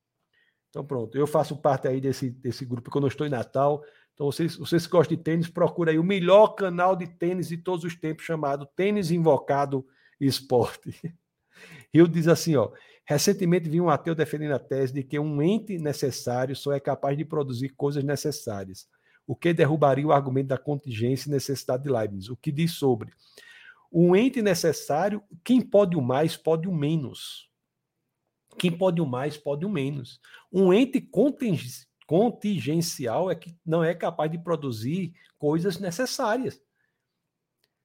Então, 0.70 0.86
pronto, 0.86 1.18
eu 1.18 1.26
faço 1.26 1.58
parte 1.58 1.88
aí 1.88 2.00
desse, 2.00 2.30
desse 2.30 2.66
grupo 2.66 2.92
quando 2.92 3.06
eu 3.06 3.08
estou 3.08 3.26
em 3.26 3.32
Natal. 3.32 3.84
Então, 4.14 4.28
vocês, 4.28 4.56
vocês 4.56 4.86
que 4.86 4.92
gostam 4.92 5.18
de 5.18 5.24
tênis, 5.24 5.50
procura 5.50 5.90
aí 5.90 5.98
o 5.98 6.04
melhor 6.04 6.50
canal 6.50 6.96
de 6.96 7.08
tênis 7.08 7.48
de 7.48 7.58
todos 7.58 7.84
os 7.84 7.96
tempos, 7.96 8.26
chamado 8.26 8.68
Tênis 8.76 9.10
Invocado 9.10 9.84
Esporte. 10.22 10.94
Rio 11.92 12.08
diz 12.08 12.28
assim: 12.28 12.56
ó, 12.56 12.72
recentemente 13.06 13.68
vi 13.68 13.82
um 13.82 13.90
ateu 13.90 14.14
defendendo 14.14 14.54
a 14.54 14.60
tese 14.60 14.94
de 14.94 15.04
que 15.04 15.18
um 15.18 15.42
ente 15.42 15.80
necessário 15.80 16.56
só 16.56 16.74
é 16.74 16.80
capaz 16.80 17.18
de 17.18 17.26
produzir 17.26 17.70
coisas 17.70 18.04
necessárias, 18.04 18.88
o 19.26 19.36
que 19.36 19.54
derrubaria 19.54 20.06
o 20.06 20.12
argumento 20.12 20.48
da 20.48 20.58
contingência 20.58 21.30
e 21.30 21.32
necessidade 21.32 21.84
de 21.84 21.90
Leibniz. 21.90 22.30
O 22.30 22.38
que 22.38 22.52
diz 22.52 22.74
sobre 22.74 23.14
um 23.92 24.16
ente 24.16 24.42
necessário, 24.42 25.24
quem 25.44 25.62
pode 25.62 25.96
o 25.96 26.02
mais, 26.02 26.36
pode 26.36 26.68
o 26.68 26.74
menos. 26.74 27.48
Quem 28.58 28.72
pode 28.72 29.00
o 29.00 29.06
mais, 29.06 29.38
pode 29.38 29.66
o 29.66 29.70
menos. 29.70 30.20
Um 30.52 30.74
ente 30.74 31.00
contingencial 32.08 33.30
é 33.30 33.36
que 33.36 33.56
não 33.64 33.84
é 33.84 33.94
capaz 33.94 34.32
de 34.32 34.40
produzir 34.40 35.14
coisas 35.38 35.80
necessárias, 35.80 36.60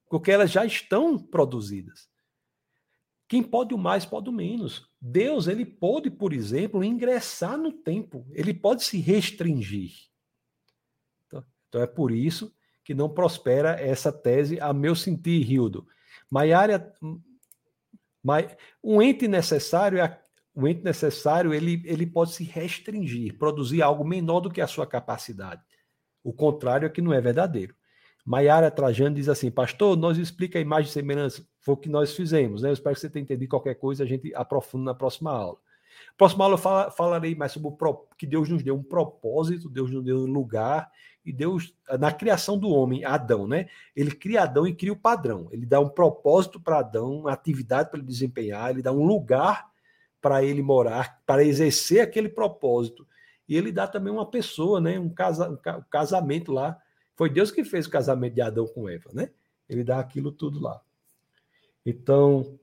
porque 0.09 0.31
elas 0.31 0.51
já 0.51 0.65
estão 0.65 1.19
produzidas. 1.19 2.09
Quem 3.29 3.43
pode 3.43 3.75
o 3.75 3.79
mais, 3.79 4.07
pode 4.07 4.31
o 4.31 4.33
menos. 4.33 4.89
Deus, 4.99 5.47
ele 5.47 5.67
pode, 5.67 6.11
por 6.11 6.33
exemplo, 6.33 6.83
ingressar 6.83 7.59
no 7.59 7.71
tempo, 7.71 8.27
ele 8.33 8.55
pode 8.55 8.83
se 8.83 8.99
restringir. 8.99 10.08
Então, 11.69 11.83
é 11.83 11.87
por 11.87 12.11
isso 12.11 12.55
que 12.85 12.95
não 12.95 13.09
prospera 13.09 13.81
essa 13.81 14.11
tese, 14.11 14.59
a 14.61 14.73
meu 14.73 14.95
sentir, 14.95 15.43
Rildo. 15.43 15.87
Maiara, 16.31 16.93
um 18.83 19.03
ente 19.03 19.29
necessário 19.29 19.99
é 19.99 20.21
o 20.55 20.67
ente 20.67 20.83
necessário 20.83 21.55
ele, 21.55 21.81
ele 21.85 22.05
pode 22.05 22.33
se 22.33 22.43
restringir, 22.43 23.39
produzir 23.39 23.81
algo 23.81 24.05
menor 24.05 24.41
do 24.41 24.51
que 24.51 24.61
a 24.61 24.67
sua 24.67 24.85
capacidade. 24.85 25.63
O 26.25 26.33
contrário 26.33 26.85
é 26.85 26.89
que 26.89 27.01
não 27.01 27.13
é 27.15 27.21
verdadeiro. 27.21 27.77
Maiara 28.27 28.69
Trajano 28.69 29.15
diz 29.15 29.29
assim, 29.29 29.53
pastor, 29.53 29.97
nós 29.97 30.19
explica 30.19 30.59
a 30.59 30.61
imagem 30.61 30.91
e 30.91 30.93
semelhança, 30.93 31.47
foi 31.61 31.75
o 31.75 31.77
que 31.77 31.89
nós 31.89 32.15
fizemos, 32.15 32.63
né? 32.63 32.71
Eu 32.71 32.73
espero 32.73 32.95
que 32.95 33.01
você 33.01 33.09
tenha 33.09 33.23
entendido 33.23 33.49
qualquer 33.49 33.77
coisa, 33.77 34.03
a 34.03 34.07
gente 34.07 34.35
aprofunda 34.35 34.87
na 34.87 34.95
próxima 34.95 35.31
aula. 35.31 35.59
Próxima 36.17 36.45
aula 36.45 36.55
eu 36.55 36.59
fala, 36.59 36.91
falarei 36.91 37.35
mais 37.35 37.53
sobre 37.53 37.69
o 37.69 37.95
que 38.17 38.27
Deus 38.27 38.49
nos 38.49 38.63
deu 38.63 38.75
um 38.75 38.83
propósito, 38.83 39.69
Deus 39.69 39.91
nos 39.91 40.05
deu 40.05 40.19
um 40.19 40.33
lugar, 40.33 40.91
e 41.25 41.33
Deus, 41.33 41.75
na 41.99 42.11
criação 42.11 42.59
do 42.59 42.71
homem, 42.71 43.05
Adão, 43.05 43.47
né? 43.47 43.69
Ele 43.95 44.11
cria 44.11 44.43
Adão 44.45 44.67
e 44.67 44.75
cria 44.75 44.93
o 44.93 44.97
padrão. 44.97 45.49
Ele 45.53 45.67
dá 45.67 45.79
um 45.79 45.89
propósito 45.89 46.59
para 46.59 46.79
Adão, 46.79 47.21
uma 47.21 47.33
atividade 47.33 47.91
para 47.91 47.99
ele 47.99 48.09
desempenhar, 48.09 48.71
ele 48.71 48.81
dá 48.81 48.93
um 48.93 49.05
lugar 49.05 49.69
para 50.21 50.43
ele 50.43 50.63
morar, 50.63 51.21
para 51.27 51.45
exercer 51.45 52.01
aquele 52.01 52.29
propósito. 52.29 53.07
E 53.49 53.57
ele 53.57 53.71
dá 53.71 53.87
também 53.87 54.13
uma 54.13 54.25
pessoa, 54.25 54.81
né? 54.81 54.99
Um, 54.99 55.11
casa, 55.11 55.51
um 55.51 55.83
casamento 55.91 56.51
lá. 56.51 56.81
Foi 57.15 57.29
Deus 57.29 57.51
que 57.51 57.63
fez 57.63 57.87
o 57.87 57.91
casamento 57.91 58.35
de 58.35 58.41
Adão 58.41 58.67
com 58.67 58.89
Eva, 58.89 59.11
né? 59.13 59.31
Ele 59.69 59.85
dá 59.85 59.99
aquilo 60.01 60.33
tudo 60.33 60.61
lá. 60.61 60.81
Então, 61.85 62.59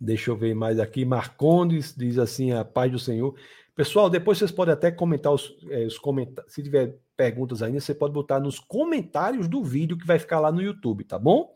deixa 0.00 0.30
eu 0.30 0.36
ver 0.36 0.54
mais 0.54 0.80
aqui. 0.80 1.04
Marcondes 1.04 1.94
diz 1.94 2.18
assim: 2.18 2.52
a 2.52 2.64
paz 2.64 2.90
do 2.90 2.98
Senhor. 2.98 3.34
Pessoal, 3.76 4.10
depois 4.10 4.38
vocês 4.38 4.50
podem 4.50 4.72
até 4.72 4.90
comentar 4.90 5.32
os, 5.32 5.56
é, 5.70 5.84
os 5.84 5.98
comentários. 5.98 6.52
Se 6.52 6.62
tiver 6.62 6.96
perguntas 7.16 7.62
ainda, 7.62 7.80
você 7.80 7.94
pode 7.94 8.12
botar 8.12 8.40
nos 8.40 8.58
comentários 8.58 9.46
do 9.46 9.62
vídeo 9.62 9.96
que 9.96 10.06
vai 10.06 10.18
ficar 10.18 10.40
lá 10.40 10.50
no 10.50 10.62
YouTube, 10.62 11.04
tá 11.04 11.18
bom? 11.18 11.54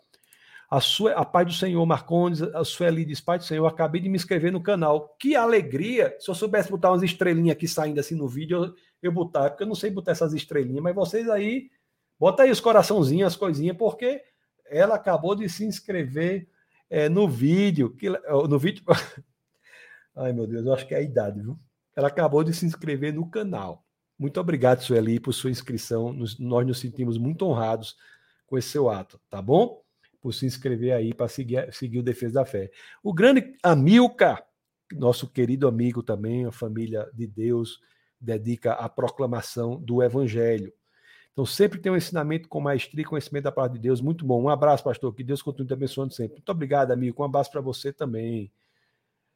A, 0.70 0.80
sua, 0.80 1.12
a 1.12 1.24
Pai 1.24 1.44
do 1.44 1.52
Senhor, 1.52 1.84
Marcondes, 1.86 2.42
a 2.42 2.64
Sueli 2.64 3.04
diz, 3.04 3.20
Pai 3.20 3.38
do 3.38 3.44
Senhor, 3.44 3.66
acabei 3.66 4.00
de 4.00 4.08
me 4.08 4.16
inscrever 4.16 4.50
no 4.50 4.62
canal. 4.62 5.14
Que 5.20 5.36
alegria! 5.36 6.16
Se 6.18 6.30
eu 6.30 6.34
soubesse 6.34 6.70
botar 6.70 6.90
umas 6.90 7.02
estrelinhas 7.02 7.56
aqui 7.56 7.68
saindo 7.68 8.00
assim 8.00 8.14
no 8.14 8.26
vídeo, 8.26 8.64
eu, 8.64 8.74
eu 9.02 9.12
botar, 9.12 9.50
porque 9.50 9.62
eu 9.62 9.68
não 9.68 9.74
sei 9.74 9.90
botar 9.90 10.12
essas 10.12 10.32
estrelinhas, 10.32 10.82
mas 10.82 10.94
vocês 10.94 11.28
aí, 11.28 11.70
bota 12.18 12.42
aí 12.42 12.50
os 12.50 12.60
coraçãozinhos, 12.60 13.32
as 13.32 13.36
coisinhas, 13.36 13.76
porque 13.76 14.22
ela 14.66 14.94
acabou 14.94 15.34
de 15.34 15.48
se 15.48 15.64
inscrever 15.64 16.48
é, 16.94 17.08
no 17.08 17.28
vídeo. 17.28 17.90
Que, 17.90 18.08
no 18.08 18.56
vídeo. 18.56 18.84
Ai, 20.14 20.32
meu 20.32 20.46
Deus, 20.46 20.64
eu 20.64 20.72
acho 20.72 20.86
que 20.86 20.94
é 20.94 20.98
a 20.98 21.02
idade, 21.02 21.40
viu? 21.42 21.58
Ela 21.96 22.06
acabou 22.06 22.44
de 22.44 22.54
se 22.54 22.64
inscrever 22.64 23.12
no 23.12 23.28
canal. 23.28 23.84
Muito 24.16 24.38
obrigado, 24.38 24.80
Sueli, 24.80 25.18
por 25.18 25.32
sua 25.32 25.50
inscrição. 25.50 26.12
Nos, 26.12 26.38
nós 26.38 26.64
nos 26.64 26.78
sentimos 26.78 27.18
muito 27.18 27.44
honrados 27.44 27.96
com 28.46 28.56
esse 28.56 28.68
seu 28.68 28.88
ato, 28.88 29.20
tá 29.28 29.42
bom? 29.42 29.82
Por 30.20 30.32
se 30.32 30.46
inscrever 30.46 30.92
aí 30.92 31.12
para 31.12 31.26
seguir, 31.26 31.72
seguir 31.72 31.98
o 31.98 32.02
Defesa 32.02 32.34
da 32.34 32.44
Fé. 32.44 32.70
O 33.02 33.12
grande 33.12 33.56
Amilcar, 33.60 34.46
nosso 34.92 35.28
querido 35.28 35.66
amigo 35.66 36.00
também, 36.00 36.46
a 36.46 36.52
família 36.52 37.10
de 37.12 37.26
Deus, 37.26 37.80
dedica 38.20 38.74
à 38.74 38.88
proclamação 38.88 39.80
do 39.80 40.00
Evangelho. 40.00 40.72
Então, 41.34 41.44
sempre 41.44 41.80
tem 41.80 41.90
um 41.90 41.96
ensinamento 41.96 42.48
com 42.48 42.60
maestria 42.60 43.02
e 43.02 43.04
conhecimento 43.04 43.44
da 43.44 43.52
palavra 43.52 43.76
de 43.76 43.82
Deus. 43.82 44.00
Muito 44.00 44.24
bom. 44.24 44.40
Um 44.40 44.48
abraço, 44.48 44.84
pastor. 44.84 45.12
Que 45.12 45.24
Deus 45.24 45.42
continue 45.42 45.66
te 45.66 45.72
abençoando 45.72 46.14
sempre. 46.14 46.36
Muito 46.36 46.48
obrigado, 46.48 46.92
amigo. 46.92 47.20
Um 47.20 47.26
abraço 47.26 47.50
para 47.50 47.60
você 47.60 47.92
também. 47.92 48.52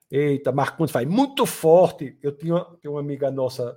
Eita, 0.08 0.52
Marcondes 0.52 0.92
faz 0.92 1.06
muito 1.08 1.44
forte. 1.44 2.16
Eu 2.22 2.30
tinha, 2.30 2.64
tenho 2.80 2.94
uma 2.94 3.00
amiga 3.00 3.32
nossa 3.32 3.76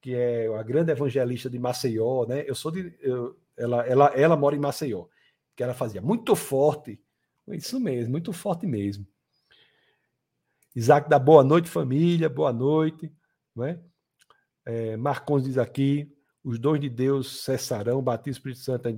que 0.00 0.12
é 0.12 0.50
uma 0.50 0.64
grande 0.64 0.90
evangelista 0.90 1.48
de 1.48 1.60
Maceió, 1.60 2.26
né? 2.26 2.44
Eu 2.46 2.56
sou 2.56 2.72
de. 2.72 2.92
Eu, 3.00 3.38
ela, 3.56 3.86
ela, 3.86 4.06
ela 4.08 4.36
mora 4.36 4.56
em 4.56 4.58
Maceió, 4.58 5.06
que 5.54 5.62
ela 5.62 5.72
fazia 5.72 6.02
muito 6.02 6.34
forte. 6.34 7.00
Isso 7.46 7.78
mesmo, 7.78 8.10
muito 8.10 8.32
forte 8.32 8.66
mesmo. 8.66 9.06
Isaac 10.74 11.08
dá 11.08 11.18
boa 11.18 11.44
noite, 11.44 11.68
família, 11.68 12.28
boa 12.28 12.52
noite. 12.52 13.12
Né? 13.54 13.78
É, 14.64 14.96
Marcons 14.96 15.44
diz 15.44 15.56
aqui: 15.56 16.12
os 16.44 16.58
dons 16.58 16.80
de 16.80 16.88
Deus 16.88 17.42
cessarão, 17.42 18.02
batismo 18.02 18.32
Espírito 18.32 18.60
Santo. 18.60 18.88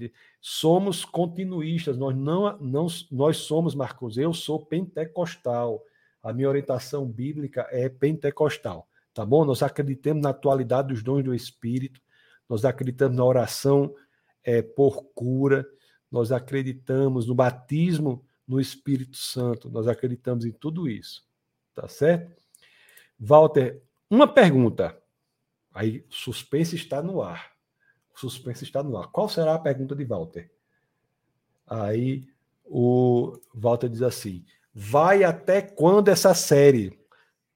Somos 0.40 1.04
continuistas, 1.04 1.96
nós 1.96 2.16
não, 2.16 2.58
não 2.58 2.86
nós 3.10 3.38
somos, 3.38 3.74
Marcos, 3.74 4.16
eu 4.16 4.32
sou 4.32 4.64
pentecostal. 4.64 5.82
A 6.22 6.32
minha 6.32 6.48
orientação 6.48 7.06
bíblica 7.06 7.66
é 7.70 7.88
pentecostal, 7.88 8.88
tá 9.12 9.26
bom? 9.26 9.44
Nós 9.44 9.62
acreditamos 9.62 10.22
na 10.22 10.30
atualidade 10.30 10.88
dos 10.88 11.02
dons 11.02 11.22
do 11.22 11.34
Espírito, 11.34 12.00
nós 12.48 12.64
acreditamos 12.64 13.16
na 13.16 13.24
oração 13.24 13.94
é, 14.42 14.62
por 14.62 15.04
cura, 15.14 15.66
nós 16.10 16.32
acreditamos 16.32 17.26
no 17.26 17.34
batismo 17.34 18.24
no 18.46 18.60
Espírito 18.60 19.16
Santo, 19.16 19.70
nós 19.70 19.86
acreditamos 19.86 20.46
em 20.46 20.52
tudo 20.52 20.88
isso, 20.88 21.26
tá 21.74 21.88
certo? 21.88 22.34
Walter, 23.18 23.82
uma 24.08 24.26
pergunta. 24.26 24.98
Aí, 25.74 26.06
suspense 26.08 26.76
está 26.76 27.02
no 27.02 27.20
ar. 27.20 27.52
Suspense 28.14 28.62
está 28.62 28.82
no 28.82 28.96
ar. 28.96 29.08
Qual 29.08 29.28
será 29.28 29.54
a 29.54 29.58
pergunta 29.58 29.96
de 29.96 30.04
Walter? 30.04 30.48
Aí 31.66 32.28
o 32.64 33.36
Walter 33.52 33.88
diz 33.88 34.02
assim: 34.02 34.44
vai 34.72 35.24
até 35.24 35.60
quando 35.60 36.08
essa 36.08 36.32
série? 36.32 36.98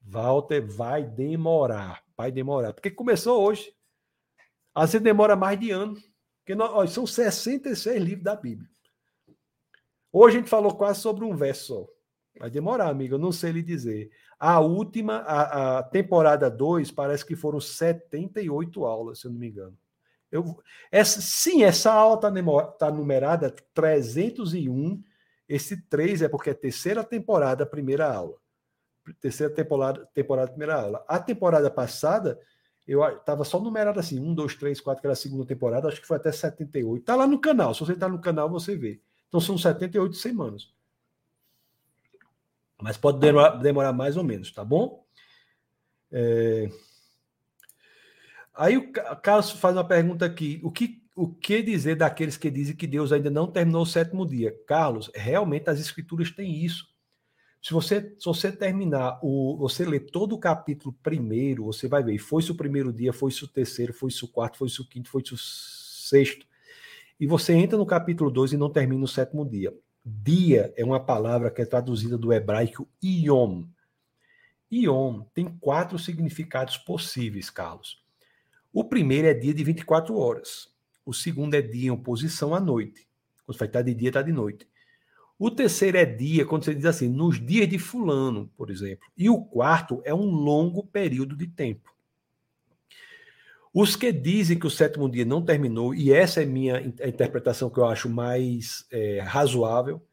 Walter, 0.03 0.67
vai 0.67 1.05
demorar. 1.05 2.03
Vai 2.17 2.33
demorar. 2.33 2.73
Porque 2.73 2.91
começou 2.91 3.41
hoje. 3.43 3.73
Às 4.75 4.93
vezes 4.93 5.05
demora 5.05 5.37
mais 5.37 5.61
de 5.61 5.71
ano. 5.71 5.95
Porque 6.41 6.55
nós, 6.55 6.71
ó, 6.73 6.87
são 6.87 7.07
66 7.07 8.03
livros 8.03 8.25
da 8.25 8.35
Bíblia. 8.35 8.69
Hoje 10.11 10.37
a 10.37 10.41
gente 10.41 10.51
falou 10.51 10.75
quase 10.75 11.01
sobre 11.01 11.25
um 11.25 11.37
verso 11.37 11.67
só. 11.67 11.87
Vai 12.39 12.51
demorar, 12.51 12.89
amigo, 12.89 13.15
eu 13.15 13.19
não 13.19 13.33
sei 13.33 13.53
lhe 13.53 13.63
dizer. 13.63 14.11
A 14.39 14.61
última, 14.61 15.17
a, 15.19 15.79
a 15.79 15.83
temporada 15.83 16.49
2, 16.49 16.93
parece 16.93 17.27
que 17.27 17.35
foram 17.35 17.61
78 17.61 18.85
aulas, 18.85 19.21
se 19.21 19.27
eu 19.27 19.33
não 19.33 19.39
me 19.39 19.49
engano. 19.49 19.77
Eu, 20.31 20.63
essa, 20.93 21.21
sim, 21.21 21.65
essa 21.65 21.91
aula 21.93 22.15
está 22.15 22.79
tá 22.79 22.91
numerada 22.91 23.51
301. 23.75 25.03
Esse 25.49 25.83
3 25.89 26.23
é 26.23 26.29
porque 26.29 26.51
é 26.51 26.55
terceira 26.55 27.03
temporada, 27.03 27.67
primeira 27.67 28.13
aula. 28.13 28.37
Terceira 29.21 29.53
temporada, 29.53 30.07
temporada, 30.15 30.51
primeira 30.51 30.81
aula. 30.81 31.05
A 31.09 31.19
temporada 31.19 31.71
passada, 31.71 32.39
eu 32.87 33.03
estava 33.09 33.43
só 33.45 33.59
numerado 33.59 33.99
assim: 33.99 34.21
1, 34.21 34.35
2, 34.35 34.55
3, 34.55 34.81
4, 34.81 35.01
que 35.01 35.07
era 35.07 35.15
a 35.15 35.17
segunda 35.17 35.47
temporada, 35.47 35.89
acho 35.89 36.01
que 36.01 36.07
foi 36.07 36.19
até 36.19 36.31
78. 36.31 37.01
Está 37.01 37.17
lá 37.17 37.27
no 37.27 37.41
canal. 37.41 37.73
Se 37.73 37.81
você 37.81 37.93
está 37.95 38.09
no 38.09 38.21
canal, 38.21 38.51
você 38.51 38.77
vê. 38.77 39.01
Então 39.29 39.41
são 39.41 39.57
78 39.57 40.15
semanas. 40.15 40.71
Mas 42.81 42.97
pode 42.97 43.19
demorar, 43.19 43.57
demorar 43.57 43.93
mais 43.93 44.17
ou 44.17 44.25
menos, 44.25 44.53
tá 44.53 44.65
bom? 44.65 45.05
É... 46.11 46.69
Aí 48.55 48.77
o 48.77 48.93
Carlos 48.93 49.51
faz 49.53 49.77
uma 49.77 49.87
pergunta 49.87 50.25
aqui: 50.25 50.61
o 50.63 50.71
que, 50.71 51.03
o 51.15 51.29
que 51.29 51.63
dizer 51.63 51.97
daqueles 51.97 52.37
que 52.37 52.51
dizem 52.51 52.77
que 52.77 52.87
Deus 52.87 53.13
ainda 53.13 53.31
não 53.31 53.47
terminou 53.47 53.83
o 53.83 53.87
sétimo 53.87 54.27
dia? 54.27 54.55
Carlos, 54.67 55.11
realmente 55.15 55.69
as 55.71 55.81
escrituras 55.81 56.31
têm 56.31 56.65
isso. 56.65 56.87
Se 57.61 57.73
você, 57.73 58.15
se 58.19 58.25
você 58.25 58.53
terminar, 58.53 59.19
o, 59.23 59.57
você 59.59 59.85
ler 59.85 60.11
todo 60.11 60.35
o 60.35 60.39
capítulo 60.39 60.97
primeiro, 61.03 61.65
você 61.65 61.89
vai 61.89 62.03
ver, 62.03 62.19
foi-se 62.19 62.53
o 62.53 62.55
primeiro 62.55 62.93
dia, 62.93 63.13
foi-se 63.13 63.45
o 63.45 63.49
terceiro, 63.49 63.93
foi-se 63.93 64.25
o 64.25 64.29
quarto, 64.29 64.59
foi-se 64.59 64.81
o 64.81 64.89
quinto, 64.89 65.11
foi-se 65.11 65.35
o 65.35 65.39
sexto. 65.39 66.47
E 67.19 67.27
você 67.27 67.53
entra 67.53 67.77
no 67.77 67.85
capítulo 67.85 68.31
2 68.31 68.53
e 68.53 68.57
não 68.57 68.71
termina 68.71 69.05
o 69.05 69.09
sétimo 69.09 69.45
dia. 69.45 69.75
Dia 70.11 70.73
é 70.75 70.83
uma 70.83 70.99
palavra 70.99 71.51
que 71.51 71.61
é 71.61 71.67
traduzida 71.67 72.17
do 72.17 72.33
hebraico 72.33 72.89
Yom. 73.05 73.65
Yom 74.73 75.21
tem 75.35 75.47
quatro 75.61 75.99
significados 75.99 76.79
possíveis, 76.79 77.51
Carlos. 77.51 78.03
O 78.73 78.85
primeiro 78.85 79.29
é 79.29 79.35
dia 79.35 79.53
de 79.53 79.63
24 79.63 80.17
horas. 80.17 80.75
O 81.05 81.13
segundo 81.13 81.53
é 81.55 81.61
dia 81.61 81.89
em 81.89 81.91
oposição 81.91 82.55
à 82.55 82.61
noite. 82.61 83.07
Quando 83.45 83.59
vai 83.59 83.69
estar 83.69 83.83
de 83.83 83.95
dia, 83.95 84.09
está 84.09 84.23
de 84.23 84.33
noite. 84.33 84.67
O 85.39 85.51
terceiro 85.51 85.99
é 85.99 86.07
dia, 86.07 86.47
quando 86.47 86.65
você 86.65 86.75
diz 86.75 86.87
assim, 86.87 87.09
nos 87.09 87.39
dias 87.39 87.69
de 87.69 87.79
fulano, 87.79 88.51
por 88.57 88.71
exemplo. 88.71 89.07
E 89.15 89.29
o 89.29 89.45
quarto 89.45 90.01
é 90.07 90.15
um 90.15 90.31
longo 90.31 90.87
período 90.87 91.37
de 91.37 91.47
tempo. 91.47 91.95
Os 93.81 93.95
que 93.95 94.11
dizem 94.11 94.59
que 94.59 94.67
o 94.67 94.71
sétimo 94.71 95.09
dia 95.09 95.25
não 95.25 95.41
terminou, 95.41 95.95
e 95.95 96.13
essa 96.13 96.43
é 96.43 96.45
minha 96.45 96.81
interpretação 96.81 97.71
que 97.71 97.79
eu 97.79 97.85
acho 97.85 98.09
mais 98.09 98.85
é, 98.91 99.21
razoável, 99.21 100.05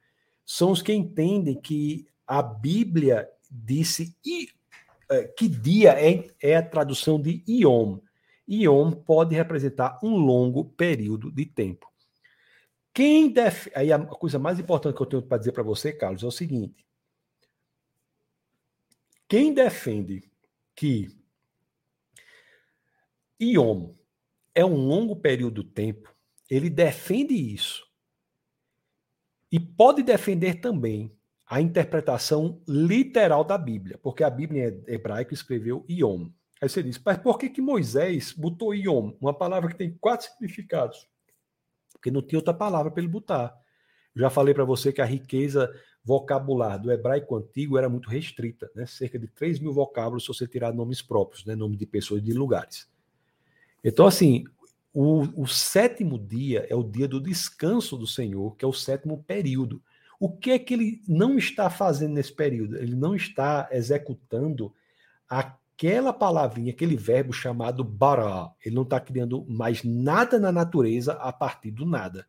são 0.46 0.70
os 0.70 0.84
que 0.84 0.94
entendem 0.94 1.60
que 1.60 2.08
a 2.28 2.44
Bíblia 2.44 3.28
disse 3.50 4.16
e, 4.24 4.50
é, 5.10 5.24
que 5.24 5.48
dia 5.48 5.94
é, 5.94 6.28
é 6.40 6.58
a 6.58 6.62
tradução 6.62 7.20
de 7.20 7.44
Iom. 7.50 8.00
Iom 8.48 8.92
pode 8.92 9.34
representar 9.34 10.00
um 10.04 10.16
longo 10.16 10.66
período 10.66 11.32
de 11.32 11.48
tempo. 11.48 11.92
Quem 12.94 13.32
def... 13.32 13.68
Aí 13.74 13.92
a 13.92 13.98
coisa 13.98 14.38
mais 14.38 14.60
importante 14.60 14.96
que 14.96 15.02
eu 15.02 15.08
tenho 15.08 15.24
para 15.24 15.40
dizer 15.40 15.54
para 15.54 15.64
você, 15.64 15.92
Carlos, 15.92 16.22
é 16.22 16.28
o 16.28 16.32
seguinte: 16.32 16.86
quem 19.28 19.56
defende 19.56 20.22
que 20.76 21.25
Iom 23.42 23.96
é 24.54 24.64
um 24.64 24.76
longo 24.76 25.16
período 25.16 25.64
de 25.64 25.70
tempo, 25.70 26.16
ele 26.50 26.70
defende 26.70 27.34
isso. 27.34 27.86
E 29.52 29.60
pode 29.60 30.04
defender 30.04 30.56
também 30.56 31.16
a 31.46 31.62
interpretação 31.62 32.62
literal 32.68 33.44
da 33.44 33.58
Bíblia, 33.58 34.00
porque 34.02 34.24
a 34.24 34.30
Bíblia 34.30 34.84
em 34.88 34.94
hebraico 34.94 35.34
escreveu 35.34 35.86
Iom. 35.90 36.32
Aí 36.62 36.70
você 36.70 36.82
diz, 36.82 37.00
mas 37.04 37.18
por 37.18 37.38
que, 37.38 37.50
que 37.50 37.62
Moisés 37.62 38.32
botou 38.32 38.74
Iom, 38.74 39.16
uma 39.20 39.34
palavra 39.34 39.70
que 39.70 39.78
tem 39.78 39.96
quatro 39.98 40.28
significados? 40.28 41.08
Porque 41.92 42.10
não 42.10 42.22
tinha 42.22 42.40
outra 42.40 42.54
palavra 42.54 42.92
para 42.92 43.02
ele 43.02 43.12
botar. 43.12 43.56
Já 44.16 44.30
falei 44.30 44.54
para 44.54 44.64
você 44.64 44.94
que 44.94 45.02
a 45.02 45.06
riqueza 45.06 45.72
vocabular 46.04 46.80
do 46.80 46.92
hebraico 46.92 47.36
antigo 47.36 47.78
era 47.78 47.90
muito 47.90 48.10
restrita, 48.10 48.72
né? 48.74 48.86
cerca 48.86 49.20
de 49.20 49.28
3 49.28 49.60
mil 49.60 49.74
vocábulos 49.74 50.24
se 50.24 50.30
você 50.30 50.48
tirar 50.48 50.74
nomes 50.74 51.02
próprios, 51.02 51.46
né? 51.46 51.56
nome 51.56 51.76
de 51.76 51.86
pessoas 51.86 52.22
e 52.22 52.26
de 52.26 52.34
lugares. 52.34 52.90
Então, 53.88 54.08
assim, 54.08 54.46
o, 54.92 55.44
o, 55.44 55.46
sétimo 55.46 56.18
dia 56.18 56.66
é 56.68 56.76
o 56.76 56.82
dia 56.82 57.08
do 57.08 57.22
descanso 57.22 57.96
do 57.96 58.08
Senhor, 58.08 58.56
que 58.56 58.66
é 58.66 58.68
o 58.68 58.74
sétimo 58.74 59.24
período. 59.28 59.80
O 60.20 60.28
que 60.28 60.50
é 60.50 60.58
que 60.58 60.74
ele 60.74 61.04
não 61.08 61.38
está 61.38 61.70
fazendo 61.70 62.16
nesse 62.16 62.34
período? 62.34 62.78
Ele 62.78 62.96
não 62.96 63.16
está 63.16 63.70
executando 63.72 64.74
aquela 65.30 66.12
palavrinha, 66.12 66.72
aquele 66.72 66.98
verbo 66.98 67.32
chamado 67.32 67.84
bara. 67.84 68.50
Ele 68.66 68.74
não 68.74 68.82
está 68.82 69.00
criando 69.00 69.46
mais 69.48 69.84
nada 69.84 70.40
na 70.40 70.52
natureza 70.52 71.14
a 71.14 71.32
partir 71.32 71.70
do 71.70 71.86
nada. 71.86 72.26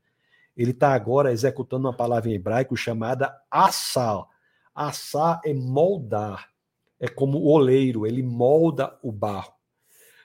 Ele 0.54 0.72
está 0.72 0.92
agora 0.92 1.32
executando 1.32 1.88
uma 1.88 1.96
palavra 1.96 2.28
em 2.28 2.34
hebraico 2.34 2.76
chamada 2.76 3.34
assá. 3.50 4.26
Assá 4.74 5.40
é 5.42 5.54
moldar. 5.54 6.50
É 7.00 7.08
como 7.08 7.38
o 7.38 7.46
oleiro, 7.46 8.06
ele 8.06 8.22
molda 8.22 8.98
o 9.02 9.10
barro. 9.10 9.55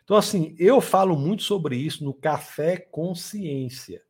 Então, 0.03 0.17
assim, 0.17 0.55
eu 0.57 0.81
falo 0.81 1.17
muito 1.17 1.43
sobre 1.43 1.75
isso 1.75 2.03
no 2.03 2.13
Café 2.13 2.77
Consciência, 2.77 4.01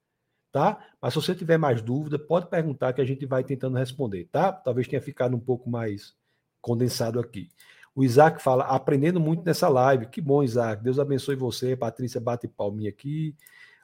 tá? 0.51 0.80
Mas 1.01 1.13
se 1.13 1.22
você 1.22 1.35
tiver 1.35 1.57
mais 1.57 1.81
dúvida, 1.81 2.18
pode 2.18 2.47
perguntar 2.47 2.93
que 2.93 3.01
a 3.01 3.05
gente 3.05 3.26
vai 3.26 3.43
tentando 3.43 3.77
responder, 3.77 4.27
tá? 4.31 4.51
Talvez 4.51 4.88
tenha 4.88 5.01
ficado 5.01 5.35
um 5.35 5.39
pouco 5.39 5.69
mais 5.69 6.15
condensado 6.61 7.19
aqui. 7.19 7.49
O 7.93 8.03
Isaac 8.03 8.41
fala, 8.41 8.63
aprendendo 8.65 9.19
muito 9.19 9.43
nessa 9.43 9.68
live. 9.68 10.05
Que 10.05 10.22
bom, 10.22 10.41
Isaac. 10.41 10.81
Deus 10.81 10.97
abençoe 10.97 11.35
você. 11.35 11.76
Patrícia 11.76 12.22
bate 12.22 12.47
palminha 12.47 12.89
aqui. 12.89 13.35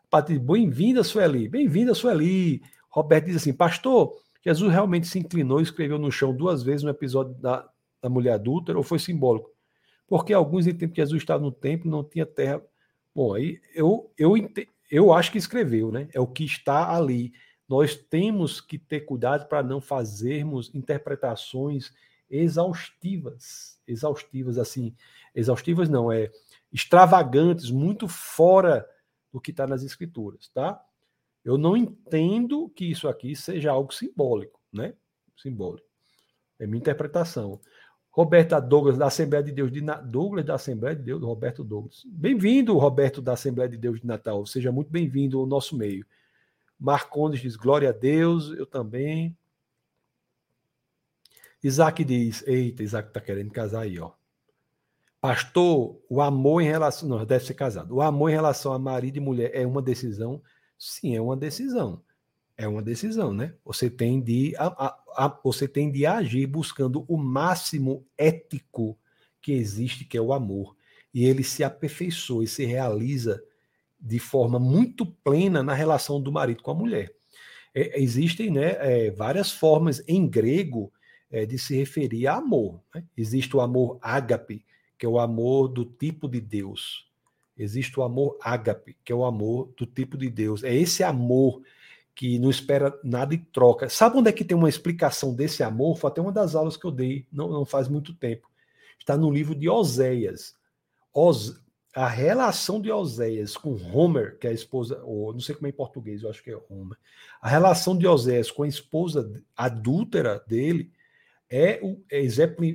Patrícia, 0.10 0.42
bem-vinda, 0.42 1.04
Sueli. 1.04 1.50
Bem-vinda, 1.50 1.94
Sueli. 1.94 2.62
Roberto 2.90 3.26
diz 3.26 3.36
assim, 3.36 3.52
pastor, 3.52 4.16
Jesus 4.42 4.72
realmente 4.72 5.08
se 5.08 5.20
inclinou 5.20 5.60
e 5.60 5.64
escreveu 5.64 6.00
no 6.00 6.10
chão 6.10 6.34
duas 6.34 6.64
vezes 6.64 6.84
no 6.84 6.90
episódio 6.90 7.34
da, 7.36 7.68
da 8.02 8.10
mulher 8.10 8.34
adúltera 8.34 8.78
ou 8.78 8.84
foi 8.84 8.98
simbólico? 8.98 9.52
Porque 10.08 10.34
alguns 10.34 10.66
entendem 10.66 10.90
que 10.90 11.02
Jesus 11.02 11.22
estava 11.22 11.44
no 11.44 11.52
templo, 11.52 11.92
não 11.92 12.04
tinha 12.04 12.26
terra. 12.26 12.64
Bom, 13.14 13.34
aí 13.34 13.60
eu, 13.76 14.12
eu, 14.18 14.34
eu 14.90 15.14
acho 15.14 15.32
que 15.32 15.38
escreveu, 15.38 15.92
né? 15.92 16.08
É 16.14 16.20
o 16.20 16.28
que 16.28 16.46
está 16.46 16.96
ali. 16.96 17.34
nós 17.68 17.96
temos 17.96 18.62
que 18.62 18.80
ter 18.80 19.02
cuidado 19.02 19.48
para 19.48 19.62
não 19.62 19.82
fazermos 19.82 20.74
interpretações 20.74 21.94
exaustivas, 22.30 23.80
exaustivas 23.88 24.58
assim, 24.58 24.96
exaustivas 25.36 25.90
não, 25.90 26.12
é 26.12 26.32
extravagantes, 26.72 27.70
muito 27.70 28.08
fora 28.08 28.88
do 29.32 29.40
que 29.40 29.52
está 29.52 29.68
nas 29.68 29.84
escrituras, 29.84 30.50
tá? 30.54 30.82
Eu 31.44 31.58
não 31.58 31.78
entendo 31.78 32.70
que 32.70 32.86
isso 32.86 33.08
aqui 33.08 33.36
seja 33.36 33.72
algo 33.72 33.94
simbólico, 33.94 34.60
né? 34.72 34.94
Simbólico. 35.38 35.88
É 36.60 36.66
minha 36.66 36.80
interpretação. 36.80 37.62
Roberto 38.18 38.60
Douglas, 38.60 38.98
da 38.98 39.06
Assembleia 39.06 39.44
de 39.44 39.52
Deus 39.52 39.72
de 39.72 39.80
Na... 39.80 39.94
Douglas 40.02 40.44
da 40.44 40.56
Assembleia 40.56 40.96
de 40.96 41.04
Deus, 41.04 41.22
Roberto 41.22 41.64
Douglas. 41.64 42.02
Bem-vindo, 42.08 42.76
Roberto 42.76 43.22
da 43.22 43.34
Assembleia 43.34 43.70
de 43.70 43.78
Deus 43.78 44.02
de 44.02 44.08
Natal. 44.08 44.44
Seja 44.48 44.72
muito 44.72 44.90
bem-vindo 44.90 45.40
ao 45.40 45.46
nosso 45.46 45.78
meio. 45.78 46.04
Marcondes 46.80 47.40
diz: 47.40 47.56
Glória 47.56 47.90
a 47.90 47.92
Deus, 47.92 48.50
eu 48.58 48.66
também. 48.66 49.38
Isaac 51.64 52.04
diz: 52.04 52.44
Eita, 52.48 52.82
Isaac 52.82 53.10
está 53.10 53.22
querendo 53.22 53.52
casar 53.52 53.82
aí, 53.82 54.00
ó. 54.00 54.14
Pastor, 55.22 56.02
o 56.10 56.20
amor 56.20 56.62
em 56.64 56.66
relação. 56.66 57.08
Não, 57.08 57.24
deve 57.24 57.46
ser 57.46 57.54
casado. 57.54 57.94
O 57.94 58.02
amor 58.02 58.32
em 58.32 58.34
relação 58.34 58.74
a 58.74 58.80
marido 58.80 59.18
e 59.18 59.20
mulher 59.20 59.52
é 59.54 59.64
uma 59.64 59.82
decisão? 59.82 60.42
Sim, 60.76 61.16
é 61.16 61.22
uma 61.22 61.38
decisão. 61.38 62.02
É 62.58 62.68
uma 62.68 62.82
decisão, 62.82 63.34
né? 63.34 63.54
Você 63.64 63.88
tem 63.88 64.20
de, 64.20 64.56
a, 64.58 64.66
a, 64.66 65.26
a, 65.26 65.40
você 65.44 65.68
tem 65.68 65.92
de 65.92 66.08
agir 66.08 66.48
buscando 66.48 67.06
o 67.08 67.16
máximo 67.16 68.04
ético 68.18 68.98
que 69.40 69.52
existe, 69.52 70.06
que 70.06 70.18
é 70.18 70.22
o 70.22 70.34
amor. 70.34 70.76
E 71.14 71.24
ele 71.26 71.44
se 71.44 71.64
aperfeiçoa 71.64 72.44
e 72.44 72.48
se 72.48 72.66
realiza 72.66 73.42
de 74.00 74.18
forma 74.18 74.60
muito 74.60 75.06
plena 75.06 75.62
na 75.62 75.74
relação 75.74 76.20
do 76.20 76.32
marido 76.32 76.64
com 76.64 76.72
a 76.72 76.76
mulher. 76.76 77.14
É, 77.76 78.02
existem 78.02 78.50
né, 78.50 78.76
é, 78.80 79.12
várias 79.12 79.52
formas 79.52 80.04
em 80.08 80.28
grego 80.28 80.92
é, 81.30 81.46
de 81.46 81.60
se 81.60 81.76
referir 81.76 82.26
a 82.26 82.38
amor. 82.38 82.82
Né? 82.94 83.04
Existe 83.16 83.56
o 83.56 83.62
amor 83.62 84.00
ágape, 84.02 84.66
que 84.98 85.06
é 85.06 85.10
o 85.10 85.20
amor 85.20 85.68
do 85.68 85.86
tipo 85.86 86.28
de 86.28 86.42
Deus. 86.42 87.08
Existe 87.56 88.00
o 88.00 88.04
amor 88.04 88.38
ágape, 88.42 88.98
que 89.04 89.12
é 89.12 89.16
o 89.16 89.26
amor 89.26 89.72
do 89.78 89.86
tipo 89.86 90.18
de 90.18 90.30
Deus. 90.30 90.64
É 90.64 90.74
esse 90.76 91.04
amor 91.04 91.62
que 92.18 92.40
não 92.40 92.50
espera 92.50 93.00
nada 93.04 93.36
e 93.36 93.38
troca. 93.38 93.88
Sabe 93.90 94.18
onde 94.18 94.28
é 94.28 94.34
que 94.34 94.44
tem 94.44 94.58
uma 94.58 94.68
explicação 94.68 95.36
desse 95.36 95.62
amor? 95.62 96.00
Foi 96.00 96.10
até 96.10 96.20
uma 96.20 96.32
das 96.32 96.56
aulas 96.56 96.76
que 96.76 96.84
eu 96.84 96.90
dei, 96.90 97.28
não, 97.32 97.48
não 97.48 97.64
faz 97.64 97.88
muito 97.88 98.12
tempo. 98.12 98.50
Está 98.98 99.16
no 99.16 99.30
livro 99.30 99.54
de 99.54 99.70
Oséias. 99.70 100.56
Os, 101.14 101.62
a 101.94 102.08
relação 102.08 102.82
de 102.82 102.92
Oséias 102.92 103.56
com 103.56 103.76
Homer, 103.94 104.36
que 104.40 104.48
é 104.48 104.50
a 104.50 104.54
esposa, 104.54 105.00
ou 105.04 105.32
não 105.32 105.40
sei 105.40 105.54
como 105.54 105.68
é 105.68 105.70
em 105.70 105.74
português, 105.74 106.24
eu 106.24 106.32
acho 106.32 106.44
que 106.44 106.50
é 106.50 106.60
Homer. 106.68 106.98
A 107.40 107.48
relação 107.48 107.96
de 107.96 108.08
Oséias 108.08 108.50
com 108.50 108.64
a 108.64 108.68
esposa 108.68 109.32
adúltera 109.56 110.44
dele 110.48 110.92
é, 111.48 111.80
é 112.10 112.20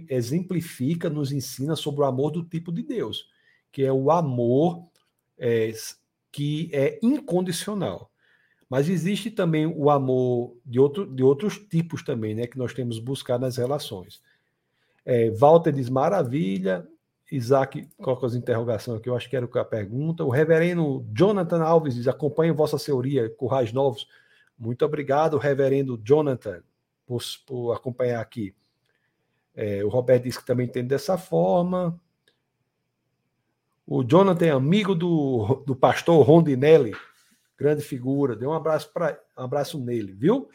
exemplifica, 0.08 1.10
nos 1.10 1.32
ensina 1.32 1.74
sobre 1.74 2.02
o 2.02 2.04
amor 2.04 2.30
do 2.30 2.44
tipo 2.44 2.70
de 2.70 2.84
Deus, 2.84 3.26
que 3.72 3.82
é 3.82 3.92
o 3.92 4.08
amor 4.12 4.86
é, 5.36 5.72
que 6.30 6.70
é 6.72 7.00
incondicional. 7.02 8.11
Mas 8.72 8.88
existe 8.88 9.30
também 9.30 9.66
o 9.66 9.90
amor 9.90 10.56
de, 10.64 10.80
outro, 10.80 11.04
de 11.04 11.22
outros 11.22 11.58
tipos 11.58 12.02
também, 12.02 12.34
né, 12.34 12.46
que 12.46 12.56
nós 12.56 12.72
temos 12.72 12.98
buscar 12.98 13.38
nas 13.38 13.58
relações. 13.58 14.22
É, 15.04 15.30
Walter 15.30 15.72
diz 15.72 15.90
maravilha, 15.90 16.88
Isaac 17.30 17.86
coloca 17.98 18.24
as 18.24 18.34
interrogações 18.34 18.98
aqui, 18.98 19.10
eu 19.10 19.14
acho 19.14 19.28
que 19.28 19.36
era 19.36 19.44
a 19.44 19.64
pergunta. 19.66 20.24
O 20.24 20.30
reverendo 20.30 21.06
Jonathan 21.12 21.62
Alves 21.62 21.96
diz: 21.96 22.08
acompanhe 22.08 22.50
vossa 22.50 22.78
senhoria, 22.78 23.28
Currais 23.28 23.74
Novos. 23.74 24.08
Muito 24.58 24.86
obrigado, 24.86 25.36
reverendo 25.36 26.00
Jonathan, 26.02 26.62
por, 27.06 27.20
por 27.46 27.72
acompanhar 27.72 28.22
aqui. 28.22 28.54
É, 29.54 29.84
o 29.84 29.90
Roberto 29.90 30.22
disse 30.24 30.38
que 30.38 30.46
também 30.46 30.66
entende 30.66 30.88
dessa 30.88 31.18
forma. 31.18 32.00
O 33.86 34.02
Jonathan 34.02 34.46
é 34.46 34.50
amigo 34.50 34.94
do, 34.94 35.62
do 35.66 35.76
pastor 35.76 36.24
Rondinelli, 36.24 36.94
grande 37.62 37.82
figura. 37.82 38.34
Dê 38.34 38.46
um 38.46 38.52
abraço, 38.52 38.92
pra, 38.92 39.18
um 39.38 39.42
abraço 39.42 39.78
nele, 39.78 40.12
viu? 40.12 40.48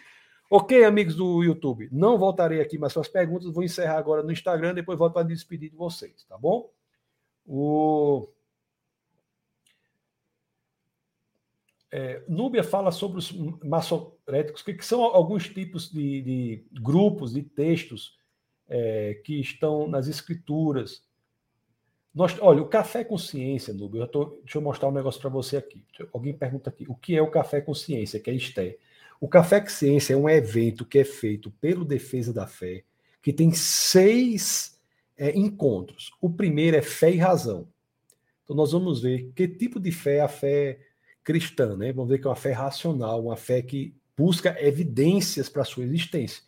Ok, 0.50 0.84
amigos 0.84 1.16
do 1.16 1.44
YouTube, 1.44 1.90
não 1.92 2.18
voltarei 2.18 2.62
aqui 2.62 2.78
mais 2.78 2.94
suas 2.94 3.10
perguntas, 3.10 3.54
vou 3.54 3.64
encerrar 3.64 3.98
agora 3.98 4.24
no 4.24 4.32
Instagram, 4.32 4.74
depois 4.74 4.98
volto 4.98 5.14
para 5.14 5.28
despedir 5.28 5.70
de 5.70 5.76
vocês, 5.76 6.24
tá 6.24 6.38
bom? 6.38 6.72
O 7.46 8.30
é, 11.92 12.24
Núbia 12.28 12.64
fala 12.64 12.92
sobre 12.92 13.20
os 13.20 13.32
maçoréticos, 13.64 14.62
que 14.62 14.86
são 14.86 15.04
alguns 15.04 15.50
tipos 15.50 15.92
de, 15.92 16.22
de 16.22 16.66
grupos, 16.82 17.34
de 17.34 17.44
textos 17.44 18.18
é, 18.70 19.22
que 19.26 19.40
estão 19.40 19.88
nas 19.88 20.08
escrituras. 20.08 21.07
Nós, 22.18 22.36
olha, 22.42 22.64
o 22.64 22.68
café 22.68 23.04
consciência, 23.04 23.72
Núbia, 23.76 24.02
eu 24.02 24.08
tô, 24.08 24.26
deixa 24.44 24.58
eu 24.58 24.62
mostrar 24.64 24.90
um 24.90 24.92
negócio 24.92 25.22
para 25.22 25.30
você 25.30 25.56
aqui. 25.56 25.86
Alguém 26.12 26.34
pergunta 26.34 26.68
aqui, 26.68 26.84
o 26.90 26.96
que 26.96 27.16
é 27.16 27.22
o 27.22 27.30
café 27.30 27.62
consciência, 27.62 28.20
que 28.20 28.32
é 28.32 28.34
Esté? 28.34 28.78
O 29.22 29.28
Café 29.28 29.62
que 29.62 29.72
Ciência 29.72 30.16
é 30.16 30.18
um 30.18 30.28
evento 30.28 30.84
que 30.84 30.98
é 30.98 31.04
feito 31.04 31.52
pelo 31.62 31.86
Defesa 31.86 32.34
da 32.34 32.48
Fé, 32.48 32.84
que 33.22 33.32
tem 33.32 33.52
seis 33.52 34.80
é, 35.16 35.38
encontros. 35.38 36.12
O 36.20 36.28
primeiro 36.28 36.76
é 36.76 36.82
fé 36.82 37.12
e 37.12 37.18
razão. 37.18 37.68
Então 38.44 38.56
nós 38.56 38.72
vamos 38.72 39.00
ver 39.02 39.32
que 39.36 39.48
tipo 39.48 39.80
de 39.80 39.92
fé 39.92 40.18
é 40.18 40.22
a 40.22 40.28
fé 40.28 40.80
cristã, 41.24 41.78
né? 41.78 41.94
Vamos 41.94 42.10
ver 42.10 42.18
que 42.18 42.26
é 42.26 42.30
uma 42.32 42.36
fé 42.36 42.52
racional, 42.52 43.26
uma 43.26 43.38
fé 43.38 43.62
que 43.62 43.96
busca 44.18 44.60
evidências 44.60 45.50
para 45.50 45.64
sua 45.64 45.84
existência. 45.84 46.42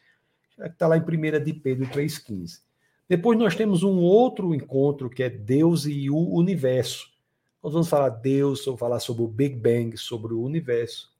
Está 0.60 0.88
lá 0.88 0.98
em 0.98 1.02
1 1.02 1.44
de 1.44 1.54
Pedro 1.54 1.86
3,15. 1.88 2.69
Depois 3.10 3.40
nós 3.40 3.56
temos 3.56 3.82
um 3.82 3.98
outro 3.98 4.54
encontro 4.54 5.10
que 5.10 5.24
é 5.24 5.30
Deus 5.32 5.88
e 5.88 6.12
o 6.12 6.16
universo. 6.16 7.10
Nós 7.64 7.74
vamos 7.74 7.90
falar 7.90 8.10
Deus, 8.10 8.64
vamos 8.64 8.80
falar 8.80 9.00
sobre 9.00 9.24
o 9.24 9.28
Big 9.28 9.56
Bang, 9.56 9.98
sobre 9.98 10.32
o 10.36 10.44
universo. 10.44 11.12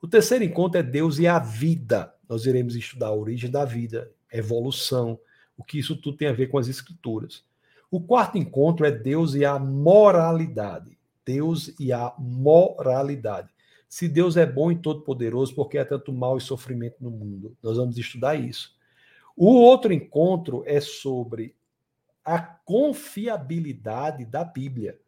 O 0.00 0.08
terceiro 0.08 0.42
encontro 0.42 0.80
é 0.80 0.82
Deus 0.82 1.18
e 1.18 1.26
a 1.26 1.38
vida. 1.38 2.14
Nós 2.26 2.46
iremos 2.46 2.74
estudar 2.74 3.08
a 3.08 3.14
origem 3.14 3.50
da 3.50 3.66
vida, 3.66 4.10
evolução, 4.32 5.20
o 5.54 5.62
que 5.62 5.78
isso 5.78 5.96
tudo 5.96 6.16
tem 6.16 6.28
a 6.28 6.32
ver 6.32 6.46
com 6.46 6.56
as 6.56 6.66
escrituras. 6.66 7.44
O 7.90 8.00
quarto 8.00 8.38
encontro 8.38 8.86
é 8.86 8.90
Deus 8.90 9.34
e 9.34 9.44
a 9.44 9.58
moralidade. 9.58 10.96
Deus 11.26 11.74
e 11.78 11.92
a 11.92 12.14
moralidade. 12.18 13.50
Se 13.86 14.08
Deus 14.08 14.38
é 14.38 14.46
bom 14.46 14.72
e 14.72 14.76
todo-poderoso, 14.76 15.54
por 15.54 15.68
que 15.68 15.76
há 15.76 15.84
tanto 15.84 16.10
mal 16.10 16.38
e 16.38 16.40
sofrimento 16.40 16.96
no 17.02 17.10
mundo? 17.10 17.54
Nós 17.62 17.76
vamos 17.76 17.98
estudar 17.98 18.34
isso. 18.34 18.77
O 19.40 19.54
outro 19.54 19.92
encontro 19.92 20.64
é 20.66 20.80
sobre 20.80 21.54
a 22.24 22.40
confiabilidade 22.40 24.26
da 24.26 24.42
Bíblia. 24.42 24.98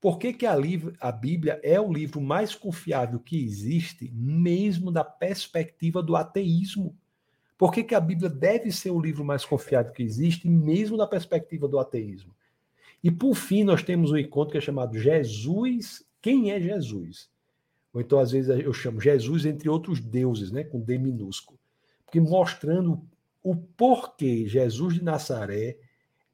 Por 0.00 0.18
que, 0.18 0.32
que 0.32 0.44
a, 0.44 0.56
a, 1.00 1.12
Bíblia 1.12 1.60
é 1.62 1.80
o 1.80 1.92
livro 1.92 2.20
mais 2.20 2.52
confiável 2.52 3.20
que 3.20 3.40
existe, 3.40 4.10
mesmo 4.12 4.90
da 4.90 5.04
perspectiva 5.04 6.02
do 6.02 6.16
ateísmo? 6.16 6.96
Por 7.56 7.70
que, 7.70 7.84
que 7.84 7.94
a 7.94 8.00
Bíblia 8.00 8.28
deve 8.28 8.72
ser 8.72 8.90
o 8.90 9.00
livro 9.00 9.24
mais 9.24 9.44
confiável 9.44 9.92
que 9.92 10.02
existe, 10.02 10.48
mesmo 10.48 10.96
da 10.96 11.06
perspectiva 11.06 11.68
do 11.68 11.78
ateísmo? 11.78 12.34
E 13.04 13.10
por 13.10 13.36
fim, 13.36 13.62
nós 13.62 13.84
temos 13.84 14.10
um 14.10 14.16
encontro 14.16 14.50
que 14.50 14.58
é 14.58 14.60
chamado 14.60 14.98
Jesus. 14.98 16.04
Quem 16.20 16.50
é 16.50 16.60
Jesus? 16.60 17.30
Ou 17.94 18.00
então, 18.00 18.18
às 18.18 18.32
vezes, 18.32 18.50
eu 18.50 18.72
chamo 18.72 19.00
Jesus 19.00 19.46
entre 19.46 19.68
outros 19.68 20.00
deuses, 20.00 20.50
né, 20.50 20.64
com 20.64 20.80
D 20.80 20.98
minúsculo. 20.98 21.56
Porque 22.04 22.18
mostrando 22.18 23.00
o 23.46 23.54
porquê 23.54 24.44
Jesus 24.48 24.94
de 24.94 25.04
Nazaré 25.04 25.78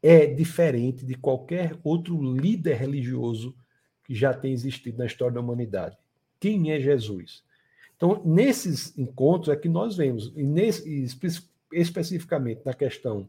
é 0.02 0.24
diferente 0.24 1.04
de 1.04 1.14
qualquer 1.14 1.78
outro 1.84 2.18
líder 2.22 2.76
religioso 2.76 3.54
que 4.02 4.14
já 4.14 4.32
tem 4.32 4.50
existido 4.50 4.96
na 4.96 5.04
história 5.04 5.34
da 5.34 5.40
humanidade. 5.42 5.98
Quem 6.40 6.72
é 6.72 6.80
Jesus? 6.80 7.44
Então, 7.94 8.22
nesses 8.24 8.96
encontros 8.96 9.54
é 9.54 9.56
que 9.56 9.68
nós 9.68 9.94
vemos, 9.94 10.32
e 10.34 10.42
nesse, 10.42 11.06
especificamente 11.70 12.62
na 12.64 12.72
questão 12.72 13.28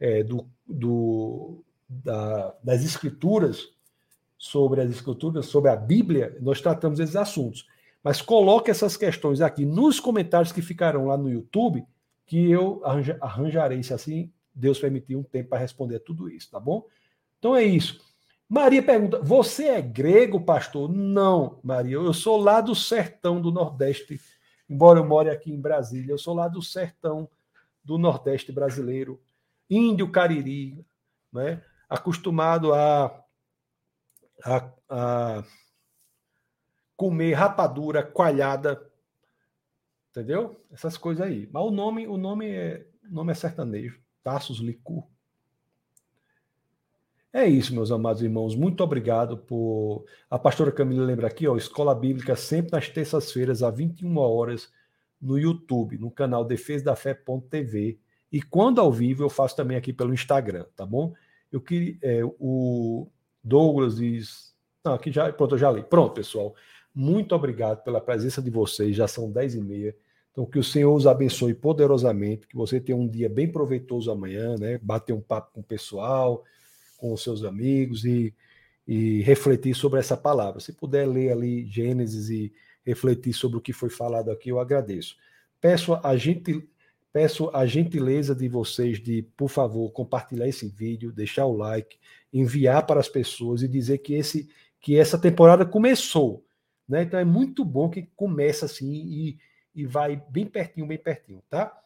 é, 0.00 0.24
do, 0.24 0.44
do, 0.66 1.62
da, 1.88 2.56
das 2.60 2.84
escrituras, 2.84 3.72
sobre 4.36 4.80
as 4.80 4.90
escrituras, 4.90 5.46
sobre 5.46 5.70
a 5.70 5.76
Bíblia, 5.76 6.36
nós 6.40 6.60
tratamos 6.60 6.98
esses 6.98 7.14
assuntos. 7.14 7.68
Mas 8.02 8.20
coloque 8.20 8.68
essas 8.68 8.96
questões 8.96 9.40
aqui 9.40 9.64
nos 9.64 10.00
comentários 10.00 10.50
que 10.50 10.60
ficarão 10.60 11.06
lá 11.06 11.16
no 11.16 11.30
YouTube, 11.30 11.86
que 12.26 12.50
eu 12.50 12.82
arranja, 12.84 13.18
arranjarei, 13.20 13.82
se 13.82 13.94
assim 13.94 14.32
Deus 14.54 14.78
permitir 14.78 15.16
um 15.16 15.22
tempo 15.22 15.50
para 15.50 15.58
responder 15.58 16.00
tudo 16.00 16.28
isso, 16.28 16.50
tá 16.50 16.58
bom? 16.58 16.86
Então 17.38 17.54
é 17.54 17.62
isso. 17.62 18.04
Maria 18.48 18.82
pergunta: 18.82 19.20
Você 19.22 19.68
é 19.68 19.80
grego, 19.80 20.40
pastor? 20.40 20.90
Não, 20.92 21.60
Maria. 21.62 21.96
Eu 21.96 22.12
sou 22.12 22.36
lá 22.36 22.60
do 22.60 22.74
sertão 22.74 23.40
do 23.40 23.50
Nordeste, 23.50 24.20
embora 24.68 24.98
eu 24.98 25.04
more 25.04 25.30
aqui 25.30 25.52
em 25.52 25.60
Brasília. 25.60 26.12
Eu 26.12 26.18
sou 26.18 26.34
lá 26.34 26.48
do 26.48 26.62
sertão 26.62 27.28
do 27.84 27.98
Nordeste 27.98 28.50
brasileiro, 28.50 29.20
índio 29.70 30.10
cariri, 30.10 30.84
né? 31.32 31.62
acostumado 31.88 32.74
a, 32.74 33.24
a, 34.44 34.70
a 34.88 35.44
comer 36.96 37.34
rapadura 37.34 38.02
coalhada 38.02 38.85
Entendeu? 40.16 40.58
Essas 40.72 40.96
coisas 40.96 41.26
aí. 41.26 41.46
Mas 41.52 41.62
o 41.62 41.70
nome, 41.70 42.06
o 42.06 42.16
nome 42.16 42.48
é, 42.48 42.86
o 43.06 43.12
nome 43.12 43.32
é 43.32 43.34
sertanejo. 43.34 44.00
Tassos 44.24 44.60
Licur. 44.60 45.06
É 47.30 47.44
isso, 47.46 47.74
meus 47.74 47.90
amados 47.90 48.22
irmãos. 48.22 48.56
Muito 48.56 48.82
obrigado 48.82 49.36
por. 49.36 50.06
A 50.30 50.38
pastora 50.38 50.72
Camila 50.72 51.04
lembra 51.04 51.26
aqui, 51.26 51.46
ó, 51.46 51.54
Escola 51.54 51.94
Bíblica, 51.94 52.34
sempre 52.34 52.72
nas 52.72 52.88
terças-feiras, 52.88 53.62
às 53.62 53.76
21 53.76 54.16
horas, 54.16 54.72
no 55.20 55.38
YouTube, 55.38 55.98
no 55.98 56.10
canal 56.10 56.46
defesdafé.tv. 56.46 58.00
E 58.32 58.40
quando 58.40 58.80
ao 58.80 58.90
vivo, 58.90 59.22
eu 59.22 59.28
faço 59.28 59.54
também 59.54 59.76
aqui 59.76 59.92
pelo 59.92 60.14
Instagram, 60.14 60.64
tá 60.74 60.86
bom? 60.86 61.12
Eu 61.52 61.60
queria. 61.60 61.98
É, 62.00 62.22
o 62.40 63.06
Douglas 63.44 63.96
diz. 63.96 64.54
Não, 64.82 64.94
aqui 64.94 65.12
já. 65.12 65.30
Pronto, 65.30 65.56
eu 65.56 65.58
já 65.58 65.70
li. 65.70 65.82
Pronto, 65.82 66.14
pessoal. 66.14 66.54
Muito 66.94 67.34
obrigado 67.34 67.84
pela 67.84 68.00
presença 68.00 68.40
de 68.40 68.48
vocês. 68.48 68.96
Já 68.96 69.06
são 69.06 69.30
10 69.30 69.56
e 69.56 69.60
meia. 69.60 70.05
Então, 70.36 70.44
que 70.44 70.58
o 70.58 70.64
Senhor 70.64 70.94
os 70.94 71.06
abençoe 71.06 71.54
poderosamente, 71.54 72.46
que 72.46 72.54
você 72.54 72.78
tenha 72.78 72.98
um 72.98 73.08
dia 73.08 73.26
bem 73.26 73.50
proveitoso 73.50 74.10
amanhã, 74.10 74.54
né? 74.58 74.78
Bater 74.82 75.14
um 75.14 75.20
papo 75.20 75.50
com 75.54 75.60
o 75.60 75.64
pessoal 75.64 76.44
com 76.98 77.12
os 77.12 77.22
seus 77.22 77.42
amigos 77.42 78.04
e, 78.04 78.34
e 78.86 79.22
refletir 79.22 79.74
sobre 79.74 80.00
essa 80.00 80.16
palavra. 80.16 80.60
Se 80.60 80.72
puder 80.72 81.06
ler 81.06 81.32
ali 81.32 81.66
Gênesis 81.66 82.28
e 82.30 82.52
refletir 82.84 83.32
sobre 83.32 83.58
o 83.58 83.60
que 83.60 83.72
foi 83.72 83.90
falado 83.90 84.30
aqui, 84.30 84.50
eu 84.50 84.60
agradeço. 84.60 85.16
Peço 85.60 85.94
a, 85.94 86.16
gente, 86.16 86.68
peço 87.12 87.50
a 87.52 87.66
gentileza 87.66 88.34
de 88.34 88.48
vocês 88.48 89.00
de, 89.00 89.22
por 89.36 89.48
favor, 89.48 89.90
compartilhar 89.90 90.48
esse 90.48 90.68
vídeo, 90.68 91.12
deixar 91.12 91.46
o 91.46 91.56
like, 91.56 91.98
enviar 92.32 92.86
para 92.86 93.00
as 93.00 93.08
pessoas 93.08 93.62
e 93.62 93.68
dizer 93.68 93.98
que, 93.98 94.14
esse, 94.14 94.48
que 94.80 94.96
essa 94.96 95.18
temporada 95.18 95.64
começou. 95.64 96.44
Né? 96.88 97.02
Então 97.02 97.18
é 97.18 97.24
muito 97.24 97.64
bom 97.64 97.88
que 97.88 98.08
começa 98.14 98.66
assim 98.66 98.92
e, 98.92 99.38
e 99.76 99.84
vai 99.84 100.20
bem 100.30 100.46
pertinho, 100.46 100.86
bem 100.86 100.98
pertinho, 100.98 101.42
tá? 101.50 101.78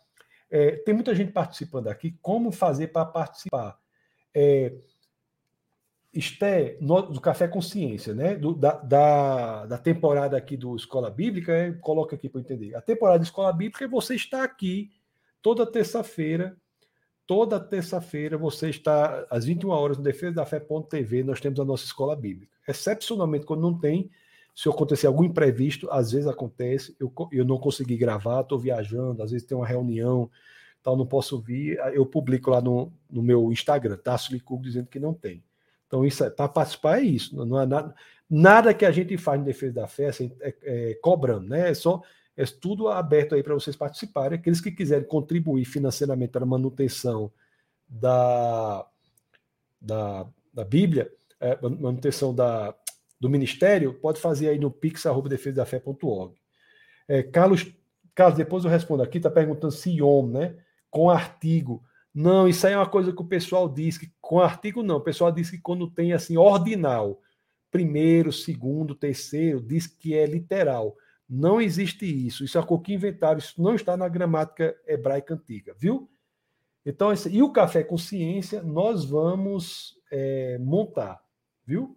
É, 0.48 0.76
tem 0.76 0.94
muita 0.94 1.14
gente 1.14 1.32
participando 1.32 1.88
aqui. 1.88 2.16
Como 2.22 2.52
fazer 2.52 2.88
para 2.88 3.04
participar? 3.04 3.78
É, 4.32 4.72
Esté, 6.12 6.76
do 6.80 7.20
Café 7.20 7.48
Consciência, 7.48 8.14
né? 8.14 8.36
Do, 8.36 8.54
da, 8.54 8.72
da, 8.76 9.66
da, 9.66 9.78
temporada 9.78 10.36
aqui 10.36 10.56
do 10.56 10.74
Escola 10.76 11.10
Bíblica, 11.10 11.52
é, 11.52 11.72
coloca 11.72 12.14
aqui 12.14 12.28
para 12.28 12.40
entender. 12.40 12.74
A 12.74 12.80
temporada 12.80 13.18
de 13.18 13.26
Escola 13.26 13.52
Bíblica 13.52 13.84
é 13.84 13.88
você 13.88 14.14
está 14.14 14.44
aqui 14.44 14.90
toda 15.42 15.66
terça-feira. 15.66 16.56
Toda 17.26 17.60
terça-feira 17.60 18.36
você 18.36 18.70
está 18.70 19.24
às 19.30 19.44
21 19.44 19.70
horas 19.70 19.98
no 19.98 20.02
defesa 20.02 20.34
da 20.34 20.46
fé.tv, 20.46 21.22
nós 21.22 21.40
temos 21.40 21.60
a 21.60 21.64
nossa 21.64 21.84
escola 21.84 22.16
bíblica. 22.16 22.52
Excepcionalmente, 22.66 23.46
quando 23.46 23.60
não 23.60 23.78
tem, 23.78 24.10
se 24.54 24.68
acontecer 24.68 25.06
algum 25.06 25.24
imprevisto, 25.24 25.88
às 25.90 26.12
vezes 26.12 26.26
acontece, 26.26 26.96
eu, 26.98 27.12
eu 27.32 27.44
não 27.44 27.58
consegui 27.58 27.96
gravar, 27.96 28.40
estou 28.40 28.58
viajando, 28.58 29.22
às 29.22 29.30
vezes 29.30 29.46
tem 29.46 29.56
uma 29.56 29.66
reunião, 29.66 30.30
tal, 30.82 30.96
não 30.96 31.06
posso 31.06 31.40
vir, 31.40 31.78
eu 31.92 32.04
publico 32.04 32.50
lá 32.50 32.60
no, 32.60 32.92
no 33.10 33.22
meu 33.22 33.50
Instagram, 33.52 33.96
Tasso 33.96 34.32
Licurgo, 34.32 34.64
dizendo 34.64 34.86
que 34.86 34.98
não 34.98 35.14
tem. 35.14 35.42
Então, 35.86 36.04
isso 36.06 36.22
é, 36.22 36.30
para 36.30 36.48
participar 36.48 37.00
é 37.00 37.02
isso. 37.02 37.44
Não 37.44 37.60
é 37.60 37.66
nada, 37.66 37.94
nada 38.28 38.72
que 38.72 38.84
a 38.84 38.92
gente 38.92 39.18
faz 39.18 39.40
em 39.40 39.44
defesa 39.44 39.74
da 39.74 39.88
fé 39.88 40.06
assim, 40.06 40.30
é, 40.40 40.54
é, 40.62 40.94
cobrando, 41.02 41.48
né? 41.48 41.70
É 41.70 41.74
só 41.74 42.00
é 42.36 42.44
tudo 42.44 42.88
aberto 42.88 43.34
aí 43.34 43.42
para 43.42 43.54
vocês 43.54 43.74
participarem. 43.74 44.38
Aqueles 44.38 44.60
que 44.60 44.70
quiserem 44.70 45.06
contribuir 45.06 45.64
financeiramente 45.64 46.30
para 46.30 46.44
a 46.44 46.46
manutenção 46.46 47.30
da, 47.88 48.86
da, 49.80 50.26
da 50.54 50.64
Bíblia, 50.64 51.12
é, 51.40 51.58
manutenção 51.60 52.32
da, 52.32 52.74
do 53.20 53.28
ministério, 53.28 53.92
pode 53.94 54.20
fazer 54.20 54.48
aí 54.48 54.58
no 54.58 54.70
pix.defesadafé.org. 54.70 56.34
É, 57.06 57.22
Carlos, 57.22 57.66
Carlos, 58.14 58.38
depois 58.38 58.64
eu 58.64 58.70
respondo 58.70 59.02
aqui, 59.02 59.18
está 59.18 59.30
perguntando 59.30 59.72
se 59.72 59.90
IOM, 59.90 60.28
né? 60.28 60.56
Com 60.88 61.10
artigo. 61.10 61.82
Não, 62.14 62.48
isso 62.48 62.66
aí 62.66 62.72
é 62.72 62.76
uma 62.76 62.88
coisa 62.88 63.12
que 63.12 63.22
o 63.22 63.26
pessoal 63.26 63.68
diz 63.68 63.98
que 63.98 64.10
com 64.20 64.40
artigo 64.40 64.82
não. 64.82 64.96
O 64.96 65.02
pessoal 65.02 65.30
diz 65.30 65.50
que 65.50 65.58
quando 65.58 65.90
tem 65.90 66.12
assim 66.12 66.36
ordinal, 66.36 67.20
primeiro, 67.70 68.32
segundo, 68.32 68.94
terceiro, 68.94 69.60
diz 69.60 69.86
que 69.86 70.14
é 70.14 70.26
literal. 70.26 70.96
Não 71.28 71.60
existe 71.60 72.04
isso. 72.04 72.42
Isso 72.42 72.58
é 72.58 72.62
coisa 72.62 72.82
que 72.82 72.94
inventaram. 72.94 73.38
Isso 73.38 73.62
não 73.62 73.74
está 73.74 73.96
na 73.96 74.08
gramática 74.08 74.74
hebraica 74.86 75.34
antiga, 75.34 75.74
viu? 75.78 76.10
Então, 76.84 77.12
esse, 77.12 77.28
e 77.28 77.42
o 77.42 77.52
café 77.52 77.84
com 77.84 77.98
ciência 77.98 78.62
nós 78.62 79.04
vamos 79.04 79.96
é, 80.10 80.58
montar, 80.58 81.22
viu? 81.66 81.96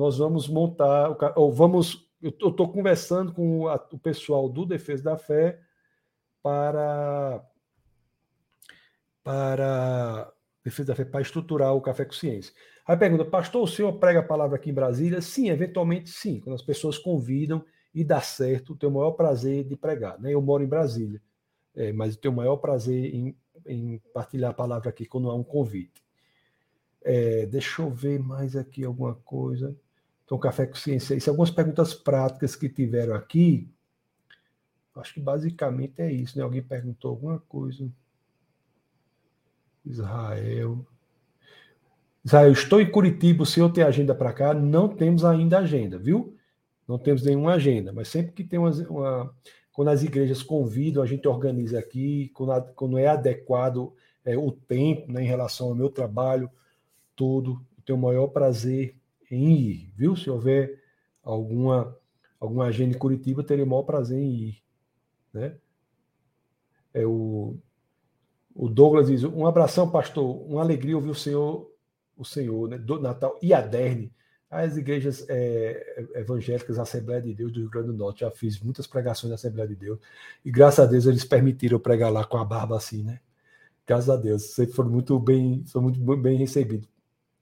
Nós 0.00 0.16
vamos 0.16 0.48
montar, 0.48 1.14
ou 1.36 1.52
vamos. 1.52 2.08
Eu 2.22 2.30
estou 2.30 2.72
conversando 2.72 3.34
com 3.34 3.66
o 3.66 3.98
pessoal 3.98 4.48
do 4.48 4.64
Defesa 4.64 5.04
da 5.04 5.18
Fé 5.18 5.60
para 6.42 7.46
para 9.22 10.32
defesa 10.64 10.88
da 10.88 10.94
fé, 10.94 11.04
para 11.04 11.20
estruturar 11.20 11.74
o 11.74 11.82
Café 11.82 12.06
com 12.06 12.14
Ciência. 12.14 12.54
Aí 12.86 12.96
pergunta, 12.96 13.26
pastor, 13.26 13.62
o 13.62 13.66
senhor 13.66 13.92
prega 13.98 14.20
a 14.20 14.22
palavra 14.22 14.56
aqui 14.56 14.70
em 14.70 14.74
Brasília? 14.74 15.20
Sim, 15.20 15.50
eventualmente 15.50 16.08
sim. 16.08 16.40
Quando 16.40 16.54
as 16.54 16.62
pessoas 16.62 16.96
convidam 16.96 17.62
e 17.94 18.02
dá 18.02 18.22
certo, 18.22 18.74
tenho 18.74 18.92
o 18.92 18.94
maior 18.94 19.10
prazer 19.12 19.64
de 19.64 19.76
pregar. 19.76 20.18
Né? 20.18 20.32
Eu 20.32 20.40
moro 20.40 20.64
em 20.64 20.66
Brasília, 20.66 21.20
é, 21.76 21.92
mas 21.92 22.16
tenho 22.16 22.32
o 22.32 22.36
maior 22.38 22.56
prazer 22.56 23.14
em, 23.14 23.36
em 23.66 23.98
partilhar 24.14 24.52
a 24.52 24.54
palavra 24.54 24.88
aqui 24.88 25.04
quando 25.04 25.28
há 25.28 25.34
um 25.34 25.44
convite. 25.44 26.02
É, 27.02 27.44
deixa 27.44 27.82
eu 27.82 27.90
ver 27.90 28.18
mais 28.18 28.56
aqui 28.56 28.82
alguma 28.82 29.14
coisa. 29.14 29.76
Então, 30.30 30.38
Café 30.38 30.64
com 30.64 30.76
Ciência. 30.76 31.16
Isso, 31.16 31.28
algumas 31.28 31.50
perguntas 31.50 31.92
práticas 31.92 32.54
que 32.54 32.68
tiveram 32.68 33.16
aqui. 33.16 33.68
Acho 34.94 35.14
que 35.14 35.20
basicamente 35.20 36.00
é 36.00 36.12
isso. 36.12 36.38
Né? 36.38 36.44
Alguém 36.44 36.62
perguntou 36.62 37.10
alguma 37.10 37.40
coisa. 37.40 37.90
Israel. 39.84 40.86
Israel, 42.24 42.52
estou 42.52 42.80
em 42.80 42.88
Curitiba, 42.88 43.42
o 43.42 43.46
senhor 43.46 43.72
tem 43.72 43.82
agenda 43.82 44.14
para 44.14 44.32
cá? 44.32 44.54
Não 44.54 44.88
temos 44.88 45.24
ainda 45.24 45.58
agenda, 45.58 45.98
viu? 45.98 46.36
Não 46.86 46.96
temos 46.96 47.24
nenhuma 47.24 47.54
agenda, 47.54 47.92
mas 47.92 48.06
sempre 48.06 48.30
que 48.30 48.44
tem 48.44 48.58
uma, 48.58 48.70
uma 48.88 49.34
quando 49.72 49.88
as 49.88 50.04
igrejas 50.04 50.44
convidam, 50.44 51.02
a 51.02 51.06
gente 51.06 51.26
organiza 51.26 51.78
aqui, 51.78 52.30
quando, 52.34 52.52
a, 52.52 52.60
quando 52.60 52.98
é 52.98 53.08
adequado 53.08 53.94
é, 54.24 54.36
o 54.36 54.52
tempo 54.52 55.10
né, 55.10 55.22
em 55.22 55.26
relação 55.26 55.68
ao 55.68 55.74
meu 55.74 55.88
trabalho, 55.88 56.48
tudo, 57.16 57.64
eu 57.78 57.84
tenho 57.84 57.98
o 57.98 58.02
maior 58.02 58.28
prazer 58.28 58.99
em 59.30 59.52
ir, 59.52 59.92
viu? 59.96 60.16
Se 60.16 60.28
houver 60.30 60.82
alguma, 61.22 61.96
alguma 62.38 62.64
agenda 62.66 62.94
em 62.94 62.98
Curitiba, 62.98 63.44
teria 63.44 63.64
o 63.64 63.68
maior 63.68 63.84
prazer 63.84 64.18
em 64.18 64.32
ir, 64.32 64.62
né? 65.32 65.56
É 66.92 67.06
o 67.06 67.56
o 68.54 68.68
Douglas 68.68 69.06
diz: 69.06 69.24
um 69.24 69.46
abração, 69.46 69.90
pastor. 69.90 70.24
Uma 70.46 70.60
alegria 70.60 70.96
ouvir 70.96 71.10
o 71.10 71.14
Senhor, 71.14 71.70
o 72.16 72.24
Senhor, 72.24 72.68
né? 72.68 72.78
Do 72.78 73.00
Natal 73.00 73.38
e 73.42 73.54
Aderne. 73.54 74.12
As 74.50 74.76
igrejas 74.76 75.24
é, 75.28 76.06
evangélicas, 76.14 76.76
a 76.78 76.82
Assembleia 76.82 77.22
de 77.22 77.32
Deus 77.32 77.52
do 77.52 77.60
Rio 77.60 77.70
Grande 77.70 77.86
do 77.88 77.94
Norte, 77.94 78.20
já 78.20 78.30
fiz 78.32 78.60
muitas 78.60 78.84
pregações 78.84 79.28
na 79.28 79.36
Assembleia 79.36 79.68
de 79.68 79.76
Deus. 79.76 80.00
E 80.44 80.50
graças 80.50 80.80
a 80.80 80.86
Deus 80.86 81.06
eles 81.06 81.24
permitiram 81.24 81.76
eu 81.76 81.80
pregar 81.80 82.12
lá 82.12 82.24
com 82.24 82.36
a 82.36 82.44
barba 82.44 82.76
assim, 82.76 83.04
né? 83.04 83.20
Graças 83.86 84.10
a 84.10 84.16
Deus. 84.16 84.42
Sempre 84.54 84.74
foram 84.74 84.90
muito 84.90 85.18
bem, 85.20 85.64
foram 85.66 85.88
muito 85.88 86.16
bem 86.16 86.36
recebidos. 86.36 86.88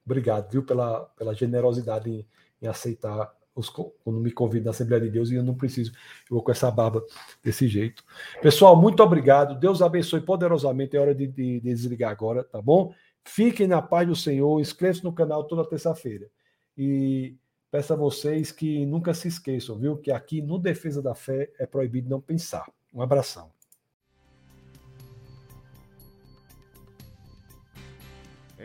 Obrigado, 0.09 0.51
viu, 0.51 0.63
pela, 0.63 1.01
pela 1.19 1.35
generosidade 1.35 2.11
em, 2.11 2.27
em 2.63 2.67
aceitar 2.67 3.31
os, 3.55 3.69
quando 3.69 4.21
me 4.21 4.31
convidam 4.31 4.67
na 4.67 4.71
Assembleia 4.71 5.03
de 5.03 5.11
Deus 5.11 5.31
e 5.31 5.35
eu 5.35 5.43
não 5.43 5.55
preciso, 5.55 5.93
eu 6.31 6.37
vou 6.37 6.43
com 6.43 6.51
essa 6.51 6.71
barba 6.71 7.05
desse 7.45 7.69
jeito. 7.69 8.03
Pessoal, 8.41 8.75
muito 8.75 9.03
obrigado. 9.03 9.59
Deus 9.59 9.83
abençoe 9.83 10.23
poderosamente. 10.23 10.97
É 10.97 11.01
hora 11.01 11.15
de, 11.15 11.27
de, 11.27 11.61
de 11.61 11.75
desligar 11.75 12.11
agora, 12.11 12.43
tá 12.43 12.63
bom? 12.63 12.95
Fiquem 13.23 13.67
na 13.67 13.83
paz 13.83 14.09
do 14.09 14.17
Senhor. 14.17 14.61
Inscreva-se 14.61 15.05
no 15.05 15.13
canal 15.13 15.45
toda 15.45 15.69
terça-feira. 15.69 16.31
E 16.77 17.37
peço 17.71 17.93
a 17.93 17.97
vocês 17.97 18.51
que 18.51 18.87
nunca 18.87 19.13
se 19.13 19.29
esqueçam, 19.29 19.79
viu? 19.79 19.99
Que 19.99 20.11
aqui 20.11 20.41
no 20.41 20.59
Defesa 20.59 21.03
da 21.03 21.15
Fé 21.15 21.53
é 21.59 21.67
proibido 21.67 22.09
não 22.09 22.21
pensar. 22.21 22.65
Um 22.95 23.03
abração. 23.03 23.51